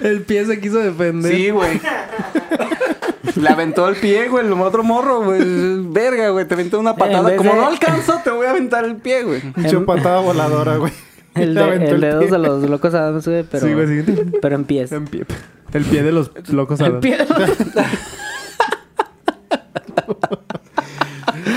el 0.00 0.22
pie 0.22 0.44
se 0.46 0.60
quiso 0.60 0.78
defender. 0.78 1.34
Sí, 1.34 1.50
güey. 1.50 1.80
Le 3.36 3.48
aventó 3.48 3.88
el 3.88 3.96
pie, 3.96 4.28
güey, 4.28 4.46
el 4.46 4.52
otro 4.52 4.82
morro, 4.82 5.22
güey. 5.24 5.40
Verga, 5.88 6.30
güey, 6.30 6.46
te 6.46 6.54
aventó 6.54 6.78
una 6.80 6.96
patada. 6.96 7.36
Como 7.36 7.50
de- 7.52 7.56
no 7.56 7.66
alcanzo, 7.66 8.20
te 8.24 8.30
voy 8.30 8.46
a 8.46 8.50
aventar 8.50 8.84
el 8.84 8.96
pie, 8.96 9.22
güey. 9.24 9.40
Pinche 9.54 9.78
patada 9.80 10.20
voladora, 10.20 10.76
güey. 10.76 10.92
El, 11.36 11.54
de, 11.54 11.60
el 11.68 11.82
el 11.82 12.00
dedo 12.00 12.20
pie. 12.20 12.30
de 12.30 12.38
los 12.38 12.62
locos 12.62 12.94
Adams, 12.94 13.28
güey, 13.28 13.42
pero, 13.42 13.66
Sí, 13.66 13.74
güey, 13.74 13.86
sí. 14.04 14.14
pero 14.40 14.54
en 14.56 14.64
pies. 14.64 14.90
En 14.92 15.04
pie. 15.04 15.26
El 15.74 15.84
pie 15.84 16.02
de 16.02 16.10
los 16.10 16.30
locos 16.50 16.80
Adams. 16.80 17.00
pie. 17.02 17.18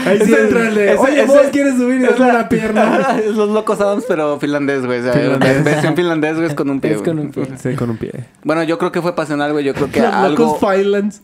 Ahí 0.06 0.20
sí 0.26 0.34
entra 0.34 0.68
el 0.68 0.76
de, 0.76 0.86
ese- 0.94 0.98
oye, 0.98 1.22
ese- 1.22 1.26
vos 1.28 1.42
quieres 1.52 1.76
subir 1.76 2.02
y 2.02 2.06
Es 2.06 2.20
la- 2.20 2.28
una 2.28 2.50
pierna. 2.50 3.18
es 3.24 3.36
los 3.36 3.50
locos 3.50 3.80
Adams, 3.80 4.04
pero 4.08 4.40
finlandés, 4.40 4.86
güey. 4.86 5.00
O 5.00 5.04
sea, 5.04 5.14
Finlandés. 5.14 5.64
versión 5.64 5.96
finlandés, 5.96 6.36
güey, 6.36 6.48
es 6.48 6.56
con 6.56 6.70
un 6.70 6.82
pie. 6.82 6.92
Es 6.96 7.02
con 7.02 7.20
un 7.20 7.32
pie. 7.32 7.48
Sí, 7.62 7.76
con 7.76 7.90
un 7.92 7.98
pie. 7.98 8.12
Bueno, 8.44 8.64
yo 8.64 8.78
creo 8.78 8.92
que 8.92 9.02
fue 9.02 9.16
pasional, 9.16 9.52
güey. 9.54 9.64
Yo 9.64 9.74
creo 9.74 9.90
que 9.92 10.02
Los 10.02 10.14
algo. 10.14 10.44
locos 10.46 10.60
Finlands. 10.74 11.22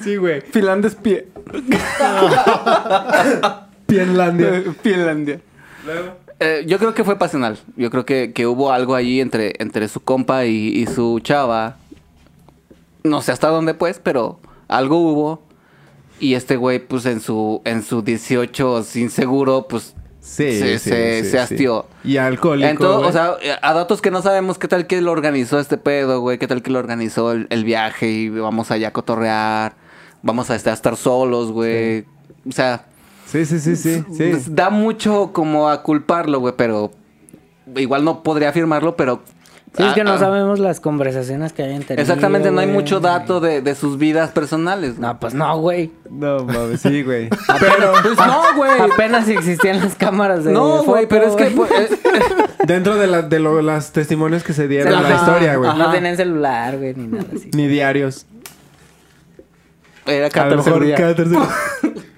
Sí, 0.00 0.16
güey. 0.16 0.40
Finlandés 0.40 0.94
pie. 0.94 1.28
Pienlandia. 3.86 4.64
Finlandia. 4.82 5.40
Eh, 6.40 6.64
yo 6.66 6.78
creo 6.78 6.94
que 6.94 7.04
fue 7.04 7.18
pasional. 7.18 7.58
Yo 7.76 7.90
creo 7.90 8.04
que, 8.04 8.32
que 8.32 8.46
hubo 8.46 8.72
algo 8.72 8.94
allí 8.94 9.20
entre, 9.20 9.54
entre 9.58 9.88
su 9.88 10.00
compa 10.00 10.44
y, 10.46 10.68
y 10.68 10.86
su 10.86 11.20
chava. 11.20 11.76
No 13.02 13.22
sé 13.22 13.32
hasta 13.32 13.48
dónde, 13.48 13.74
pues, 13.74 14.00
pero 14.02 14.38
algo 14.68 14.98
hubo. 14.98 15.42
Y 16.20 16.34
este 16.34 16.56
güey, 16.56 16.78
pues, 16.80 17.06
en 17.06 17.20
su, 17.20 17.62
en 17.64 17.82
su 17.82 18.02
18 18.02 18.82
sin 18.82 19.10
seguro, 19.10 19.66
pues, 19.68 19.94
Sí, 20.28 20.58
se, 20.58 20.78
sí, 20.78 20.90
se, 20.90 21.24
sí, 21.24 21.30
se 21.30 21.38
hastió. 21.38 21.86
Y 22.04 22.18
alcohólico. 22.18 22.68
Entonces, 22.68 23.08
o 23.08 23.12
sea, 23.12 23.58
a 23.62 23.74
datos 23.74 24.02
que 24.02 24.10
no 24.10 24.22
sabemos 24.22 24.58
qué 24.58 24.68
tal 24.68 24.86
que 24.86 25.00
lo 25.00 25.10
organizó 25.10 25.58
este 25.58 25.78
pedo, 25.78 26.20
güey, 26.20 26.38
qué 26.38 26.46
tal 26.46 26.62
que 26.62 26.70
lo 26.70 26.78
organizó 26.78 27.32
el, 27.32 27.46
el 27.50 27.64
viaje 27.64 28.08
y 28.08 28.28
vamos 28.28 28.70
allá 28.70 28.88
a 28.88 28.92
cotorrear, 28.92 29.74
vamos 30.22 30.50
a 30.50 30.56
estar, 30.56 30.72
a 30.72 30.74
estar 30.74 30.96
solos, 30.96 31.50
güey. 31.50 32.04
O 32.46 32.52
sea, 32.52 32.84
Sí, 33.30 33.44
sí, 33.44 33.60
sí, 33.60 33.76
sí. 33.76 34.04
sí. 34.10 34.28
pues, 34.30 34.54
da 34.54 34.70
mucho 34.70 35.32
como 35.34 35.68
a 35.68 35.82
culparlo, 35.82 36.40
güey, 36.40 36.54
pero 36.56 36.90
igual 37.76 38.04
no 38.04 38.22
podría 38.22 38.48
afirmarlo, 38.48 38.96
pero... 38.96 39.22
Sí, 39.76 39.82
es 39.84 39.92
que 39.92 40.00
ah, 40.00 40.04
no 40.04 40.12
ah, 40.12 40.18
sabemos 40.18 40.58
las 40.58 40.80
conversaciones 40.80 41.52
que 41.52 41.62
hayan 41.62 41.82
tenido. 41.82 42.00
Exactamente, 42.00 42.50
no 42.50 42.60
hay 42.60 42.66
mucho 42.66 43.00
dato 43.00 43.38
de, 43.40 43.60
de 43.60 43.74
sus 43.74 43.98
vidas 43.98 44.30
personales. 44.30 44.98
No, 44.98 45.20
pues 45.20 45.34
no, 45.34 45.58
güey. 45.60 45.92
No 46.10 46.44
mames, 46.44 46.80
sí, 46.80 47.02
güey. 47.02 47.28
Pero, 47.60 47.92
pues 48.02 48.16
no, 48.16 48.42
güey. 48.56 48.80
Apenas 48.80 49.26
si 49.26 49.34
existían 49.34 49.78
las 49.80 49.94
cámaras 49.94 50.44
de 50.44 50.52
No, 50.52 50.82
güey, 50.84 51.06
pero 51.06 51.26
es 51.26 51.36
que... 51.36 51.44
pues, 51.54 51.70
eh, 51.70 51.88
Dentro 52.66 52.96
de, 52.96 53.06
la, 53.06 53.22
de 53.22 53.38
lo- 53.40 53.60
las 53.62 53.92
testimonios 53.92 54.42
que 54.42 54.52
se 54.54 54.68
dieron 54.68 54.92
en 54.92 55.02
la 55.02 55.14
historia, 55.16 55.56
güey. 55.56 55.76
No 55.76 55.90
tenían 55.90 56.16
celular, 56.16 56.78
güey, 56.78 56.94
ni 56.94 57.06
nada 57.06 57.24
así. 57.36 57.50
Ni 57.54 57.66
diarios. 57.68 58.26
era 60.06 60.26
A 60.26 60.30
cada 60.30 60.50
lo 60.50 60.56
tercer 60.56 60.72
mejor 60.72 60.86
día. 60.86 60.96
cada 60.96 61.14
tercer 61.14 61.38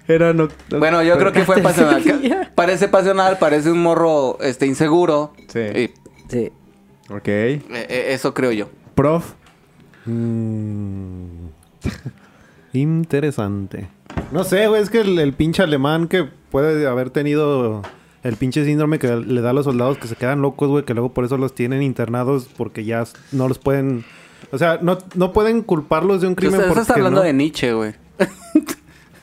Era 0.09 0.33
no. 0.33 0.49
Bueno, 0.79 1.03
yo 1.03 1.19
creo 1.19 1.33
que 1.33 1.45
fue 1.45 1.59
pasional. 1.59 2.03
Parece 2.55 2.89
pasional, 2.89 3.39
parece 3.39 3.71
un 3.71 3.83
morro 3.83 4.39
este 4.41 4.67
inseguro. 4.67 5.33
Sí. 5.49 5.61
Y 5.61 5.91
Sí. 6.29 6.53
Ok. 7.11 7.29
Eh, 7.29 7.63
eh, 7.71 8.05
eso 8.11 8.33
creo 8.35 8.53
yo. 8.53 8.69
Prof. 8.95 9.33
Mm. 10.07 11.47
Interesante. 12.73 13.89
No 14.33 14.45
sé, 14.45 14.67
güey, 14.69 14.83
es 14.83 14.91
que 14.91 15.01
el, 15.01 15.19
el 15.19 15.33
pinche 15.33 15.63
alemán 15.63 16.09
que 16.09 16.25
puede 16.51 16.87
haber 16.87 17.11
tenido 17.11 17.83
el 18.23 18.37
pinche 18.37 18.65
síndrome 18.65 18.99
que 18.99 19.17
le 19.17 19.41
da 19.41 19.51
a 19.51 19.53
los 19.53 19.65
soldados 19.65 19.99
que 19.99 20.07
se 20.09 20.15
quedan 20.17 20.43
locos, 20.43 20.69
güey, 20.69 20.85
que 20.85 20.95
luego 20.95 21.13
por 21.13 21.25
eso 21.25 21.37
los 21.37 21.55
tienen 21.55 21.83
internados 21.83 22.49
porque 22.57 22.85
ya 22.85 23.05
no 23.33 23.49
los 23.49 23.59
pueden... 23.59 24.05
O 24.53 24.59
sea, 24.59 24.79
no, 24.83 24.99
no 25.15 25.33
pueden 25.33 25.63
culparlos 25.63 26.21
de 26.21 26.27
un 26.29 26.35
crimen 26.35 26.55
estás, 26.57 26.69
porque 26.69 26.81
estás 26.83 26.97
hablando 26.97 27.21
no- 27.21 27.27
de 27.27 27.33
Nietzsche, 27.33 27.73
güey. 27.73 27.95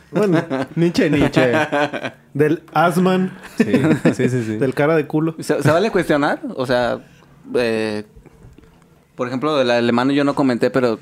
Bueno, 0.10 0.42
Nietzsche, 0.76 1.10
Nietzsche. 1.10 1.52
del 2.34 2.64
Asman, 2.74 3.38
Sí, 3.58 3.66
sí, 4.14 4.30
sí. 4.30 4.44
sí. 4.46 4.56
del 4.58 4.74
cara 4.74 4.96
de 4.96 5.06
culo. 5.06 5.36
¿Se, 5.40 5.62
se 5.62 5.70
vale 5.70 5.92
cuestionar? 5.92 6.40
O 6.56 6.66
sea, 6.66 7.02
eh, 7.56 8.04
por 9.16 9.28
ejemplo, 9.28 9.56
del 9.58 9.72
alemán 9.72 10.10
yo 10.12 10.24
no 10.24 10.36
comenté, 10.36 10.70
pero 10.70 11.00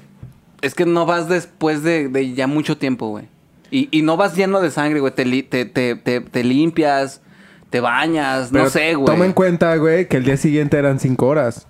es 0.62 0.74
que 0.76 0.86
no 0.86 1.06
vas 1.06 1.28
después 1.30 1.84
de, 1.84 2.08
de 2.10 2.34
ya 2.34 2.48
mucho 2.48 2.78
tiempo, 2.78 3.10
güey. 3.10 3.26
Y, 3.72 3.90
y 3.92 4.02
no 4.04 4.16
vas 4.16 4.36
lleno 4.36 4.62
de 4.62 4.72
sangre, 4.72 5.00
güey. 5.00 5.14
Te, 5.14 5.26
li- 5.26 5.44
te, 5.44 5.66
te, 5.66 5.96
te, 5.96 6.22
te 6.22 6.44
limpias, 6.44 7.22
te 7.70 7.80
bañas, 7.82 8.50
Pero 8.52 8.64
no 8.66 8.70
sé, 8.70 8.96
güey. 8.96 9.06
Toma 9.08 9.26
en 9.26 9.34
cuenta, 9.34 9.76
güey, 9.76 10.08
que 10.08 10.18
el 10.18 10.24
día 10.24 10.38
siguiente 10.38 10.78
eran 10.78 11.00
cinco 11.00 11.28
horas. 11.28 11.68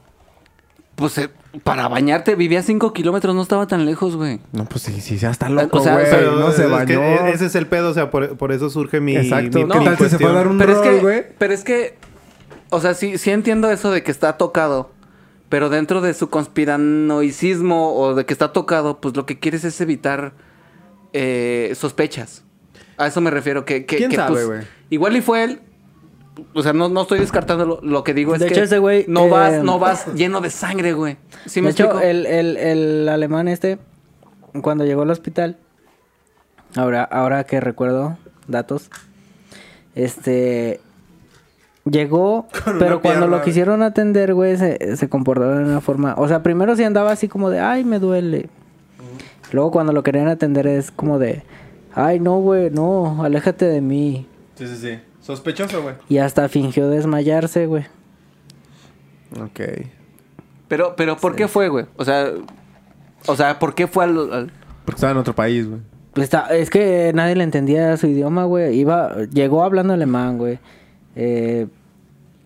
Pues 0.96 1.18
eh, 1.18 1.30
para 1.64 1.88
bañarte 1.90 2.36
vivía 2.36 2.62
5 2.62 2.94
kilómetros, 2.94 3.36
no 3.36 3.42
estaba 3.42 3.68
tan 3.68 3.86
lejos, 3.86 4.16
güey. 4.16 4.40
No, 4.54 4.64
pues 4.66 4.84
sí, 4.84 5.02
sí, 5.02 5.18
ya 5.18 5.30
está 5.32 5.50
loco, 5.50 5.80
O 5.80 5.84
sea, 5.84 5.94
güey. 5.96 6.06
Pero 6.10 6.38
no 6.38 6.52
se 6.52 6.66
es 6.66 6.70
bañó. 6.72 6.86
que 7.02 7.32
ese 7.32 7.48
es 7.48 7.56
el 7.56 7.68
pedo, 7.68 7.90
o 7.90 7.94
sea, 7.94 8.12
por, 8.12 8.38
por 8.38 8.54
eso 8.54 8.70
surge 8.70 9.02
mi. 9.02 9.16
Exacto. 9.18 9.58
mi- 9.60 9.68
¿Qué 9.68 9.80
mi 9.80 9.86
tal 9.86 9.98
si 9.98 10.04
se 10.04 10.10
cuestión. 10.10 10.34
dar 10.36 10.48
un 10.48 10.58
Pero 10.58 10.72
es 10.74 10.80
que, 10.80 11.00
güey? 11.02 11.24
pero 11.38 11.54
es 11.54 11.64
que, 11.66 11.98
o 12.76 12.82
sea, 12.82 12.94
sí, 12.94 13.18
sí 13.18 13.32
entiendo 13.32 13.72
eso 13.72 13.90
de 13.92 14.04
que 14.04 14.12
está 14.12 14.38
tocado, 14.38 14.92
pero 15.50 15.70
dentro 15.70 16.02
de 16.02 16.14
su 16.14 16.30
conspiranoicismo 16.30 17.96
o 17.96 18.14
de 18.16 18.26
que 18.26 18.34
está 18.34 18.52
tocado, 18.52 19.00
pues 19.00 19.16
lo 19.16 19.26
que 19.26 19.40
quieres 19.40 19.64
es 19.64 19.80
evitar 19.80 20.34
eh, 21.14 21.74
sospechas. 21.76 22.44
A 22.98 23.08
eso 23.08 23.22
me 23.22 23.32
refiero, 23.32 23.64
que, 23.66 23.86
que, 23.86 23.98
¿Quién 23.98 24.10
que, 24.10 24.16
sabe, 24.18 24.46
pues, 24.46 24.68
igual 24.90 25.16
y 25.16 25.22
fue 25.22 25.44
él. 25.44 25.62
O 26.54 26.62
sea, 26.62 26.74
no, 26.74 26.90
no 26.90 27.04
estoy 27.04 27.20
descartando 27.20 27.66
lo, 27.66 27.80
lo 27.82 28.04
que 28.04 28.14
digo, 28.14 28.34
es 28.34 28.42
De 28.42 28.48
que 28.48 28.54
hecho, 28.54 28.64
ese 28.64 28.80
güey, 28.80 29.06
no 29.08 29.28
eh, 29.28 29.30
vas, 29.30 29.64
no 29.64 29.80
vas 29.80 30.14
lleno 30.14 30.42
de 30.42 30.50
sangre, 30.50 30.92
güey. 30.92 31.18
¿Sí 31.46 31.62
me 31.62 31.68
de 31.68 31.72
hecho, 31.72 32.02
el, 32.02 32.26
el, 32.26 32.58
el 32.58 33.08
alemán 33.08 33.48
este, 33.48 33.80
cuando 34.62 34.84
llegó 34.84 35.04
al 35.04 35.12
hospital, 35.12 35.58
ahora, 36.76 37.04
ahora 37.04 37.46
que 37.46 37.62
recuerdo 37.62 38.18
datos, 38.48 38.90
este, 39.96 40.82
llegó, 41.90 42.48
Con 42.66 42.80
pero 42.80 43.02
cuando 43.02 43.22
pierna, 43.22 43.38
lo 43.38 43.44
quisieron 43.44 43.82
atender, 43.84 44.34
güey, 44.34 44.58
se, 44.58 44.98
se 44.98 45.10
comportó 45.10 45.50
de 45.50 45.64
una 45.64 45.82
forma, 45.82 46.16
o 46.18 46.28
sea, 46.28 46.44
primero 46.44 46.76
sí 46.76 46.84
andaba 46.84 47.12
así 47.12 47.28
como 47.28 47.50
de, 47.50 47.60
ay, 47.60 47.84
me 47.84 48.00
duele. 48.00 48.50
Luego 49.52 49.72
cuando 49.72 49.94
lo 49.94 50.04
querían 50.04 50.28
atender 50.28 50.66
es 50.68 50.92
como 50.92 51.20
de, 51.20 51.44
ay, 51.94 52.20
no, 52.20 52.38
güey, 52.40 52.70
no, 52.72 53.24
aléjate 53.24 53.66
de 53.66 53.80
mí. 53.82 54.28
Sí, 54.56 54.68
sí, 54.68 54.76
sí. 54.76 55.00
Sospechoso, 55.22 55.82
güey. 55.82 55.96
Y 56.10 56.18
hasta 56.18 56.50
fingió 56.50 56.90
desmayarse, 56.90 57.66
güey. 57.68 57.86
Ok. 59.42 59.60
Pero, 60.68 60.96
pero, 60.96 61.18
¿por 61.18 61.36
qué 61.36 61.48
fue, 61.48 61.70
güey? 61.70 61.86
O 61.98 62.06
sea, 62.06 62.32
o 63.28 63.36
sea, 63.36 63.60
¿por 63.60 63.76
qué 63.76 63.88
fue 63.88 64.04
al- 64.04 64.34
al, 64.34 64.52
Porque 64.84 64.98
estaba 64.98 65.12
en 65.12 65.18
otro 65.18 65.34
país, 65.36 65.68
güey. 65.68 65.82
Pues 66.14 66.24
está- 66.26 66.48
es 66.56 66.70
que 66.70 67.12
nadie 67.14 67.36
le 67.36 67.44
entendía 67.44 67.98
su 67.98 68.08
idioma, 68.08 68.46
güey. 68.46 68.76
Iba, 68.80 69.16
llegó 69.32 69.64
hablando 69.64 69.94
alemán, 69.94 70.38
güey. 70.38 70.60
Eh, 71.16 71.68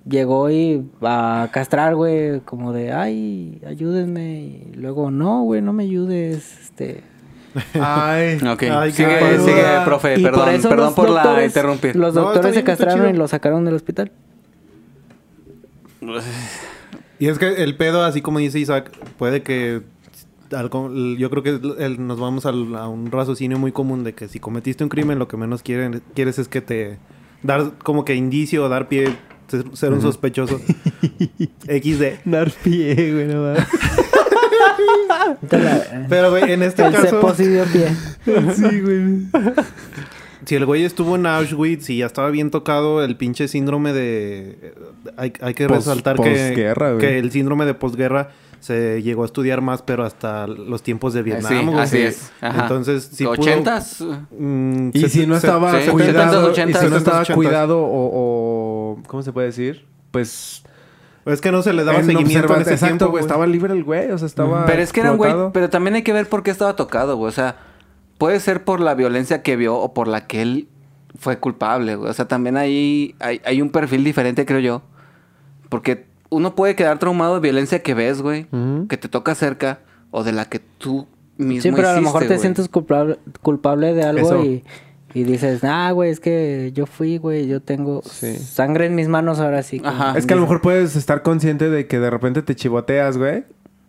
llegó 0.07 0.49
y 0.49 0.85
a 1.01 1.49
castrar, 1.51 1.95
güey, 1.95 2.39
como 2.41 2.71
de, 2.73 2.91
ay, 2.91 3.61
ayúdenme. 3.65 4.39
Y 4.39 4.71
luego, 4.75 5.11
no, 5.11 5.43
güey, 5.43 5.61
no 5.61 5.73
me 5.73 5.83
ayudes. 5.83 6.59
Este. 6.61 7.03
Ay. 7.73 8.37
Ok, 8.47 8.63
Ay, 8.71 8.91
qué 8.91 8.97
sigue, 9.05 9.39
sigue, 9.39 9.63
profe, 9.85 10.19
Y 10.19 10.23
perdón, 10.23 10.49
eso 10.49 10.69
perdón 10.69 10.93
por 10.93 11.09
la 11.09 11.43
interrumpir. 11.43 11.95
Los 11.95 12.13
No, 12.13 12.21
doctores 12.21 12.55
está 12.55 12.59
se 12.59 12.63
castraron 12.63 13.13
y 13.13 13.17
lo 13.17 13.27
sacaron 13.27 13.65
del 13.65 13.73
hospital. 13.75 14.11
Y 17.19 17.27
es 17.27 17.37
que 17.37 17.63
el 17.63 17.75
pedo, 17.75 18.03
así 18.05 18.21
como 18.21 18.39
dice 18.39 18.59
Isaac, 18.59 18.91
puede 19.17 19.41
que. 19.43 19.81
algo- 20.51 20.89
yo 21.17 21.29
creo 21.29 21.43
que 21.43 21.59
el- 21.83 22.07
nos 22.07 22.17
vamos 22.19 22.45
al- 22.45 22.75
a 22.75 22.87
un 22.87 23.11
raciocinio 23.11 23.59
muy 23.59 23.71
común 23.73 24.03
de 24.05 24.13
que 24.13 24.27
si 24.29 24.39
cometiste 24.39 24.83
un 24.85 24.89
crimen, 24.89 25.19
lo 25.19 25.27
que 25.27 25.35
menos 25.35 25.61
quieren, 25.61 26.01
quieres 26.15 26.39
es 26.39 26.47
que 26.47 26.61
te. 26.61 26.97
Dar 27.43 27.73
como 27.83 28.05
que 28.05 28.15
indicio 28.15 28.63
o 28.65 28.69
dar 28.69 28.87
pie, 28.87 29.15
ser, 29.47 29.65
ser 29.73 29.93
un 29.93 30.01
sospechoso. 30.01 30.59
XD. 31.67 32.03
Dar 32.25 32.51
pie, 32.63 32.95
güey, 33.13 33.27
no 33.27 33.41
mames. 33.43 33.67
Pero, 36.09 36.31
güey, 36.31 36.51
en 36.51 36.63
este 36.63 36.83
El 36.85 36.93
caso. 36.93 37.33
dio 37.37 37.63
pie. 37.65 37.87
Sí, 38.55 38.81
güey. 38.81 39.27
Si 40.45 40.55
el 40.55 40.65
güey 40.65 40.83
estuvo 40.83 41.15
en 41.15 41.25
Auschwitz 41.25 41.89
y 41.89 41.97
ya 41.97 42.05
estaba 42.07 42.29
bien 42.31 42.49
tocado 42.49 43.03
el 43.03 43.15
pinche 43.17 43.47
síndrome 43.47 43.93
de... 43.93 44.73
Hay, 45.17 45.33
hay 45.41 45.53
que 45.53 45.67
Pos- 45.67 45.77
resaltar 45.77 46.15
que, 46.15 46.73
güey. 46.75 46.97
que 46.97 47.19
el 47.19 47.31
síndrome 47.31 47.65
de 47.65 47.73
posguerra 47.73 48.31
se 48.59 49.01
llegó 49.01 49.23
a 49.23 49.25
estudiar 49.25 49.61
más, 49.61 49.81
pero 49.81 50.03
hasta 50.03 50.45
los 50.47 50.83
tiempos 50.83 51.13
de 51.13 51.23
Vietnam. 51.23 51.69
sí, 51.71 51.75
así 51.77 51.97
es. 51.99 52.31
Ajá. 52.41 52.63
Entonces, 52.63 53.03
si 53.11 53.23
pudo- 53.25 53.31
¿Ochentas? 53.33 54.03
Mm, 54.37 54.89
Y 54.93 55.09
si 55.09 55.25
no 55.25 55.35
estaba 55.37 55.81
sí, 55.81 55.89
cuidado, 55.89 56.53
70s, 56.53 56.55
80s, 56.55 56.69
y 56.69 56.73
si 56.85 56.89
no 56.89 56.97
estaba 56.97 57.21
80s. 57.23 57.35
cuidado 57.35 57.79
o, 57.81 58.09
o- 58.93 59.03
¿cómo 59.07 59.23
se 59.23 59.31
puede 59.31 59.47
decir? 59.47 59.85
Pues 60.11 60.63
Es 61.25 61.41
que 61.41 61.51
no 61.51 61.61
se 61.61 61.73
le 61.73 61.83
daba 61.83 61.99
en 61.99 62.05
seguimiento 62.05 62.53
en 62.55 62.61
ese 62.61 62.71
Exacto, 62.73 62.97
tiempo, 62.97 63.11
güey, 63.11 63.21
estaba 63.21 63.45
libre 63.45 63.73
el 63.73 63.83
güey, 63.83 64.09
o 64.11 64.17
sea, 64.17 64.25
estaba 64.25 64.65
Pero 64.65 64.81
es 64.81 64.91
que 64.91 65.01
era 65.01 65.11
un 65.11 65.17
güey, 65.17 65.33
pero 65.53 65.69
también 65.69 65.95
hay 65.95 66.01
que 66.01 66.13
ver 66.13 66.27
por 66.27 66.41
qué 66.43 66.49
estaba 66.51 66.75
tocado, 66.75 67.17
güey. 67.17 67.29
O 67.29 67.31
sea, 67.33 67.55
puede 68.17 68.39
ser 68.39 68.63
por 68.63 68.79
la 68.79 68.95
violencia 68.95 69.41
que 69.43 69.55
vio 69.55 69.75
o 69.77 69.93
por 69.93 70.07
la 70.07 70.25
que 70.27 70.41
él 70.41 70.67
fue 71.17 71.37
culpable, 71.39 71.95
güey. 71.95 72.09
O 72.09 72.13
sea, 72.13 72.27
también 72.27 72.57
ahí 72.57 73.15
hay, 73.19 73.41
hay 73.45 73.61
un 73.61 73.69
perfil 73.69 74.03
diferente, 74.03 74.45
creo 74.45 74.59
yo. 74.59 74.81
Porque 75.69 76.07
uno 76.29 76.55
puede 76.55 76.75
quedar 76.75 76.99
traumado 76.99 77.35
de 77.35 77.41
violencia 77.41 77.81
que 77.81 77.93
ves, 77.93 78.21
güey, 78.21 78.47
que 78.87 78.97
te 78.97 79.07
toca 79.07 79.35
cerca 79.35 79.79
o 80.11 80.23
de 80.23 80.31
la 80.31 80.45
que 80.45 80.59
tú 80.59 81.07
mismo 81.37 81.61
Sí, 81.63 81.71
pero 81.75 81.89
a 81.89 81.93
lo 81.93 82.01
mejor 82.01 82.21
te 82.23 82.27
güey. 82.29 82.39
sientes 82.39 82.67
culpable, 82.69 83.17
culpable 83.41 83.93
de 83.93 84.03
algo 84.03 84.27
Eso. 84.27 84.43
y, 84.45 84.63
y 85.13 85.23
dices, 85.23 85.61
ah, 85.63 85.91
güey, 85.91 86.11
es 86.11 86.19
que 86.19 86.71
yo 86.73 86.85
fui, 86.85 87.17
güey, 87.17 87.47
yo 87.47 87.61
tengo 87.61 88.01
Sí. 88.03 88.35
sangre 88.37 88.85
en 88.85 88.95
mis 88.95 89.07
manos 89.07 89.39
ahora 89.39 89.63
sí. 89.63 89.81
Ajá. 89.83 90.17
Es 90.17 90.25
que 90.25 90.33
a 90.33 90.35
lo 90.35 90.43
mejor 90.43 90.61
puedes 90.61 90.95
estar 90.95 91.21
consciente 91.23 91.69
de 91.69 91.87
que 91.87 91.99
de 91.99 92.09
repente 92.09 92.41
te 92.41 92.55
chivoteas, 92.55 93.17
güey. 93.17 93.43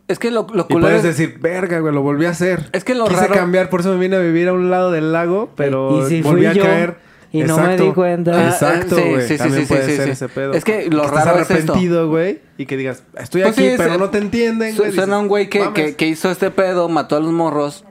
Es 0.08 0.18
que 0.18 0.30
lo, 0.30 0.46
lo 0.52 0.62
Y 0.62 0.72
culero 0.72 0.80
puedes 0.80 1.04
es- 1.04 1.16
decir, 1.18 1.38
verga, 1.40 1.78
güey, 1.80 1.94
lo 1.94 2.02
volví 2.02 2.24
a 2.26 2.30
hacer. 2.30 2.68
Es 2.72 2.84
que 2.84 2.94
lo 2.94 3.04
Quise 3.06 3.20
raro- 3.20 3.34
cambiar, 3.34 3.68
por 3.70 3.80
eso 3.80 3.92
me 3.92 3.98
vine 4.00 4.16
a 4.16 4.20
vivir 4.20 4.48
a 4.48 4.52
un 4.52 4.70
lado 4.70 4.90
del 4.90 5.12
lago, 5.12 5.50
pero 5.56 6.04
Y 6.04 6.08
si 6.08 6.22
volví 6.22 6.38
fui 6.38 6.46
a 6.46 6.52
yo 6.52 6.62
caer. 6.62 6.96
Y 7.32 7.43
no 7.43 7.59
me 7.59 7.77
di 7.77 7.90
cuenta. 7.93 8.48
Exacto, 8.48 8.97
sí, 8.97 9.02
güey. 9.02 9.23
sí, 9.23 9.28
sí, 9.28 9.39
También 9.39 9.66
sí, 9.66 9.69
puede 9.73 9.86
sí, 9.86 9.97
ser 9.97 10.05
sí. 10.07 10.11
ese 10.11 10.28
pedo. 10.28 10.52
Es 10.52 10.65
que 10.65 10.90
lo 10.90 11.05
estés 11.05 11.24
raro 11.24 11.36
es 11.39 11.51
esto. 11.51 11.55
arrepentido, 11.55 12.09
güey, 12.09 12.40
y 12.59 12.66
que 12.66 12.77
digas, 12.77 13.02
estoy 13.19 13.43
Pues 13.43 13.59
aquí, 13.59 13.70
sí, 13.70 13.74
pero 13.77 13.98
no 13.98 14.11
te 14.11 14.19
entienden, 14.19 14.77
güey. 14.77 14.93
Suena 14.93 15.07
Dices, 15.15 15.23
un 15.23 15.28
güey 15.28 15.48
que, 15.48 15.73
que, 15.73 15.94
que 15.94 16.07
hizo 16.09 16.31
este 16.31 16.51
pedo, 16.51 16.89
mató 16.89 17.16
a 17.16 17.20
los 17.20 17.32
morros 17.32 17.85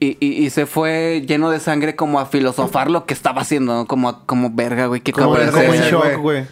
y, 0.00 0.16
y, 0.20 0.44
y 0.44 0.50
se 0.50 0.66
fue 0.66 1.24
lleno 1.26 1.50
de 1.50 1.60
sangre 1.60 1.94
como 1.94 2.18
a 2.18 2.26
filosofar 2.26 2.90
lo 2.90 3.06
que 3.06 3.14
estaba 3.14 3.42
haciendo, 3.42 3.74
¿no? 3.74 3.86
Como, 3.86 4.24
como 4.26 4.50
verga, 4.50 4.86
güey, 4.86 5.00
¿qué 5.00 5.12
Como, 5.12 5.34
como 5.34 5.38
en 5.38 5.80
shock, 5.82 6.16
güey. 6.18 6.44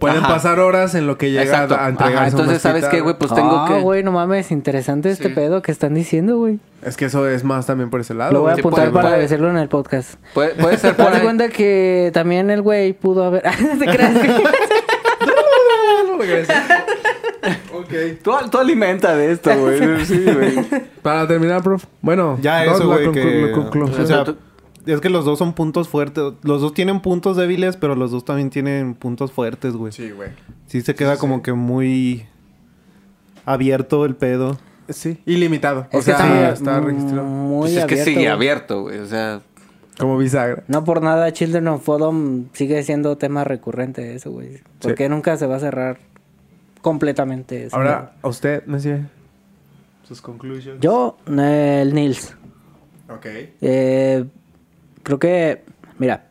Pueden 0.00 0.18
Ajá. 0.24 0.28
pasar 0.28 0.58
horas 0.60 0.94
en 0.94 1.06
lo 1.06 1.16
que 1.18 1.30
llega 1.30 1.42
Exacto. 1.44 1.76
a 1.78 1.88
entregarse 1.88 2.16
Ajá, 2.16 2.24
un 2.36 2.40
entonces, 2.40 2.62
¿sabes 2.62 2.86
qué, 2.86 3.00
güey? 3.02 3.16
Pues 3.18 3.32
tengo 3.34 3.58
ah, 3.58 3.66
que... 3.68 3.80
güey, 3.80 4.02
no 4.02 4.10
mames, 4.12 4.50
interesante 4.50 5.10
este 5.10 5.28
Sí. 5.28 5.34
pedo 5.34 5.60
que 5.62 5.70
están 5.70 5.94
diciendo, 5.94 6.38
güey. 6.38 6.58
Es 6.82 6.96
que 6.96 7.04
eso 7.04 7.28
es 7.28 7.44
más 7.44 7.66
también 7.66 7.90
por 7.90 8.00
ese 8.00 8.14
lado. 8.14 8.32
Lo 8.32 8.40
voy 8.40 8.52
a 8.52 8.54
sí, 8.54 8.60
apuntar 8.60 8.84
puede- 8.86 8.92
para 8.94 9.08
puede- 9.10 9.20
decirlo 9.22 9.50
en 9.50 9.58
el 9.58 9.68
podcast. 9.68 10.14
Puede, 10.34 10.54
puede 10.54 10.78
ser 10.78 10.96
por 10.96 11.12
ahí. 11.12 11.20
cuenta 11.22 11.48
que 11.50 12.10
también 12.14 12.48
el 12.50 12.62
güey 12.62 12.94
pudo 12.94 13.24
haber... 13.24 13.42
¿Te 13.78 13.84
crees 13.84 14.18
que- 14.18 14.44
ok. 17.72 18.22
Tú, 18.22 18.32
tú 18.50 18.58
alimenta 18.58 19.14
de 19.16 19.32
esto, 19.32 19.50
güey. 19.58 20.04
Sí, 20.04 20.24
güey. 20.24 20.66
Para 21.02 21.26
terminar, 21.26 21.62
prof. 21.62 21.84
Bueno, 22.00 22.38
Ya 22.40 22.64
eso, 22.64 22.86
güey, 22.86 23.10
que... 23.12 23.52
O 23.54 24.06
sea, 24.06 24.24
es 24.86 25.00
que 25.00 25.10
los 25.10 25.24
dos 25.24 25.38
son 25.38 25.52
puntos 25.54 25.88
fuertes. 25.88 26.32
Los 26.42 26.60
dos 26.60 26.74
tienen 26.74 27.00
puntos 27.00 27.36
débiles, 27.36 27.76
pero 27.76 27.94
los 27.94 28.10
dos 28.10 28.24
también 28.24 28.50
tienen 28.50 28.94
puntos 28.94 29.32
fuertes, 29.32 29.74
güey. 29.74 29.92
sí, 29.92 30.10
güey. 30.10 30.30
Sí 30.66 30.80
se 30.82 30.94
queda 30.94 31.16
como 31.16 31.42
que 31.42 31.52
muy 31.52 32.26
abierto 33.44 34.04
el 34.04 34.14
pedo. 34.16 34.58
Sí, 34.88 35.18
ilimitado. 35.26 35.86
O 35.92 35.98
Es 35.98 36.04
sea, 36.04 36.14
está, 36.14 36.50
está 36.50 36.80
registrado. 36.80 37.24
muy 37.24 37.60
Pues 37.70 37.72
es 37.76 37.84
que 37.86 37.94
abierto, 37.94 38.04
sigue 38.04 38.16
güey. 38.20 38.26
abierto, 38.28 38.82
güey. 38.82 38.98
O 38.98 39.06
sea, 39.06 39.40
Como 39.98 40.16
bisagra. 40.18 40.64
No 40.68 40.82
por 40.84 41.02
nada 41.02 41.32
Children 41.32 41.68
of 41.68 41.84
Bodom 41.86 42.46
sigue 42.52 42.82
siendo 42.82 43.16
tema 43.16 43.44
recurrente 43.44 44.14
eso, 44.14 44.30
güey. 44.32 44.60
Porque 44.80 45.08
nunca 45.08 45.36
se 45.36 45.46
va 45.46 45.56
a 45.56 45.60
cerrar 45.60 45.98
completamente 46.82 47.66
eso. 47.66 47.76
Ahora, 47.76 48.14
a 48.22 48.28
usted, 48.28 48.64
Messi, 48.66 48.94
sus 50.08 50.20
conclusiones. 50.22 50.80
Yo, 50.80 51.18
el 51.28 51.94
Nils. 51.94 52.34
Ok. 53.08 53.26
Eh, 53.60 54.24
creo 55.10 55.18
que, 55.18 55.64
mira, 55.98 56.26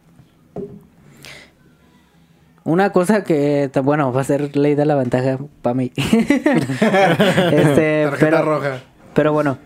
Una 2.63 2.91
cosa 2.91 3.23
que, 3.23 3.69
bueno, 3.83 4.13
va 4.13 4.21
a 4.21 4.23
ser 4.23 4.55
ley 4.55 4.75
de 4.75 4.85
la 4.85 4.95
ventaja 4.95 5.37
para 5.61 5.73
mí. 5.73 5.91
este, 5.95 8.05
Tarjeta 8.05 8.17
pero, 8.19 8.45
roja. 8.45 8.79
pero 9.13 9.33
bueno. 9.33 9.57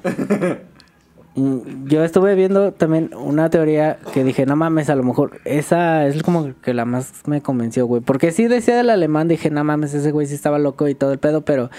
Yo 1.35 2.03
estuve 2.03 2.35
viendo 2.35 2.71
también 2.71 3.11
una 3.15 3.49
teoría 3.49 3.97
que 4.13 4.23
dije, 4.23 4.45
no 4.45 4.55
mames, 4.55 4.89
a 4.89 4.95
lo 4.95 5.03
mejor 5.03 5.41
esa 5.45 6.05
es 6.05 6.21
como 6.23 6.53
que 6.61 6.73
la 6.73 6.85
más 6.85 7.11
me 7.25 7.41
convenció, 7.41 7.85
güey. 7.87 8.01
Porque 8.01 8.31
sí 8.31 8.47
decía 8.47 8.77
del 8.77 8.89
alemán, 8.89 9.27
dije, 9.27 9.49
no 9.49 9.63
mames, 9.63 9.93
ese 9.93 10.11
güey 10.11 10.25
sí 10.25 10.35
estaba 10.35 10.57
loco 10.57 10.87
y 10.87 10.95
todo 10.95 11.11
el 11.11 11.19
pedo, 11.19 11.41
pero... 11.41 11.69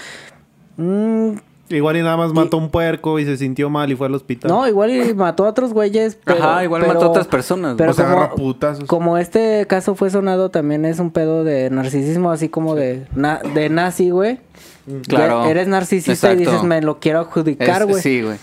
mm, 0.77 1.35
Igual 1.71 1.97
y 1.97 2.03
nada 2.03 2.17
más 2.19 2.31
Y- 2.31 2.35
mató 2.35 2.59
un 2.59 2.69
puerco 2.71 3.19
y 3.19 3.25
se 3.25 3.37
sintió 3.39 3.71
mal 3.71 3.91
y 3.91 3.97
fue 3.97 4.07
al 4.07 4.15
hospital. 4.15 4.51
no, 4.51 4.69
igual 4.69 4.91
y 4.91 5.15
mató 5.15 5.47
a 5.47 5.49
otros 5.49 5.73
güeyes. 5.73 6.19
Pero, 6.25 6.43
Ajá, 6.45 6.63
igual 6.65 6.83
pero- 6.83 6.95
mató 6.95 7.07
a 7.07 7.09
otras 7.09 7.27
personas. 7.27 7.75
Pero 7.79 7.93
o 7.93 7.95
sea, 7.95 8.11
como- 8.13 8.35
putazos. 8.35 8.85
Como 8.85 9.17
este 9.17 9.67
caso 9.67 9.95
fue 9.95 10.11
sonado, 10.11 10.51
también 10.51 10.85
es 10.85 10.99
un 10.99 11.11
pedo 11.11 11.43
de 11.43 11.71
narcisismo, 11.71 12.31
así 12.31 12.49
como 12.51 12.75
de, 12.75 13.07
na- 13.15 13.41
de 13.55 13.69
nazi, 13.71 14.11
güey. 14.11 14.41
Claro. 15.09 15.45
Ya 15.45 15.51
Eres 15.51 15.67
narcisista 15.69 16.13
Exacto. 16.13 16.43
y 16.43 16.45
dices, 16.45 16.63
me 16.65 16.83
lo 16.83 17.01
quiero 17.01 17.21
adjudicar, 17.21 17.87
güey. 17.87 18.03
sí, 18.03 18.21
güey. 18.23 18.37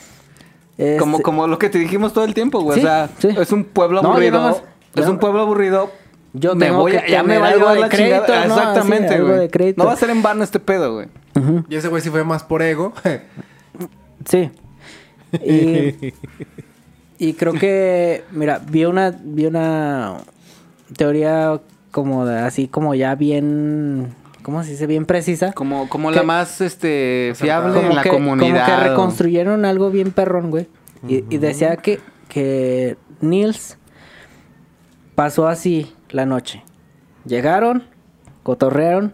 Este- 0.78 0.98
Como, 0.98 1.22
como 1.22 1.46
lo 1.48 1.60
que 1.60 1.70
te 1.70 1.78
dijimos 1.78 2.14
todo 2.14 2.24
el 2.26 2.34
tiempo, 2.34 2.62
güey. 2.62 2.80
Sí, 2.80 2.86
o 2.86 2.90
sea, 2.90 3.10
sí. 3.20 3.28
es 3.40 3.52
un 3.52 3.66
pueblo 3.66 4.00
aburrido. 4.00 4.60
es 4.96 5.08
un 5.08 5.20
pueblo 5.20 5.42
aburrido. 5.42 5.92
Yo 6.34 6.56
me 6.56 6.68
tengo 6.68 6.80
voy 6.80 6.92
que 6.94 6.98
a, 7.00 7.08
ya 7.08 7.24
me 7.24 7.38
va 7.38 7.48
a 7.48 7.50
algo 7.50 7.60
llevar 7.60 7.76
de 7.76 7.82
la 7.82 7.90
crédito, 7.90 8.26
chingada. 8.26 8.46
¿no? 8.48 8.56
Exactamente, 8.56 9.20
güey. 9.22 9.74
No 9.76 9.86
va 9.86 9.94
a 9.94 9.96
ser 9.98 10.10
en 10.12 10.22
vano 10.24 10.44
este 10.44 10.60
pedo, 10.60 10.94
güey. 10.96 11.08
Ujú, 11.36 11.66
Y 11.70 11.76
ese 11.76 11.88
güey 11.90 12.02
sí 12.02 12.10
fue 12.10 12.24
más 12.24 12.44
por 12.44 12.62
ego. 12.62 12.94
Sí. 14.30 14.52
Y, 15.44 16.14
y 17.18 17.34
creo 17.34 17.54
que, 17.54 18.24
mira, 18.32 18.60
vi 18.70 18.86
una, 18.86 19.10
vi 19.24 19.48
una 19.48 20.18
teoría 20.96 21.60
como 21.90 22.26
de, 22.26 22.38
así 22.40 22.68
como 22.68 22.94
ya 22.94 23.16
bien, 23.16 24.14
¿cómo 24.44 24.64
se 24.64 24.72
dice? 24.72 24.86
Bien 24.88 25.06
precisa. 25.08 25.54
Como, 25.54 25.90
como 25.90 26.10
Que- 26.12 26.18
la 26.18 26.24
más 26.24 26.62
este 26.62 27.32
fiable 27.36 27.74
como 27.74 27.90
en 27.90 27.96
la 27.96 28.04
que, 28.04 28.10
comunidad. 28.10 28.66
Como 28.66 28.78
que 28.84 28.90
reconstruyeron 28.90 29.66
algo 29.66 29.90
bien 29.90 30.12
perrón, 30.12 30.52
güey. 30.52 30.68
Y, 31.08 31.24
y 31.34 31.38
decía 31.40 31.78
que, 31.78 32.00
que 32.30 32.96
Nils 33.22 33.78
pasó 35.16 35.48
así 35.48 35.92
la 36.14 36.26
noche. 36.26 36.64
Llegaron, 37.26 37.84
cotorrearon, 38.44 39.14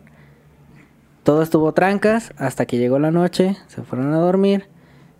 todo 1.23 1.41
estuvo 1.41 1.73
trancas 1.73 2.31
hasta 2.37 2.65
que 2.65 2.77
llegó 2.77 2.99
la 2.99 3.11
noche, 3.11 3.57
se 3.67 3.81
fueron 3.81 4.13
a 4.13 4.17
dormir. 4.17 4.69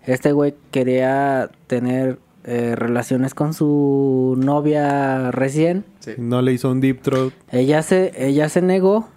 Este 0.06 0.32
güey 0.32 0.56
quería 0.72 1.52
tener 1.68 2.20
eh, 2.46 2.76
relaciones 2.78 3.34
con 3.34 3.54
su 3.54 4.36
novia 4.38 5.32
recién. 5.32 5.84
No 6.18 6.42
le 6.42 6.54
hizo 6.54 6.72
un 6.72 6.80
deep 6.80 7.02
throat. 7.02 7.34
Ella 7.52 7.84
se, 7.84 8.14
ella 8.16 8.48
se 8.48 8.62
negó. 8.62 9.10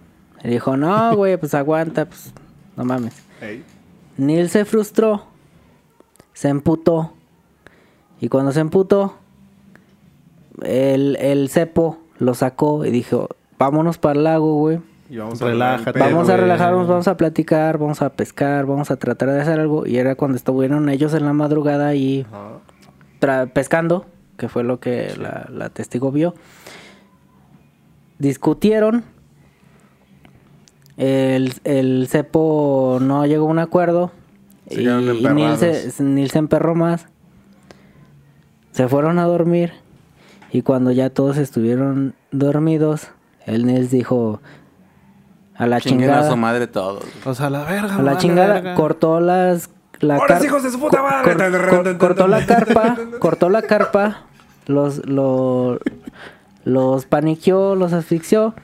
Le 0.43 0.51
dijo, 0.51 0.77
no, 0.77 1.15
güey, 1.17 1.37
pues 1.37 1.55
aguanta, 1.55 2.07
pues 2.07 2.33
no 2.77 2.85
mames. 2.85 3.15
Ey. 3.41 3.63
Neil 4.17 4.51
se 4.51 4.65
frustró, 4.65 5.27
se 6.33 6.49
emputó. 6.49 7.13
Y 8.21 8.29
cuando 8.29 8.51
se 8.51 8.59
emputó, 8.59 9.15
el, 10.61 11.17
el 11.21 11.51
cepo 11.51 12.00
lo 12.21 12.35
sacó 12.35 12.85
y 12.85 12.91
dijo, 12.91 13.29
vámonos 13.59 13.99
para 13.99 14.17
el 14.19 14.25
lago, 14.25 14.55
güey. 14.55 14.79
Y 15.09 15.17
vamos 15.17 15.41
Relájate, 15.41 15.99
a 16.01 16.07
Vamos 16.07 16.29
relajarnos, 16.29 16.87
vamos 16.87 17.09
a 17.09 17.17
platicar, 17.17 17.79
vamos 17.79 18.01
a 18.01 18.11
pescar, 18.11 18.65
vamos 18.67 18.93
a 18.93 18.97
tratar 18.97 19.31
de 19.31 19.41
hacer 19.41 19.59
algo. 19.59 19.85
Y 19.85 19.97
era 19.97 20.15
cuando 20.15 20.37
estuvieron 20.37 20.89
ellos 20.89 21.15
en 21.15 21.25
la 21.25 21.33
madrugada 21.33 21.97
y 21.97 22.25
tra- 23.21 23.53
pescando, 23.53 24.07
que 24.37 24.49
fue 24.49 24.63
lo 24.63 24.79
que 24.79 25.13
la, 25.19 25.49
la 25.51 25.71
testigo 25.71 26.13
vio. 26.13 26.35
Discutieron. 28.19 29.03
El, 30.97 31.55
el 31.65 32.07
cepo 32.09 32.99
no 33.01 33.27
llegó 33.27 33.47
a 33.47 33.51
un 33.51 33.59
acuerdo. 33.59 34.13
Se 34.69 34.83
y 34.83 34.87
y 34.87 35.25
Neil, 35.35 35.57
se. 35.57 36.03
Neil 36.03 36.31
se 36.31 36.39
emperró 36.39 36.75
más. 36.77 37.07
Se 38.73 38.87
fueron 38.87 39.19
a 39.19 39.25
dormir. 39.25 39.73
Y 40.53 40.63
cuando 40.63 40.91
ya 40.91 41.11
todos 41.11 41.37
estuvieron 41.37 42.15
dormidos, 42.33 43.09
el 43.47 43.67
Nils 43.67 43.91
dijo 43.91 44.41
a 45.57 45.67
la 45.67 45.81
Chinguen 45.81 46.09
chingada. 46.09 46.27
a 46.27 46.31
su 46.31 46.37
madre 46.37 46.67
todos. 46.67 47.05
O 47.25 47.35
sea, 47.35 47.51
la 47.51 47.63
verga. 47.65 47.97
A 47.97 48.03
la 48.03 48.17
chingada 48.19 48.55
verga. 48.55 48.75
cortó 48.75 49.21
las 49.21 49.71
la 50.01 50.15
¡Ahora 50.17 50.27
car- 50.29 50.41
sí, 50.41 50.47
hijos 50.47 50.63
de 50.63 50.71
su 50.71 50.81
puta 50.81 51.03
madre! 51.03 51.35
cor- 51.37 51.69
cor- 51.85 51.99
cortó 51.99 52.27
la 52.27 52.47
carpa, 52.47 52.97
cortó 53.21 53.49
la 53.51 53.63
carpa, 53.63 54.23
los 54.67 55.07
lo- 55.07 55.79
los 56.65 57.05
paniqueó, 57.07 57.75
los 57.75 57.93
asfixió. 57.93 58.55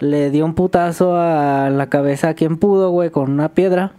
Le 0.00 0.30
dio 0.30 0.44
un 0.44 0.54
putazo 0.54 1.16
a 1.16 1.70
la 1.70 1.88
cabeza 1.88 2.28
a 2.30 2.34
quien 2.34 2.56
pudo, 2.56 2.90
güey, 2.90 3.10
con 3.10 3.30
una 3.32 3.48
piedra. 3.50 3.92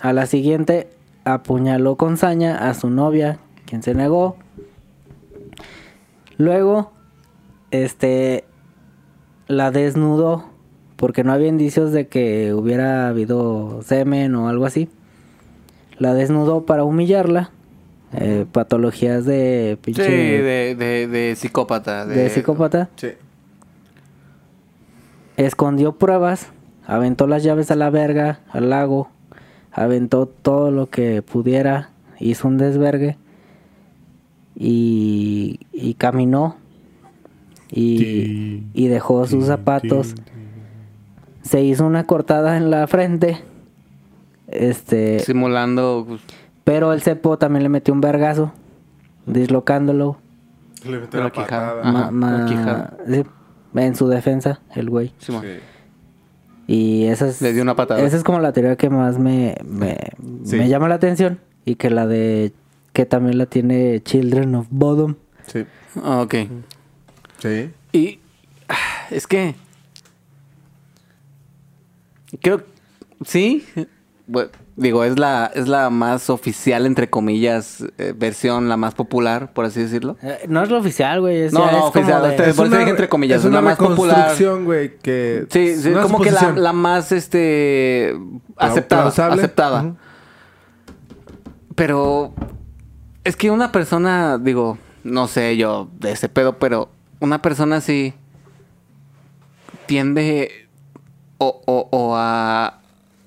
A 0.00 0.12
la 0.12 0.26
siguiente 0.26 0.90
apuñaló 1.24 1.96
con 1.96 2.16
saña 2.16 2.68
a 2.68 2.74
su 2.74 2.90
novia, 2.90 3.38
quien 3.66 3.82
se 3.82 3.94
negó. 3.94 4.36
Luego, 6.36 6.92
este, 7.70 8.44
la 9.46 9.70
desnudó 9.70 10.46
porque 10.96 11.24
no 11.24 11.32
había 11.32 11.48
indicios 11.48 11.92
de 11.92 12.08
que 12.08 12.54
hubiera 12.54 13.08
habido 13.08 13.82
semen 13.82 14.34
o 14.34 14.48
algo 14.48 14.66
así. 14.66 14.88
La 15.98 16.14
desnudó 16.14 16.64
para 16.66 16.84
humillarla. 16.84 17.50
Eh, 18.16 18.46
patologías 18.50 19.24
de 19.24 19.72
Sí, 19.76 19.80
pinche 19.82 20.02
de, 20.04 20.74
de, 20.76 21.08
de 21.08 21.34
psicópata. 21.36 22.06
de 22.06 22.30
psicópata. 22.30 22.88
Sí. 22.94 23.08
Escondió 25.36 25.92
pruebas, 25.98 26.48
aventó 26.86 27.26
las 27.26 27.42
llaves 27.42 27.72
a 27.72 27.76
la 27.76 27.90
verga, 27.90 28.38
al 28.52 28.70
lago, 28.70 29.08
aventó 29.72 30.26
todo 30.26 30.70
lo 30.70 30.88
que 30.90 31.22
pudiera, 31.22 31.90
hizo 32.20 32.46
un 32.46 32.56
desvergue 32.56 33.16
y, 34.56 35.60
y 35.72 35.94
caminó 35.94 36.56
y, 37.70 38.62
y 38.72 38.88
dejó 38.88 39.26
sus 39.26 39.46
zapatos. 39.46 40.14
Se 41.42 41.62
hizo 41.62 41.86
una 41.86 42.04
cortada 42.04 42.56
en 42.56 42.70
la 42.70 42.86
frente. 42.86 43.38
Este, 44.48 45.18
Simulando. 45.20 46.04
pues, 46.08 46.20
pero 46.64 46.92
el 46.92 47.02
cepo 47.02 47.36
también 47.38 47.62
le 47.62 47.68
metió 47.68 47.92
un 47.92 48.00
vergazo, 48.00 48.52
dislocándolo. 49.26 50.18
Le 50.88 50.98
metió 51.00 51.22
La 51.22 51.30
quijada. 51.30 52.10
ma- 52.10 52.46
quijada. 52.46 52.96
en 53.74 53.94
su 53.96 54.08
defensa, 54.08 54.60
el 54.74 54.88
güey. 54.90 55.12
Y 56.66 57.04
esa 57.04 57.28
es, 57.28 57.42
Le 57.42 57.52
dio 57.52 57.62
una 57.62 57.74
patada. 57.76 58.00
Esa 58.00 58.16
es 58.16 58.24
como 58.24 58.38
la 58.38 58.52
teoría 58.52 58.76
que 58.76 58.88
más 58.88 59.18
me, 59.18 59.56
me, 59.66 59.98
Sí. 60.44 60.56
me 60.56 60.68
llama 60.68 60.88
la 60.88 60.94
atención. 60.94 61.38
Y 61.66 61.74
que 61.76 61.90
la 61.90 62.06
de... 62.06 62.52
Que 62.94 63.04
también 63.04 63.36
la 63.36 63.44
tiene 63.46 64.00
Children 64.02 64.54
of 64.54 64.66
Bodom. 64.70 65.16
Sí. 65.46 65.66
Ah, 66.02 66.22
ok. 66.22 66.34
Sí. 67.40 67.70
Y 67.92 68.20
es 69.10 69.26
que 69.26 69.54
creo 72.40 72.62
sí, 73.26 73.64
digo 74.76 75.04
es 75.04 75.18
la 75.18 75.50
es 75.54 75.68
la 75.68 75.90
más 75.90 76.30
oficial 76.30 76.86
entre 76.86 77.08
comillas 77.10 77.84
eh, 77.98 78.12
versión 78.16 78.68
la 78.68 78.76
más 78.76 78.94
popular 78.94 79.52
por 79.52 79.64
así 79.66 79.80
decirlo. 79.82 80.16
Eh, 80.22 80.46
no 80.48 80.62
es 80.62 80.70
lo 80.70 80.78
oficial, 80.78 81.20
güey. 81.20 81.42
es- 81.42 81.52
No, 81.52 81.64
es 81.66 81.70
como 81.72 81.86
oficial, 81.86 82.22
de- 82.22 82.28
usted- 82.30 82.54
por 82.56 82.66
eso 82.66 82.78
dije 82.78 82.90
entre 82.90 83.08
comillas, 83.08 83.38
es 83.40 83.44
es 83.44 83.52
la 83.52 83.58
una 83.58 83.68
más 83.70 83.78
popular. 83.78 84.36
güey, 84.64 84.96
que... 84.98 85.46
Sí, 85.50 85.76
sí, 85.76 85.88
una 85.90 86.02
como 86.02 86.20
que 86.20 86.30
la, 86.30 86.52
la 86.52 86.72
más 86.72 87.12
este 87.12 88.16
aceptada, 88.56 89.08
aceptada. 89.08 89.94
Pero 91.76 92.32
es 93.24 93.36
que 93.36 93.50
una 93.50 93.72
persona, 93.72 94.38
digo, 94.38 94.78
no 95.02 95.26
sé 95.28 95.56
yo 95.56 95.88
de 95.98 96.12
ese 96.12 96.28
pedo, 96.28 96.58
pero 96.58 96.90
una 97.20 97.42
persona 97.42 97.76
así 97.76 98.14
tiende 99.86 100.68
o, 101.38 101.60
o, 101.66 101.88
o 101.90 102.14
a 102.16 102.80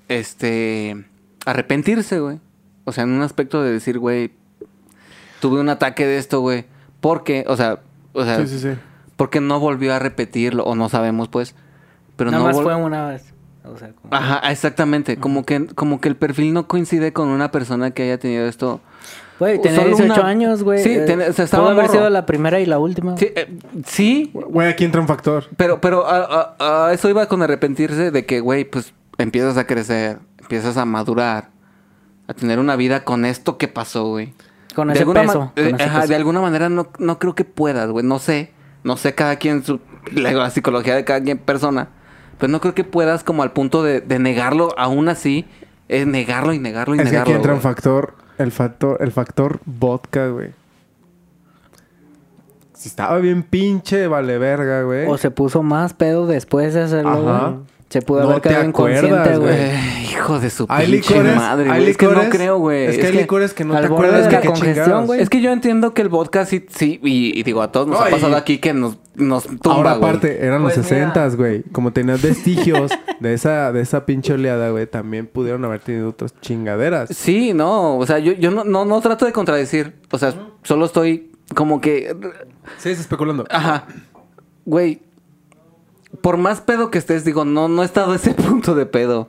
este 0.08 1.04
arrepentirse, 1.46 2.20
güey. 2.20 2.40
O 2.84 2.92
sea, 2.92 3.04
en 3.04 3.10
un 3.10 3.22
aspecto 3.22 3.62
de 3.62 3.72
decir, 3.72 3.98
güey, 3.98 4.32
tuve 5.40 5.60
un 5.60 5.68
ataque 5.68 6.06
de 6.06 6.18
esto, 6.18 6.40
güey. 6.40 6.64
Porque, 7.00 7.44
o 7.46 7.56
sea, 7.56 7.80
o 8.12 8.24
sea, 8.24 8.38
Sí, 8.38 8.48
sí, 8.48 8.58
sí. 8.60 8.78
porque 9.16 9.40
no 9.40 9.60
volvió 9.60 9.94
a 9.94 9.98
repetirlo, 9.98 10.64
o 10.64 10.74
no 10.74 10.88
sabemos, 10.88 11.28
pues. 11.28 11.54
Pero 12.16 12.30
Nada 12.30 12.42
no 12.44 12.48
más 12.52 12.62
fue 12.62 12.74
una 12.74 13.06
vez. 13.06 13.34
O 13.64 13.76
sea, 13.76 13.92
como- 13.92 14.14
Ajá, 14.14 14.50
exactamente. 14.50 15.18
Como 15.18 15.44
que, 15.44 15.66
como 15.66 16.00
que 16.00 16.08
el 16.08 16.16
perfil 16.16 16.54
no 16.54 16.66
coincide 16.66 17.12
con 17.12 17.28
una 17.28 17.50
persona 17.50 17.90
que 17.90 18.02
haya 18.04 18.18
tenido 18.18 18.46
esto. 18.46 18.80
Güey, 19.38 19.60
tenía 19.60 19.78
Solo 19.78 19.88
18 19.96 20.20
una- 20.20 20.28
años, 20.28 20.62
güey. 20.64 20.82
Sí, 20.82 20.90
Eh, 20.94 21.04
tiene- 21.06 21.28
o 21.28 21.32
sea, 21.32 21.44
estaba 21.44 21.64
Pudo 21.64 21.72
haber 21.72 21.84
morro. 21.86 21.98
sido 21.98 22.10
la 22.10 22.26
primera 22.26 22.58
y 22.60 22.66
la 22.66 22.78
última. 22.78 23.16
Sí, 23.16 23.28
eh, 23.36 23.56
sí, 23.86 24.30
Güey, 24.34 24.68
aquí 24.68 24.84
entra 24.84 25.00
un 25.00 25.06
factor. 25.06 25.44
pero, 25.56 25.80
pero 25.80 26.06
a, 26.06 26.54
a- 26.58 26.86
a 26.88 26.92
eso 26.92 27.08
iba 27.08 27.26
con 27.26 27.42
arrepentirse 27.42 28.10
de 28.10 28.26
que, 28.26 28.40
güey, 28.40 28.64
pues 28.64 28.92
empiezas 29.16 29.56
a 29.56 29.66
crecer, 29.66 30.18
empiezas 30.40 30.76
a 30.76 30.84
madurar, 30.84 31.50
a 32.26 32.34
tener 32.34 32.58
una 32.58 32.74
vida 32.76 33.04
con 33.04 33.24
esto 33.24 33.58
que 33.58 33.68
pasó, 33.68 34.06
güey. 34.08 34.34
Con 34.74 34.88
De 34.88 34.94
ese 34.94 35.02
alguna 35.02 35.22
peso. 35.22 35.52
con 35.54 35.64
eh, 35.64 35.72
ese 35.74 35.82
ajá, 35.84 35.96
peso. 36.00 36.08
de 36.08 36.16
alguna 36.16 36.40
manera 36.40 36.68
no, 36.68 36.88
no 36.98 37.18
creo 37.18 37.34
que 37.34 37.44
puedas, 37.44 37.88
güey. 37.90 38.04
No 38.04 38.18
sé. 38.18 38.52
No 38.84 38.96
sé 38.96 39.14
cada 39.14 39.36
quien, 39.36 39.64
su, 39.64 39.80
la, 40.12 40.50
psicología 40.50 40.94
de 40.94 41.04
cada 41.04 41.20
quien 41.20 41.38
persona. 41.38 41.88
Pero 42.38 42.50
no 42.52 42.60
creo 42.60 42.74
que 42.74 42.84
puedas 42.84 43.24
como 43.24 43.42
al 43.42 43.52
punto 43.52 43.82
de, 43.82 44.00
de 44.00 44.18
negarlo 44.20 44.68
aún 44.78 45.08
así. 45.08 45.46
Es 45.88 46.06
negarlo 46.06 46.52
y 46.52 46.58
negarlo 46.60 46.94
y 46.94 46.98
Es 46.98 47.04
que 47.06 47.10
negarlo. 47.10 47.32
aquí 47.32 47.36
entra 47.36 47.52
un 47.54 47.60
güey. 47.60 47.74
factor, 47.74 48.14
el 48.38 48.52
factor, 48.52 48.98
el 49.00 49.12
factor 49.12 49.60
vodka, 49.66 50.28
güey. 50.28 50.50
Si 52.74 52.88
estaba 52.88 53.18
bien 53.18 53.42
pinche, 53.42 54.06
vale 54.06 54.38
verga, 54.38 54.82
güey. 54.82 55.06
O 55.08 55.18
se 55.18 55.30
puso 55.30 55.62
más 55.62 55.94
pedo 55.94 56.26
después 56.26 56.74
de 56.74 56.82
hacerlo, 56.82 57.10
Ajá. 57.10 57.48
güey. 57.48 57.60
Se 57.90 58.02
pudo 58.02 58.20
No 58.22 58.28
haber 58.30 58.42
quedado 58.42 58.64
inconsciente, 58.66 59.36
güey. 59.38 60.04
hijo 60.12 60.38
de 60.38 60.50
su 60.50 60.66
hay 60.68 60.90
pinche 60.92 61.14
licores, 61.14 61.36
madre, 61.36 61.68
güey. 61.68 61.86
Es 61.88 61.96
que 61.96 62.06
no 62.06 62.20
creo, 62.28 62.58
güey. 62.58 62.84
Es 62.84 62.98
que 62.98 63.06
hay 63.06 63.12
licores 63.14 63.54
que 63.54 63.64
no 63.64 63.74
al 63.74 63.82
te 63.84 63.88
borde 63.88 64.06
acuerdas 64.08 64.26
de 64.26 64.32
la 64.32 64.40
qué 64.42 64.46
congestión, 64.48 65.06
güey. 65.06 65.20
Es 65.22 65.30
que 65.30 65.40
yo 65.40 65.50
entiendo 65.52 65.94
que 65.94 66.02
el 66.02 66.10
vodka 66.10 66.44
sí, 66.44 66.66
sí 66.68 67.00
y, 67.02 67.38
y 67.38 67.42
digo, 67.44 67.62
a 67.62 67.72
todos 67.72 67.86
nos 67.88 67.98
No, 67.98 68.04
ha 68.04 68.10
pasado 68.10 68.32
y- 68.32 68.34
aquí 68.34 68.58
que 68.58 68.74
nos, 68.74 68.98
nos 69.14 69.44
tumba, 69.46 69.74
Ahora 69.76 69.92
aparte, 69.92 70.44
eran 70.44 70.62
los 70.62 70.74
Pues 70.74 70.84
mira. 70.92 71.12
60 71.14 71.28
güey. 71.36 71.62
Como 71.72 71.92
tenías 71.94 72.20
vestigios 72.28 72.90
de 73.20 73.32
esa, 73.32 73.72
de 73.72 73.80
esa 73.80 74.04
pinche 74.04 74.34
oleada, 74.34 74.68
güey, 74.68 74.86
también 74.86 75.26
pudieron 75.26 75.64
haber 75.64 75.80
tenido 75.80 76.10
otras 76.10 76.34
chingaderas. 76.42 77.08
Sí, 77.16 77.54
no, 77.54 77.96
o 77.96 78.04
sea, 78.06 78.18
yo, 78.18 78.32
yo 78.32 78.50
no, 78.50 78.64
no, 78.64 78.84
no 78.84 79.00
trato 79.00 79.24
de 79.24 79.32
contradecir. 79.32 79.94
O 80.10 80.18
sea, 80.18 80.34
solo 80.62 80.84
estoy 80.84 81.32
como 81.54 81.80
que... 81.80 82.14
Sí, 82.76 82.90
es 82.90 83.00
especulando. 83.00 83.46
Ajá. 83.48 83.86
Güey, 84.66 85.00
por 86.20 86.36
más 86.36 86.60
pedo 86.60 86.90
que 86.90 86.98
estés, 86.98 87.24
digo, 87.24 87.44
no, 87.44 87.68
no 87.68 87.82
he 87.82 87.86
estado 87.86 88.12
a 88.12 88.16
ese 88.16 88.34
punto 88.34 88.74
de 88.74 88.86
pedo. 88.86 89.28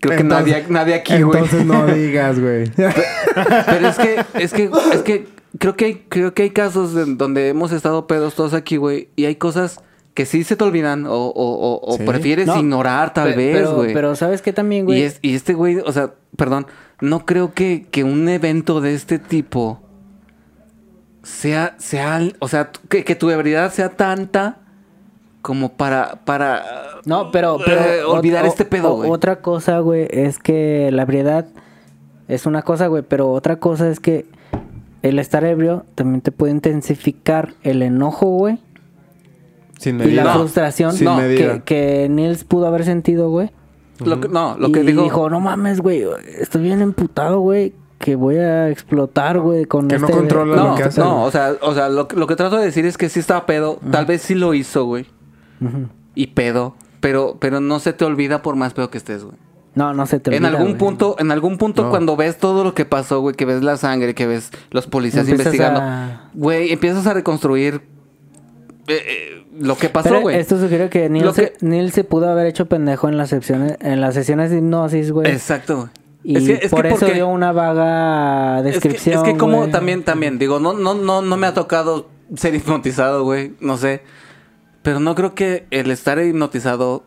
Creo 0.00 0.16
que 0.16 0.22
Entonces- 0.22 0.52
nadie, 0.52 0.66
nadie 0.68 0.94
aquí, 0.94 1.22
güey. 1.22 1.40
Entonces 1.42 1.66
no 1.66 1.86
digas, 1.94 2.38
güey. 2.40 2.70
Pero 2.76 3.88
es 3.88 3.96
que, 3.98 4.24
es 4.34 4.52
que, 4.52 4.70
es 4.92 5.02
que 5.02 5.26
creo 5.58 5.76
que 5.76 5.84
hay, 5.86 6.04
creo 6.08 6.34
que 6.34 6.42
hay 6.44 6.50
casos 6.50 6.94
en 6.96 7.18
donde 7.18 7.48
hemos 7.48 7.72
estado 7.72 8.06
pedos 8.06 8.34
todos 8.34 8.54
aquí, 8.54 8.76
güey, 8.76 9.08
y 9.16 9.24
hay 9.24 9.34
cosas 9.36 9.80
que 10.14 10.24
sí 10.26 10.44
se 10.44 10.56
te 10.56 10.64
olvidan 10.64 11.06
o, 11.06 11.12
o, 11.14 11.30
o, 11.30 11.80
o 11.94 11.96
Sí. 11.96 12.04
prefieres 12.04 12.46
No, 12.46 12.58
ignorar 12.58 13.12
tal 13.14 13.30
Pe- 13.30 13.36
vez, 13.36 13.56
pero, 13.56 13.74
güey. 13.76 13.92
Pero 13.94 14.14
¿sabes 14.16 14.42
qué 14.42 14.52
también, 14.52 14.82
Y, 14.82 14.86
güey? 14.86 15.02
es- 15.02 15.18
y 15.22 15.34
este 15.34 15.54
güey, 15.54 15.78
o 15.78 15.92
sea, 15.92 16.12
perdón, 16.36 16.66
no 17.00 17.24
creo 17.26 17.54
que, 17.54 17.86
que 17.90 18.02
un 18.04 18.28
evento 18.28 18.80
de 18.80 18.94
este 18.94 19.18
tipo 19.18 19.80
sea, 21.22 21.74
sea, 21.78 22.20
o 22.38 22.48
sea, 22.48 22.70
que, 22.88 23.04
que 23.04 23.14
tu 23.14 23.30
ebriedad 23.30 23.72
sea 23.72 23.90
tanta 23.90 24.58
como 25.42 25.70
para, 25.70 26.20
para 26.24 26.62
No, 27.04 27.30
pero, 27.30 27.58
pero 27.64 27.80
eh, 27.80 28.02
olvidar 28.04 28.44
este 28.46 28.64
pedo, 28.64 28.94
güey. 28.96 29.10
Otra 29.10 29.40
cosa, 29.40 29.78
güey, 29.80 30.06
es 30.10 30.38
que 30.38 30.90
la 30.92 31.02
ebriedad 31.02 31.46
es 32.28 32.44
una 32.46 32.62
cosa, 32.62 32.86
güey, 32.88 33.02
pero 33.06 33.30
otra 33.30 33.56
cosa 33.56 33.88
es 33.88 34.00
que 34.00 34.26
el 35.02 35.18
estar 35.18 35.44
ebrio 35.44 35.84
también 35.94 36.20
te 36.20 36.32
puede 36.32 36.52
intensificar 36.52 37.54
el 37.62 37.82
enojo, 37.82 38.26
güey, 38.26 38.58
Sin 39.78 39.96
y 39.96 39.98
la 39.98 40.04
medida. 40.24 40.34
frustración 40.34 40.92
Sin 40.92 41.04
no, 41.06 41.16
medida. 41.16 41.54
que, 41.64 42.02
que 42.02 42.08
Nils 42.08 42.44
pudo 42.44 42.66
haber 42.66 42.84
sentido, 42.84 43.30
güey. 43.30 43.50
Lo 44.04 44.20
que- 44.20 44.28
no, 44.28 44.56
lo 44.58 44.68
y 44.68 44.72
que 44.72 44.82
dijo, 44.82 45.30
no 45.30 45.40
mames, 45.40 45.80
güey, 45.80 46.04
estoy 46.40 46.62
bien 46.62 46.82
emputado, 46.82 47.40
güey, 47.40 47.72
que 47.98 48.14
voy 48.16 48.36
a 48.36 48.68
explotar, 48.70 49.40
güey, 49.40 49.64
con 49.64 49.88
Que 49.88 49.98
no 49.98 50.06
este... 50.06 50.16
controla 50.18 50.56
no, 50.56 50.68
lo 50.70 50.74
que 50.76 50.82
hace. 50.84 51.00
no, 51.00 51.24
o 51.24 51.30
sea, 51.30 51.54
o 51.62 51.74
sea, 51.74 51.88
lo, 51.88 52.06
lo 52.14 52.26
que 52.26 52.36
trato 52.36 52.56
de 52.58 52.64
decir 52.64 52.84
es 52.86 52.96
que 52.98 53.08
sí 53.08 53.18
estaba 53.20 53.46
pedo, 53.46 53.78
tal 53.90 54.06
vez 54.06 54.22
sí 54.22 54.34
lo 54.36 54.54
hizo, 54.54 54.84
güey, 54.84 55.06
Y 56.14 56.28
pedo, 56.28 56.74
pero, 57.00 57.36
pero 57.40 57.60
no 57.60 57.78
se 57.78 57.92
te 57.92 58.04
olvida 58.04 58.42
por 58.42 58.56
más 58.56 58.74
pedo 58.74 58.90
que 58.90 58.98
estés, 58.98 59.24
güey. 59.24 59.36
No, 59.74 59.94
no 59.94 60.06
se 60.06 60.18
te 60.18 60.30
En 60.34 60.44
olvida, 60.44 60.48
algún 60.58 60.72
güey. 60.72 60.78
punto, 60.78 61.16
en 61.20 61.30
algún 61.30 61.56
punto 61.58 61.84
No. 61.84 61.90
cuando 61.90 62.16
ves 62.16 62.38
todo 62.38 62.64
lo 62.64 62.74
que 62.74 62.84
pasó, 62.84 63.20
güey, 63.20 63.36
que 63.36 63.44
ves 63.44 63.62
la 63.62 63.76
sangre, 63.76 64.14
que 64.14 64.26
ves 64.26 64.50
los 64.70 64.86
policías 64.88 65.28
Empiezas 65.28 65.46
investigando, 65.54 65.80
a- 65.82 66.30
güey, 66.34 66.72
empiezas 66.72 67.06
a 67.06 67.14
reconstruir 67.14 67.82
eh, 68.88 69.02
eh, 69.06 69.46
lo 69.60 69.76
que 69.76 69.88
pasó, 69.90 70.08
Pero 70.08 70.22
güey. 70.22 70.36
esto 70.36 70.58
sugiere 70.58 70.88
que 70.88 71.08
Neil, 71.10 71.32
se, 71.34 71.52
que- 71.52 71.66
Neil 71.66 71.92
se 71.92 72.02
pudo 72.04 72.28
haber 72.30 72.46
hecho 72.46 72.66
pendejo 72.66 73.08
en 73.08 73.18
las 73.18 73.28
sesiones, 73.28 73.76
en 73.80 74.00
las 74.00 74.14
sesiones 74.14 74.50
de 74.50 74.58
hipnosis, 74.58 75.12
güey. 75.12 75.30
Exacto, 75.30 75.76
güey. 75.76 75.88
Y 76.24 76.36
es 76.38 76.44
que, 76.44 76.66
es 76.66 76.70
por 76.70 76.82
que 76.82 76.88
eso 76.88 76.98
porque- 77.00 77.14
dio 77.14 77.28
una 77.28 77.52
vaga 77.52 78.58
es 78.60 78.64
que, 78.64 78.70
descripción. 78.88 79.16
es 79.26 79.32
que 79.32 79.38
como 79.38 79.58
güey. 79.58 79.70
también, 79.70 80.02
también, 80.02 80.38
digo, 80.38 80.58
no, 80.58 80.72
no, 80.72 80.94
no, 80.94 81.22
no 81.22 81.36
me 81.36 81.46
ha 81.46 81.54
tocado 81.54 82.08
ser 82.34 82.54
hipnotizado, 82.54 83.22
güey, 83.24 83.52
no 83.60 83.76
sé. 83.76 84.02
Pero 84.88 85.00
no 85.00 85.14
creo 85.14 85.34
que 85.34 85.66
el 85.70 85.90
estar 85.90 86.18
hipnotizado 86.18 87.04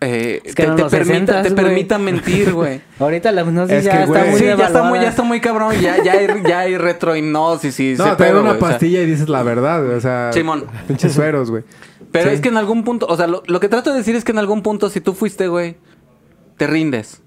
eh, 0.00 0.40
Es 0.44 0.56
que 0.56 0.66
te, 0.66 0.84
permita, 0.86 1.40
60s, 1.40 1.42
te 1.44 1.50
güey. 1.50 1.64
permita 1.64 1.98
mentir, 1.98 2.52
güey. 2.52 2.80
Ahorita 2.98 3.30
la 3.30 3.42
hipnosis 3.42 3.76
Es 3.76 3.84
ya 3.84 4.02
está 4.02 4.24
muy 4.24 4.38
Sí, 4.40 4.44
ya 4.46 4.66
está 4.66 4.82
muy, 4.82 4.98
ya 5.00 5.08
está 5.10 5.22
muy 5.22 5.40
cabrón, 5.40 5.74
ya, 5.80 6.02
ya 6.02 6.14
hay, 6.14 6.26
ya 6.44 6.58
hay 6.58 6.76
retrohipnosis 6.76 7.78
y 7.78 7.94
No, 7.94 8.06
ese 8.06 8.16
te 8.16 8.24
pedo, 8.24 8.40
una 8.40 8.50
güey, 8.50 8.56
o 8.56 8.60
sea. 8.60 8.68
pastilla 8.70 9.02
y 9.02 9.06
dices 9.06 9.28
la 9.28 9.44
verdad, 9.44 9.84
güey. 9.84 9.94
O 9.96 10.00
sea, 10.00 10.32
Simón. 10.32 10.64
pinches 10.88 11.12
sueros, 11.14 11.52
güey. 11.52 11.62
Pero 12.10 12.30
Sí. 12.30 12.34
es 12.34 12.40
que 12.40 12.48
en 12.48 12.56
algún 12.56 12.82
punto, 12.82 13.06
o 13.08 13.16
sea, 13.16 13.28
lo, 13.28 13.44
lo 13.46 13.60
que 13.60 13.68
trato 13.68 13.92
de 13.92 13.98
decir 13.98 14.16
es 14.16 14.24
que 14.24 14.32
en 14.32 14.38
algún 14.38 14.62
punto, 14.62 14.90
si 14.90 15.00
tú 15.00 15.14
fuiste, 15.14 15.46
güey, 15.46 15.76
te 16.56 16.66
rindes. 16.66 17.22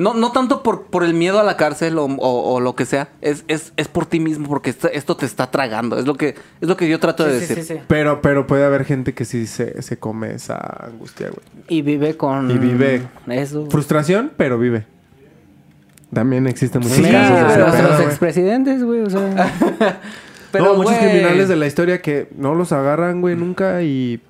No, 0.00 0.14
no 0.14 0.32
tanto 0.32 0.62
por, 0.62 0.84
por 0.86 1.04
el 1.04 1.14
miedo 1.14 1.38
a 1.38 1.42
la 1.42 1.56
cárcel 1.56 1.98
o, 1.98 2.04
o- 2.06 2.54
o 2.54 2.60
lo 2.60 2.74
que 2.74 2.86
sea, 2.86 3.08
es, 3.20 3.44
es, 3.48 3.72
es 3.76 3.86
por 3.88 4.06
ti 4.06 4.18
mismo, 4.18 4.48
porque 4.48 4.70
esto, 4.70 4.88
esto 4.90 5.16
te 5.16 5.26
está 5.26 5.50
tragando. 5.50 5.98
Es 5.98 6.06
lo 6.06 6.14
que, 6.14 6.34
es 6.60 6.68
lo 6.68 6.76
que 6.76 6.88
yo 6.88 6.98
trato 6.98 7.24
de 7.24 7.34
Sí, 7.34 7.40
decir. 7.40 7.64
sí, 7.64 7.74
sí. 7.74 7.80
Pero, 7.86 8.22
pero 8.22 8.46
puede 8.46 8.64
haber 8.64 8.84
gente 8.84 9.12
que 9.14 9.24
sí 9.24 9.46
se, 9.46 9.82
se 9.82 9.98
come 9.98 10.34
esa 10.34 10.56
angustia, 10.86 11.28
güey. 11.28 11.42
Y 11.68 11.82
vive 11.82 12.16
con... 12.16 12.50
Y 12.50 12.58
vive. 12.58 13.02
Eso. 13.28 13.66
Frustración, 13.70 14.32
pero 14.36 14.58
vive. 14.58 14.86
También 16.12 16.46
existen 16.46 16.80
muchos 16.82 16.96
Sí, 16.96 17.02
casos 17.04 17.38
de 17.38 17.54
pero 17.54 17.70
pedo, 17.70 17.88
los 17.90 18.00
expresidentes, 18.00 18.82
güey, 18.82 19.00
o 19.02 19.10
sea... 19.10 20.00
Pero, 20.52 20.64
no, 20.64 20.74
muchos 20.74 20.94
criminales 20.98 21.48
de 21.48 21.54
la 21.54 21.68
historia 21.68 22.02
que 22.02 22.26
no 22.36 22.56
los 22.56 22.72
agarran, 22.72 23.20
güey, 23.20 23.36
nunca 23.36 23.82
y... 23.82 24.20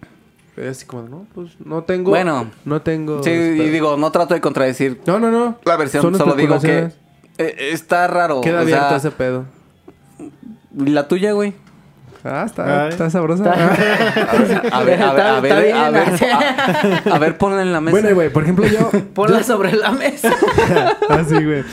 Es 0.61 0.77
así 0.77 0.87
como, 0.87 1.09
no, 1.09 1.27
pues 1.35 1.53
no 1.65 1.85
tengo... 1.85 2.11
Bueno. 2.11 2.51
No 2.65 2.83
tengo... 2.83 3.23
Sí, 3.23 3.31
y 3.31 3.69
digo, 3.71 3.97
no 3.97 4.13
trato 4.13 4.35
de 4.35 4.41
contradecir 4.43 5.01
No, 5.07 5.19
no, 5.19 5.31
no. 5.31 5.59
la 5.65 5.77
versión, 5.77 6.03
Son 6.03 6.17
solo 6.17 6.35
digo 6.35 6.61
que 6.61 6.91
eh, 7.39 7.71
está 7.73 8.07
raro. 8.07 8.43
Queda 8.43 8.61
o 8.61 8.67
sea, 8.67 8.77
abierto 8.77 8.97
ese 8.97 9.11
pedo. 9.11 9.47
La 10.77 11.09
tuya, 11.09 11.33
güey. 11.33 11.55
Ah, 12.23 12.45
está, 12.45 12.89
está 12.89 13.09
sabrosa. 13.09 13.45
A 14.73 14.83
ver, 14.83 15.03
a 15.03 15.13
ver, 15.13 15.27
a 15.27 15.41
ver, 15.41 15.73
a 15.75 15.91
ver, 15.91 17.13
a 17.13 17.19
ver, 17.19 17.39
ponla 17.39 17.63
en 17.63 17.73
la 17.73 17.81
mesa. 17.81 17.99
bueno, 17.99 18.15
güey, 18.15 18.31
por 18.31 18.43
ejemplo, 18.43 18.67
yo... 18.67 18.91
Ponla 19.15 19.43
sobre 19.43 19.73
la 19.73 19.91
mesa. 19.93 20.31
Así, 21.09 21.43
güey. 21.43 21.65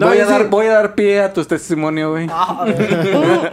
No, 0.00 0.06
voy, 0.08 0.18
a 0.18 0.24
sí- 0.24 0.30
dar, 0.30 0.48
voy 0.50 0.66
a 0.66 0.72
dar 0.72 0.94
pie 0.94 1.20
a 1.20 1.32
tu 1.32 1.44
testimonio, 1.44 2.10
güey. 2.10 2.26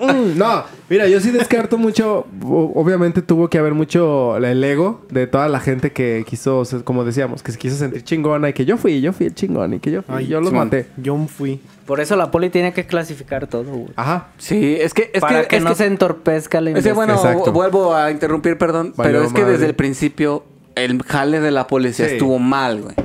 Mm, 0.01 0.37
No, 0.37 0.63
mira, 0.89 1.07
yo 1.07 1.19
sí 1.19 1.31
descarto 1.31 1.77
mucho. 1.77 2.25
Obviamente 2.43 3.21
tuvo 3.21 3.49
que 3.49 3.57
haber 3.57 3.73
mucho 3.73 4.37
el 4.37 4.63
ego 4.63 5.01
de 5.09 5.27
toda 5.27 5.47
la 5.49 5.59
gente 5.59 5.91
que 5.91 6.23
quiso, 6.27 6.63
como 6.83 7.03
decíamos, 7.03 7.43
que 7.43 7.51
se 7.51 7.57
quiso 7.57 7.75
sentir 7.75 8.03
chingona 8.03 8.49
y 8.49 8.53
que 8.53 8.65
yo 8.65 8.77
fui, 8.77 9.01
yo 9.01 9.13
fui 9.13 9.27
el 9.27 9.35
chingón 9.35 9.73
y 9.75 9.79
que 9.79 9.91
yo 9.91 10.01
fui, 10.01 10.15
Ay, 10.15 10.27
yo 10.27 10.41
los 10.41 10.51
maté. 10.53 10.87
Yo 10.97 11.17
fui. 11.27 11.59
Por 11.85 11.99
eso 11.99 12.15
la 12.15 12.31
poli 12.31 12.49
tiene 12.49 12.73
que 12.73 12.85
clasificar 12.85 13.47
todo, 13.47 13.63
güey. 13.71 13.89
Ajá. 13.95 14.27
Sí, 14.37 14.77
es 14.79 14.93
que... 14.93 15.09
Es 15.13 15.21
Para 15.21 15.41
que, 15.43 15.47
que, 15.47 15.55
es 15.57 15.63
no 15.63 15.69
que- 15.71 15.75
se 15.75 15.85
entorpezca 15.85 16.59
la 16.61 16.71
Es 16.71 16.83
que 16.83 16.91
bueno, 16.93 17.13
Exacto. 17.15 17.51
vuelvo 17.51 17.95
a 17.95 18.11
interrumpir, 18.11 18.57
perdón, 18.57 18.93
Valió 18.95 19.13
pero 19.13 19.23
es 19.25 19.33
que 19.33 19.41
madre. 19.41 19.53
desde 19.53 19.65
el 19.67 19.75
principio 19.75 20.43
el 20.75 21.01
jale 21.03 21.39
de 21.39 21.51
la 21.51 21.67
policía 21.67 22.07
Sí. 22.07 22.13
estuvo 22.13 22.39
mal, 22.39 22.81
güey. 22.81 22.95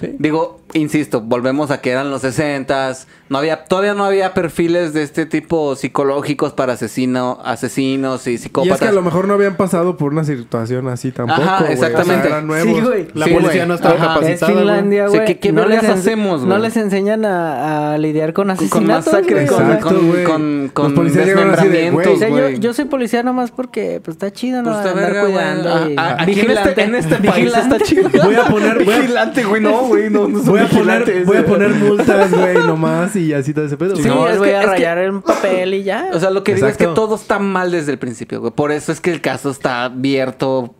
Sí. 0.00 0.16
Digo, 0.18 0.60
insisto, 0.74 1.20
volvemos 1.20 1.70
a 1.70 1.80
que 1.80 1.90
eran 1.90 2.10
los 2.10 2.22
60s, 2.24 3.06
no 3.28 3.38
había 3.38 3.64
todavía 3.64 3.94
no 3.94 4.04
había 4.04 4.34
perfiles 4.34 4.92
de 4.92 5.02
este 5.02 5.26
tipo 5.26 5.74
psicológicos 5.76 6.52
para 6.52 6.74
asesino, 6.74 7.38
asesinos 7.44 8.26
y 8.26 8.32
Y 8.32 8.34
es 8.34 8.40
psicópatas. 8.42 8.78
que 8.80 8.88
a 8.88 8.92
lo 8.92 9.02
mejor 9.02 9.26
no 9.28 9.34
habían 9.34 9.56
pasado 9.56 9.96
por 9.96 10.12
una 10.12 10.24
situación 10.24 10.88
así 10.88 11.12
tampoco. 11.12 11.40
Ajá, 11.42 11.58
güey. 11.64 11.74
O 11.74 11.76
sea, 11.76 11.88
exactamente. 11.88 12.28
eran 12.28 12.46
nuevos. 12.46 12.74
Sí, 12.78 12.80
güey. 12.84 13.08
La 13.14 13.26
Sí, 13.26 13.32
policía 13.32 13.54
güey. 13.56 13.68
no 13.68 13.74
estaba 13.74 13.94
Ajá. 13.94 14.04
Es 14.04 14.10
capacitada. 14.14 14.52
güey. 14.52 14.64
Finlandia, 14.64 15.06
güey. 15.08 15.24
¿qué- 15.24 15.38
qué 15.38 15.52
no, 15.52 15.66
les 15.66 15.84
hacemos, 15.84 16.40
no 16.42 16.48
güey? 16.48 16.62
les 16.62 16.76
enseñan 16.76 17.24
a, 17.24 17.94
a 17.94 17.98
lidiar 17.98 18.32
con 18.32 18.42
con 18.42 18.50
asesinatos, 18.50 19.06
masacres, 19.12 19.50
con, 19.50 19.62
o 19.62 19.66
sea, 19.66 19.74
Exacto, 19.76 19.94
con, 20.26 20.70
con, 20.72 20.84
Los 20.90 20.92
con 20.94 21.06
así 21.06 21.16
de, 21.16 21.24
desmembramientos, 21.26 22.06
O 22.14 22.18
sea, 22.18 22.28
yo, 22.28 22.48
yo 22.50 22.74
soy 22.74 22.84
policía 22.86 23.22
nomás 23.22 23.50
porque 23.52 24.00
pues 24.04 24.16
está 24.16 24.32
chido, 24.32 24.62
¿no? 24.62 24.70
Pues 24.72 24.78
está 24.78 24.90
Andar 24.90 25.12
verga, 25.12 25.22
cuidando 25.26 25.90
y- 25.90 25.96
A- 25.96 26.02
a- 26.02 26.22
Aquí 26.22 26.40
en 26.40 26.50
este, 26.50 26.82
en 26.82 26.94
este 26.96 27.16
país 27.16 27.44
Vigilante. 27.44 27.76
está 27.76 27.86
chido. 27.86 28.10
Voy 28.24 28.34
a 28.34 28.44
poner, 28.44 28.84
voy 28.84 28.94
a, 28.94 28.98
Vigilante, 29.00 29.44
güey, 29.44 29.62
no, 29.62 29.82
güey, 29.84 30.10
no, 30.10 30.28
no 30.28 30.40
a 30.64 30.68
poner, 30.68 30.98
vigilantes. 31.00 31.26
voy 31.26 31.36
a 31.36 31.44
poner 31.46 31.70
multas, 31.74 32.30
güey, 32.32 32.54
nomás 32.66 33.14
y 33.16 33.32
así 33.32 33.52
todo 33.54 33.64
ese 33.66 33.76
pedo. 33.76 33.96
Sí. 33.96 34.08
No, 34.08 34.24
les 34.24 34.34
es 34.34 34.38
voy 34.38 34.48
que- 34.48 34.54
a 34.56 34.60
es 34.60 34.64
que- 34.66 34.70
rayar 34.72 34.98
en 34.98 35.22
papel 35.22 35.74
y 35.74 35.82
ya. 35.84 36.10
O 36.12 36.18
sea, 36.20 36.30
lo 36.30 36.42
que 36.44 36.54
digo 36.54 36.66
es 36.66 36.76
que 36.76 36.86
todo 36.88 37.14
está 37.16 37.38
mal 37.38 37.70
desde 37.70 37.92
el 37.92 37.98
principio, 37.98 38.40
güey. 38.40 38.52
Por 38.52 38.72
eso 38.72 38.92
es 38.92 39.00
que 39.00 39.10
el 39.12 39.20
caso 39.20 39.50
está 39.50 39.84
abierto, 39.84 40.74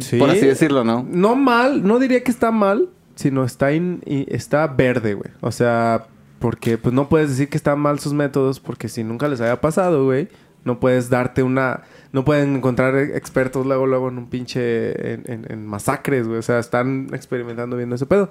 Sí. 0.00 0.18
por 0.18 0.30
así 0.30 0.46
decirlo, 0.46 0.84
¿no? 0.84 1.06
No 1.10 1.34
mal, 1.36 1.86
no 1.86 1.98
diría 1.98 2.22
que 2.22 2.30
está 2.30 2.50
mal, 2.50 2.88
sino 3.14 3.44
está, 3.44 3.72
in- 3.72 4.02
y 4.06 4.26
está 4.34 4.66
verde, 4.66 5.14
güey. 5.14 5.30
O 5.40 5.50
sea, 5.50 6.06
porque 6.38 6.78
pues 6.78 6.94
no 6.94 7.08
puedes 7.08 7.30
decir 7.30 7.48
que 7.48 7.56
están 7.56 7.80
mal 7.80 7.98
sus 7.98 8.12
métodos 8.12 8.60
porque 8.60 8.88
si 8.88 9.02
nunca 9.02 9.26
les 9.28 9.40
haya 9.40 9.60
pasado, 9.60 10.04
güey, 10.04 10.28
no 10.64 10.78
puedes 10.80 11.08
darte 11.10 11.42
una... 11.42 11.82
No 12.12 12.24
pueden 12.24 12.56
encontrar 12.56 12.96
expertos 12.96 13.66
luego, 13.66 13.86
luego 13.86 14.08
en 14.08 14.18
un 14.18 14.28
pinche... 14.30 15.14
En, 15.14 15.22
en- 15.26 15.46
en 15.50 15.66
masacres, 15.66 16.26
güey. 16.26 16.38
O 16.38 16.42
sea, 16.42 16.58
están 16.58 17.08
experimentando 17.12 17.76
viendo 17.76 17.96
ese 17.96 18.06
pedo. 18.06 18.30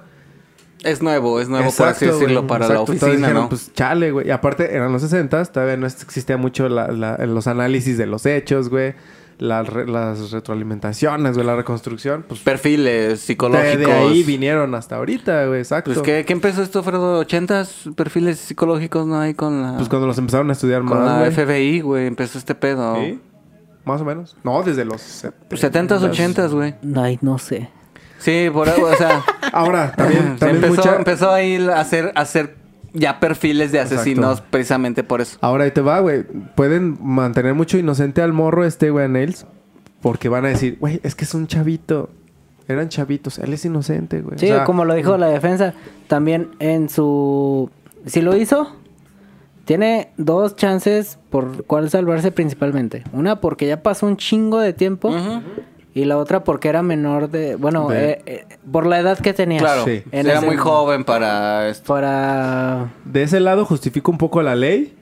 Es 0.84 1.02
nuevo, 1.02 1.40
es 1.40 1.48
nuevo, 1.48 1.70
por 1.76 1.88
así 1.88 2.04
Exacto, 2.04 2.18
decirlo, 2.20 2.40
güey, 2.42 2.48
para 2.48 2.66
exacto. 2.66 2.92
la 2.92 2.96
oficina, 2.98 3.12
dijeron, 3.16 3.42
¿no? 3.44 3.48
Pues 3.48 3.72
chale, 3.74 4.10
güey. 4.12 4.28
Y 4.28 4.30
aparte, 4.30 4.74
eran 4.74 4.92
los 4.92 5.02
60 5.02 5.44
todavía 5.46 5.76
no 5.76 5.86
existía 5.86 6.36
mucho 6.36 6.68
la- 6.68 6.88
la- 6.88 7.16
los 7.26 7.46
análisis 7.48 7.98
de 7.98 8.06
los 8.06 8.24
hechos, 8.26 8.68
güey. 8.68 8.94
Las, 9.38 9.68
re- 9.68 9.86
las 9.86 10.32
retroalimentaciones, 10.32 11.34
güey, 11.34 11.46
la 11.46 11.54
reconstrucción. 11.54 12.24
Pues 12.26 12.40
Perfiles 12.40 13.10
de, 13.10 13.16
psicológicos. 13.16 13.78
de 13.78 13.92
ahí 13.92 14.22
vinieron 14.24 14.74
hasta 14.74 14.96
ahorita, 14.96 15.46
güey, 15.46 15.60
exacto. 15.60 15.92
Pues, 15.92 16.02
¿qué, 16.02 16.24
¿qué 16.24 16.32
empezó 16.32 16.60
esto, 16.62 16.82
Fredo? 16.82 17.22
¿80s 17.24 17.94
perfiles 17.94 18.38
psicológicos 18.40 19.06
no 19.06 19.20
hay 19.20 19.34
con 19.34 19.62
la, 19.62 19.76
Pues 19.76 19.88
cuando 19.88 20.08
los 20.08 20.18
empezaron 20.18 20.50
a 20.50 20.54
estudiar 20.54 20.80
con 20.84 20.98
más, 20.98 21.06
la 21.06 21.18
güey. 21.18 21.30
FBI, 21.30 21.80
güey? 21.82 22.06
Empezó 22.08 22.36
este 22.38 22.56
pedo. 22.56 22.96
Sí, 22.96 23.20
Más 23.84 24.00
o 24.00 24.04
menos. 24.04 24.36
No, 24.42 24.60
desde 24.64 24.84
los... 24.84 25.00
set- 25.00 25.34
70s, 25.50 26.00
80s, 26.10 26.50
güey. 26.52 26.74
Ay, 26.96 27.18
no 27.22 27.38
sé. 27.38 27.70
Sí, 28.18 28.48
por 28.52 28.68
algo, 28.68 28.86
o 28.88 28.94
sea... 28.96 29.22
Ahora, 29.52 29.92
también, 29.92 30.34
se 30.34 30.38
también 30.46 30.64
empezó, 30.64 30.74
mucha... 30.76 30.96
empezó 30.96 31.30
a 31.30 31.42
ir 31.42 31.70
a 31.70 31.80
hacer, 31.80 32.12
a 32.14 32.20
hacer 32.22 32.56
ya 32.92 33.20
perfiles 33.20 33.70
de 33.72 33.80
asesinos 33.80 34.32
Exacto. 34.32 34.48
precisamente 34.50 35.04
por 35.04 35.20
eso. 35.20 35.38
Ahora 35.40 35.64
ahí 35.64 35.70
te 35.70 35.80
va, 35.80 36.00
güey. 36.00 36.24
Pueden 36.54 36.98
mantener 37.00 37.54
mucho 37.54 37.78
inocente 37.78 38.22
al 38.22 38.32
morro 38.32 38.64
este, 38.64 38.90
güey, 38.90 39.08
Nails. 39.08 39.46
Porque 40.00 40.28
van 40.28 40.44
a 40.44 40.48
decir, 40.48 40.76
güey, 40.80 41.00
es 41.02 41.14
que 41.14 41.24
es 41.24 41.34
un 41.34 41.46
chavito. 41.46 42.10
Eran 42.68 42.88
chavitos. 42.88 43.38
Él 43.38 43.52
es 43.52 43.64
inocente, 43.64 44.20
güey. 44.20 44.36
O 44.36 44.38
Sí, 44.38 44.46
sea, 44.48 44.64
como 44.64 44.84
lo 44.84 44.94
dijo 44.94 45.16
la 45.16 45.28
defensa, 45.28 45.74
también 46.06 46.50
en 46.58 46.88
su... 46.88 47.70
Si 48.06 48.20
lo 48.20 48.36
hizo, 48.36 48.76
tiene 49.64 50.10
dos 50.16 50.54
chances 50.56 51.18
por 51.30 51.64
cuál 51.64 51.90
salvarse 51.90 52.30
principalmente. 52.32 53.04
Una 53.12 53.40
porque 53.40 53.66
ya 53.66 53.82
pasó 53.82 54.06
un 54.06 54.16
chingo 54.16 54.60
de 54.60 54.72
tiempo 54.72 55.08
Ujú. 55.08 55.42
Y 55.94 56.04
la 56.04 56.16
otra 56.18 56.44
porque 56.44 56.68
era 56.68 56.82
menor 56.82 57.30
de... 57.30 57.56
Bueno, 57.56 57.88
De- 57.88 58.10
eh, 58.12 58.22
eh, 58.26 58.46
por 58.70 58.86
la 58.86 59.00
edad 59.00 59.18
que 59.18 59.32
tenía. 59.34 59.58
Claro, 59.60 59.84
Sí. 59.84 60.02
En 60.12 60.26
era 60.26 60.38
ese- 60.38 60.46
muy 60.46 60.56
joven 60.56 61.04
para 61.04 61.68
esto. 61.68 61.92
Para... 61.94 62.88
De 63.04 63.22
ese 63.22 63.40
lado 63.40 63.64
justifica 63.64 64.10
un 64.10 64.18
poco 64.18 64.42
la 64.42 64.54
ley. 64.54 64.94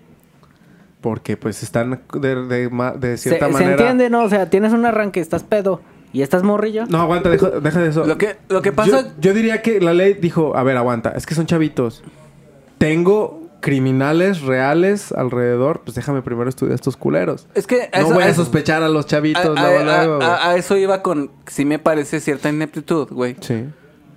Porque 1.00 1.36
pues 1.36 1.62
están 1.62 2.00
de, 2.14 2.34
de 2.46 2.68
ma- 2.70 2.92
de 2.92 3.16
Se, 3.16 3.28
cierta 3.30 3.46
se 3.46 3.52
manera... 3.52 3.72
entiende, 3.72 4.10
¿no? 4.10 4.24
O 4.24 4.28
sea, 4.28 4.48
tienes 4.50 4.72
un 4.72 4.84
arranque, 4.86 5.20
estás 5.20 5.44
pedo 5.44 5.80
y 6.12 6.22
estás 6.22 6.42
morrillo. 6.42 6.86
No, 6.88 7.00
aguanta, 7.00 7.28
deja, 7.28 7.50
deja 7.50 7.80
de 7.80 7.88
eso. 7.90 8.04
Lo 8.06 8.16
que, 8.18 8.36
lo 8.48 8.62
que 8.62 8.72
pasa... 8.72 9.02
Yo, 9.02 9.08
yo 9.20 9.34
diría 9.34 9.62
que 9.62 9.80
la 9.80 9.92
ley 9.92 10.14
dijo, 10.14 10.56
a 10.56 10.62
ver, 10.62 10.76
aguanta, 10.76 11.12
es 11.14 11.26
que 11.26 11.34
son 11.34 11.46
chavitos. 11.46 12.02
Tengo 12.78 13.45
criminales 13.66 14.42
reales 14.42 15.12
alrededor, 15.12 15.82
pues 15.84 15.94
déjame 15.96 16.22
primero 16.22 16.48
estudiar 16.48 16.74
estos 16.76 16.96
culeros. 16.96 17.46
Es 17.54 17.66
que... 17.66 17.90
No 17.92 17.98
eso- 18.00 18.14
voy 18.14 18.22
a 18.24 18.32
sospechar 18.34 18.82
a 18.82 18.88
los 18.88 19.06
chavitos 19.06 19.44
a, 19.44 19.72
luego, 19.82 20.22
a- 20.22 20.56
eso 20.56 20.76
iba 20.76 21.02
con... 21.02 21.30
Sí 21.48 21.64
me 21.64 21.78
parece 21.78 22.20
cierta 22.20 22.48
ineptitud, 22.48 23.08
güey. 23.10 23.36
Sí. 23.40 23.64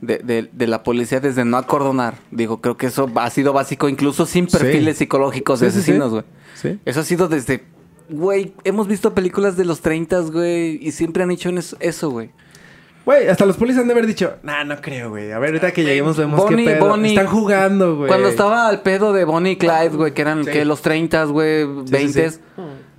De, 0.01 0.19
de- 0.19 0.49
de 0.53 0.67
la 0.67 0.83
policía 0.83 1.19
desde 1.19 1.43
no 1.45 1.57
acordonar. 1.57 2.15
Digo, 2.31 2.61
creo 2.61 2.77
que 2.77 2.85
eso 2.87 3.09
ha 3.15 3.29
sido 3.31 3.51
básico 3.51 3.89
incluso 3.89 4.25
sin 4.25 4.47
Sí. 4.49 4.57
perfiles 4.57 4.97
psicológicos 4.97 5.59
de 5.59 5.71
Sí, 5.71 5.77
sí, 5.77 5.81
sí. 5.83 5.91
asesinos, 5.91 6.11
güey. 6.11 6.23
Sí. 6.55 6.79
Eso 6.85 6.99
ha 6.99 7.03
sido 7.03 7.27
desde... 7.27 7.63
Güey, 8.09 8.53
hemos 8.63 8.87
visto 8.87 9.13
películas 9.13 9.57
de 9.57 9.65
los 9.65 9.81
30, 9.81 10.19
güey, 10.31 10.79
y 10.81 10.91
siempre 10.93 11.21
han 11.23 11.31
hecho 11.31 11.49
eso, 11.79 12.09
güey. 12.11 12.31
Güey, 13.05 13.27
hasta 13.27 13.45
los 13.45 13.57
policías 13.57 13.81
han 13.81 13.87
de 13.87 13.93
haber 13.93 14.05
dicho, 14.05 14.35
nah, 14.43 14.63
no 14.63 14.79
creo, 14.81 15.09
güey. 15.09 15.31
A 15.31 15.39
ver, 15.39 15.49
ahorita 15.49 15.71
que 15.71 15.83
lleguemos 15.83 16.15
vemos 16.17 16.39
Bonnie- 16.39 16.65
qué 16.65 16.73
pedo. 16.75 16.89
Bonnie- 16.89 17.09
Están 17.09 17.27
jugando, 17.27 17.95
güey. 17.97 18.07
Cuando 18.07 18.27
estaba 18.27 18.67
al 18.67 18.81
pedo 18.81 19.13
de 19.13 19.23
Bonnie 19.25 19.53
y 19.53 19.55
Clyde, 19.57 19.89
güey, 19.89 20.13
que 20.13 20.21
eran 20.21 20.43
Sí. 20.45 20.51
que 20.51 20.65
los 20.65 20.81
30, 20.81 21.23
güey, 21.25 21.63
sí, 21.63 21.91
20, 21.91 22.31
sí. 22.31 22.39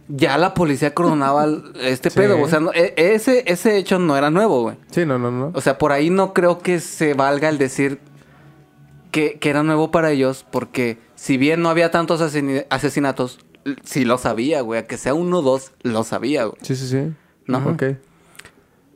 ya 0.09 0.36
la 0.39 0.52
policía 0.55 0.89
acordonaba 0.89 1.44
el- 1.44 1.62
este 1.81 2.10
Sí. 2.10 2.18
pedo. 2.18 2.40
O 2.43 2.48
sea, 2.48 2.59
no- 2.59 2.72
e- 2.72 2.94
ese, 2.97 3.44
ese 3.47 3.77
hecho 3.77 4.01
no 4.01 4.16
era 4.16 4.31
nuevo, 4.31 4.62
güey. 4.62 4.77
Sí, 4.90 5.06
no, 5.06 5.18
no, 5.18 5.31
no. 5.31 5.52
O 5.55 5.60
sea, 5.60 5.78
por 5.78 5.93
ahí 5.93 6.10
no 6.10 6.32
creo 6.32 6.59
que 6.59 6.81
se 6.81 7.14
valga 7.14 7.48
el 7.48 7.59
decir 7.59 8.01
que, 9.12 9.39
que 9.39 9.51
era 9.51 9.62
nuevo 9.62 9.90
para 9.93 10.10
ellos, 10.10 10.44
porque 10.51 10.98
si 11.14 11.36
bien 11.36 11.62
no 11.62 11.68
había 11.68 11.90
tantos 11.93 12.20
asesinatos, 12.20 13.39
sí 13.85 14.05
lo 14.05 14.18
sabía, 14.18 14.62
güey. 14.62 14.81
A 14.81 14.86
que 14.89 14.97
sea 14.97 15.14
uno 15.14 15.39
o 15.39 15.43
dos, 15.43 15.72
lo 15.82 16.02
sabía, 16.02 16.44
güey. 16.47 16.56
Sí, 16.62 16.74
sí, 16.74 16.89
sí. 16.89 17.12
No. 17.47 17.59
Ok. 17.59 17.82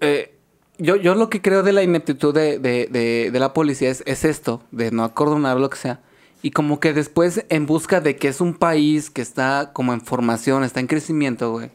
Eh, 0.01 0.34
yo, 0.79 0.97
yo 0.97 1.15
lo 1.15 1.31
que 1.31 1.41
creo 1.43 1.63
de 1.63 1.73
la 1.73 1.83
ineptitud 1.83 2.35
de, 2.35 2.59
de- 2.59 2.89
de- 2.91 3.31
de 3.33 3.39
la 3.41 3.53
policía 3.53 3.91
es, 3.91 4.03
es 4.07 4.25
esto, 4.25 4.63
de 4.71 4.91
no 4.91 5.05
acordonar 5.05 5.59
lo 5.59 5.71
que 5.71 5.77
sea. 5.79 6.01
Y 6.43 6.51
como 6.51 6.79
que 6.81 6.93
después, 6.93 7.45
en 7.49 7.65
busca 7.67 8.01
de 8.01 8.17
que 8.17 8.29
es 8.29 8.41
un 8.41 8.55
país 8.55 9.09
que 9.11 9.23
está 9.23 9.71
como 9.73 9.93
en 9.95 10.01
formación, 10.03 10.63
está 10.65 10.81
en 10.81 10.87
crecimiento, 10.89 11.53
güey. 11.53 11.71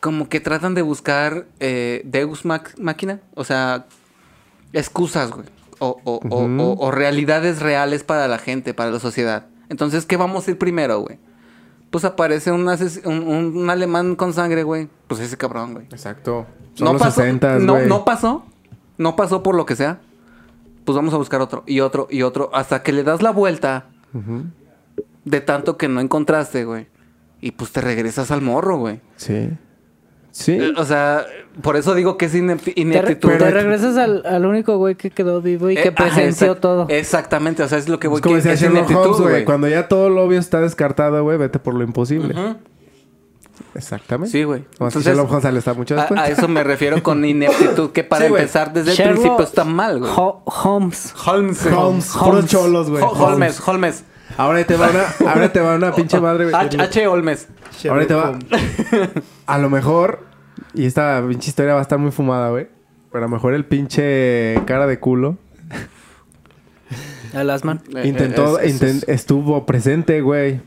Como 0.00 0.28
que 0.28 0.40
tratan 0.40 0.74
de 0.74 0.82
buscar 0.82 1.46
eh, 1.60 2.02
Deus 2.04 2.44
Máquina. 2.44 3.20
O 3.34 3.44
sea, 3.44 3.86
excusas, 4.72 5.30
güey. 5.30 5.46
O, 5.78 6.00
o- 6.04 6.20
o- 6.28 6.44
Ujú. 6.44 6.62
o- 6.62 6.86
o 6.86 6.90
realidades 6.90 7.60
reales 7.60 8.02
para 8.02 8.26
la 8.28 8.38
gente, 8.38 8.74
para 8.74 8.90
la 8.90 8.98
sociedad. 9.00 9.46
Entonces, 9.68 10.04
¿qué 10.04 10.16
vamos 10.16 10.46
a 10.46 10.50
ir 10.50 10.58
primero, 10.58 11.00
güey? 11.00 11.18
Pues 11.90 12.04
aparece 12.04 12.50
un, 12.50 12.66
un- 13.04 13.56
un 13.56 13.70
alemán 13.70 14.16
con 14.16 14.32
sangre, 14.32 14.64
güey. 14.64 14.88
Pues 15.06 15.20
ese 15.20 15.36
cabrón, 15.36 15.74
güey. 15.74 15.84
Exacto. 15.92 16.46
Son 16.74 16.86
No 16.86 16.92
los 16.94 17.02
pasó, 17.02 17.20
60, 17.22 17.58
no, 17.60 17.78
no 17.80 18.04
pasó. 18.04 18.44
No 18.98 19.16
pasó 19.16 19.42
por 19.42 19.54
lo 19.54 19.66
que 19.66 19.76
sea. 19.76 20.00
Pues 20.84 20.96
vamos 20.96 21.14
a 21.14 21.16
buscar 21.16 21.40
otro 21.40 21.62
y 21.66 21.80
otro 21.80 22.08
y 22.10 22.22
otro. 22.22 22.50
Hasta 22.54 22.82
que 22.82 22.92
le 22.92 23.02
das 23.04 23.22
la 23.22 23.30
vuelta 23.30 23.86
de 25.24 25.40
tanto 25.40 25.76
que 25.76 25.88
no 25.88 26.00
encontraste, 26.00 26.64
güey. 26.64 26.86
Y 27.40 27.52
pues 27.52 27.72
te 27.72 27.80
regresas 27.80 28.30
al 28.30 28.40
morro, 28.42 28.78
güey. 28.78 29.00
Sí. 29.16 29.50
Sí. 30.30 30.52
Eh, 30.52 30.72
O 30.78 30.84
sea, 30.84 31.26
por 31.60 31.76
eso 31.76 31.94
digo 31.94 32.16
que 32.16 32.24
es 32.26 32.34
inepti- 32.34 32.64
Te, 32.64 32.72
re- 32.74 32.80
ineptitud. 32.80 33.30
te 33.32 33.50
regresas 33.50 33.96
al, 33.98 34.24
al 34.24 34.46
único 34.46 34.78
güey 34.78 34.94
que 34.94 35.10
quedó 35.10 35.42
vivo 35.42 35.68
y 35.70 35.74
que 35.74 35.88
Eh, 35.88 35.94
ajá, 35.94 36.04
presenció 36.06 36.52
exact- 36.54 36.60
todo. 36.60 36.86
Exactamente, 36.88 37.62
o 37.62 37.68
sea, 37.68 37.76
es 37.78 37.88
lo 37.88 37.98
que 38.00 38.08
voy 38.08 38.16
Es 38.18 38.22
como 38.22 38.32
que 38.36 38.36
decía 38.38 38.52
es 38.54 38.60
Sherlock 38.60 38.90
Holmes, 38.96 39.20
güey. 39.20 39.44
Cuando 39.44 39.68
ya 39.68 39.88
todo 39.88 40.08
lo 40.08 40.22
obvio 40.24 40.38
está 40.40 40.60
descartado, 40.60 41.22
güey, 41.22 41.36
vete 41.36 41.58
por 41.58 41.74
lo 41.74 41.84
imposible. 41.84 42.34
Exactamente. 43.74 44.30
Sí, 44.32 44.44
güey. 44.44 44.60
Como 44.62 44.70
que 44.90 44.98
Entonces, 44.98 45.04
Sherlock 45.06 45.28
Holmes 45.30 45.42
sale 45.42 45.58
está 45.58 45.74
mucho 45.74 45.94
A, 45.94 45.98
después. 46.00 46.20
a 46.20 46.28
eso 46.28 46.48
me 46.48 46.64
refiero 46.64 47.02
con 47.02 47.24
ineptitud, 47.24 47.90
que 47.92 48.04
para 48.04 48.26
Sí, 48.26 48.32
empezar 48.32 48.72
desde 48.72 48.92
el 48.92 49.10
principio 49.12 49.42
está 49.42 49.64
mal, 49.64 49.98
güey. 50.00 50.10
Ho- 50.14 50.42
Holmes. 50.46 51.14
Holmes. 51.24 51.66
Holmes, 51.66 52.46
cholos, 52.50 52.90
güey. 52.90 53.02
Ho- 53.02 53.08
Holmes, 53.10 53.60
Holmes. 53.66 54.04
Ahora 54.38 54.64
te 54.64 54.76
va 54.76 54.88
una, 54.88 55.30
ahora 55.30 55.52
te 55.52 55.60
va 55.60 55.74
una 55.76 55.92
pinche 55.94 56.18
madre, 56.20 56.44
güey. 56.50 56.54
H, 56.56 56.76
H. 56.80 57.06
Holmes. 57.06 57.48
Ahora 57.88 58.06
te 58.06 58.14
va. 58.14 58.38
A 59.46 59.58
lo 59.58 59.68
mejor, 59.68 60.20
y 60.74 60.86
esta 60.86 61.22
pinche 61.28 61.50
historia 61.50 61.74
va 61.74 61.80
a 61.80 61.82
estar 61.82 61.98
muy 61.98 62.10
fumada, 62.12 62.48
güey. 62.50 62.68
Pero 63.10 63.24
a 63.24 63.28
lo 63.28 63.34
mejor 63.34 63.52
el 63.52 63.66
pinche 63.66 64.62
cara 64.64 64.86
de 64.86 64.98
culo 64.98 65.36
Al 67.34 67.50
Asman. 67.50 67.82
Eh, 67.94 68.08
intentó, 68.08 68.58
eh, 68.58 68.66
es- 68.68 68.80
es- 68.82 69.02
inten- 69.02 69.04
estuvo 69.08 69.64
presente, 69.66 70.20
güey. 70.22 70.60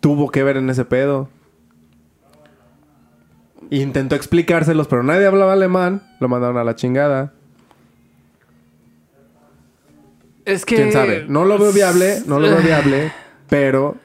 Tuvo 0.00 0.30
que 0.30 0.42
ver 0.42 0.56
en 0.56 0.70
ese 0.70 0.84
pedo. 0.84 1.28
Intentó 3.70 4.14
explicárselos, 4.14 4.88
pero 4.88 5.02
nadie 5.02 5.26
hablaba 5.26 5.52
alemán. 5.52 6.02
Lo 6.20 6.28
mandaron 6.28 6.56
a 6.56 6.64
la 6.64 6.74
chingada. 6.74 7.32
Es 10.44 10.64
que... 10.64 10.76
¿Quién 10.76 10.92
sabe? 10.92 11.26
No 11.28 11.44
lo 11.44 11.58
veo 11.58 11.72
viable, 11.72 12.22
no 12.26 12.40
lo 12.40 12.48
veo 12.48 12.62
viable, 12.62 13.12
pero 13.50 13.96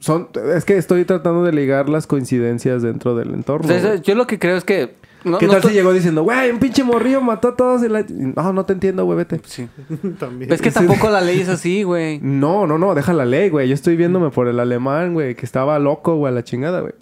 son 0.00 0.28
es 0.54 0.66
que 0.66 0.76
estoy 0.76 1.06
tratando 1.06 1.42
de 1.42 1.52
ligar 1.52 1.88
las 1.88 2.06
coincidencias 2.06 2.82
dentro 2.82 3.16
del 3.16 3.32
entorno. 3.32 3.66
O 3.66 3.78
sea, 3.78 3.88
güey. 3.88 4.02
yo 4.02 4.14
lo 4.14 4.26
que 4.26 4.38
creo 4.38 4.56
es 4.56 4.64
que... 4.64 4.94
no- 5.26 5.38
¿Qué 5.38 5.46
no 5.46 5.52
tal 5.52 5.62
si 5.64 5.70
llegó 5.74 5.92
diciendo, 5.92 6.22
güey, 6.22 6.50
un 6.50 6.58
pinche 6.58 6.82
morrillo 6.84 7.20
mató 7.20 7.48
a 7.48 7.56
todos? 7.56 7.82
y 7.82 7.88
la- 7.88 8.04
No, 8.08 8.52
no 8.54 8.64
te 8.64 8.72
entiendo, 8.72 9.04
güey, 9.04 9.18
vete. 9.18 9.40
Sí. 9.44 9.68
también. 10.18 10.50
Es 10.52 10.62
que 10.62 10.70
tampoco 10.70 11.10
la 11.10 11.20
ley 11.20 11.40
es 11.40 11.48
así, 11.48 11.82
güey. 11.82 12.18
No, 12.22 12.66
no, 12.66 12.78
no, 12.78 12.94
deja 12.94 13.12
la 13.12 13.24
ley, 13.26 13.50
güey. 13.50 13.68
Yo 13.68 13.74
estoy 13.74 13.96
viéndome 13.96 14.30
por 14.30 14.48
el 14.48 14.58
alemán, 14.60 15.12
güey, 15.12 15.34
que 15.34 15.44
estaba 15.44 15.78
loco, 15.78 16.16
güey, 16.16 16.32
a 16.32 16.34
la 16.34 16.44
chingada, 16.44 16.80
güey. 16.80 16.94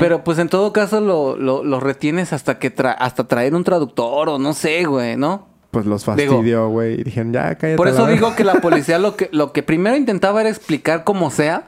Pero 0.00 0.24
pues 0.24 0.38
en 0.38 0.48
todo 0.48 0.72
caso 0.72 1.00
lo, 1.02 1.36
lo, 1.36 1.62
lo 1.62 1.80
retienes 1.80 2.32
hasta 2.32 2.58
que 2.58 2.74
tra- 2.74 2.96
hasta 2.98 3.24
traer 3.28 3.54
un 3.54 3.62
traductor 3.62 4.30
o 4.30 4.38
no 4.38 4.54
sé, 4.54 4.84
güey, 4.84 5.16
¿no? 5.18 5.48
Pues 5.70 5.84
los 5.84 6.04
fastidió, 6.06 6.68
güey. 6.70 7.00
Y 7.00 7.04
dijeron, 7.04 7.34
ya, 7.34 7.54
cállate. 7.56 7.76
Por 7.76 7.88
eso 7.88 8.06
digo 8.06 8.28
verga". 8.28 8.36
que 8.36 8.44
la 8.44 8.54
policía 8.62 8.98
lo 8.98 9.16
que, 9.16 9.28
lo 9.32 9.52
que 9.52 9.62
primero 9.62 9.94
intentaba 9.96 10.40
era 10.40 10.48
explicar 10.48 11.04
cómo 11.04 11.30
sea 11.30 11.64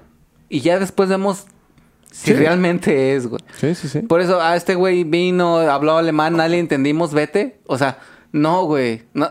y 0.48 0.60
ya 0.60 0.78
después 0.78 1.10
vemos 1.10 1.46
si 2.18 2.32
Sí. 2.32 2.34
realmente 2.34 3.14
es, 3.14 3.26
güey. 3.28 3.40
Sí, 3.58 3.74
sí, 3.76 3.88
sí. 3.88 4.00
Por 4.00 4.20
eso, 4.20 4.40
ah, 4.40 4.56
este 4.56 4.74
güey 4.74 5.04
vino, 5.04 5.58
habló 5.58 5.96
alemán, 5.98 6.36
nadie 6.36 6.50
le 6.50 6.58
entendimos, 6.58 7.14
vete. 7.14 7.60
O 7.66 7.78
sea, 7.78 7.98
no, 8.32 8.64
güey. 8.64 9.02
No, 9.14 9.28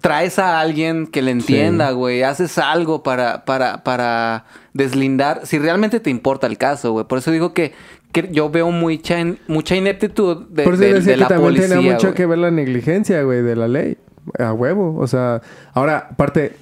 traes 0.00 0.38
a 0.38 0.60
alguien 0.60 1.06
que 1.06 1.22
le 1.22 1.30
entienda, 1.30 1.90
güey. 1.90 2.22
Haces 2.22 2.56
algo 2.58 3.02
para, 3.02 3.44
para, 3.44 3.84
para 3.84 4.44
deslindar. 4.72 5.42
Si 5.44 5.58
realmente 5.58 6.00
te 6.00 6.10
importa 6.10 6.46
el 6.46 6.56
caso, 6.58 6.92
güey. 6.92 7.04
Por 7.06 7.18
eso 7.18 7.30
digo 7.30 7.52
que, 7.52 7.72
que 8.12 8.28
yo 8.32 8.48
veo 8.50 8.70
mucha, 8.70 9.20
in- 9.20 9.38
mucha 9.46 9.76
ineptitud 9.76 10.46
de, 10.48 10.64
Por 10.64 10.74
eso 10.74 10.82
de- 10.82 11.02
que 11.04 11.16
la 11.16 11.28
también 11.28 11.48
policía. 11.48 11.68
tenía 11.76 11.92
mucho 11.94 12.06
güey. 12.08 12.16
que 12.16 12.26
ver 12.26 12.38
la 12.38 12.50
negligencia, 12.50 13.22
güey, 13.22 13.42
de 13.42 13.56
la 13.56 13.68
ley. 13.68 13.98
A 14.38 14.52
huevo. 14.52 14.96
O 14.98 15.06
sea, 15.06 15.40
ahora, 15.74 16.08
aparte, 16.12 16.56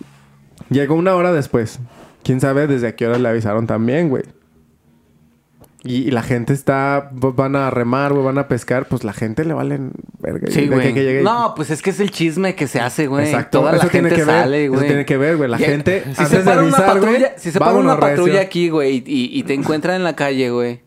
llegó 0.68 0.94
una 0.94 1.14
hora 1.14 1.32
después. 1.32 1.78
Quién 2.22 2.40
sabe 2.40 2.66
desde 2.66 2.88
a 2.88 2.96
qué 2.96 3.06
hora 3.06 3.18
le 3.18 3.28
avisaron 3.28 3.66
también, 3.68 4.08
güey. 4.08 4.24
Y, 5.86 6.08
y 6.08 6.10
la 6.10 6.22
gente 6.22 6.52
está, 6.52 7.10
van 7.12 7.56
a 7.56 7.70
remar, 7.70 8.12
güey, 8.12 8.24
van 8.24 8.38
a 8.38 8.48
pescar, 8.48 8.86
pues 8.86 9.04
la 9.04 9.12
gente 9.12 9.44
le 9.44 9.54
valen 9.54 9.92
verga. 10.18 10.48
Sí, 10.50 10.62
de 10.62 10.68
que- 10.68 10.74
güey. 10.74 10.94
que 10.94 11.20
No, 11.22 11.52
pues 11.56 11.70
es 11.70 11.80
que 11.82 11.90
es 11.90 12.00
el 12.00 12.10
chisme 12.10 12.54
que 12.54 12.66
se 12.66 12.80
hace, 12.80 13.06
güey. 13.06 13.26
Exacto, 13.26 13.60
Toda 13.60 13.76
eso 13.76 13.84
la 13.84 13.90
tiene 13.90 14.08
gente 14.10 14.22
que 14.24 14.30
ver, 14.30 14.40
sale, 14.42 14.64
eso 14.64 14.74
güey. 14.74 14.86
tiene 14.86 15.04
que 15.06 15.16
ver, 15.16 15.36
güey. 15.36 15.48
La 15.50 15.60
Y- 15.60 15.64
gente, 15.64 16.02
si 16.02 16.08
antes 16.10 16.28
se 16.28 16.38
de 16.38 16.44
para 16.44 16.62
una 16.62 16.76
avisar, 16.76 16.86
patrulla, 16.94 17.18
güey, 17.18 17.30
si 17.36 17.50
se 17.52 17.58
para 17.58 17.72
una 17.74 17.94
recio. 17.96 18.08
patrulla 18.16 18.40
aquí, 18.40 18.68
güey, 18.68 19.02
y, 19.06 19.38
y 19.38 19.42
te 19.44 19.54
encuentran 19.54 19.96
en 19.96 20.04
la 20.04 20.16
calle, 20.16 20.50
güey. 20.50 20.80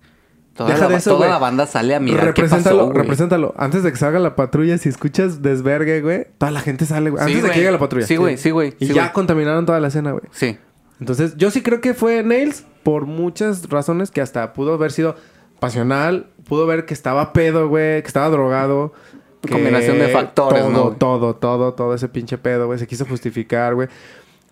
Toda, 0.53 0.71
Deja 0.71 0.83
la, 0.85 0.89
de 0.89 0.95
eso, 0.97 1.15
toda 1.15 1.29
la 1.29 1.37
banda 1.37 1.65
sale 1.67 1.95
a 1.95 2.01
mirar 2.01 2.19
qué 2.19 2.41
represéntalo, 2.41 2.77
pasó, 2.79 2.85
güey. 2.91 2.97
represéntalo. 3.01 3.53
Antes 3.57 3.81
de 3.83 3.91
que 3.91 3.97
salga 3.97 4.19
la 4.19 4.35
patrulla, 4.35 4.77
si 4.77 4.89
escuchas 4.89 5.41
desvergue, 5.41 6.01
güey, 6.01 6.27
toda 6.37 6.51
la 6.51 6.59
gente 6.59 6.85
sale, 6.85 7.09
güey. 7.11 7.23
Sí, 7.23 7.29
Antes 7.31 7.43
de 7.43 7.49
que 7.51 7.59
llegue 7.59 7.71
la 7.71 7.79
patrulla. 7.79 8.05
Sí, 8.05 8.17
güey, 8.17 8.35
sí, 8.37 8.49
güey. 8.49 8.73
Y 8.77 8.87
sí, 8.87 8.93
ya 8.93 9.13
contaminaron 9.13 9.65
toda 9.65 9.79
la 9.79 9.87
escena, 9.87 10.11
güey. 10.11 10.23
Sí. 10.31 10.57
Entonces, 10.99 11.37
yo 11.37 11.49
sí 11.49 11.61
creo 11.61 11.79
que 11.79 11.93
fue 11.93 12.23
Nails 12.23 12.65
por 12.83 13.05
muchas 13.05 13.69
razones 13.69 14.11
que 14.11 14.21
hasta 14.21 14.53
pudo 14.53 14.73
haber 14.73 14.91
sido 14.91 15.15
pasional, 15.59 16.27
pudo 16.47 16.65
ver 16.65 16.85
que 16.85 16.93
estaba 16.93 17.33
pedo, 17.33 17.67
güey, 17.67 18.01
que 18.01 18.07
estaba 18.07 18.29
drogado. 18.29 18.93
que 19.41 19.49
Combinación 19.49 19.99
de 19.99 20.07
factores, 20.09 20.61
todo, 20.63 20.71
¿no, 20.71 20.83
güey? 20.85 20.97
Todo, 20.97 21.35
todo, 21.35 21.73
todo 21.73 21.93
ese 21.93 22.09
pinche 22.09 22.37
pedo, 22.37 22.67
güey. 22.67 22.79
Se 22.79 22.87
quiso 22.87 23.05
justificar, 23.05 23.75
güey. 23.75 23.87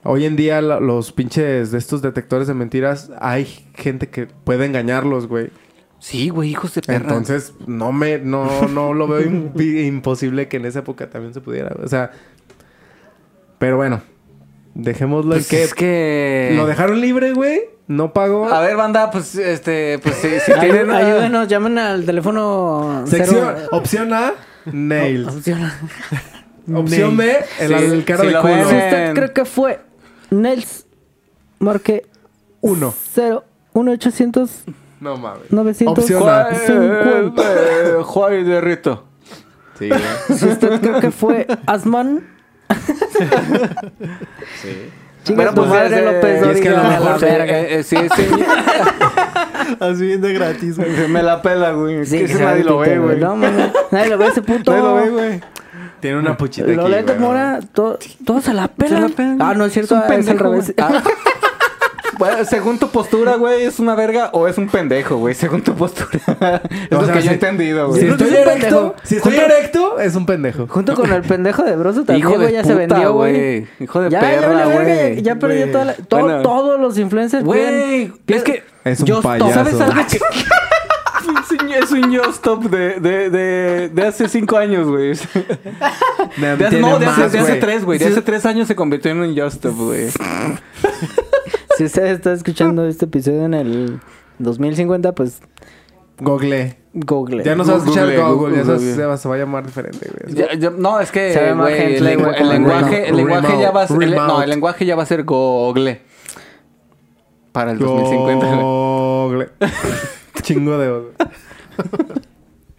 Hoy 0.04 0.26
en 0.26 0.36
día 0.36 0.62
los 0.62 1.12
pinches 1.12 1.72
de 1.72 1.78
estos 1.78 2.02
detectores 2.02 2.48
de 2.48 2.54
mentiras, 2.54 3.12
hay 3.20 3.46
gente 3.76 4.10
que 4.10 4.28
puede 4.28 4.66
engañarlos, 4.66 5.28
güey. 5.28 5.50
Sí, 6.00 6.30
güey, 6.30 6.52
hijos 6.52 6.76
de 6.76 6.82
perra. 6.82 6.98
Entonces, 7.00 7.54
no 7.66 7.92
me, 7.92 8.20
no, 8.20 8.68
no 8.68 8.94
lo 8.94 9.08
veo 9.08 9.22
im- 9.22 9.52
imposible 9.88 10.48
que 10.48 10.58
en 10.58 10.66
esa 10.66 10.80
época 10.80 11.10
también 11.10 11.34
se 11.34 11.42
pudiera. 11.42 11.76
O 11.84 11.88
sea, 11.88 12.12
pero 13.58 13.78
bueno, 13.78 14.02
dejémoslo 14.76 15.32
Pues 15.32 15.52
en 15.52 15.58
que 15.58 15.64
es 15.64 15.74
que... 15.74 16.54
lo 16.56 16.68
dejaron 16.68 17.02
libre, 17.02 17.34
güey. 17.34 17.62
No 17.88 18.12
pagó. 18.14 18.48
A 18.50 18.60
ver, 18.62 18.76
banda, 18.76 19.10
pues, 19.12 19.36
este, 19.36 19.98
pues, 20.00 20.16
si, 20.16 20.40
si 20.42 20.52
tienen... 20.60 20.92
Ayúdenos, 20.92 21.48
llamen 21.48 21.78
al 21.78 22.06
teléfono. 22.06 23.04
Sección, 23.08 23.54
cero- 23.56 23.68
opción 23.72 24.14
A, 24.14 24.34
nails. 24.66 25.28
Opción. 25.36 25.72
opción 26.76 27.16
B, 27.16 27.38
el, 27.60 27.68
Sí, 27.68 27.74
el 27.74 28.04
cara 28.06 28.22
si 28.22 28.28
de 28.28 28.34
lo 28.34 28.42
culo. 28.42 28.54
ven, 28.56 28.68
Si 28.70 28.76
usted 28.76 29.14
cree 29.14 29.32
que 29.34 29.46
fue 29.46 29.80
Nels, 30.32 30.86
marque 31.60 32.06
Uno. 32.60 32.94
0 33.14 33.46
1 33.74 33.92
800 33.92 34.50
No 35.00 35.16
mames. 35.18 35.50
900 35.52 35.98
Opción 36.04 36.28
A. 36.28 36.50
Eh, 36.52 38.02
Juárez 38.04 38.46
de 38.48 38.60
Rito. 38.60 39.06
Sí. 39.80 39.90
Si 40.36 40.46
usted 40.46 40.82
cree 40.82 41.00
que 41.00 41.12
fue 41.12 41.48
Asman, 41.66 42.28
Sí. 44.62 44.90
Chinga 45.28 45.54
tu 45.54 45.66
madre 45.66 46.00
eh, 46.00 46.06
López 46.06 46.46
y 46.46 46.50
es 46.50 46.62
que 46.62 46.70
a 46.70 46.72
lo 46.72 46.78
Dóriga, 46.78 47.00
mejor 47.00 47.20
sí, 47.20 47.26
eh, 47.26 47.68
eh, 47.80 47.84
sí, 47.84 47.98
sí. 48.16 48.28
Así 49.80 50.06
bien 50.06 50.22
de 50.22 50.34
gratis, 50.34 50.78
güey. 50.78 51.08
Me 51.10 51.22
la 51.22 51.42
pela, 51.42 51.72
güey. 51.72 52.06
Sí, 52.06 52.26
que 52.26 52.34
nadie 52.36 52.64
lo 52.64 52.80
ve, 52.80 52.98
güey. 52.98 53.20
No, 53.20 53.36
mames. 53.36 53.72
Nadie 53.92 54.10
lo 54.10 54.18
ve 54.18 54.28
ese 54.28 54.42
puto. 54.42 54.72
Nadie 54.72 54.84
lo 54.84 54.96
ve, 54.96 55.10
güey. 55.10 55.42
Tiene 56.00 56.20
una 56.20 56.38
puchita 56.38 56.68
aquí, 56.68 56.76
Loreto. 56.76 57.16
Mora, 57.16 57.60
to- 57.74 57.98
todos 58.26 58.44
se 58.44 58.54
la 58.54 58.68
pelan. 58.68 59.14
Ah, 59.40 59.54
no 59.56 59.66
es 59.66 59.74
cierto, 59.74 59.96
Es 59.96 60.06
un 60.06 60.12
ah, 60.12 60.16
es 60.16 60.30
al 60.30 60.40
revés. 60.40 60.74
Según 62.50 62.78
tu 62.80 62.90
postura, 62.90 63.36
güey, 63.36 63.64
¿es 63.64 63.80
una 63.80 63.96
verga 63.96 64.30
o 64.34 64.48
es 64.48 64.58
un 64.58 64.68
pendejo, 64.70 65.18
güey? 65.18 65.34
Según 65.36 65.62
tu 65.64 65.74
postura. 65.76 66.20
es 66.90 66.98
O 66.98 67.02
lo 67.02 67.06
sea, 67.06 67.14
que 67.16 67.20
yo 67.20 67.24
si- 67.24 67.28
he 67.30 67.34
entendido, 67.34 67.88
güey. 67.90 68.02
Si 68.02 68.08
Yo 68.08 68.12
estoy 68.14 68.36
erecto, 68.36 68.96
si 69.04 69.16
estoy 69.18 69.32
Junto- 69.34 69.46
erecto, 69.46 70.00
es 70.00 70.16
un 70.16 70.26
pendejo. 70.26 70.68
Junto 70.68 70.94
con 70.96 71.12
el 71.12 71.22
pendejo 71.24 71.64
de 71.64 71.76
Broso 71.76 72.04
también, 72.06 72.20
Hijo 72.28 72.32
de 72.38 72.46
güey, 72.46 72.54
ya 72.54 72.64
se 72.64 72.74
puta, 72.74 72.80
vendió, 72.80 73.14
güey. 73.14 73.68
Hijo 73.80 74.02
de 74.02 74.10
ya, 74.10 74.20
perra, 74.20 74.66
güey. 74.66 75.16
ya, 75.18 75.22
ya 75.22 75.36
perdió 75.36 75.72
toda 75.72 75.86
la- 75.86 75.94
todo- 75.96 76.22
Bueno. 76.22 76.42
todos 76.42 76.80
los 76.80 76.98
influencers. 76.98 77.44
Güey, 77.44 78.12
es 78.28 78.44
que... 78.44 78.64
Es 78.84 79.02
un 79.02 79.22
payaso. 79.22 79.54
¿Sabes 79.54 79.80
algo 79.82 80.02
que...? 80.10 80.20
Es 81.82 81.92
un- 81.92 82.12
Yo 82.12 82.24
Stop 82.30 82.64
de, 82.66 83.00
de, 83.00 83.30
de, 83.30 83.90
de 83.90 84.08
hace 84.08 84.28
cinco 84.30 84.58
años, 84.58 84.88
güey. 84.88 85.12
No, 86.38 86.56
de 86.58 86.66
hace, 86.66 86.80
más, 86.80 87.32
de 87.32 87.40
hace 87.40 87.56
tres, 87.56 87.84
güey. 87.84 88.00
De 88.00 88.06
hace 88.08 88.22
tres 88.22 88.46
años 88.46 88.68
se 88.68 88.76
convirtió 88.76 89.12
en 89.12 89.20
un 89.20 89.36
Yo 89.36 89.46
Stop, 89.48 89.76
güey. 89.76 90.08
Si 91.78 91.86
usted 91.86 92.06
está 92.08 92.34
escuchando 92.34 92.86
este 92.88 93.06
episodio 93.06 93.46
en 93.46 93.54
el 93.54 94.00
2050, 94.40 95.14
pues 95.14 95.42
Google. 96.20 96.78
google. 96.94 97.44
Ya 97.44 97.56
no 97.56 97.64
se 97.64 97.72
va 97.72 97.78
a 97.78 97.80
escuchar 97.82 98.06
Google, 98.08 98.24
Google, 98.34 98.58
ya 98.58 98.64
se, 98.66 98.72
Google. 98.74 99.06
va, 99.06 99.18
se 99.18 99.30
va 99.30 99.36
a 99.36 99.38
llamar 99.38 99.66
diferente, 99.66 100.10
güey. 100.12 100.34
Ya- 100.36 100.54
ya- 100.58 100.72
no, 100.72 101.00
es 101.00 101.12
que, 101.12 101.34
Se 101.34 101.54
güey, 101.54 101.96
el, 101.98 102.04
lenguaje, 102.04 102.42
el 102.42 102.50
remote. 102.50 103.14
lenguaje 103.14 103.60
ya 103.62 103.72
va 103.72 103.84
a 103.84 103.88
ser... 103.88 104.02
el- 104.04 104.16
no, 104.16 104.42
el 104.42 104.50
lenguaje 104.50 104.86
ya 104.86 104.96
va 104.96 105.04
a 105.04 105.06
ser 105.06 105.24
Google. 105.24 106.02
Para 107.52 107.72
el 107.72 107.80
2050, 107.80 108.46
güey. 108.48 108.60
Google. 108.62 109.50
Chingo 110.42 110.78
de. 110.78 111.02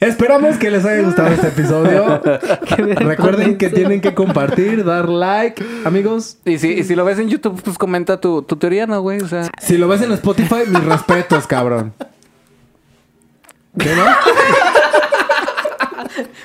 Esperamos 0.01 0.57
que 0.59 0.71
les 0.71 0.85
haya 0.85 1.03
gustado 1.03 1.29
este 1.29 1.49
episodio. 1.49 2.21
Recuerden 2.77 3.59
que 3.59 3.69
tienen 3.69 4.01
que 4.01 4.15
compartir, 4.15 4.85
dar 4.85 5.09
like. 5.09 5.65
Amigos, 5.85 6.39
Y 6.45 6.59
si, 6.59 6.69
y 6.73 6.85
si 6.85 6.95
lo 6.95 7.05
ves 7.05 7.19
en 7.19 7.29
YouTube, 7.29 7.61
pues 7.63 7.77
comenta 7.79 8.21
tu, 8.21 8.43
tu 8.43 8.55
teoría, 8.57 8.87
¿no, 8.87 9.01
güey? 9.01 9.21
O 9.21 9.27
sea... 9.29 9.49
si 9.61 9.77
lo 9.77 9.89
ves 9.89 10.03
en 10.03 10.13
Spotify, 10.13 10.61
mis 10.69 10.85
respetos, 10.85 11.49
cabrón. 11.49 11.93
¿Qué 13.77 13.93
no? 13.95 14.05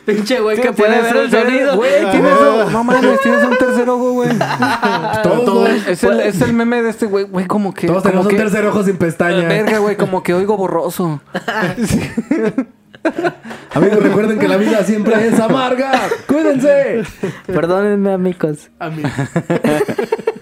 Pinche 0.06 0.40
güey 0.42 0.60
que 0.60 0.74
puede 0.74 1.02
ver 1.02 1.16
el 1.16 1.32
sonido. 1.32 1.76
Güey, 1.78 2.10
tienes... 2.12 2.34
No 2.72 2.84
mames, 2.84 3.22
tienes 3.22 3.44
un 3.44 3.56
tercer 3.58 3.88
ojo, 3.90 4.14
güey. 4.14 4.30
Todos, 5.22 5.46
Todo- 5.46 5.60
güey. 5.62 5.82
es, 5.88 6.04
el, 6.04 6.20
es 6.22 6.42
el 6.42 6.54
meme 6.54 6.82
de 6.82 6.90
este 6.90 7.06
güey, 7.06 7.26
güey, 7.26 7.46
como 7.46 7.74
que... 7.74 7.86
Todos 7.88 8.02
como 8.02 8.12
tenemos 8.12 8.32
un 8.34 8.38
tercer 8.38 8.66
ojo 8.66 8.84
sin 8.84 8.98
pestaña. 8.98 9.48
Verga, 9.48 9.78
güey, 9.78 9.96
como 9.96 10.24
que 10.24 10.34
oigo 10.34 10.58
borroso. 10.58 11.22
Amigos, 13.74 14.04
recuerden 14.04 14.40
que 14.40 14.48
la 14.48 14.58
vida 14.58 14.84
siempre 14.84 15.28
es 15.28 15.40
amarga. 15.40 15.92
Cuídense. 16.28 17.04
Perdónenme, 17.48 18.14
amigos. 18.14 18.70
Amigos. 18.80 19.12